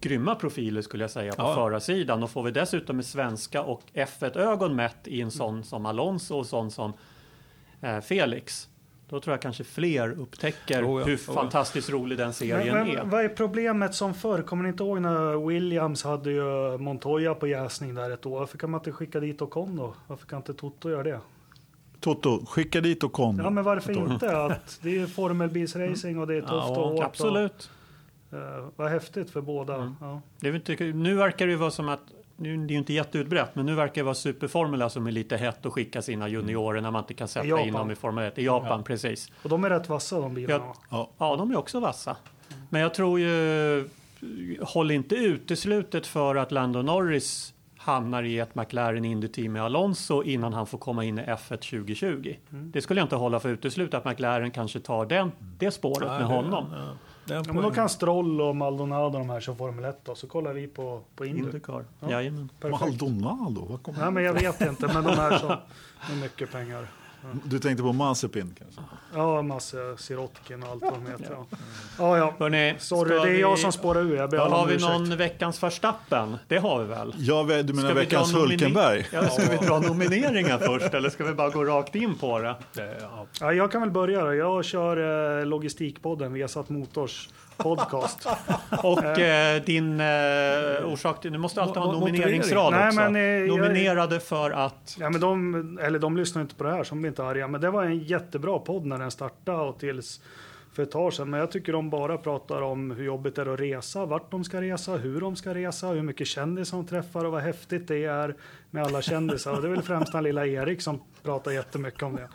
grymma 0.00 0.34
profiler 0.34 0.82
skulle 0.82 1.04
jag 1.04 1.10
säga 1.10 1.32
på 1.32 1.42
Ja. 1.42 1.54
förarsidan 1.54 2.22
och 2.22 2.30
får 2.30 2.42
vi 2.42 2.50
dessutom 2.50 2.96
med 2.96 3.04
svenska 3.04 3.62
och 3.62 3.82
F1-ögon 3.94 4.76
mätt 4.76 4.96
i 5.04 5.20
en 5.20 5.30
sån 5.30 5.64
som 5.64 5.86
Alonso 5.86 6.34
och 6.38 6.46
sån 6.46 6.70
som 6.70 6.92
eh, 7.80 8.00
Felix. 8.00 8.68
Då 9.10 9.20
tror 9.20 9.32
jag 9.32 9.42
kanske 9.42 9.64
fler 9.64 10.20
upptäcker 10.20 10.84
Oh 10.84 11.00
ja, 11.00 11.06
hur 11.06 11.16
oh 11.16 11.20
ja. 11.26 11.32
fantastiskt 11.32 11.90
rolig 11.90 12.18
den 12.18 12.32
serien 12.32 12.76
Men, 12.76 12.86
men 12.86 12.96
är. 12.96 13.04
vad 13.04 13.24
är 13.24 13.28
problemet 13.28 13.94
som 13.94 14.14
förr? 14.14 14.42
Kommer 14.42 14.62
ni 14.62 14.68
inte 14.68 14.82
ihåg 14.82 15.00
när 15.00 15.46
Williams 15.46 16.04
hade 16.04 16.30
ju 16.30 16.78
Montoya 16.78 17.34
på 17.34 17.46
jäsning 17.46 17.94
där 17.94 18.10
ett 18.10 18.26
år? 18.26 18.38
Varför 18.38 18.58
kan 18.58 18.70
man 18.70 18.80
inte 18.80 18.92
skicka 18.92 19.20
dit 19.20 19.42
Ocon 19.42 19.76
då? 19.76 19.94
Varför 20.06 20.26
kan 20.26 20.36
inte 20.36 20.54
Toto 20.54 20.90
göra 20.90 21.02
det? 21.02 21.20
Toto, 22.00 22.46
skicka 22.46 22.80
dit 22.80 23.04
och 23.04 23.12
kom. 23.12 23.40
Ja, 23.44 23.50
men 23.50 23.64
varför 23.64 23.92
inte? 24.12 24.42
Att 24.44 24.78
det 24.82 24.98
är 24.98 25.06
formelbilsracing 25.06 26.18
och 26.18 26.26
det 26.26 26.34
är 26.34 26.40
tufft 26.40 26.52
Ja, 26.52 26.80
och 26.80 26.90
hårt. 26.90 27.04
Absolut. 27.04 27.70
Och, 28.30 28.38
eh, 28.38 28.68
vad 28.76 28.90
häftigt 28.90 29.30
för 29.30 29.40
båda. 29.40 29.96
Ja. 30.00 30.20
Det 30.40 30.48
är 30.48 30.54
inte, 30.54 30.84
nu 30.84 31.14
verkar 31.14 31.46
det 31.46 31.52
ju 31.52 31.58
vara 31.58 31.70
som 31.70 31.88
att 31.88 32.00
nu, 32.40 32.56
det 32.56 32.72
är 32.72 32.74
ju 32.74 32.78
inte 32.78 32.92
jätteutbrett, 32.92 33.54
men 33.54 33.66
nu 33.66 33.74
verkar 33.74 33.94
det 33.94 34.02
vara 34.02 34.14
Superformula 34.14 34.88
som 34.88 35.06
är 35.06 35.10
lite 35.10 35.36
hett 35.36 35.66
att 35.66 35.72
skicka 35.72 36.02
sina 36.02 36.28
juniorer 36.28 36.80
när 36.80 36.90
man 36.90 37.02
inte 37.02 37.14
kan 37.14 37.28
sätta 37.28 37.60
in 37.60 37.72
dem 37.72 37.90
i 37.90 37.94
Formel 37.94 38.24
1. 38.24 38.38
I 38.38 38.44
Japan, 38.44 38.84
precis. 38.84 39.32
Och 39.42 39.48
de 39.48 39.64
är 39.64 39.70
rätt 39.70 39.88
vassa 39.88 40.20
de 40.20 40.34
bilarna. 40.34 40.64
Ja. 40.90 41.10
Ja, 41.18 41.36
de 41.36 41.50
är 41.50 41.56
också 41.56 41.80
vassa. 41.80 42.16
Men 42.68 42.80
jag 42.80 42.94
tror 42.94 43.20
ju, 43.20 43.88
håll 44.60 44.90
inte 44.90 45.14
uteslutet 45.14 46.06
för 46.06 46.36
att 46.36 46.52
Lando 46.52 46.82
Norris 46.82 47.54
hamnar 47.76 48.22
i 48.22 48.38
ett 48.38 48.54
McLaren 48.54 49.04
Indy-team 49.04 49.52
med 49.52 49.62
Alonso 49.62 50.22
innan 50.22 50.52
han 50.52 50.66
får 50.66 50.78
komma 50.78 51.04
in 51.04 51.18
i 51.18 51.22
F1 51.22 51.48
2020. 51.48 52.36
Det 52.50 52.80
skulle 52.80 53.00
jag 53.00 53.04
inte 53.04 53.16
hålla 53.16 53.40
för 53.40 53.48
uteslutet 53.48 53.94
att 53.94 54.04
McLaren 54.04 54.50
kanske 54.50 54.80
tar 54.80 55.06
den, 55.06 55.32
det 55.58 55.70
spåret 55.70 56.08
med 56.08 56.26
honom. 56.26 56.66
Ja, 56.72 56.96
Ja, 57.24 57.42
men 57.46 57.62
då 57.62 57.70
kan 57.70 57.88
Stroll 57.88 58.40
och 58.40 58.56
Maldonado 58.56 59.18
de 59.18 59.30
här 59.30 59.40
som 59.40 59.56
Formel 59.56 59.84
1 59.84 60.04
då, 60.04 60.14
så 60.14 60.26
kollar 60.26 60.52
vi 60.52 60.66
på, 60.66 61.00
på 61.16 61.24
Indy. 61.24 61.42
Indycar. 61.42 61.84
Ja. 62.00 62.10
Jajamän. 62.10 62.48
Perfekt. 62.60 62.80
Maldonado, 62.80 63.66
vad 63.70 63.82
kom 63.82 63.94
Nej, 63.98 64.10
men 64.10 64.24
jag 64.24 64.34
vet 64.34 64.60
inte, 64.60 64.86
men 64.86 65.04
de 65.04 65.10
här 65.10 65.38
som 65.38 65.48
med 66.08 66.18
mycket 66.20 66.52
pengar. 66.52 66.88
Du 67.44 67.58
tänkte 67.58 67.82
på 67.82 67.92
Mazepin 67.92 68.54
kanske? 68.58 68.80
Ja, 69.14 69.42
massa 69.42 69.76
Sirotkin 69.96 70.62
och 70.62 70.68
allt 70.68 70.82
vad 70.82 70.92
de 70.92 71.06
heter. 71.06 71.26
Ja, 71.30 71.46
ja. 71.98 72.18
ja. 72.18 72.34
Hörrni, 72.38 72.74
Sorry, 72.78 73.10
det 73.18 73.36
är 73.36 73.40
jag 73.40 73.56
vi- 73.56 73.62
som 73.62 73.72
spårar 73.72 74.00
ur. 74.00 74.16
Jag 74.16 74.30
ber 74.30 74.38
har 74.38 74.66
vi 74.66 74.74
ursäkt. 74.74 74.92
någon 74.92 75.16
veckans 75.16 75.62
Verstappen? 75.62 76.36
Det 76.48 76.58
har 76.58 76.80
vi 76.82 76.84
väl? 76.88 77.14
Ja, 77.18 77.42
du 77.42 77.72
menar 77.72 77.88
Ska 77.88 77.94
veckans 77.94 78.34
Hulkenberg? 78.34 79.06
Ja, 79.12 79.28
ska 79.28 79.42
vi 79.50 79.66
dra 79.66 79.78
nomineringar 79.80 80.58
först 80.58 80.94
eller 80.94 81.10
ska 81.10 81.24
vi 81.24 81.32
bara 81.34 81.48
gå 81.50 81.64
rakt 81.64 81.94
in 81.94 82.18
på 82.18 82.38
det? 82.38 82.54
Det- 82.74 82.96
ja. 83.00 83.26
Ja, 83.40 83.52
jag 83.52 83.72
kan 83.72 83.80
väl 83.80 83.90
börja 83.90 84.24
då. 84.24 84.34
Jag 84.34 84.64
kör 84.64 85.38
eh, 85.40 85.46
Logistikpodden, 85.46 86.32
Viasat 86.32 86.68
Motors 86.68 87.28
podcast. 87.62 88.26
Och 88.82 89.04
eh, 89.18 89.62
din 89.62 90.00
eh, 90.00 90.06
orsak 90.92 91.20
till... 91.20 91.32
Du 91.32 91.38
måste 91.38 91.62
alltid 91.62 91.76
ha 91.82 91.90
en 91.90 91.96
Mo- 91.96 92.00
nomineringsrad 92.00 92.64
motivering. 92.72 92.88
också. 92.88 93.00
Nej, 93.00 93.10
men, 93.12 93.16
eh, 93.16 93.22
jag- 93.22 93.48
Nominerade 93.58 94.20
för 94.20 94.50
att... 94.50 94.96
Ja, 95.00 95.10
men 95.10 95.20
de, 95.20 95.78
eller 95.82 95.98
de 95.98 96.16
lyssnar 96.16 96.42
inte 96.42 96.54
på 96.54 96.64
det 96.64 96.70
här, 96.70 96.84
som 96.84 97.04
inte 97.04 97.24
arga. 97.24 97.48
Men 97.48 97.60
det 97.60 97.70
var 97.70 97.84
en 97.84 97.98
jättebra 97.98 98.58
podd 98.58 98.86
när 98.86 98.98
den 98.98 99.10
startade 99.10 99.58
och 99.62 99.78
tills 99.78 100.20
för 100.72 100.82
ett 100.82 100.90
tag 100.90 101.12
sedan. 101.12 101.30
Men 101.30 101.40
jag 101.40 101.50
tycker 101.50 101.72
de 101.72 101.90
bara 101.90 102.16
pratar 102.18 102.62
om 102.62 102.90
hur 102.90 103.04
jobbigt 103.04 103.36
det 103.36 103.42
är 103.42 103.54
att 103.54 103.60
resa, 103.60 104.04
vart 104.06 104.30
de 104.30 104.44
ska 104.44 104.60
resa, 104.60 104.92
hur 104.92 105.20
de 105.20 105.36
ska 105.36 105.54
resa, 105.54 105.86
hur 105.88 106.02
mycket 106.02 106.26
kändisar 106.26 106.76
de 106.76 106.86
träffar 106.86 107.24
och 107.24 107.32
vad 107.32 107.42
häftigt 107.42 107.88
det 107.88 108.04
är 108.04 108.34
med 108.70 108.82
alla 108.84 109.02
kändisar. 109.02 109.52
Och 109.52 109.62
det 109.62 109.68
är 109.68 109.72
väl 109.72 109.82
främst 109.82 110.12
den 110.12 110.24
lilla 110.24 110.46
Erik 110.46 110.82
som 110.82 111.00
pratar 111.22 111.50
jättemycket 111.50 112.02
om 112.02 112.16
det. 112.16 112.28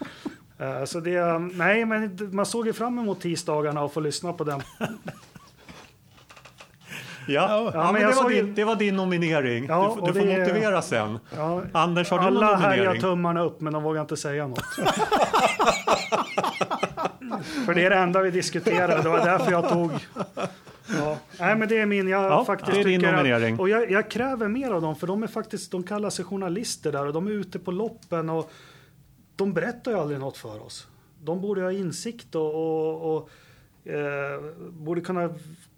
Eh, 0.59 0.83
Så 0.85 0.99
det, 0.99 1.39
nej, 1.39 1.85
men 1.85 2.17
man 2.31 2.45
såg 2.45 2.67
ju 2.67 2.73
fram 2.73 2.99
emot 2.99 3.21
tisdagarna 3.21 3.81
och 3.83 3.93
få 3.93 3.99
lyssna 3.99 4.33
på 4.33 4.43
den. 4.43 4.61
Ja, 7.27 7.71
ja, 7.73 7.91
men 7.91 8.01
men 8.01 8.09
det, 8.11 8.15
var 8.15 8.29
din, 8.29 8.55
det 8.55 8.63
var 8.63 8.75
din 8.75 8.95
nominering. 8.95 9.65
Ja, 9.65 9.97
du 10.01 10.07
du 10.07 10.19
får 10.19 10.27
det 10.27 10.39
motivera 10.39 10.81
sen. 10.81 11.19
Ja, 11.37 11.61
Anders, 11.71 12.11
har 12.11 12.19
du 12.19 12.25
någon 12.25 12.43
alla 12.43 12.55
härjar 12.55 12.77
nominering? 12.77 13.01
tummarna 13.01 13.43
upp, 13.43 13.61
men 13.61 13.73
de 13.73 13.83
vågar 13.83 14.01
inte 14.01 14.17
säga 14.17 14.47
något. 14.47 14.65
För 17.65 17.73
det 17.73 17.85
är 17.85 17.89
det 17.89 17.95
enda 17.95 18.21
vi 18.21 18.31
diskuterade. 18.31 19.01
Det 19.01 19.09
var 19.09 19.19
därför 19.25 19.51
jag 19.51 19.69
tog... 19.69 19.91
Ja. 20.99 21.17
Nej, 21.39 21.55
men 21.55 21.67
det 21.69 21.77
är 21.77 21.85
min. 21.85 22.07
Jag 22.07 22.23
Ja, 22.23 22.45
faktiskt 22.45 22.71
det 22.71 22.79
är 22.79 22.83
din 22.83 23.01
nominering. 23.01 23.53
Att, 23.53 23.59
och 23.59 23.69
jag, 23.69 23.91
jag 23.91 24.11
kräver 24.11 24.47
mer 24.47 24.71
av 24.71 24.81
dem, 24.81 24.95
för 24.95 25.07
de 25.07 25.23
är 25.23 25.27
faktiskt, 25.27 25.71
de 25.71 25.83
kallar 25.83 26.09
sig 26.09 26.25
journalister 26.25 26.91
där 26.91 27.05
och 27.07 27.13
de 27.13 27.27
är 27.27 27.31
ute 27.31 27.59
på 27.59 27.71
loppen 27.71 28.29
och 28.29 28.51
de 29.35 29.53
berättar 29.53 29.91
ju 29.91 29.97
aldrig 29.97 30.19
något 30.19 30.37
för 30.37 30.63
oss. 30.63 30.87
De 31.23 31.41
borde 31.41 31.61
ha 31.61 31.71
insikt 31.71 32.35
och, 32.35 32.55
och, 32.55 33.15
och 33.15 33.29
eh, 33.87 34.41
borde 34.71 35.01
kunna 35.01 35.35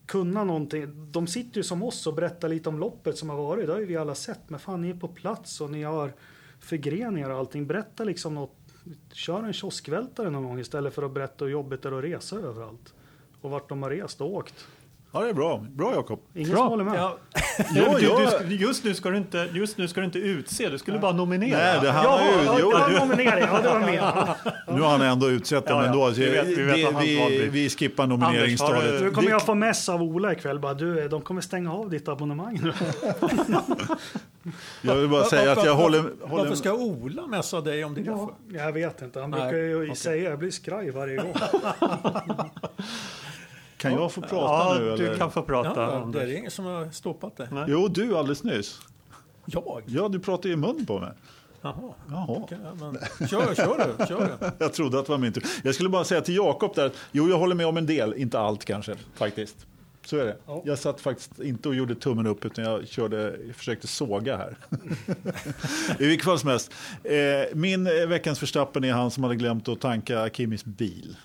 kunna 0.08 0.44
någonting. 0.44 1.12
De 1.12 1.28
sitter 1.28 1.58
ju 1.58 1.64
som 1.64 1.84
oss 1.84 2.08
och 2.08 2.14
berättar 2.14 2.50
lite 2.50 2.70
om 2.70 2.80
loppet 2.80 3.18
som 3.18 3.30
har 3.30 3.38
varit. 3.38 3.66
Det 3.68 3.72
har 3.74 3.80
ju 3.80 3.86
vi 3.86 3.98
alla 3.98 4.16
sett. 4.16 4.50
Men 4.50 4.60
fan, 4.60 4.82
ni 4.82 4.90
är 4.90 4.94
på 4.94 5.08
plats 5.08 5.62
och 5.62 5.72
ni 5.72 5.84
har 5.84 6.14
förgreningar 6.60 7.30
och 7.30 7.38
allting. 7.38 7.68
Berätta 7.68 8.04
liksom 8.04 8.36
något. 8.36 8.56
Kör 9.12 9.44
en 9.44 9.54
kioskvältare 9.54 10.30
någon 10.30 10.44
gång 10.44 10.60
istället 10.60 10.94
för 10.94 11.04
att 11.04 11.14
berätta 11.14 11.46
hur 11.46 11.52
jobbigt 11.52 11.82
det 11.82 11.90
är 11.90 11.94
att 11.94 12.04
resa 12.04 12.36
överallt. 12.36 12.94
Och 13.42 13.50
vart 13.50 13.70
de 13.70 13.84
har 13.84 13.90
rest 13.90 14.22
och 14.22 14.34
åkt. 14.34 14.68
Ja, 15.18 15.24
det 15.24 15.30
är 15.30 15.34
bra. 15.34 15.66
Bra 15.76 15.94
Jakob. 15.94 16.20
Ingen 16.36 16.50
Bra. 16.50 16.58
som 16.60 16.68
håller 16.68 16.84
med. 16.84 16.96
Ja, 17.00 17.18
Du, 17.74 17.80
Ja, 17.80 17.98
du, 18.00 18.06
ja. 18.06 18.32
du, 18.48 18.56
just, 18.56 18.84
nu 18.84 18.94
ska 18.94 19.10
du 19.10 19.18
inte, 19.18 19.50
just 19.54 19.78
nu 19.78 19.88
ska 19.88 20.00
du 20.02 20.06
inte 20.06 20.20
utse, 20.20 20.70
du 20.70 20.78
skulle 20.78 21.00
bara 21.00 21.12
nominera. 21.12 21.58
Nej, 21.60 21.80
det, 21.82 21.92
han 21.92 22.06
har 22.06 22.20
ju, 22.20 22.46
ja, 22.46 22.58
jo, 22.62 22.72
en 22.78 23.08
nominering. 23.08 23.46
Ja, 23.52 23.62
det 23.62 23.70
var 23.70 23.80
med. 23.80 23.94
Ja. 23.96 24.36
nu 24.76 24.82
har 24.82 24.90
han 24.90 25.02
ändå 25.02 25.30
utsett 25.30 25.66
dem 25.68 25.78
Ja, 25.78 25.84
ja. 25.84 25.88
ändå. 25.90 26.08
Så 26.14 26.20
Vi 26.22 26.30
vet- 26.30 26.48
vi 26.48 26.64
vet 26.64 27.02
vi, 27.02 27.48
vi 27.52 27.70
skippar 27.70 28.08
nomineringsstadiet. 28.08 29.02
Nu 29.02 29.12
kommer 29.12 29.30
jag 29.30 29.42
få 29.46 29.56
mess 29.56 29.90
av 29.90 30.04
Ola 30.04 30.32
ikväll. 30.34 30.60
Bara, 30.60 30.74
du, 30.74 31.08
de 31.08 31.22
kommer 31.22 31.42
stänga 31.42 31.74
av 31.74 31.90
ditt 31.90 32.08
abonnemang 32.08 32.60
nu. 32.64 32.74
Jag 34.82 34.96
vill 34.96 35.10
bara 35.10 35.24
säga 35.24 35.52
att 35.52 35.66
jag 35.66 35.76
håller... 35.76 36.00
håller 36.00 36.44
Varför 36.44 36.56
ska 36.56 36.74
Ola 36.74 37.28
mässa 37.28 37.62
dig 37.62 37.84
om 37.86 37.94
det? 37.94 38.02
Ja, 38.02 38.32
jag 38.54 38.72
vet 38.72 39.02
inte. 39.02 39.20
Han 39.20 39.32
brukar 39.32 39.54
ju 39.54 39.84
okej. 39.84 39.96
säga 39.96 40.30
jag 40.30 40.40
blir 40.40 40.52
skraj 40.52 40.92
varje 40.92 41.18
gång. 41.18 41.34
kan 43.78 43.94
jag 43.94 44.12
få 44.12 44.22
prata 44.22 44.36
Ja, 44.36 44.76
nu? 44.80 44.96
du 44.98 45.08
Eller? 45.08 45.18
kan 45.18 45.32
få 45.32 45.42
prata. 45.42 45.82
Ja, 45.82 46.10
det 46.14 46.22
är 46.22 46.38
ingen 46.38 46.52
som 46.52 46.66
har 46.66 46.92
stoppat 46.92 47.38
det. 47.38 47.48
Nej. 47.52 47.66
Jo, 47.68 47.88
du 47.88 48.18
alldeles 48.18 48.44
nyss. 48.44 48.80
Jag? 49.46 49.84
Ja, 49.86 50.08
du 50.10 50.20
pratade 50.20 50.48
ju 50.48 50.54
i 50.54 50.58
mun 50.58 50.86
på 50.86 51.00
mig. 51.00 51.12
Jaha. 51.62 51.94
Jaha. 52.10 52.26
Okej, 52.30 52.58
ja, 52.64 52.74
men, 53.20 53.28
kör, 53.28 53.56
kör 53.56 53.96
du. 53.98 54.06
Kör 54.06 54.38
du. 54.40 54.52
Jag 54.66 54.74
trodde 54.74 55.00
att 55.00 55.06
det 55.06 55.12
var 55.12 55.18
min 55.20 55.34
tur. 55.34 55.44
Jag 55.64 55.76
skulle 55.76 55.90
bara 55.90 56.04
säga 56.04 56.22
till 56.22 56.36
Jakob 56.36 56.76
där, 56.76 56.92
jo 57.12 57.30
jag 57.30 57.38
håller 57.38 57.56
med 57.56 57.66
om 57.68 57.78
en 57.78 57.86
del, 57.86 58.14
inte 58.14 58.40
allt 58.40 58.66
kanske 58.66 58.96
faktiskt. 59.16 59.66
Så 60.06 60.18
är 60.18 60.26
det. 60.26 60.38
Ja. 60.48 60.62
Jag 60.66 60.80
satt 60.80 61.02
faktiskt 61.02 61.40
inte 61.40 61.70
och 61.70 61.76
gjorde 61.76 61.96
tummen 61.96 62.28
upp 62.28 62.46
utan 62.46 62.64
jag, 62.66 62.88
körde, 62.88 63.38
jag 63.48 63.56
försökte 63.56 63.88
såga 63.88 64.38
här. 64.38 64.58
I 66.00 66.08
vilket 66.08 66.26
fall 66.26 66.40
som 66.40 66.50
helst. 66.50 66.72
Eh, 67.04 67.14
min 67.56 67.88
eh, 67.88 68.08
veckans 68.08 68.40
förstappen 68.40 68.84
är 68.84 68.94
han 68.94 69.12
som 69.12 69.24
hade 69.24 69.36
glömt 69.36 69.68
att 69.68 69.82
tanka 69.82 70.30
Kimis 70.30 70.66
bil. 70.66 71.18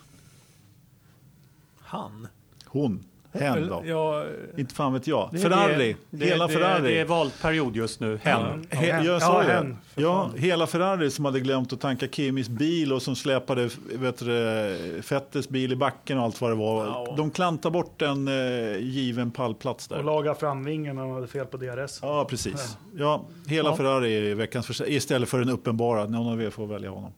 Han? 1.79 2.29
Hon, 2.73 3.05
hen 3.33 3.69
då. 3.69 3.83
Ja, 3.87 4.25
Inte 4.57 4.75
fan 4.75 4.93
vet 4.93 5.07
jag. 5.07 5.29
Det 5.33 5.39
är 5.39 5.43
Ferrari, 5.43 5.97
det, 6.11 6.27
hela 6.27 6.47
det, 6.47 6.53
Ferrari. 6.53 6.83
Det 6.95 7.01
är 7.01 7.05
valperiod 7.05 7.77
just 7.77 8.01
nu. 8.01 8.19
Hen. 8.23 8.67
He, 8.71 8.87
Ja, 8.89 9.05
jag 9.05 9.23
sa 9.23 9.43
ja, 9.45 9.49
hen, 9.53 9.77
ja, 9.95 10.31
hela 10.37 10.67
Ferrari 10.67 11.11
som 11.11 11.25
hade 11.25 11.41
glömt 11.41 11.73
att 11.73 11.81
tanka 11.81 12.09
Kimis 12.09 12.49
bil 12.49 12.93
och 12.93 13.03
som 13.03 13.17
släpade 13.17 13.71
vet 13.93 14.19
du, 14.19 15.01
Fettes 15.03 15.49
bil 15.49 15.73
i 15.73 15.77
backen 15.77 16.19
och 16.19 16.25
allt 16.25 16.41
vad 16.41 16.51
det 16.51 16.55
var. 16.55 16.87
Ja. 16.87 17.15
De 17.17 17.31
klantade 17.31 17.73
bort 17.73 18.03
en 18.03 18.29
eh, 18.29 18.77
given 18.79 19.31
pallplats 19.31 19.89
Och 19.89 19.97
där. 19.97 20.03
laga 20.05 20.35
framvingen 20.35 20.97
när 20.97 21.03
de 21.03 21.13
hade 21.13 21.27
fel 21.27 21.47
på 21.47 21.57
DRS. 21.57 21.99
Ja, 22.03 22.25
precis. 22.25 22.77
Ja, 22.97 23.25
hela 23.47 23.69
Ja. 23.71 23.77
Ferrari 23.77 24.31
är 24.31 24.35
veckans 24.35 24.67
första, 24.67 24.87
istället 24.87 25.29
för 25.29 25.39
den 25.39 25.49
uppenbara. 25.51 26.05
Någon 26.07 26.33
av 26.33 26.43
er 26.43 26.51
får 26.51 26.67
välja 26.67 26.91
honom. 26.91 27.13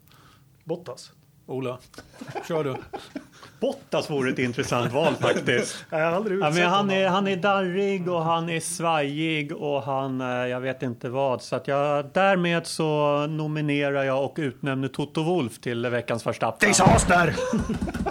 Bottas. 0.64 1.12
Ola, 1.46 1.78
kör 2.48 2.64
du. 2.64 2.74
Bottas 3.60 4.10
vore 4.10 4.30
ett 4.30 4.38
intressant 4.38 4.92
val 4.92 5.14
faktiskt. 5.14 5.84
Jag 5.90 5.98
har 5.98 6.04
aldrig 6.04 6.40
Ja, 6.42 6.50
men 6.50 6.62
han, 6.62 6.90
är, 6.90 7.08
han 7.08 7.28
är 7.28 7.36
darrig 7.36 8.08
och 8.08 8.24
han 8.24 8.48
är 8.48 8.60
svajig 8.60 9.56
och 9.56 9.82
han, 9.82 10.20
eh, 10.20 10.26
jag 10.26 10.60
vet 10.60 10.82
inte 10.82 11.08
vad. 11.08 11.42
Så 11.42 11.56
att 11.56 11.68
jag, 11.68 12.06
därmed 12.12 12.66
så 12.66 13.26
nominerar 13.26 14.04
jag 14.04 14.24
och 14.24 14.34
utnämner 14.36 14.88
Toto 14.88 15.22
Wolf 15.22 15.60
till 15.60 15.86
veckans 15.86 16.22
sades 16.74 17.04
där! 17.04 17.34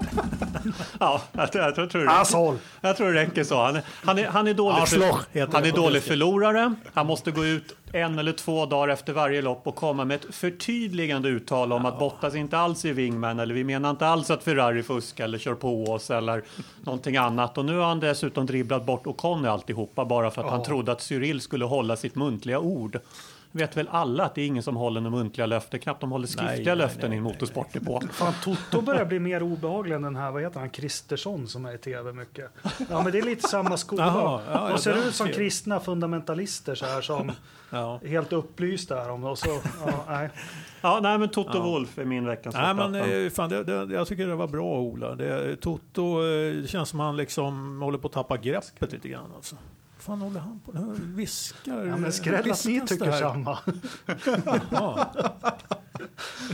Ja, 1.03 1.21
jag, 1.31 1.51
tror- 1.51 1.63
jag, 1.63 1.75
tror- 1.75 1.88
tror 1.88 2.03
det, 2.05 2.11
Asshole! 2.11 2.57
jag 2.81 2.97
tror 2.97 3.07
det 3.07 3.21
räcker 3.21 3.43
så. 3.43 3.61
Han 3.61 3.75
är, 3.75 3.84
han 4.05 4.17
är, 4.19 4.27
han 4.27 4.47
är 4.47 4.53
dålig, 4.53 4.81
heter 5.31 5.53
han 5.53 5.65
är 5.65 5.71
dålig 5.71 6.03
förlorare. 6.03 6.73
Han 6.93 7.07
måste 7.07 7.31
gå 7.31 7.45
ut 7.45 7.75
en 7.93 8.19
eller 8.19 8.31
två 8.31 8.65
dagar 8.65 8.88
efter 8.93 9.13
varje 9.13 9.41
lopp 9.41 9.67
och 9.67 9.75
komma 9.75 10.05
med 10.05 10.15
ett 10.15 10.35
förtydligande 10.35 11.30
uttal 11.30 11.73
om 11.73 11.85
att 11.85 11.99
Bottas 11.99 12.35
inte 12.35 12.57
alls 12.57 12.85
är 12.85 12.93
wingman 12.93 13.39
eller 13.39 13.53
vi 13.53 13.63
menar 13.63 13.89
inte 13.89 14.07
alls 14.07 14.31
att 14.31 14.43
Ferrari 14.43 14.84
fuskar 14.84 15.23
eller 15.23 15.38
kör 15.38 15.55
på 15.55 15.84
oss 15.84 16.11
eller 16.11 16.43
någonting 16.84 17.17
annat. 17.17 17.57
Och 17.57 17.65
nu 17.65 17.77
har 17.77 17.85
han 17.85 17.99
dessutom 17.99 18.45
dribblat 18.45 18.85
bort 18.85 19.07
Ocon 19.07 19.45
i 19.45 19.47
alltihopa 19.47 20.05
bara 20.05 20.31
för 20.31 20.43
att 20.43 20.49
han 20.49 20.63
trodde 20.63 20.91
att 20.91 21.01
Cyril 21.01 21.41
skulle 21.41 21.65
hålla 21.65 21.95
sitt 21.95 22.15
muntliga 22.15 22.59
ord. 22.59 22.99
Vet 23.55 23.77
väl 23.77 23.88
alla 23.91 24.25
att 24.25 24.35
det 24.35 24.41
är 24.41 24.47
ingen 24.47 24.63
som 24.63 24.75
håller 24.75 25.01
några 25.01 25.17
muntliga 25.17 25.45
löften, 25.45 25.80
knappt 25.80 26.01
de 26.01 26.11
håller 26.11 26.27
skriftliga 26.27 26.51
Nej, 26.55 26.65
nej, 26.65 26.75
löften 26.75 27.09
nej, 27.09 27.15
i 27.15 27.17
en 27.17 27.23
motorsportdepå. 27.23 28.01
Fan, 28.11 28.34
Toto 28.43 28.81
börjar 28.81 29.05
bli 29.05 29.19
mer 29.19 29.43
obehaglig 29.43 29.95
än 29.95 30.01
den 30.01 30.15
här, 30.15 30.31
vad 30.31 30.41
heter 30.41 30.59
han, 30.59 30.69
Kristersson 30.69 31.47
som 31.47 31.65
är 31.65 31.75
i 31.75 31.77
tv 31.77 32.13
mycket. 32.13 32.51
Ja, 32.89 33.03
men 33.03 33.11
det 33.11 33.17
är 33.19 33.23
lite 33.25 33.47
samma 33.47 33.77
skola. 33.77 34.05
Jaha, 34.05 34.41
ja, 34.47 34.53
ja, 34.67 34.73
och 34.73 34.80
ser 34.80 35.07
ut 35.07 35.15
som 35.15 35.27
kristna 35.27 35.80
fundamentalister 35.80 36.75
så 36.75 36.85
här 36.85 37.01
som 37.01 37.31
Ja. 37.69 37.99
är 38.03 38.07
helt 38.07 38.34
upplysta 38.34 38.95
här 38.95 39.09
om. 39.09 39.23
Och 39.23 39.38
så, 39.38 39.61
ja, 39.85 40.05
nej. 40.07 40.30
Ja, 40.81 40.99
nej, 41.03 41.17
men 41.17 41.30
Toto 41.30 41.61
Wolf 41.61 41.97
är 41.97 42.05
min 42.05 42.25
veckans 42.25 42.55
Nej, 42.55 42.73
men 42.73 42.95
eh, 42.95 43.30
fan, 43.30 43.49
det, 43.49 43.63
det, 43.63 43.93
jag 43.93 44.07
tycker 44.07 44.27
det 44.27 44.35
var 44.35 44.47
bra 44.47 44.80
Ola. 44.80 45.15
Det, 45.15 45.55
Toto, 45.55 46.23
eh, 46.23 46.53
det 46.61 46.67
känns 46.67 46.89
som 46.89 46.99
han 46.99 47.17
liksom 47.17 47.81
håller 47.81 47.97
på 47.97 48.07
att 48.07 48.13
tappa 48.13 48.38
greppet 48.38 48.91
lite 48.91 49.09
grann. 49.09 49.31
Alltså. 49.35 49.55
Fan 50.03 50.21
håller 50.21 50.39
han 50.39 50.59
på? 50.65 50.71
Nu 50.71 50.93
viskar. 50.99 51.85
Ja, 51.85 51.97
men 51.97 52.13
skräll 52.13 52.51
att 52.51 52.65
ni 52.65 52.81
tycker 52.88 53.11
samma. 53.11 53.57
Ja. 54.71 55.13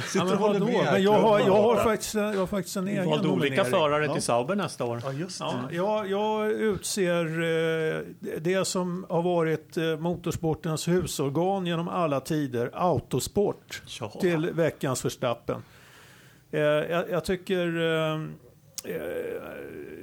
Sitter 0.08 0.26
Ja, 0.26 0.52
men 0.54 0.64
med. 0.66 0.86
Men 0.92 1.04
jag 1.04 1.14
har, 1.22 1.40
jag 1.40 1.62
har 1.62 1.76
faktiskt, 1.84 2.14
jag 2.14 2.34
har 2.38 2.48
faktiskt 2.48 2.78
en 2.78 2.88
egen 2.88 3.06
valde 3.10 3.28
olika 3.28 3.64
nominering. 3.64 3.72
förare 3.72 4.14
till 4.14 4.22
Sauber 4.22 4.56
nästa 4.56 4.86
år. 4.86 5.02
Ja, 5.04 5.12
just 5.12 5.40
det. 5.40 5.46
Ja, 5.46 5.70
jag, 5.72 6.10
jag 6.10 6.52
utser 6.52 7.26
eh, 7.26 8.02
det 8.42 8.66
som 8.68 9.06
har 9.10 9.22
varit 9.22 9.78
eh, 9.78 9.98
motorsportens 9.98 10.88
husorgan 10.88 11.66
genom 11.66 11.88
alla 11.88 12.20
tider, 12.20 12.70
Autosport, 12.74 13.82
Ja. 14.00 14.10
till 14.22 14.50
veckans 14.54 15.06
Verstappen. 15.06 15.64
Eh, 16.52 16.60
jag, 16.62 17.10
jag 17.10 17.26
tycker 17.26 17.78
eh, 17.82 18.14
eh, 18.14 18.20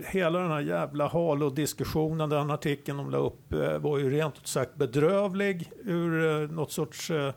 hela 0.06 0.38
den 0.38 0.50
här 0.50 0.60
jävla 0.60 1.08
Halo-diskussionen, 1.08 2.28
den 2.30 2.50
artikeln 2.50 2.98
de 2.98 3.10
la 3.10 3.18
upp, 3.18 3.52
eh, 3.52 3.78
var 3.78 3.98
ju 3.98 4.10
rent 4.10 4.36
ut 4.36 4.46
sagt 4.46 4.74
bedrövlig 4.74 5.72
ur 5.84 6.42
eh, 6.42 6.48
något 6.50 6.72
sorts 6.72 7.10
eh, 7.10 7.32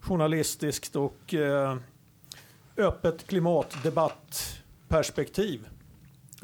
journalistiskt 0.00 0.96
och 0.96 1.34
eh, 1.34 1.76
öppet 2.76 3.26
klimatdebattperspektiv. 3.26 5.66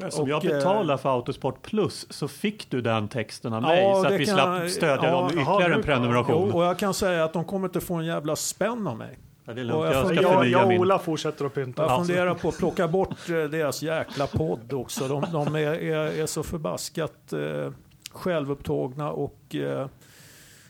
Som 0.09 0.29
jag 0.29 0.45
eh, 0.45 0.51
betalar 0.51 0.97
för 0.97 1.09
Autosport 1.15 1.61
Plus 1.61 2.07
så 2.09 2.27
fick 2.27 2.69
du 2.71 2.81
den 2.81 3.07
texten 3.07 3.53
av 3.53 3.61
mig 3.61 3.83
Ja, 3.83 4.01
så 4.01 4.07
att 4.07 4.13
vi 4.19 4.25
kan- 4.25 4.35
slapp 4.35 4.69
stödja 4.69 5.05
ja, 5.05 5.11
dem 5.11 5.27
ytterligare 5.27 5.71
en 5.73 5.77
du- 5.77 5.83
prenumeration. 5.83 6.49
Och, 6.51 6.55
och 6.55 6.63
jag 6.65 6.79
kan 6.79 6.93
säga 6.93 7.23
att 7.23 7.33
de 7.33 7.45
kommer 7.45 7.67
inte 7.67 7.81
få 7.81 7.93
en 7.95 8.05
jävla 8.05 8.35
spänn 8.35 8.87
av 8.87 8.97
mig. 8.97 9.17
Ja, 9.45 9.53
det 9.53 9.61
är 9.61 9.73
och 9.73 9.83
lugnt, 9.83 9.95
jag 9.95 10.15
jag 10.15 10.17
ska 10.17 10.45
Jag, 10.49 10.61
och 10.61 10.67
min. 10.67 10.79
Ola 10.81 10.99
fortsätter 10.99 11.45
att 11.45 11.53
pynta. 11.53 11.81
Jag 11.83 12.05
funderar 12.05 12.33
på 12.33 12.49
att 12.49 12.57
plocka 12.57 12.87
bort 12.87 13.29
eh, 13.29 13.35
deras 13.43 13.81
jäkla 13.81 14.27
podd 14.27 14.73
också. 14.73 15.07
De, 15.07 15.25
de 15.31 15.55
är, 15.55 15.59
är, 15.59 16.21
är 16.21 16.25
så 16.25 16.43
förbaskat 16.43 17.33
eh, 17.33 17.71
självupptagna 18.11 19.11
och 19.11 19.55
eh, 19.55 19.87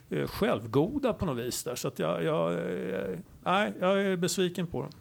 eh, 0.09 0.27
självgoda 0.27 1.13
på 1.13 1.25
något 1.25 1.37
vis. 1.37 1.63
Där. 1.63 1.75
Så 1.75 1.87
att 1.87 1.99
jag, 1.99 2.23
jag, 2.23 2.53
eh, 2.53 3.17
nej, 3.43 3.73
jag 3.79 4.01
är 4.01 4.17
besviken 4.17 4.67
på 4.67 4.81
dem. 4.81 4.91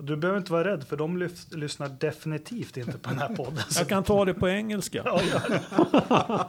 Du 0.00 0.16
behöver 0.16 0.38
inte 0.38 0.52
vara 0.52 0.64
rädd 0.72 0.84
för 0.88 0.96
de 0.96 1.22
lyf- 1.22 1.56
lyssnar 1.56 1.88
definitivt 1.88 2.76
inte 2.76 2.98
på 2.98 3.08
den 3.08 3.18
här 3.18 3.36
podden. 3.36 3.58
Jag 3.76 3.88
kan 3.88 4.02
ta 4.04 4.24
det 4.24 4.34
på 4.34 4.48
engelska. 4.48 5.02
Ja, 5.04 5.20
ja. 5.32 6.46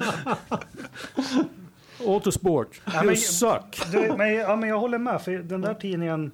Autosport, 2.07 2.81
Ja, 2.85 2.93
you 2.95 3.05
men- 3.05 3.17
suck. 3.17 3.81
Du, 3.91 4.13
men, 4.17 4.33
ja, 4.33 4.55
men 4.55 4.69
jag 4.69 4.79
håller 4.79 4.97
med, 4.97 5.21
för 5.21 5.31
den 5.31 5.61
där 5.61 5.73
tidningen 5.73 6.31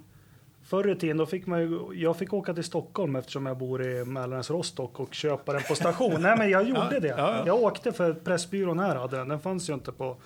Förr 0.75 0.91
i 0.91 0.95
tiden 0.95 1.17
då 1.17 1.25
fick 1.25 1.47
man 1.47 1.61
ju, 1.61 1.79
jag 1.93 2.17
fick 2.17 2.33
åka 2.33 2.53
till 2.53 2.63
Stockholm 2.63 3.15
eftersom 3.15 3.45
jag 3.45 3.57
bor 3.57 3.83
i 3.83 4.05
Mälarens 4.05 4.49
Rostock 4.49 4.99
och 4.99 5.13
köpa 5.13 5.53
den 5.53 5.61
på 5.69 5.75
station. 5.75 6.21
Nej 6.21 6.37
men 6.37 6.49
jag 6.49 6.63
gjorde 6.69 6.99
det. 6.99 7.07
ja, 7.07 7.15
ja. 7.17 7.43
Jag 7.45 7.63
åkte 7.63 7.91
för 7.91 8.13
Pressbyrån 8.13 8.79
här 8.79 8.95
hade 8.95 9.17
den. 9.17 9.27
Den 9.29 9.39
fanns 9.39 9.69
ju 9.69 9.73
inte 9.73 9.91
på 9.91 10.17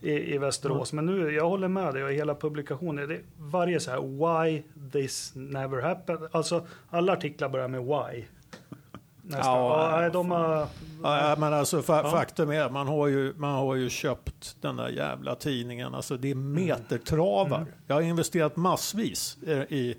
i, 0.00 0.34
i 0.34 0.38
Västerås. 0.38 0.92
Men 0.92 1.06
nu, 1.06 1.30
jag 1.30 1.48
håller 1.48 1.68
med 1.68 1.94
dig 1.94 2.04
och 2.04 2.12
hela 2.12 2.34
publikationen. 2.34 3.08
Det 3.08 3.20
varje 3.38 3.80
så 3.80 3.90
här 3.90 4.00
why 4.00 4.62
this 4.92 5.32
never 5.34 5.82
happened. 5.82 6.28
Alltså 6.32 6.66
alla 6.90 7.12
artiklar 7.12 7.48
börjar 7.48 7.68
med 7.68 7.84
why. 7.84 8.24
Nästan. 9.26 9.54
Ja, 9.56 10.02
Ja, 10.02 10.10
de 10.10 10.30
har, 10.30 10.66
Ja, 11.02 11.36
men 11.38 11.52
alltså 11.52 11.82
fa 11.82 12.10
faktum 12.10 12.50
är, 12.50 12.70
man 12.70 12.88
har, 12.88 13.06
ju, 13.06 13.34
man 13.36 13.54
har 13.54 13.74
ju 13.74 13.90
köpt 13.90 14.56
den 14.60 14.76
där 14.76 14.88
jävla 14.88 15.34
tidningen. 15.34 15.94
Alltså 15.94 16.16
det 16.16 16.30
är 16.30 16.34
metertravar. 16.34 17.66
Jag 17.86 17.94
har 17.94 18.02
investerat 18.02 18.56
massvis 18.56 19.38
i, 19.68 19.94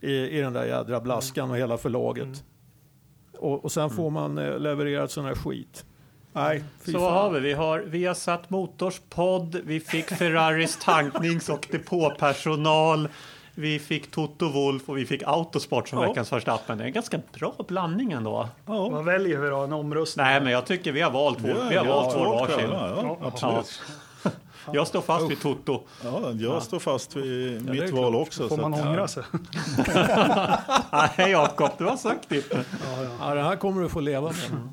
i, 0.00 0.10
i, 0.10 0.40
den 0.40 0.52
där 0.52 0.64
jädra 0.64 1.00
blaskan 1.00 1.50
och 1.50 1.56
hela 1.56 1.78
förlaget. 1.78 2.44
Och, 3.38 3.64
och 3.64 3.72
sen 3.72 3.90
får 3.90 4.10
man 4.10 4.38
eh, 4.38 4.58
levererat 4.58 5.10
sån 5.10 5.24
här 5.24 5.34
skit. 5.34 5.84
Nej, 6.32 6.64
Så 6.84 6.92
fan. 6.92 7.02
vad 7.02 7.12
har 7.12 7.30
vi? 7.30 7.40
Vi 7.40 7.52
har 7.52 7.80
Viasat 7.80 8.50
Motors 8.50 9.00
podd, 9.10 9.60
vi 9.64 9.80
fick 9.80 10.06
Ferraris 10.06 10.78
tanknings 10.82 11.48
och 11.48 11.68
depåpersonal, 11.70 13.08
vi 13.58 13.78
fick 13.78 14.10
Toto 14.10 14.48
Wolf 14.48 14.88
och 14.88 14.98
vi 14.98 15.06
fick 15.06 15.22
Autosport 15.26 15.88
som 15.88 15.98
Ja. 16.02 16.08
veckans 16.08 16.28
första 16.28 16.52
appen. 16.52 16.78
Det 16.78 16.84
är 16.84 16.86
en 16.86 16.92
ganska 16.92 17.20
bra 17.38 17.54
blandning 17.68 18.12
ändå. 18.12 18.48
Ja. 18.66 18.90
man 18.90 19.04
väljer 19.04 19.38
hur 19.38 19.64
en 19.64 19.72
omröstning. 19.72 20.26
Nej, 20.26 20.40
men 20.40 20.52
jag 20.52 20.66
tycker 20.66 20.92
vi 20.92 21.00
har 21.00 21.10
valt 21.10 21.38
vår, 21.40 21.48
vi 21.70 21.76
har 21.76 21.84
Ja, 21.86 21.94
valt 22.02 22.16
vår 22.16 22.24
ja, 22.26 22.38
varsin. 22.40 22.70
Ja, 22.70 22.88
ja, 22.88 23.16
Ja. 23.20 23.26
absolut. 23.26 23.82
Jag 24.72 24.86
står 24.86 25.00
fast 25.00 25.30
vid 25.30 25.40
Toto. 25.42 25.80
Ja, 26.04 26.30
jag 26.32 26.62
står 26.62 26.78
fast 26.78 27.16
vid 27.16 27.68
mitt 27.70 27.80
klart. 27.88 27.92
val 27.92 28.14
också. 28.14 28.48
Får 28.48 28.56
så 28.56 28.62
man 28.62 28.74
att- 28.74 28.86
ångra 28.86 29.08
sig? 29.08 29.22
Nej, 31.18 31.30
Jakob, 31.30 31.70
du 31.78 31.84
har 31.84 31.96
sagt 31.96 32.28
det. 32.28 32.44
Ja, 33.20 33.34
det 33.34 33.42
här 33.42 33.56
kommer 33.56 33.82
du 33.82 33.88
få 33.88 34.00
leva 34.00 34.26
med. 34.26 34.68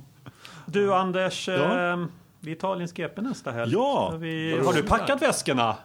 Du 0.66 0.94
Anders, 0.94 1.48
Ja. 1.48 1.54
eh, 1.94 2.06
vi 2.40 2.56
tar 2.56 2.68
Italien 2.70 2.90
GP 2.96 3.22
nästa 3.22 3.52
helg. 3.52 3.72
Ja. 3.74 4.14
Vi, 4.18 4.60
har 4.66 4.74
du 4.74 4.84
packat 4.84 5.22
väskorna? 5.22 5.76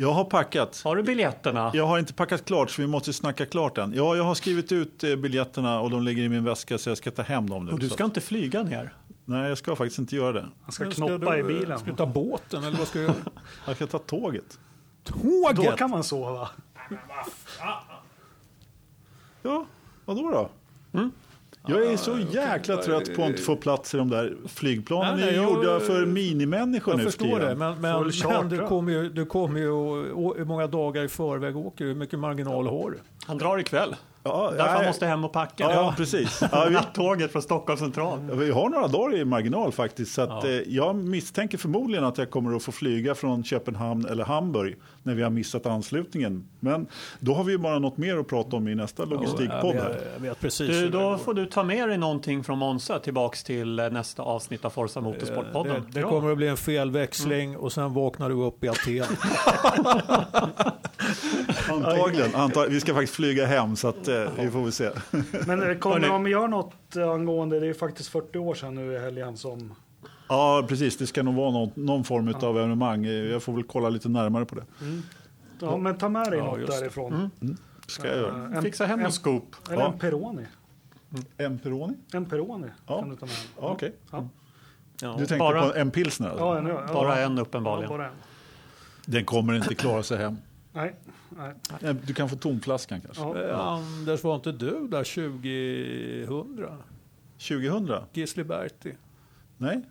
Jag 0.00 0.12
har 0.12 0.24
packat. 0.24 0.80
Har 0.84 0.96
du 0.96 1.02
biljetterna? 1.02 1.70
Jag 1.74 1.86
har 1.86 1.98
inte 1.98 2.14
packat 2.14 2.44
klart 2.44 2.70
så 2.70 2.82
vi 2.82 2.88
måste 2.88 3.12
snacka 3.12 3.46
klart 3.46 3.78
än. 3.78 3.92
Ja, 3.94 4.16
jag 4.16 4.24
har 4.24 4.34
skrivit 4.34 4.72
ut 4.72 5.04
eh, 5.04 5.16
biljetterna 5.16 5.80
och 5.80 5.90
de 5.90 6.02
ligger 6.02 6.22
i 6.22 6.28
min 6.28 6.44
väska 6.44 6.78
så 6.78 6.90
jag 6.90 6.98
ska 6.98 7.10
ta 7.10 7.22
hem 7.22 7.50
dem 7.50 7.66
nu. 7.66 7.72
Och 7.72 7.78
du 7.78 7.88
ska 7.88 8.04
inte 8.04 8.20
flyga 8.20 8.62
ner? 8.62 8.94
Nej, 9.24 9.48
jag 9.48 9.58
ska 9.58 9.76
faktiskt 9.76 9.98
inte 9.98 10.16
göra 10.16 10.32
det. 10.32 10.46
Han 10.62 10.72
ska 10.72 10.84
Men 10.84 10.92
knoppa 10.92 11.32
du, 11.32 11.38
i 11.38 11.42
bilen. 11.42 11.78
Ska 11.78 11.90
du 11.90 11.96
ta 11.96 12.06
båten 12.06 12.64
eller 12.64 12.78
vad 12.78 12.88
ska 12.88 12.98
du 12.98 13.04
göra? 13.04 13.14
Jag 13.66 13.76
ska 13.76 13.86
ta 13.86 13.98
tåget. 13.98 14.58
Då 15.04 15.12
Tåget? 15.54 15.76
kan 15.76 15.90
man 15.90 16.04
sova. 16.04 16.48
Ja, 19.42 19.66
vadå 20.04 20.30
då? 20.30 20.50
Jag 21.70 21.86
är 21.92 21.96
så 21.96 22.18
jäkla 22.30 22.76
trött 22.76 23.16
på 23.16 23.22
att 23.22 23.28
inte 23.28 23.42
få 23.42 23.56
plats 23.56 23.94
i 23.94 23.96
de 23.96 24.10
där 24.10 24.36
flygplanen. 24.46 25.16
Nej, 25.16 25.24
nej, 25.26 25.34
är 25.34 25.42
jag- 25.42 25.52
gjorda 25.52 25.80
för 25.80 26.06
minimänniskor 26.06 26.92
Jag 26.92 26.98
nu 26.98 27.04
för 27.04 27.10
förstår 27.10 27.40
det, 27.40 27.54
men, 27.54 27.80
men, 27.80 28.12
men 28.30 28.48
du 28.48 28.66
kommer 28.66 28.92
ju, 28.92 29.08
du 29.08 29.26
kommer 29.26 29.60
ju 29.60 29.70
och, 29.70 30.26
och, 30.26 30.36
hur 30.36 30.44
många 30.44 30.66
dagar 30.66 31.04
i 31.04 31.08
förväg 31.08 31.56
åker 31.56 31.84
du? 31.84 31.90
Hur 31.90 31.96
mycket 31.98 32.18
marginal 32.18 32.66
har 32.66 32.90
du? 32.90 32.98
Han 33.26 33.38
drar 33.38 33.58
ikväll. 33.58 33.96
Ja, 34.28 34.50
Därför 34.56 34.78
nej. 34.78 34.86
måste 34.86 35.06
hem 35.06 35.24
och 35.24 35.32
packa. 35.32 35.64
Ja, 35.64 35.72
ja, 35.72 35.94
precis. 35.96 36.42
Ja, 36.52 36.64
vi, 36.68 36.74
Nattåget 36.74 37.32
från 37.32 37.42
Stockholm 37.42 37.78
central. 37.78 38.30
vi 38.32 38.50
har 38.50 38.68
några 38.68 38.88
dagar 38.88 39.16
i 39.16 39.24
marginal 39.24 39.72
faktiskt. 39.72 40.14
Så 40.14 40.22
att, 40.22 40.28
Ja. 40.44 40.50
eh, 40.50 40.62
jag 40.66 40.96
misstänker 40.96 41.58
förmodligen 41.58 42.04
att 42.04 42.18
jag 42.18 42.30
kommer 42.30 42.56
att 42.56 42.62
få 42.62 42.72
flyga 42.72 43.14
från 43.14 43.44
Köpenhamn 43.44 44.06
eller 44.06 44.24
Hamburg 44.24 44.76
när 45.02 45.14
vi 45.14 45.22
har 45.22 45.30
missat 45.30 45.66
anslutningen. 45.66 46.48
Men 46.60 46.86
då 47.20 47.34
har 47.34 47.44
vi 47.44 47.52
ju 47.52 47.58
bara 47.58 47.78
något 47.78 47.96
mer 47.96 48.16
att 48.16 48.28
prata 48.28 48.56
om 48.56 48.68
i 48.68 48.74
nästa 48.74 49.04
logistikpodd. 49.04 49.74
vet, 49.74 50.06
jag 50.14 50.22
vet 50.22 50.40
precis 50.40 50.68
Du, 50.68 50.74
hur 50.74 50.82
det 50.90 50.98
då 50.98 51.18
får 51.18 51.34
du 51.34 51.46
ta 51.46 51.62
med 51.62 51.88
dig 51.88 51.98
någonting 51.98 52.44
från 52.44 52.58
Monza 52.58 52.98
tillbaks 52.98 53.44
till 53.44 53.78
eh, 53.78 53.90
nästa 53.90 54.22
avsnitt 54.22 54.64
av 54.64 54.70
Forza 54.70 55.00
Det, 55.00 55.06
Motorsport-podden. 55.06 55.82
det 55.90 56.02
kommer 56.02 56.30
att 56.30 56.36
bli 56.36 56.48
en 56.48 56.56
felväxling 56.56 57.56
och 57.56 57.72
sen 57.72 57.94
vaknar 57.94 58.28
du 58.28 58.34
upp 58.34 58.64
i 58.64 58.68
Aten. 58.70 59.06
Antagligen. 61.70 62.30
Antag- 62.34 62.68
vi 62.68 62.80
ska 62.80 62.94
faktiskt 62.94 63.14
flyga 63.14 63.46
hem 63.46 63.76
så 63.76 63.88
att, 63.88 64.08
eh, 64.08 64.24
vi 64.38 64.50
får 64.50 64.62
väl 64.62 64.72
se. 64.72 64.90
Men 65.46 65.78
kommer 65.80 66.00
de 66.08 66.26
göra 66.26 66.46
något 66.46 66.96
angående, 66.96 67.60
det 67.60 67.66
är 67.66 67.74
faktiskt 67.74 68.08
40 68.08 68.38
år 68.38 68.54
sedan 68.54 68.74
nu 68.74 68.92
i 68.94 68.98
helgen 68.98 69.36
som... 69.36 69.74
Ja, 70.28 70.64
precis. 70.68 70.96
Det 70.96 71.06
ska 71.06 71.22
nog 71.22 71.34
vara 71.34 71.50
någon, 71.50 71.70
någon 71.74 72.04
form 72.04 72.34
av 72.42 72.58
evenemang. 72.58 73.06
Eh, 73.06 73.12
Jag 73.12 73.42
får 73.42 73.52
väl 73.52 73.62
kolla 73.64 73.88
lite 73.88 74.08
närmare 74.08 74.44
på 74.44 74.54
det. 74.54 74.64
Ja, 75.60 75.76
men 75.76 75.98
ta 75.98 76.08
med 76.08 76.30
dig 76.30 76.38
Ja, 76.38 76.44
något 76.44 76.60
just 76.60 76.72
det. 76.72 76.80
därifrån. 76.80 77.30
Ska 77.86 78.08
jag 78.08 78.16
göra. 78.16 78.44
Eh, 78.50 78.56
En, 78.56 78.62
Fixa 78.62 78.86
hem 78.86 78.98
en, 79.00 79.06
en 79.06 79.12
scoop. 79.12 79.56
eller 79.70 79.78
Ja. 79.82 79.92
en 79.92 79.98
Peroni. 79.98 80.42
En 81.38 81.58
Peroni? 81.58 81.94
En 82.12 82.24
Peroni 82.26 82.66
Ja. 82.86 83.00
kan 83.00 83.08
du 83.10 83.16
ta 83.16 83.26
med. 83.26 83.34
Ja, 83.60 83.68
Okej. 83.70 83.92
Ja. 84.10 84.28
Ja. 85.02 85.08
Du 85.12 85.16
tänkte 85.18 85.38
Bara- 85.38 85.68
på 85.68 85.74
en 85.74 85.90
pilsner? 85.90 86.28
eller? 86.30 86.38
Ja, 86.40 86.58
en, 86.58 86.66
ja, 86.66 86.80
Bara 86.92 87.20
ja. 87.20 87.26
en 87.26 87.36
Ja, 87.36 87.42
uppenbarligen. 87.42 87.88
bara 87.88 88.06
en. 88.06 88.12
Den 89.06 89.24
kommer 89.24 89.54
inte 89.54 89.74
klara 89.74 90.02
sig 90.02 90.18
hem. 90.18 90.36
Nej, 90.72 90.94
nej. 91.80 91.94
Du 92.06 92.14
kan 92.14 92.28
få 92.28 92.36
tomflaskan 92.36 93.00
kanske. 93.00 93.22
Ja. 93.22 93.42
Eh, 93.48 93.60
Anders, 93.60 94.24
var 94.24 94.34
inte 94.36 94.52
du 94.52 94.88
där 94.88 95.04
2000? 95.04 96.82
2000? 97.38 98.02
Gisli 98.12 98.44
Berti? 98.44 98.92
Nej, 99.56 99.82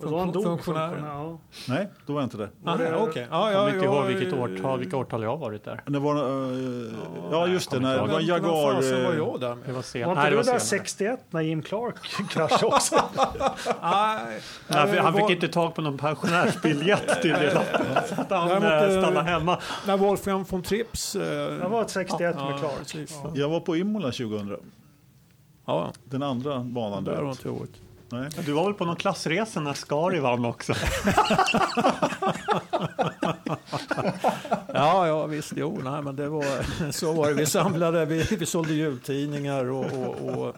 Och 0.00 0.10
då 0.10 0.18
han 0.18 0.32
dog 0.32 0.42
funktionär, 0.44 1.02
Ja. 1.06 1.38
nej, 1.68 1.88
då 2.06 2.12
var 2.12 2.20
jag 2.20 2.26
inte 2.26 2.36
det. 2.36 2.48
Ah, 2.64 2.76
det- 2.76 2.96
okej. 2.96 3.26
Ja, 3.30 3.50
Jag 3.52 3.58
kommer 3.60 3.74
inte 3.74 3.84
ihåg 3.86 4.04
vilket 4.06 4.32
årtal, 4.32 4.78
vilka 4.78 4.96
årtal 4.96 5.22
jag 5.22 5.30
har 5.30 5.36
varit 5.36 5.64
där. 5.64 5.82
Det 5.86 5.98
var, 5.98 6.14
eh, 6.16 6.92
ja, 7.30 7.46
just 7.46 7.70
det. 7.70 7.80
När 7.80 7.94
det 7.94 8.00
var 8.00 8.08
vad 8.08 8.16
fasen 8.20 9.04
var 9.04 9.10
Jaguar. 9.12 9.12
eh, 9.12 9.18
jag 9.18 9.40
där 9.40 9.56
Det 9.66 9.72
var 9.72 9.82
sent. 9.82 10.06
Var 10.06 10.12
inte 10.12 10.22
Nej, 10.22 10.30
det 10.30 10.36
du 10.36 10.36
var 10.36 10.52
där 10.52 10.58
senare. 10.58 10.60
61 10.86 11.20
när 11.30 11.40
Jim 11.40 11.62
Clark 11.62 11.94
kraschade 12.30 12.66
också? 12.66 12.94
Nej, 13.82 14.40
Nej, 14.68 14.88
för 14.88 14.96
han 14.96 15.14
fick 15.14 15.30
inte 15.30 15.48
tag 15.48 15.74
på 15.74 15.82
någon 15.82 15.98
pensionärsbiljett 15.98 17.22
tydligen. 17.22 17.58
Så 18.08 18.20
att 18.20 18.30
han 18.30 18.50
eh, 18.50 18.58
stannade 19.02 19.22
hemma. 19.22 19.58
När 19.86 19.96
Wolfgang 19.96 20.44
von 20.48 20.62
Trips... 20.62 21.14
Jag 21.60 21.68
var 21.68 21.82
ett 21.82 21.90
61 21.90 22.34
ja, 22.38 22.50
med 22.50 22.58
Clark. 22.60 23.08
Ja. 23.24 23.30
Jag 23.34 23.48
var 23.48 23.60
på 23.60 23.76
Imola 23.76 24.06
2000. 24.06 24.56
Ja, 25.66 25.92
Den 26.04 26.22
andra 26.22 26.58
banan. 26.60 27.04
där 27.04 27.12
Där. 27.12 27.22
har 27.22 27.30
inte 27.30 27.48
jag 27.48 27.54
varit. 27.54 27.80
Nej. 28.10 28.28
Du 28.46 28.52
var 28.52 28.64
väl 28.64 28.74
på 28.74 28.84
någon 28.84 28.96
klassresa 28.96 29.60
när 29.60 29.72
Skari 29.74 30.20
vann 30.20 30.44
också? 30.44 30.74
Ja, 34.74 35.06
ja 35.06 35.26
visst, 35.26 35.52
jo, 35.56 35.80
nej, 35.84 36.02
men 36.02 36.16
det 36.16 36.28
var, 36.28 36.90
så 36.92 37.12
var 37.12 37.28
det. 37.28 37.34
Vi 37.34 37.46
samlade, 37.46 38.04
vi, 38.04 38.22
vi 38.38 38.46
sålde 38.46 38.74
jultidningar 38.74 39.64
och, 39.64 39.84
och, 39.92 40.38
och, 40.38 40.54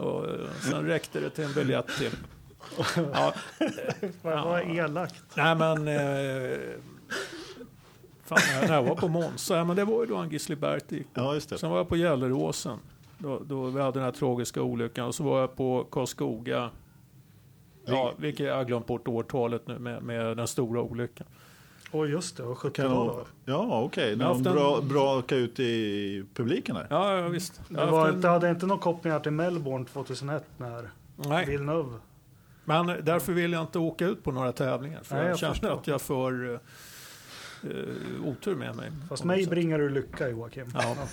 och 0.00 0.26
sen 0.62 0.86
räckte 0.86 1.20
det 1.20 1.30
till 1.30 1.44
en 1.44 1.52
biljett 1.54 1.86
till. 1.98 2.10
Ja, 3.12 3.32
Vad 4.22 4.44
vad 4.44 4.76
elakt. 4.76 5.14
nej 5.34 5.54
men, 5.54 5.88
eh, 5.88 6.58
fan, 8.24 8.38
när 8.62 8.74
jag 8.74 8.82
var 8.82 8.94
på 8.94 9.08
Monza, 9.08 9.56
ja, 9.56 9.64
men 9.64 9.76
det 9.76 9.84
var 9.84 10.00
ju 10.00 10.06
då 10.06 10.16
han 10.16 10.30
Gisli 10.30 10.56
Berti. 10.56 11.04
Ja. 11.14 11.40
Sen 11.40 11.70
var 11.70 11.76
jag 11.76 11.88
på 11.88 11.96
Gelleråsen, 11.96 12.78
då, 13.24 13.38
då 13.44 13.64
vi 13.66 13.80
hade 13.80 13.92
den 13.98 14.02
här 14.04 14.12
tragiska 14.12 14.62
olyckan. 14.62 15.06
Och 15.06 15.14
så 15.14 15.24
var 15.24 15.40
jag 15.40 15.56
på 15.56 15.86
Karlskoga, 15.90 16.70
ja, 17.86 18.12
vilket 18.18 18.46
jag 18.46 18.56
har 18.56 18.64
glömt 18.64 18.86
bort 18.86 19.08
årtalet 19.08 19.66
nu 19.68 19.78
med, 19.78 20.02
med 20.02 20.36
den 20.36 20.46
stora 20.48 20.80
olyckan. 20.82 21.26
Åh 21.92 22.10
just 22.10 22.36
det, 22.36 22.42
och 22.42 22.60
Kan 22.60 22.70
70-talet. 22.70 23.14
nog- 23.16 23.26
Ja, 23.44 23.82
okej. 23.82 24.18
Har 24.18 24.34
de 24.34 24.42
bra, 24.42 24.80
bra 24.80 25.22
ut 25.36 25.60
i 25.60 26.24
publiken 26.34 26.76
här. 26.76 26.86
Ja, 26.90 27.16
ja 27.18 27.28
visst. 27.28 27.60
Det, 27.68 27.74
var, 27.86 27.98
haft 28.00 28.08
en- 28.10 28.14
inte, 28.16 28.28
hade 28.28 28.50
inte 28.50 28.66
några 28.66 28.80
kopplingar 28.82 29.20
till 29.20 29.32
Melbourne 29.32 29.84
2001 29.84 30.44
när 30.56 30.90
Nej. 31.16 31.46
Villeneuve... 31.46 31.98
Men 32.64 32.86
därför 32.86 33.32
vill 33.32 33.52
jag 33.52 33.62
inte 33.62 33.78
åka 33.78 34.06
ut 34.06 34.22
på 34.24 34.32
några 34.32 34.52
tävlingar. 34.52 35.00
För 35.02 35.14
Nej, 35.14 35.22
jag, 35.24 35.30
jag 35.30 35.38
känner 35.38 35.52
förstår. 35.52 35.72
att 35.72 35.86
jag 35.86 36.00
får 36.02 36.44
uh, 36.44 36.58
otur 38.24 38.54
med 38.56 38.76
mig. 38.76 38.90
Fast 39.08 39.24
mig 39.24 39.40
sätt. 39.42 39.50
bringar 39.50 39.78
du 39.78 39.88
lycka 39.90 40.28
Joakim. 40.28 40.66
Ja. 40.74 40.94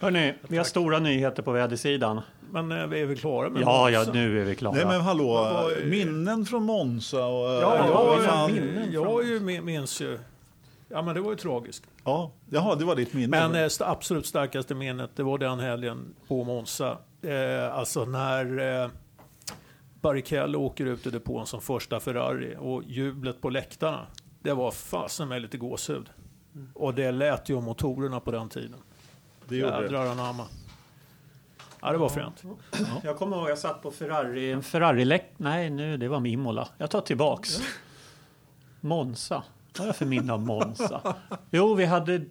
Hörni, 0.00 0.34
vi 0.48 0.56
har 0.56 0.64
stora 0.64 0.98
nyheter 0.98 1.42
på 1.42 1.52
vädersidan. 1.52 2.20
Men 2.50 2.90
vi 2.90 3.00
är 3.00 3.06
väl 3.06 3.16
klara 3.18 3.48
med 3.50 3.62
Ja, 3.62 3.90
ja, 3.90 3.98
Monza? 3.98 4.12
nu 4.12 4.40
är 4.40 4.44
vi 4.44 4.54
klara. 4.54 4.74
Nej 4.74 4.86
men 4.86 5.00
hallå, 5.00 5.70
minnen 5.84 6.44
från 6.46 6.62
Monza 6.62 7.26
och... 7.26 7.48
Ja, 7.48 7.60
Ja, 7.88 8.04
vad 8.04 8.16
jag, 8.18 8.24
fan. 8.24 8.56
jag, 8.92 9.04
jag 9.04 9.24
ju 9.26 9.40
min- 9.40 9.64
minns 9.64 10.00
ju... 10.00 10.18
Ja, 10.88 11.02
men 11.02 11.14
det 11.14 11.20
var 11.20 11.30
ju 11.30 11.36
tragiskt. 11.36 11.84
ja, 12.04 12.30
jaha, 12.50 12.74
det 12.74 12.84
var 12.84 12.96
ditt 12.96 13.12
minne. 13.14 13.28
Men 13.28 13.54
eh, 13.54 13.60
st- 13.66 13.84
absolut 13.84 14.26
starkaste 14.26 14.74
minnet, 14.74 15.10
det 15.16 15.22
var 15.22 15.38
den 15.38 15.58
helgen 15.60 16.14
på 16.28 16.44
Monza. 16.44 16.98
Eh, 17.22 17.74
alltså 17.74 18.04
när 18.04 18.82
eh, 18.82 18.88
Barrichello 20.00 20.58
åker 20.58 20.86
ut 20.86 21.06
i 21.06 21.10
depån 21.10 21.46
som 21.46 21.60
första 21.60 22.00
Ferrari 22.00 22.56
och 22.58 22.82
jublet 22.86 23.40
på 23.40 23.50
läktarna. 23.50 24.06
Det 24.42 24.52
var 24.52 24.70
fasen 24.70 25.28
med 25.28 25.42
lite 25.42 25.58
gåshud. 25.58 26.06
Och 26.74 26.94
det 26.94 27.10
lät 27.12 27.48
ju 27.48 27.54
om 27.54 27.64
motorerna 27.64 28.20
på 28.20 28.30
den 28.30 28.48
tiden. 28.48 28.78
Det 29.48 29.56
gjorde 29.56 29.76
det. 29.76 29.82
Jädrar 29.82 30.06
anamma. 30.06 30.44
Ja, 31.80 31.92
det 31.92 31.98
var 31.98 32.08
fränt. 32.08 32.42
Jag 33.02 33.16
kommer 33.18 33.36
ihåg 33.36 33.50
jag 33.50 33.58
satt 33.58 33.82
på 33.82 33.90
Ferrari, 33.90 34.52
en 34.52 34.62
ferrari 34.62 35.20
Nej, 35.36 35.70
nu, 35.70 35.96
det 35.96 36.08
var 36.08 36.26
Imola. 36.26 36.68
Jag 36.78 36.90
tar 36.90 37.00
tillbaks. 37.00 37.60
Monza. 38.80 39.42
Vad 39.78 39.84
är 39.84 39.92
det 39.92 39.98
för 39.98 40.06
minne 40.06 40.32
av 40.32 40.40
Monza? 40.40 41.14
Jo, 41.50 41.74
vi 41.74 41.84
hade 41.84 42.24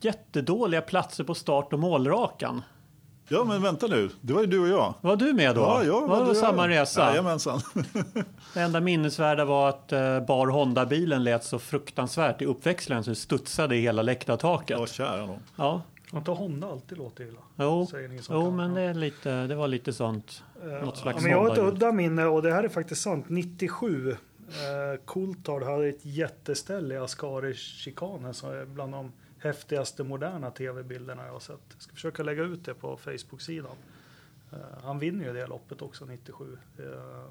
jättedåliga 0.00 0.80
platser 0.80 1.24
på 1.24 1.34
start 1.34 1.72
och 1.72 1.78
målrakan. 1.78 2.62
Ja, 3.28 3.44
men 3.44 3.62
vänta 3.62 3.86
nu. 3.86 4.10
Det 4.20 4.32
var 4.32 4.40
ju 4.40 4.46
du 4.46 4.60
och 4.60 4.68
jag. 4.68 4.94
Var 5.00 5.16
du 5.16 5.32
med 5.32 5.54
då? 5.54 5.60
Ja, 5.60 5.84
jag 5.84 6.08
var 6.08 6.20
det 6.20 6.28
du 6.28 6.34
samma 6.34 6.62
jag. 6.62 6.80
resa? 6.80 7.08
Jajamensan. 7.10 7.60
Det 8.54 8.60
enda 8.60 8.80
minnesvärda 8.80 9.44
var 9.44 9.68
att 9.68 9.92
eh, 9.92 10.20
bar 10.20 10.46
Honda-bilen 10.46 11.24
lät 11.24 11.44
så 11.44 11.58
fruktansvärt 11.58 12.42
i 12.42 12.44
uppväxlingen 12.44 13.04
så 13.04 13.10
det 13.10 13.16
studsade 13.16 13.76
i 13.76 13.80
hela 13.80 14.02
läktartaket. 14.02 14.78
Ja, 14.80 14.86
kära 14.86 15.26
nån. 15.26 15.38
Ja, 15.56 15.82
Har 16.14 16.20
inte 16.20 16.30
Honda 16.30 16.66
alltid 16.66 16.98
låtit 16.98 17.28
illa? 17.28 17.40
jo, 17.56 17.86
Säger 17.90 18.08
ni 18.08 18.18
som 18.18 18.34
jo 18.34 18.50
men 18.50 18.74
det, 18.74 18.80
är 18.80 18.94
lite, 18.94 19.46
det 19.46 19.54
var 19.54 19.68
lite 19.68 19.92
sånt. 19.92 20.42
Eh, 20.62 20.84
Något 20.84 20.96
slags 20.98 21.16
ja, 21.16 21.22
men 21.22 21.30
jag 21.30 21.38
har 21.38 21.52
ett 21.52 21.58
udda 21.74 21.92
minne 21.92 22.24
och 22.24 22.42
det 22.42 22.52
här 22.52 22.64
är 22.64 22.68
faktiskt 22.68 23.02
sant. 23.02 23.24
97. 23.28 24.10
Eh, 24.10 24.16
Coulthard 25.04 25.62
hade 25.62 25.86
ett 25.86 26.04
jätteställe 26.04 26.94
i 26.94 26.98
Ascari-chikanen 26.98 28.32
som 28.34 28.50
är 28.50 28.64
bland 28.64 28.92
de 28.92 29.12
häftigaste 29.38 30.04
moderna 30.04 30.50
tv-bilderna 30.50 31.26
jag 31.26 31.32
har 31.32 31.40
sett. 31.40 31.60
Jag 31.72 31.82
ska 31.82 31.94
försöka 31.94 32.22
lägga 32.22 32.42
ut 32.42 32.64
det 32.64 32.74
på 32.74 32.96
Facebook-sidan. 32.96 33.76
Eh, 34.52 34.58
han 34.84 34.98
vinner 34.98 35.24
ju 35.24 35.32
det 35.32 35.46
loppet 35.46 35.82
också 35.82 36.04
97. 36.04 36.58
Eh, 36.78 36.84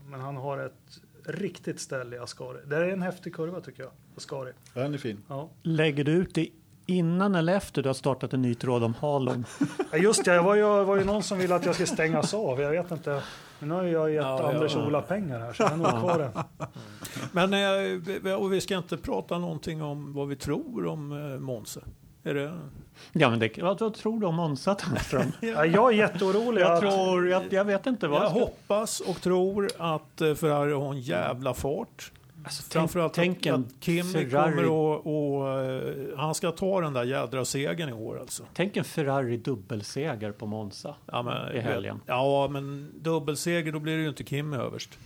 men 0.07 0.19
han 0.19 0.35
har 0.35 0.57
ett 0.57 1.01
riktigt 1.25 1.79
ställe 1.79 2.15
i 2.15 2.19
Ascari. 2.19 2.59
Det 2.65 2.75
är 2.75 2.87
en 2.87 3.01
häftig 3.01 3.35
kurva 3.35 3.61
tycker 3.61 3.83
jag. 3.83 3.91
Ascari. 4.17 4.51
Den 4.73 4.93
är 4.93 4.97
fin. 4.97 5.23
Ja. 5.27 5.49
Lägger 5.61 6.03
du 6.03 6.11
ut 6.11 6.35
det 6.35 6.49
innan 6.85 7.35
eller 7.35 7.55
efter 7.55 7.81
du 7.83 7.89
har 7.89 7.93
startat 7.93 8.33
en 8.33 8.41
ny 8.41 8.55
tråd 8.55 8.83
om 8.83 8.93
Halon? 9.01 9.45
Ja, 9.91 9.97
just 9.97 10.25
det, 10.25 10.31
det 10.33 10.41
var 10.41 10.55
ju, 10.55 10.83
var 10.83 10.97
ju 10.97 11.03
någon 11.03 11.23
som 11.23 11.37
ville 11.37 11.55
att 11.55 11.65
jag 11.65 11.73
skulle 11.75 11.87
stängas 11.87 12.33
av. 12.33 12.61
Jag 12.61 12.71
vet 12.71 12.91
inte. 12.91 13.21
Men 13.59 13.69
nu 13.69 13.75
har 13.75 13.83
jag 13.83 14.09
gett 14.11 14.23
Ja, 14.23 14.49
Anders 14.53 14.75
ja. 14.75 14.85
Ola 14.87 15.01
pengar 15.01 15.39
här 15.39 15.53
så 15.53 15.63
jag 15.63 15.71
är 15.71 15.77
nog 15.77 15.87
kvar 15.87 16.19
den. 16.19 16.43
Men 17.49 17.53
eh, 17.53 18.19
vi- 18.23 18.33
och 18.33 18.53
vi 18.53 18.61
ska 18.61 18.77
inte 18.77 18.97
prata 18.97 19.37
någonting 19.37 19.81
om 19.81 20.13
vad 20.13 20.27
vi 20.27 20.35
tror 20.35 20.85
om 20.87 21.11
eh, 21.33 21.39
Monza. 21.39 21.79
Är 22.23 22.33
det? 22.33 22.53
Ja, 23.11 23.29
men 23.29 23.39
det, 23.39 23.57
vad, 23.61 23.79
vad 23.79 23.93
tror 23.93 24.19
du 24.19 24.27
om 24.27 24.35
Monza, 24.35 24.75
Tandström? 24.75 25.31
Ja, 25.41 25.65
jag 25.65 25.93
är 25.93 25.97
jätteorolig. 25.97 26.61
Jag 26.61 26.71
att- 26.71 26.79
tror, 26.81 27.29
jag, 27.29 27.43
jag 27.49 27.65
vet 27.65 27.85
inte 27.87 28.07
vad 28.07 28.17
Jag 28.19 28.23
jag 28.25 28.31
ska... 28.31 28.39
hoppas 28.39 28.99
och 28.99 29.21
tror 29.21 29.69
att 29.77 30.21
eh, 30.21 30.33
Ferrari 30.33 30.73
har 30.73 30.91
en 30.93 30.99
jävla 31.01 31.53
fart. 31.53 32.11
Alltså, 32.43 32.63
tänk, 32.63 32.73
Framförallt 32.73 33.13
tänk 33.13 33.47
att, 33.47 33.53
att 33.59 33.65
Kimi 33.79 34.03
Ferrari, 34.03 34.51
kommer 34.51 34.69
och, 34.69 35.39
och 35.39 35.59
eh, 35.61 35.93
han 36.17 36.35
ska 36.35 36.51
ta 36.51 36.81
den 36.81 36.93
där 36.93 37.03
jädra 37.03 37.45
segern 37.45 37.89
i 37.89 37.93
år 37.93 38.19
alltså. 38.19 38.43
tänk 38.53 38.77
en 38.77 38.83
Ferrari 38.83 39.37
dubbelseger 39.37 40.31
på 40.31 40.45
Monza. 40.45 40.95
Ja, 41.05 41.21
men, 41.21 41.55
I 41.55 41.59
helgen. 41.59 41.99
Ja, 42.05 42.47
men 42.51 42.91
dubbelseger 43.01 43.71
då 43.71 43.79
blir 43.79 43.95
det 43.97 44.01
ju 44.03 44.09
inte 44.09 44.23
Kimi 44.23 44.57
överst. 44.57 44.99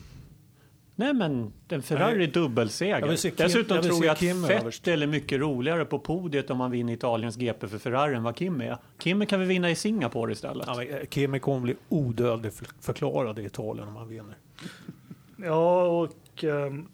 Nej, 0.95 1.13
men 1.13 1.53
en 1.69 1.81
Ferrari 1.81 2.23
Jag 2.23 2.33
dubbelseger. 2.33 3.15
se 3.15 3.29
Kim- 3.29 3.33
Dessutom 3.37 3.75
jag 3.75 3.85
tror 3.85 4.05
jag 4.05 4.11
att 4.13 4.19
Kim 4.19 4.43
överst. 4.45 4.87
Vettel 4.87 5.03
är 5.03 5.07
mycket 5.07 5.39
roligare 5.39 5.85
på 5.85 5.99
podiet 5.99 6.49
om 6.49 6.57
man 6.57 6.71
vinner 6.71 6.93
Italiens 6.93 7.35
GP 7.35 7.67
för 7.67 7.77
Ferrari 7.77 8.15
än 8.15 8.23
vad 8.23 8.35
Kim 8.35 8.61
är. 8.61 8.77
Kim 8.99 9.25
kan 9.25 9.39
vi 9.39 9.45
vinna 9.45 9.69
i 9.71 9.75
Singapore 9.75 10.31
istället. 10.31 10.67
Ja, 10.67 10.75
men, 10.77 10.87
eh, 10.89 10.99
Kimi 11.09 11.39
kommer 11.39 11.59
bli 11.59 11.75
odödlig 11.89 12.53
för- 12.53 12.67
förklarad 12.81 13.39
i 13.39 13.45
Italien 13.45 13.87
om 13.87 13.95
han 13.95 14.07
vinner. 14.07 14.37
Ja, 15.37 15.83
och... 15.83 16.43
Um, 16.43 16.87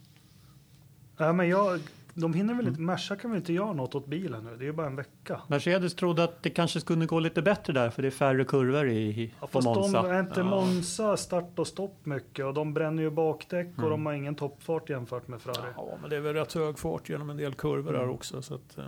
ja, 1.18 1.34
men 1.34 1.50
jag, 1.50 1.80
de 2.14 2.34
hinner 2.34 2.54
väl 2.54 2.68
inte... 2.68 2.82
Merca 2.82 3.16
kan 3.16 3.32
väl 3.32 3.38
inte 3.38 3.54
göra 3.54 3.74
något 3.74 3.96
åt 3.96 4.06
bilen 4.08 4.44
nu? 4.44 4.56
Det 4.58 4.64
är 4.64 4.66
ju 4.66 4.72
bara 4.74 4.88
en 4.88 4.96
vecka. 4.96 5.42
Mercedes 5.48 5.96
trodde 5.96 6.24
att 6.24 6.44
det 6.44 6.50
kanske 6.50 6.80
skulle 6.80 7.06
gå 7.06 7.20
lite 7.20 7.42
bättre 7.42 7.74
där 7.74 7.90
för 7.90 8.02
det 8.02 8.08
är 8.08 8.12
färre 8.12 8.46
kurvor 8.46 8.90
i, 8.90 8.98
i 8.98 9.34
Ja, 9.42 9.48
på 9.48 9.62
fast 9.62 9.66
de 9.66 9.80
Monza. 9.80 10.14
är 10.16 10.20
inte 10.20 10.40
Ja. 10.40 10.44
Monza 10.46 11.18
start 11.18 11.60
och 11.60 11.68
stopp 11.68 12.06
mycket 12.06 12.46
och 12.46 12.54
de 12.54 12.74
bränner 12.74 13.04
ju 13.04 13.10
bakdäck 13.10 13.68
och 13.78 13.90
de 13.90 14.06
har 14.06 14.14
ingen 14.14 14.36
toppfart 14.36 14.90
jämfört 14.90 15.28
med 15.28 15.42
Ferrari. 15.42 15.72
Ja, 15.76 15.98
men 16.02 16.10
det 16.10 16.16
är 16.16 16.20
väl 16.22 16.34
rätt 16.34 16.54
hög 16.54 16.80
fart 16.80 17.10
genom 17.10 17.30
en 17.30 17.38
del 17.38 17.54
kurvor 17.54 17.90
Mm. 17.96 18.02
där 18.02 18.10
också. 18.14 18.42
Så 18.42 18.54
att, 18.56 18.78
eh, 18.78 18.84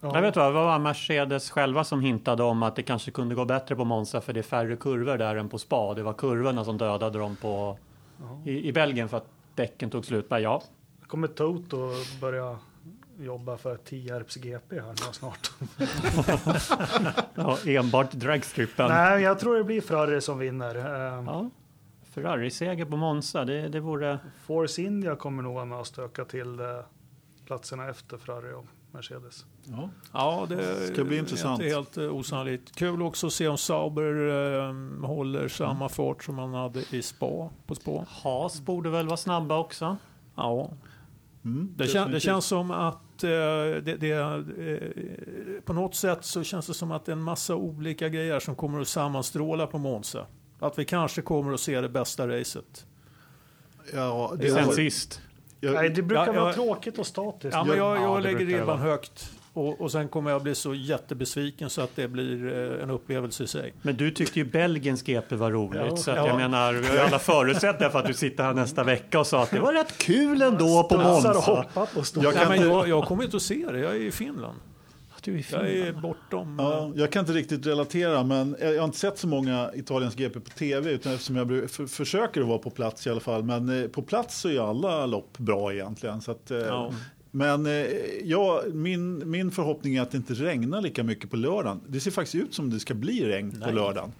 Ja. 0.00 0.14
Jag 0.14 0.22
vet 0.22 0.36
vad, 0.36 0.52
vad 0.52 0.64
var 0.64 0.78
Mercedes 0.78 1.50
själva 1.50 1.84
som 1.84 2.00
hintade 2.00 2.42
om 2.42 2.62
att 2.62 2.76
det 2.76 2.82
kanske 2.82 3.10
kunde 3.10 3.34
gå 3.34 3.44
bättre 3.44 3.76
på 3.76 3.84
Monza 3.84 4.20
för 4.20 4.32
det 4.32 4.40
är 4.40 4.42
färre 4.42 4.76
kurvor 4.76 5.16
där 5.18 5.36
än 5.36 5.48
på 5.48 5.58
spa. 5.58 5.94
Det 5.94 6.02
var 6.02 6.12
kurvorna 6.12 6.64
som 6.64 6.78
dödade 6.78 7.18
dem 7.18 7.36
på, 7.36 7.78
Ja. 8.20 8.40
i, 8.50 8.68
i 8.68 8.72
Belgien 8.72 9.08
för 9.08 9.16
att 9.16 9.26
däcken 9.54 9.90
tog 9.90 10.04
slut. 10.04 10.28
Bara, 10.28 10.40
ja, 10.40 10.62
kommer 11.06 11.28
Toto 11.28 11.90
börja 12.20 12.58
jobba 13.18 13.56
för 13.56 13.76
Tierps 13.76 14.36
GP 14.36 14.80
här 14.80 14.88
nu 14.88 15.12
snart. 15.12 15.50
ja 17.34 17.58
enbart 17.66 18.12
dragstrippen. 18.12 18.88
Nej, 18.88 19.22
jag 19.22 19.38
tror 19.38 19.56
det 19.56 19.64
blir 19.64 19.80
Ferrari 19.80 20.20
som 20.20 20.38
vinner. 20.38 20.74
Eh, 20.76 21.24
Ja, 21.26 21.50
Ferrari-seger 22.14 22.84
på 22.84 22.96
Monza, 22.96 23.44
det, 23.44 23.68
det 23.68 23.80
vore... 23.80 24.18
Force 24.46 24.82
India 24.82 25.16
kommer 25.16 25.42
nog 25.42 25.54
vara 25.54 25.64
med 25.64 25.78
och 25.78 25.86
stöka 25.86 26.24
till 26.24 26.60
eh, 26.60 26.66
platserna 27.46 27.88
efter 27.88 28.16
Ferrari 28.18 28.52
och 28.54 28.66
Mercedes. 28.92 29.44
Ja. 29.64 29.88
ja, 30.12 30.46
det 30.48 30.86
Ska 30.92 31.04
bli 31.04 31.16
är 31.16 31.20
intressant. 31.20 31.62
inte 31.62 31.74
helt 31.74 31.96
eh, 31.96 32.16
osannolikt. 32.16 32.76
Kul 32.76 33.02
också 33.02 33.26
att 33.26 33.32
se 33.32 33.48
om 33.48 33.58
Sauber 33.58 34.28
eh, 34.28 35.06
håller 35.08 35.48
samma 35.48 35.88
fart 35.88 36.24
som 36.24 36.38
han 36.38 36.54
hade 36.54 36.80
i 36.90 37.02
Spa, 37.02 37.50
på 37.66 37.74
Spa. 37.74 38.06
Haas 38.08 38.60
borde 38.60 38.90
väl 38.90 39.06
vara 39.06 39.16
snabba 39.16 39.58
också. 39.58 39.96
Ja, 40.34 40.70
Mm, 41.46 41.72
det, 41.76 41.86
kän, 41.88 42.10
det 42.10 42.20
känns 42.20 42.44
som 42.46 42.70
att 42.70 43.24
eh, 43.24 43.28
det, 43.30 43.96
det, 44.00 44.10
eh, 44.10 45.62
på 45.64 45.72
något 45.72 45.94
sätt 45.94 46.24
så 46.24 46.42
känns 46.42 46.66
det 46.66 46.74
som 46.74 46.92
att 46.92 47.04
det 47.04 47.12
är 47.12 47.16
en 47.16 47.22
massa 47.22 47.54
olika 47.54 48.08
grejer 48.08 48.40
som 48.40 48.54
kommer 48.54 48.80
att 48.80 48.88
sammanstråla 48.88 49.66
på 49.66 49.78
Monza. 49.78 50.26
Att 50.58 50.78
vi 50.78 50.84
kanske 50.84 51.22
kommer 51.22 51.52
att 51.52 51.60
se 51.60 51.80
det 51.80 51.88
bästa 51.88 52.28
racet. 52.28 52.86
Ja, 53.94 54.34
det 54.38 54.50
Sen 54.50 54.72
sist. 54.72 55.20
Nej, 55.60 55.72
jag, 55.72 55.94
det 55.94 56.02
brukar 56.02 56.26
Ja, 56.26 56.32
vara 56.32 56.44
jag- 56.44 56.54
tråkigt 56.54 56.98
och 56.98 57.06
statiskt. 57.06 57.54
Ja, 57.54 57.64
men 57.64 57.76
jag, 57.76 57.96
Ja, 57.96 58.02
jag 58.02 58.22
det 58.22 58.32
lägger 58.32 58.46
ribban 58.46 58.78
högt. 58.78 59.32
Och, 59.56 59.80
och 59.80 59.92
sen 59.92 60.08
kommer 60.08 60.30
jag 60.30 60.42
bli 60.42 60.54
så 60.54 60.74
jättebesviken 60.74 61.70
så 61.70 61.80
att 61.80 61.96
det 61.96 62.08
blir 62.08 62.46
eh, 62.76 62.82
en 62.82 62.90
upplevelse 62.90 63.44
i 63.44 63.46
sig. 63.46 63.74
Men 63.82 63.96
du 63.96 64.10
tyckte 64.10 64.38
ju 64.38 64.44
Belgiens 64.44 65.02
GP 65.02 65.36
var 65.36 65.50
roligt. 65.50 65.82
Ja, 65.86 65.96
så 65.96 66.10
att 66.10 66.16
ja. 66.16 66.26
jag 66.26 66.36
menar, 66.36 66.72
vi 66.72 66.86
har 66.86 66.94
ju 66.94 67.00
alla 67.00 67.18
förutsättningar 67.18 67.90
för 67.90 67.98
att 67.98 68.06
du 68.06 68.14
sitter 68.14 68.44
här 68.44 68.54
nästa 68.54 68.84
vecka 68.84 69.20
och 69.20 69.26
sa 69.26 69.42
att 69.42 69.50
det 69.50 69.60
var 69.60 69.72
rätt 69.72 69.98
kul 69.98 70.42
ändå 70.42 70.86
på 70.90 70.98
Monza. 70.98 71.64
Jag 72.14 72.34
kan 72.34 72.60
jag, 72.60 72.88
jag 72.88 73.04
kommer 73.04 73.24
inte 73.24 73.36
att 73.36 73.42
se 73.42 73.66
det, 73.72 73.78
jag 73.78 73.90
är 73.90 74.00
i 74.00 74.10
Finland. 74.12 74.58
Du 75.22 75.38
är 75.38 75.44
Jag 75.50 75.70
är 75.70 75.92
bortom... 75.92 76.56
ja, 76.58 76.92
jag 76.94 77.12
kan 77.12 77.20
inte 77.20 77.32
riktigt 77.32 77.66
relatera, 77.66 78.22
men 78.22 78.56
jag 78.60 78.78
har 78.78 78.84
inte 78.84 78.98
sett 78.98 79.18
så 79.18 79.28
många 79.28 79.70
Italiens 79.74 80.14
GP 80.14 80.40
på 80.40 80.50
tv, 80.50 80.90
utan 80.90 81.12
eftersom 81.12 81.36
jag 81.36 81.70
försöker 81.90 82.40
att 82.40 82.46
vara 82.46 82.58
på 82.58 82.70
plats 82.70 83.06
i 83.06 83.10
alla 83.10 83.20
fall. 83.20 83.42
Men 83.42 83.82
eh, 83.82 83.88
på 83.88 84.02
plats 84.02 84.40
så 84.40 84.48
är 84.48 84.52
ju 84.52 84.58
alla 84.58 85.06
lopp 85.06 85.38
bra 85.38 85.72
egentligen. 85.72 86.20
Så 86.20 86.30
att, 86.30 86.50
eh, 86.50 86.58
Ja. 86.58 86.92
Men 87.30 87.66
eh, 87.66 87.72
ja, 88.24 88.62
min, 88.72 89.30
min 89.30 89.50
förhoppning 89.50 89.96
är 89.96 90.02
att 90.02 90.10
det 90.10 90.16
inte 90.16 90.34
regnar 90.34 90.80
lika 90.80 91.04
mycket 91.04 91.30
på 91.30 91.36
lördagen. 91.36 91.80
Det 91.88 92.00
ser 92.00 92.10
faktiskt 92.10 92.34
ut 92.34 92.54
som 92.54 92.70
det 92.70 92.80
ska 92.80 92.94
bli 92.94 93.24
regn 93.24 93.50
på 93.50 93.66
Nej. 93.66 93.74
lördagen. 93.74 94.12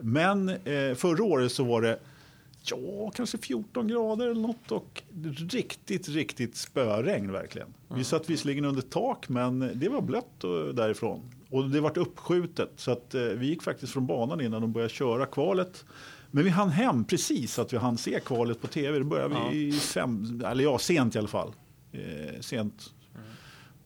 Men 0.00 0.48
eh, 0.48 0.94
förra 0.94 1.24
året 1.24 1.52
så 1.52 1.64
var 1.64 1.82
det 1.82 1.98
ja, 2.62 3.10
kanske 3.14 3.38
14 3.38 3.88
grader 3.88 4.26
eller 4.26 4.40
något 4.40 4.72
och 4.72 5.02
riktigt, 5.50 6.08
riktigt 6.08 6.56
spöregn 6.56 7.32
verkligen. 7.32 7.68
Vi 7.88 8.04
satt 8.04 8.30
visserligen 8.30 8.64
under 8.64 8.82
tak, 8.82 9.28
men 9.28 9.70
det 9.74 9.88
var 9.88 10.00
blött 10.00 10.44
och, 10.44 10.74
därifrån. 10.74 11.20
Och 11.50 11.70
det 11.70 11.80
vart 11.80 11.96
uppskjutet, 11.96 12.70
så 12.76 12.90
att 12.90 13.14
eh, 13.14 13.22
vi 13.22 13.46
gick 13.46 13.62
faktiskt 13.62 13.92
från 13.92 14.06
banan 14.06 14.40
innan 14.40 14.60
de 14.60 14.72
började 14.72 14.92
köra 14.92 15.26
kvalet. 15.26 15.84
Men 16.30 16.44
vi 16.44 16.50
hann 16.50 16.68
hem 16.68 17.04
precis 17.04 17.54
så 17.54 17.62
att 17.62 17.72
vi 17.72 17.76
hann 17.76 17.98
se 17.98 18.20
kvalet 18.20 18.60
på 18.60 18.66
tv. 18.66 18.98
Det 18.98 19.04
började 19.04 19.36
vi 19.50 19.68
i 19.68 19.72
fem, 19.72 20.42
eller 20.46 20.64
ja, 20.64 20.78
sent 20.78 21.14
i 21.14 21.18
alla 21.18 21.28
fall. 21.28 21.52
Eh, 21.92 22.40
sent. 22.40 22.90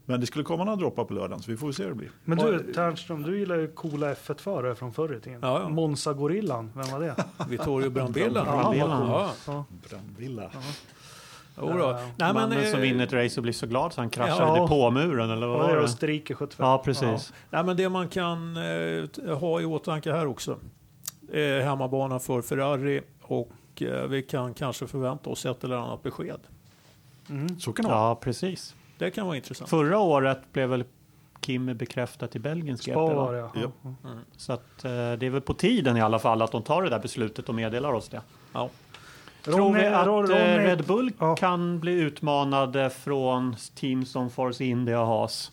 Men 0.08 0.20
det 0.20 0.26
skulle 0.26 0.44
komma 0.44 0.64
några 0.64 0.76
droppar 0.76 1.04
på 1.04 1.14
lördagen, 1.14 1.42
så 1.42 1.50
vi 1.50 1.56
får 1.56 1.72
se 1.72 1.82
hur 1.82 1.90
det 1.90 1.96
blir. 1.96 2.10
Men 2.24 2.38
du 2.38 2.72
Ternström, 2.72 3.22
du 3.22 3.38
gillar 3.38 3.56
ju 3.56 3.68
coola 3.68 4.14
F1-förare 4.14 4.74
från 4.74 4.92
förr 4.92 5.16
i 5.16 5.20
tiden. 5.20 5.38
Ja, 5.42 5.60
ja. 5.60 5.68
Monza-gorillan, 5.68 6.70
vem 6.74 6.90
var 6.90 7.00
det? 7.00 7.14
Vittorio 7.48 7.90
Brambilla. 7.90 8.44
Brambilla. 8.44 8.84
Ja, 9.08 9.32
Ja. 9.46 9.64
Brandvilla. 9.90 10.50
jo 11.60 11.66
då. 11.72 11.78
Ja. 11.78 12.00
Nej, 12.16 12.32
Mannen 12.34 12.58
men, 12.58 12.70
som 12.70 12.78
eh, 12.78 12.82
vinner 12.82 13.04
ett 13.04 13.12
race 13.12 13.40
och 13.40 13.42
blir 13.42 13.52
så 13.52 13.66
glad 13.66 13.92
så 13.92 14.00
han 14.00 14.10
kraschar 14.10 14.46
Ja. 14.46 14.56
i 14.56 14.60
depåmuren 14.60 15.30
eller 15.30 15.46
vad 15.46 15.58
var 15.58 15.76
det? 15.76 15.82
Österrike 15.82 16.34
75? 16.34 16.66
Ja, 16.66 16.82
precis. 16.84 17.32
Nej, 17.50 17.64
men 17.64 17.76
det 17.76 17.88
man 17.88 18.08
kan 18.08 18.56
eh, 18.56 19.38
ha 19.38 19.60
i 19.60 19.64
åtanke 19.64 20.12
här 20.12 20.26
också. 20.26 20.58
Eh, 21.32 21.64
hemmabana 21.64 22.18
för 22.18 22.42
Ferrari 22.42 23.00
och 23.22 23.82
eh, 23.82 24.06
vi 24.06 24.22
kan 24.22 24.54
kanske 24.54 24.86
förvänta 24.86 25.30
oss 25.30 25.46
ett 25.46 25.64
eller 25.64 25.76
annat 25.76 26.02
besked. 26.02 26.40
Mm. 27.30 27.60
Så 27.60 27.72
kan 27.72 27.84
det 27.84 27.90
vara. 27.90 28.08
Ja, 28.08 28.14
precis. 28.14 28.74
Det 28.98 29.10
kan 29.10 29.26
vara 29.26 29.36
intressant. 29.36 29.70
Förra 29.70 29.98
året 29.98 30.52
blev 30.52 30.68
väl 30.68 30.84
Kimi 31.42 31.74
bekräftat 31.74 32.36
i 32.36 32.38
Belgiens 32.38 32.80
GP? 32.80 32.92
Spa 32.92 33.00
va? 33.06 33.14
var 33.14 33.32
det, 33.32 33.38
ja. 33.38 33.50
Ja. 33.54 33.70
ja. 34.02 34.08
Så 34.36 34.52
att, 34.52 34.84
eh, 34.84 34.90
det 34.90 35.26
är 35.26 35.30
väl 35.30 35.40
på 35.40 35.54
tiden 35.54 35.96
i 35.96 36.00
alla 36.00 36.18
fall 36.18 36.42
att 36.42 36.52
de 36.52 36.62
tar 36.62 36.82
det 36.82 36.88
där 36.90 36.98
beslutet 36.98 37.48
och 37.48 37.54
meddelar 37.54 37.92
oss 37.92 38.08
det. 38.08 38.20
Ja. 38.52 38.70
Tror 39.44 39.74
vi 39.74 39.80
Ronny- 39.80 39.94
att 39.94 40.06
Ron- 40.06 40.24
eh, 40.32 40.36
Ronny- 40.36 40.58
Red 40.66 40.84
Bull 40.86 41.12
Ja. 41.18 41.36
kan 41.36 41.80
bli 41.80 41.92
utmanade 41.92 42.90
från 42.90 43.56
team 43.74 44.04
som 44.04 44.30
Force 44.30 44.64
India 44.64 45.00
och 45.00 45.06
Haas? 45.06 45.52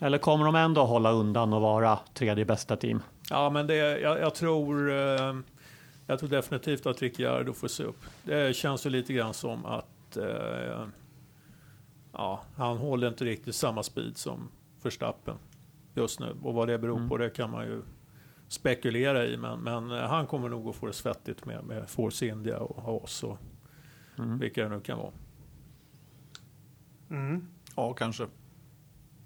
Eller 0.00 0.18
kommer 0.18 0.44
de 0.44 0.54
ändå 0.54 0.84
hålla 0.84 1.10
undan 1.12 1.52
och 1.52 1.60
vara 1.60 1.98
tredje 2.14 2.44
bästa 2.44 2.76
team? 2.76 3.02
Ja, 3.30 3.50
men 3.50 3.66
det, 3.66 3.74
jag, 3.76 4.20
jag, 4.20 4.34
tror, 4.34 4.90
eh, 4.90 5.34
jag 6.06 6.18
tror 6.18 6.28
definitivt 6.28 6.86
att 6.86 7.02
Ricciardo 7.02 7.52
får 7.52 7.68
se 7.68 7.82
upp. 7.84 8.00
Det 8.22 8.56
känns 8.56 8.86
ju 8.86 8.90
lite 8.90 9.12
grann 9.12 9.34
som 9.34 9.66
att 9.66 9.86
eh, 10.16 10.86
ja, 12.12 12.42
han 12.56 12.76
håller 12.76 13.08
inte 13.08 13.24
riktigt 13.24 13.54
samma 13.54 13.82
speed 13.82 14.16
som 14.16 14.48
Verstappen. 14.82 15.36
just 15.94 16.20
nu. 16.20 16.36
Och 16.42 16.54
vad 16.54 16.68
det 16.68 16.78
beror 16.78 17.08
på 17.08 17.16
det 17.18 17.30
kan 17.30 17.50
man 17.50 17.64
ju 17.64 17.82
spekulera 18.48 19.26
i. 19.26 19.36
Men, 19.36 19.60
men 19.60 19.90
eh, 19.90 19.98
han 20.08 20.26
kommer 20.26 20.48
nog 20.48 20.68
att 20.68 20.76
få 20.76 20.86
det 20.86 20.92
svettigt 20.92 21.44
med, 21.44 21.64
med 21.64 21.90
Force 21.90 22.26
India 22.26 22.58
och 22.58 22.82
Haas 22.82 23.22
och 23.22 23.38
vilka 24.16 24.62
det 24.62 24.68
nu 24.68 24.80
kan 24.80 24.98
vara. 24.98 25.12
Mm. 27.10 27.48
Ja, 27.76 27.92
kanske. 27.94 28.26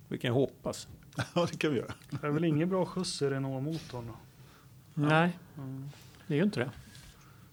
Vi 0.08 0.18
kan 0.18 0.32
hoppas. 0.32 0.88
Ja, 1.34 1.46
det 1.50 1.58
kan 1.58 1.70
vi 1.70 1.76
göra. 1.76 1.92
Det 2.10 2.26
är 2.26 2.30
väl 2.30 2.44
ingen 2.44 2.68
bra 2.68 2.86
skjuts 2.86 3.22
i 3.22 3.30
Renault-motorn? 3.30 4.10
Nej, 4.94 5.38
det 6.26 6.34
är 6.34 6.38
ju 6.38 6.44
inte 6.44 6.60
det. 6.60 6.70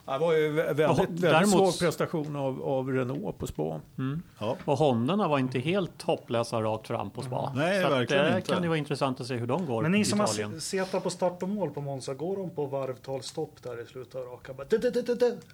Det 0.05 0.17
var 0.17 0.33
ju 0.33 0.49
vä- 0.51 0.73
väldigt, 0.73 0.99
väldigt 0.99 1.21
däremot- 1.21 1.49
svag 1.49 1.79
prestation 1.79 2.35
av, 2.35 2.63
av 2.63 2.91
Renault 2.91 3.37
på 3.37 3.47
spa. 3.47 3.81
Ja. 4.39 4.57
Och 4.65 4.77
Hondorna 4.77 5.27
var 5.27 5.39
inte 5.39 5.59
helt 5.59 6.01
hopplösa 6.01 6.61
rakt 6.61 6.87
fram 6.87 7.09
på 7.09 7.21
spa. 7.21 7.51
Nej, 7.55 7.81
så 7.81 7.87
att 7.87 7.93
verkligen 7.93 8.23
det 8.25 8.35
inte. 8.37 8.51
kan 8.53 8.61
det 8.61 8.67
vara 8.67 8.77
intressant 8.77 9.21
att 9.21 9.27
se 9.27 9.35
hur 9.35 9.47
de 9.47 9.65
går 9.65 9.81
Men 9.81 9.95
i 9.95 9.97
ni 9.97 10.05
som 10.05 10.21
Italien. 10.21 10.51
har 10.51 10.59
setat 10.59 11.03
på 11.03 11.09
start 11.09 11.43
och 11.43 11.49
mål 11.49 11.69
på 11.69 11.81
Monza, 11.81 12.13
går 12.13 12.37
de 12.37 12.49
på 12.49 12.65
varvtalsstopp 12.65 13.63
där 13.63 13.81
i 13.83 13.85
slutet 13.85 14.15
av 14.15 14.21
raka? 14.25 14.51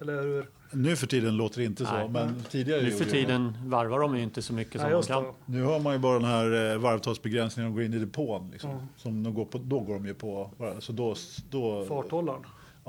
Eller 0.00 0.22
hur? 0.22 0.46
Nu 0.72 0.96
för 0.96 1.06
tiden 1.06 1.36
låter 1.36 1.58
det 1.58 1.64
inte 1.64 1.86
så, 1.86 1.92
Nej. 1.92 2.08
men 2.08 2.42
tidigare 2.50 2.82
Nu 2.82 2.90
för 2.90 3.04
gjorde 3.04 3.10
det. 3.10 3.18
Mm. 3.18 3.52
tiden 3.52 3.70
varvar 3.70 3.98
de 4.00 4.16
ju 4.16 4.22
inte 4.22 4.42
så 4.42 4.52
mycket 4.52 4.72
som 4.72 4.82
Nej, 4.82 4.90
de 4.90 4.96
just 4.96 5.08
kan. 5.08 5.22
det. 5.22 5.30
Nu 5.46 5.62
har 5.64 5.78
man 5.80 5.92
ju 5.92 5.98
bara 5.98 6.18
den 6.18 6.28
här 6.28 6.72
eh, 6.72 6.78
varvtalsbegränsningen 6.78 7.70
och 7.70 7.74
går 7.76 7.84
in 7.84 7.94
i 7.94 7.98
depån. 7.98 8.48
Liksom. 8.52 8.70
Mm. 8.70 8.82
Som 8.96 9.22
de 9.22 9.34
går 9.34 9.44
på, 9.44 9.58
då 9.58 9.80
går 9.80 9.94
de 9.94 10.06
ju 10.06 10.14
på, 10.14 10.50
så 10.78 10.92
då, 10.92 11.14
då, 11.50 11.84
Farthållaren. 11.84 12.40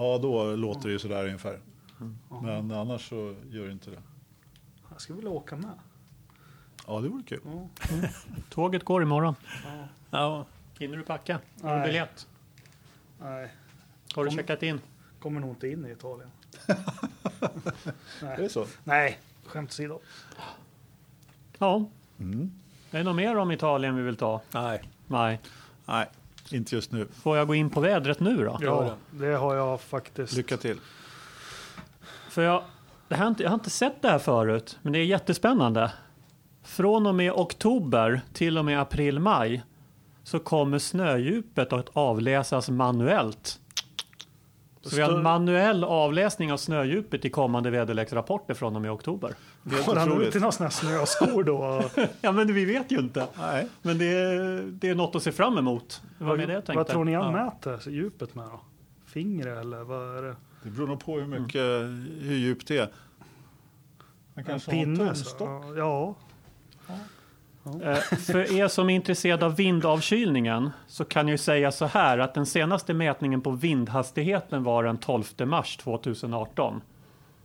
Ja, 0.02 0.18
då 0.18 0.56
låter 0.56 0.88
det 0.88 0.92
ju 0.92 1.00
sådär 1.00 1.26
ungefär. 1.26 1.60
Mm. 2.02 2.18
Men 2.68 2.72
annars 2.72 3.10
så 3.10 3.36
gör 3.50 3.66
det 3.66 3.72
inte 3.72 3.90
det. 3.92 4.02
Jag 4.90 5.02
skulle 5.02 5.16
vilja 5.16 5.32
åka 5.32 5.56
med. 5.56 5.74
Ja, 6.88 7.00
det 7.00 7.10
vore 7.10 7.24
kul. 7.24 7.40
Ja. 7.46 7.68
Tåget 8.50 8.84
går 8.84 9.04
imorgon. 9.04 9.36
Ja, 10.12 10.46
Hinner 10.80 10.98
du 10.98 11.04
packa? 11.04 11.40
Har 11.62 11.70
du 11.74 11.78
Nej. 11.80 11.88
biljett? 11.88 12.28
Nej, 13.20 13.52
Har 14.16 14.24
du 14.24 14.30
Kom- 14.30 14.38
checkat 14.38 14.64
in? 14.64 14.82
kommer 15.20 15.40
nog 15.40 15.50
inte 15.50 15.68
in 15.70 15.86
i 15.86 15.92
Italien. 15.92 16.30
Är 18.22 18.38
det 18.38 18.50
så? 18.50 18.66
Nej, 18.84 19.20
skämt 19.46 19.70
åsido. 19.70 20.00
Ja. 21.58 21.86
Mm. 22.20 22.52
Är 22.92 22.98
det 22.98 23.04
något 23.04 23.16
mer 23.16 23.38
om 23.38 23.52
Italien 23.52 23.96
vi 23.96 24.02
vill 24.02 24.16
ta? 24.18 24.42
nej. 24.54 24.84
Nej. 25.08 25.40
Nej, 25.86 26.10
inte 26.54 26.76
just 26.76 26.92
nu. 26.92 27.08
Får 27.24 27.38
jag 27.38 27.48
gå 27.48 27.56
in 27.56 27.70
på 27.70 27.80
vädret 27.80 28.20
nu 28.20 28.38
då? 28.44 28.58
Ja, 28.62 28.96
det 29.12 29.36
har 29.36 29.56
jag 29.56 29.82
faktiskt. 29.82 30.34
Lycka 30.34 30.58
till. 30.58 30.78
För 32.30 32.42
jag, 32.42 32.64
det 33.08 33.16
här, 33.16 33.24
har 33.24 33.30
inte- 33.30 33.44
jag 33.44 33.50
har 33.50 33.56
inte 33.56 33.70
sett 33.70 34.02
det 34.02 34.10
här 34.10 34.20
förut, 34.20 34.80
men 34.82 34.94
det 34.94 35.00
är 35.00 35.04
jättespännande. 35.06 35.92
Från 36.64 37.06
och 37.08 37.16
med 37.16 37.32
oktober 37.32 38.22
till 38.34 38.58
och 38.58 38.66
med 38.66 38.82
april-maj 38.82 39.64
så 40.24 40.40
kommer 40.40 40.80
snödjupet 40.80 41.74
att 41.74 41.90
avläsas 41.94 42.70
manuellt. 42.70 43.60
Så 44.82 44.96
vi 44.96 45.02
har 45.02 45.12
en 45.12 45.24
manuell 45.24 45.84
avläsning 45.84 46.52
av 46.54 46.58
snödjupet 46.58 47.26
i 47.26 47.30
kommande 47.30 47.70
väderleksrapporter 47.70 48.54
från 48.54 48.76
och 48.76 48.82
med 48.82 48.92
oktober. 48.92 49.34
Går 49.64 49.96
han 49.96 50.22
ut 50.22 50.36
i 50.36 50.40
några 50.40 50.52
sådana 50.52 50.72
snöskor 50.72 51.44
då? 51.44 51.84
Ja, 52.22 52.32
men 52.32 52.54
vi 52.54 52.66
vet 52.66 52.92
ju 52.92 53.00
inte. 53.00 53.28
Nej. 53.40 53.68
Men 53.82 53.98
det 53.98 54.06
är, 54.06 54.62
det 54.72 54.90
är 54.90 54.96
något 54.96 55.16
att 55.16 55.24
se 55.24 55.32
fram 55.32 55.58
emot. 55.58 56.02
Med 56.18 56.50
det 56.50 56.64
vad 56.76 56.88
tror 56.88 57.06
ni 57.06 57.14
han 57.14 57.26
Ja. 57.34 57.44
mäter 57.44 57.90
djupet 57.90 58.36
med 58.36 58.46
då? 58.46 58.62
Fingret 59.06 59.58
eller 59.58 59.84
vad 59.84 60.18
är 60.18 60.22
det? 60.22 60.36
Det 60.64 60.70
beror 60.70 60.88
nog 60.88 61.00
på 61.06 61.20
hur 61.20 61.28
mycket, 61.28 61.62
hur 62.22 62.36
djupt 62.36 62.68
det 62.68 62.78
är. 62.78 62.90
Han 64.36 64.44
kanske 64.44 64.72
en 64.72 64.78
har 64.78 64.84
en 64.86 64.96
pinne? 64.96 65.08
tumstock. 65.10 65.64
så- 65.66 65.74
Ja. 65.78 66.16
Eh, 67.84 67.96
För 68.18 68.52
er 68.54 68.68
som 68.68 68.90
är 68.90 68.96
intresserade 68.96 69.46
av 69.46 69.56
vindavkylningen 69.56 70.70
så 70.88 71.06
kan 71.06 71.28
jag 71.28 71.32
ju 71.34 71.38
säga 71.38 71.72
så 71.72 71.86
här 71.86 72.18
att 72.18 72.34
den 72.34 72.46
senaste 72.46 72.94
mätningen 72.94 73.42
på 73.42 73.52
vindhastigheten 73.52 74.64
var 74.64 74.84
den 74.84 74.98
12 74.98 75.24
mars 75.46 75.78
2018. 75.78 76.82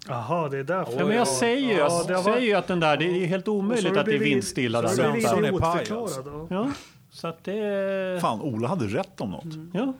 Jaha, 0.09 0.49
det 0.49 0.59
är 0.59 0.65
därför. 0.65 0.93
Ja, 0.99 1.07
men 1.07 1.17
jag 1.17 1.29
säger 1.29 1.61
ju, 1.61 1.73
jag 1.73 1.91
Ja, 1.91 2.05
det 2.09 2.15
har 2.15 2.23
säger 2.23 2.41
ju 2.41 2.53
att 2.55 2.67
den 2.67 2.81
där, 2.81 2.97
det 2.97 3.05
är 3.05 3.27
helt 3.27 3.45
så 3.45 3.53
omöjligt 3.53 3.97
att 3.97 4.07
det 4.07 4.15
är 4.15 4.19
vindstilla 4.19 4.89
så 4.89 4.97
där 4.97 5.05
har 5.09 5.13
du 5.15 5.21
blivit 5.21 5.39
idiotförklarad, 5.39 6.47
ja. 6.51 6.71
Så 7.11 7.29
att 7.29 7.45
det. 7.45 8.19
Fan, 8.21 8.41
Ola 8.41 8.69
hade 8.69 8.85
rätt 8.87 9.21
om 9.21 9.31
något. 9.31 9.45
Ja, 9.73 9.93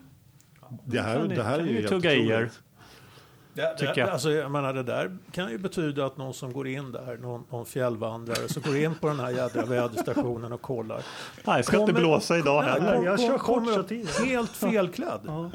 Det 0.85 1.01
här, 1.01 1.23
det 1.35 1.43
här 1.43 1.59
är 1.59 1.63
ju 1.63 1.73
helt 1.75 1.89
tugga 1.89 2.13
i 2.13 2.27
er. 2.29 2.49
Det, 3.53 3.75
det, 3.79 3.93
jag. 3.97 4.09
alltså, 4.09 4.31
jag 4.31 4.51
menar, 4.51 4.73
det 4.73 4.83
där 4.83 5.17
kan 5.31 5.49
ju 5.51 5.57
betyda 5.57 6.05
att 6.05 6.17
någon 6.17 6.33
som 6.33 6.53
går 6.53 6.67
in 6.67 6.91
där, 6.91 7.17
någon, 7.17 7.43
någon 7.51 7.65
fjällvandrare, 7.65 8.47
som 8.49 8.61
går 8.61 8.77
in 8.77 8.95
på 8.95 9.07
den 9.07 9.19
här 9.19 9.29
jädra 9.29 9.65
väderstationen 9.65 10.53
och 10.53 10.61
kollar. 10.61 11.01
nej, 11.43 11.63
ska 11.63 11.79
inte 11.79 11.91
Kommer- 11.93 12.05
blåsa 12.07 12.37
idag 12.37 12.61
heller. 12.61 13.03
jag 13.05 13.19
kör 13.19 13.37
Kommer 13.37 13.75
kort 13.75 13.89
så. 14.15 14.23
Helt 14.25 14.49
felklädd 14.51 15.19
Ja. 15.25 15.51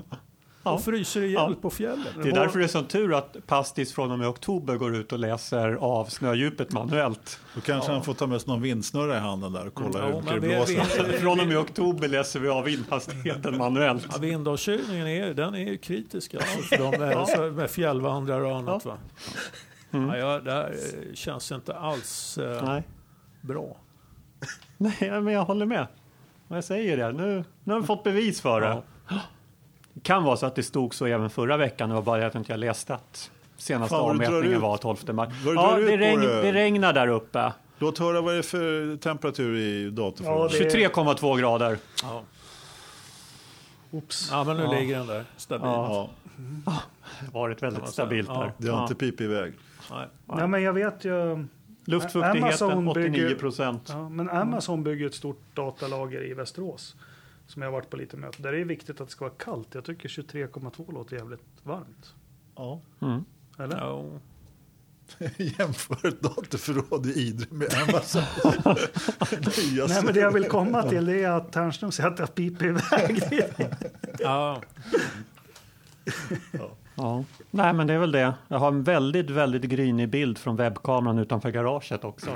Ja. 0.65 0.73
och 0.73 0.83
fryser 0.85 1.21
ihjäl 1.23 1.33
Ja. 1.35 1.55
på 1.63 1.71
fjället. 1.71 2.07
Det 2.23 2.29
är 2.29 2.33
därför 2.33 2.59
det 2.59 2.65
är 2.65 2.69
sån 2.69 2.85
tur 2.87 3.15
att 3.19 3.37
Pastis 3.47 3.95
från 3.95 4.11
och 4.11 4.19
med 4.19 4.29
oktober 4.29 4.77
går 4.77 4.97
ut 4.97 5.13
och 5.13 5.19
läser 5.19 5.73
av 5.73 6.05
snödjupet 6.05 6.73
manuellt. 6.73 7.41
Då 7.55 7.61
kanske 7.61 7.93
han 7.93 8.03
får 8.05 8.15
ta 8.15 8.27
med 8.27 8.41
sig 8.41 8.49
någon 8.51 8.63
vindsnurra 8.63 9.17
i 9.17 9.21
handen 9.21 9.53
där 9.53 9.67
och 9.67 9.75
kolla 9.75 9.99
Ja, 9.99 10.21
hur 10.21 10.41
det 10.41 10.49
blåser. 10.49 11.05
vi- 11.13 11.19
Från 11.19 11.41
och 11.41 11.47
med 11.47 11.59
oktober 11.59 12.09
läser 12.09 12.41
vi 12.41 12.49
av 12.49 12.65
vindhastigheten 12.65 13.59
manuellt. 13.59 14.07
Ja, 14.13 14.19
vindavkylningen 14.19 15.07
är, 15.07 15.35
den 15.35 15.55
är 15.55 15.59
ju 15.59 15.79
kritisk 15.79 16.35
alltså, 16.35 16.59
för 16.63 16.77
de 16.79 16.99
med, 16.99 17.29
så- 17.29 17.43
med 17.51 17.71
fjällvandrare 17.71 18.45
och 18.45 18.57
annat. 18.57 18.85
Va? 18.85 18.97
Ja, 19.91 20.17
ja, 20.17 20.41
det 20.41 20.53
här 20.53 20.71
eh, 20.71 21.15
känns 21.15 21.53
inte 21.53 21.75
alls 21.77 22.39
eh, 22.39 22.65
Nej. 22.65 22.83
bra. 23.41 23.77
Nej, 24.77 24.97
men 25.21 25.27
jag 25.35 25.45
håller 25.45 25.67
med. 25.67 25.87
Och 26.49 26.57
jag 26.57 26.65
säger 26.65 26.97
det, 26.97 27.13
nu, 27.13 27.45
nu 27.65 27.73
har 27.73 27.81
vi 27.81 27.87
fått 27.87 28.05
bevis 28.05 28.41
för 28.41 28.61
det. 28.61 28.83
Det 29.09 29.21
kan 30.03 30.25
vara 30.25 30.37
så 30.37 30.47
att 30.47 30.55
det 30.55 30.63
stod 30.63 30.95
så 30.95 31.07
även 31.07 31.31
förra 31.31 31.57
veckan, 31.57 31.89
det 31.89 31.95
var 31.95 32.03
bara 32.03 32.27
att 32.27 32.35
jag 32.35 32.41
inte 32.41 32.57
läste 32.57 32.95
att 32.95 33.31
senaste 33.57 33.95
Fan, 33.97 34.11
avmätningen 34.11 34.61
var 34.61 34.77
12 34.77 35.15
mars. 35.15 35.29
Ja, 35.45 35.77
det, 35.77 35.97
regn, 35.97 36.21
det. 36.21 36.43
det 36.43 36.53
regnar 36.53 36.93
där 36.93 37.09
uppe. 37.09 37.53
Låt 37.79 37.99
höra 37.99 38.21
vad 38.21 38.35
det 38.35 38.39
är 38.39 38.43
för 38.43 38.97
temperatur 38.97 39.57
i 39.57 39.91
datorförrådet. 39.91 40.61
Ja, 40.61 40.65
det- 40.65 40.89
23,2 40.89 41.39
grader. 41.39 41.79
Ja. 42.03 42.23
Oops. 43.91 44.29
ja, 44.31 44.45
men 44.45 44.57
nu 44.57 44.63
Ja. 44.63 44.73
ligger 44.73 44.99
den 44.99 45.07
där 45.07 45.25
stabil. 45.37 45.67
Ja. 45.67 46.09
Ja, 46.67 46.79
Varit 47.33 47.63
väldigt 47.63 47.89
stabilt 47.89 48.29
Ja. 48.29 48.41
där. 48.41 48.53
det 48.59 48.69
har 48.73 48.83
inte 48.83 48.95
pipit 48.95 49.21
iväg. 49.21 49.53
Nej. 49.91 50.07
Nej, 50.27 50.49
men 50.49 50.63
jag 50.63 50.73
vet 50.73 51.05
ju. 51.05 51.47
Luftfuktigheten 51.85 52.43
Amazon 52.43 52.89
89 52.89 53.11
bygger- 53.13 53.35
procent. 53.35 53.87
Ja, 53.89 54.09
men 54.09 54.31
Amazon 54.31 54.83
bygger 54.85 55.07
ett 55.07 55.15
stort 55.15 55.41
datalager 55.55 56.25
i 56.31 56.35
Västerås. 56.35 56.97
Som 57.47 57.63
jag 57.63 57.69
har 57.69 57.73
varit 57.73 57.91
på 57.91 57.97
lite 57.97 58.17
möte. 58.17 58.43
Där 58.43 58.53
är 58.53 58.59
det 58.59 58.65
viktigt 58.65 59.01
att 59.01 59.07
det 59.07 59.13
ska 59.13 59.25
vara 59.25 59.35
kallt. 59.39 59.75
Jag 59.75 59.85
tycker 59.85 60.09
23,2 60.09 60.93
låter 60.93 61.17
jävligt 61.17 61.41
varmt. 61.63 62.15
Ja. 62.57 62.81
Mm. 63.01 63.25
Eller? 63.59 63.77
Ja. 63.77 64.05
Jämför 65.37 66.09
ett 66.09 66.21
datorförråd 66.21 67.07
i 67.07 67.13
Idre 67.13 67.47
med 67.51 67.75
Amazon. 67.89 68.23
Nya 69.73 69.87
Nej, 69.87 70.03
men 70.05 70.15
det 70.15 70.21
jag 70.21 70.33
vill 70.33 70.49
komma 70.49 70.83
till 70.83 71.07
det 71.07 71.25
är 71.25 71.31
att 71.31 71.53
Ternström 71.53 71.93
säger 71.93 72.11
att 72.11 72.19
jag 72.19 72.35
piper 72.35 72.67
iväg. 72.67 73.23
Ja. 74.19 74.63
Ja. 76.95 77.25
Nej, 77.51 77.73
men 77.73 77.87
det 77.87 77.95
är 77.95 77.99
väl 77.99 78.13
det. 78.13 78.35
Jag 78.49 78.59
har 78.59 78.69
en 78.69 78.83
väldigt, 78.83 79.31
väldigt 79.31 79.63
grynig 79.63 80.09
bild 80.09 80.39
från 80.39 80.57
webbkameran 80.57 81.19
utanför 81.19 81.51
garaget 81.51 82.05
också. 82.05 82.31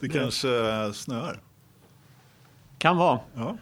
Det 0.00 0.08
kanske 0.08 0.48
snöar. 0.94 1.40
Kan 2.78 2.96
vara. 2.96 3.18
Ja. 3.34 3.56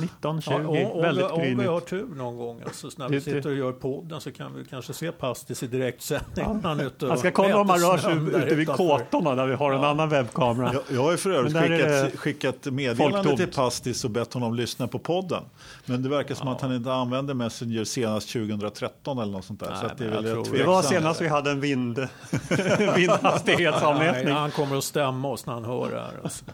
19, 0.00 0.42
20, 0.42 0.52
Ja, 0.52 0.88
om, 0.90 1.02
väldigt 1.02 1.24
om 1.24 1.40
vi 1.40 1.46
grynigt. 1.46 1.68
har 1.68 1.80
tur 1.80 2.06
någon 2.16 2.36
gång, 2.36 2.60
alltså, 2.66 2.90
så 2.90 2.98
när 3.02 3.08
vi 3.08 3.20
sitter 3.20 3.46
och 3.46 3.54
gör 3.54 3.72
podden 3.72 4.20
så 4.20 4.32
kan 4.32 4.54
vi 4.54 4.64
kanske 4.64 4.92
se 4.92 5.12
Pastis 5.12 5.62
i 5.62 5.66
direktsändning. 5.66 6.60
Han, 6.62 6.80
och 6.80 6.92
Jag 7.00 7.18
ska 7.18 7.30
kolla 7.30 7.60
om 7.60 7.66
mäter 7.66 7.80
rör 7.80 7.98
sig 7.98 8.42
ute 8.42 8.54
vid 8.54 8.68
kåtorna 8.68 9.34
där 9.34 9.46
vi 9.46 9.54
har 9.54 9.72
en 9.72 9.84
annan 9.84 10.08
webbkamera. 10.08 10.72
Jag, 10.72 10.82
jag 10.88 11.02
har 11.02 11.10
ju 11.10 11.16
för 11.16 11.30
övrigt 11.30 11.56
skickat, 11.56 12.20
skickat 12.20 12.64
meddelande 12.64 13.14
folktomt. 13.16 13.36
till 13.38 13.52
Pastis 13.52 14.04
och 14.04 14.10
bett 14.10 14.34
honom 14.34 14.54
lyssna 14.54 14.88
på 14.88 14.98
podden. 14.98 15.42
Men 15.84 16.02
det 16.02 16.08
verkar 16.08 16.34
som 16.34 16.48
att 16.48 16.60
han 16.60 16.74
inte 16.74 16.92
använde 16.92 17.34
Messenger 17.34 17.84
senast 17.84 18.32
2013 18.32 19.18
eller 19.18 19.32
något 19.32 19.44
sånt 19.44 19.60
där. 19.60 19.70
Nej, 19.70 19.78
så 19.80 19.86
att 19.86 19.98
det 19.98 20.04
är 20.04 20.10
väl 20.10 20.52
Det 20.52 20.64
var 20.64 20.82
senast 20.82 21.20
vi 21.20 21.28
hade 21.28 21.50
en 21.50 21.60
vind, 21.60 21.98
Nej, 22.48 22.92
vindhastighetsavmätning. 22.96 24.34
han 24.34 24.50
kommer 24.50 24.78
att 24.78 24.84
stämma 24.84 25.28
oss 25.28 25.46
när 25.46 25.54
han 25.54 25.64
hör 25.64 25.90
det 25.90 26.00
här. 26.00 26.20
Alltså. 26.24 26.44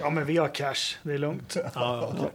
Ja, 0.00 0.10
men 0.10 0.24
vi 0.26 0.36
har 0.36 0.48
cash. 0.48 0.96
Det 1.02 1.12
är 1.14 1.18
lugnt. 1.18 1.56
Ja, 1.56 1.70
ja. 1.74 2.28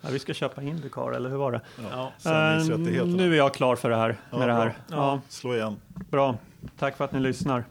Ja, 0.00 0.08
vi 0.12 0.18
ska 0.18 0.34
köpa 0.34 0.62
Indycar, 0.62 1.12
eller 1.12 1.30
hur 1.30 1.36
var 1.36 1.52
det? 1.52 1.60
Ja. 1.90 2.12
Sändningsrättigheterna. 2.18 3.16
nu 3.16 3.32
är 3.32 3.36
jag 3.38 3.54
klar 3.54 3.76
för 3.76 3.90
det 3.90 3.96
här. 3.96 4.16
Ja, 4.30 4.38
Med 4.38 4.48
det 4.48 4.54
här. 4.54 4.74
Ja, 4.90 5.20
Slå 5.28 5.54
igen. 5.54 5.76
bra. 6.10 6.36
Tack 6.78 6.96
för 6.96 7.04
att 7.04 7.12
ni 7.12 7.20
lyssnar. 7.20 7.64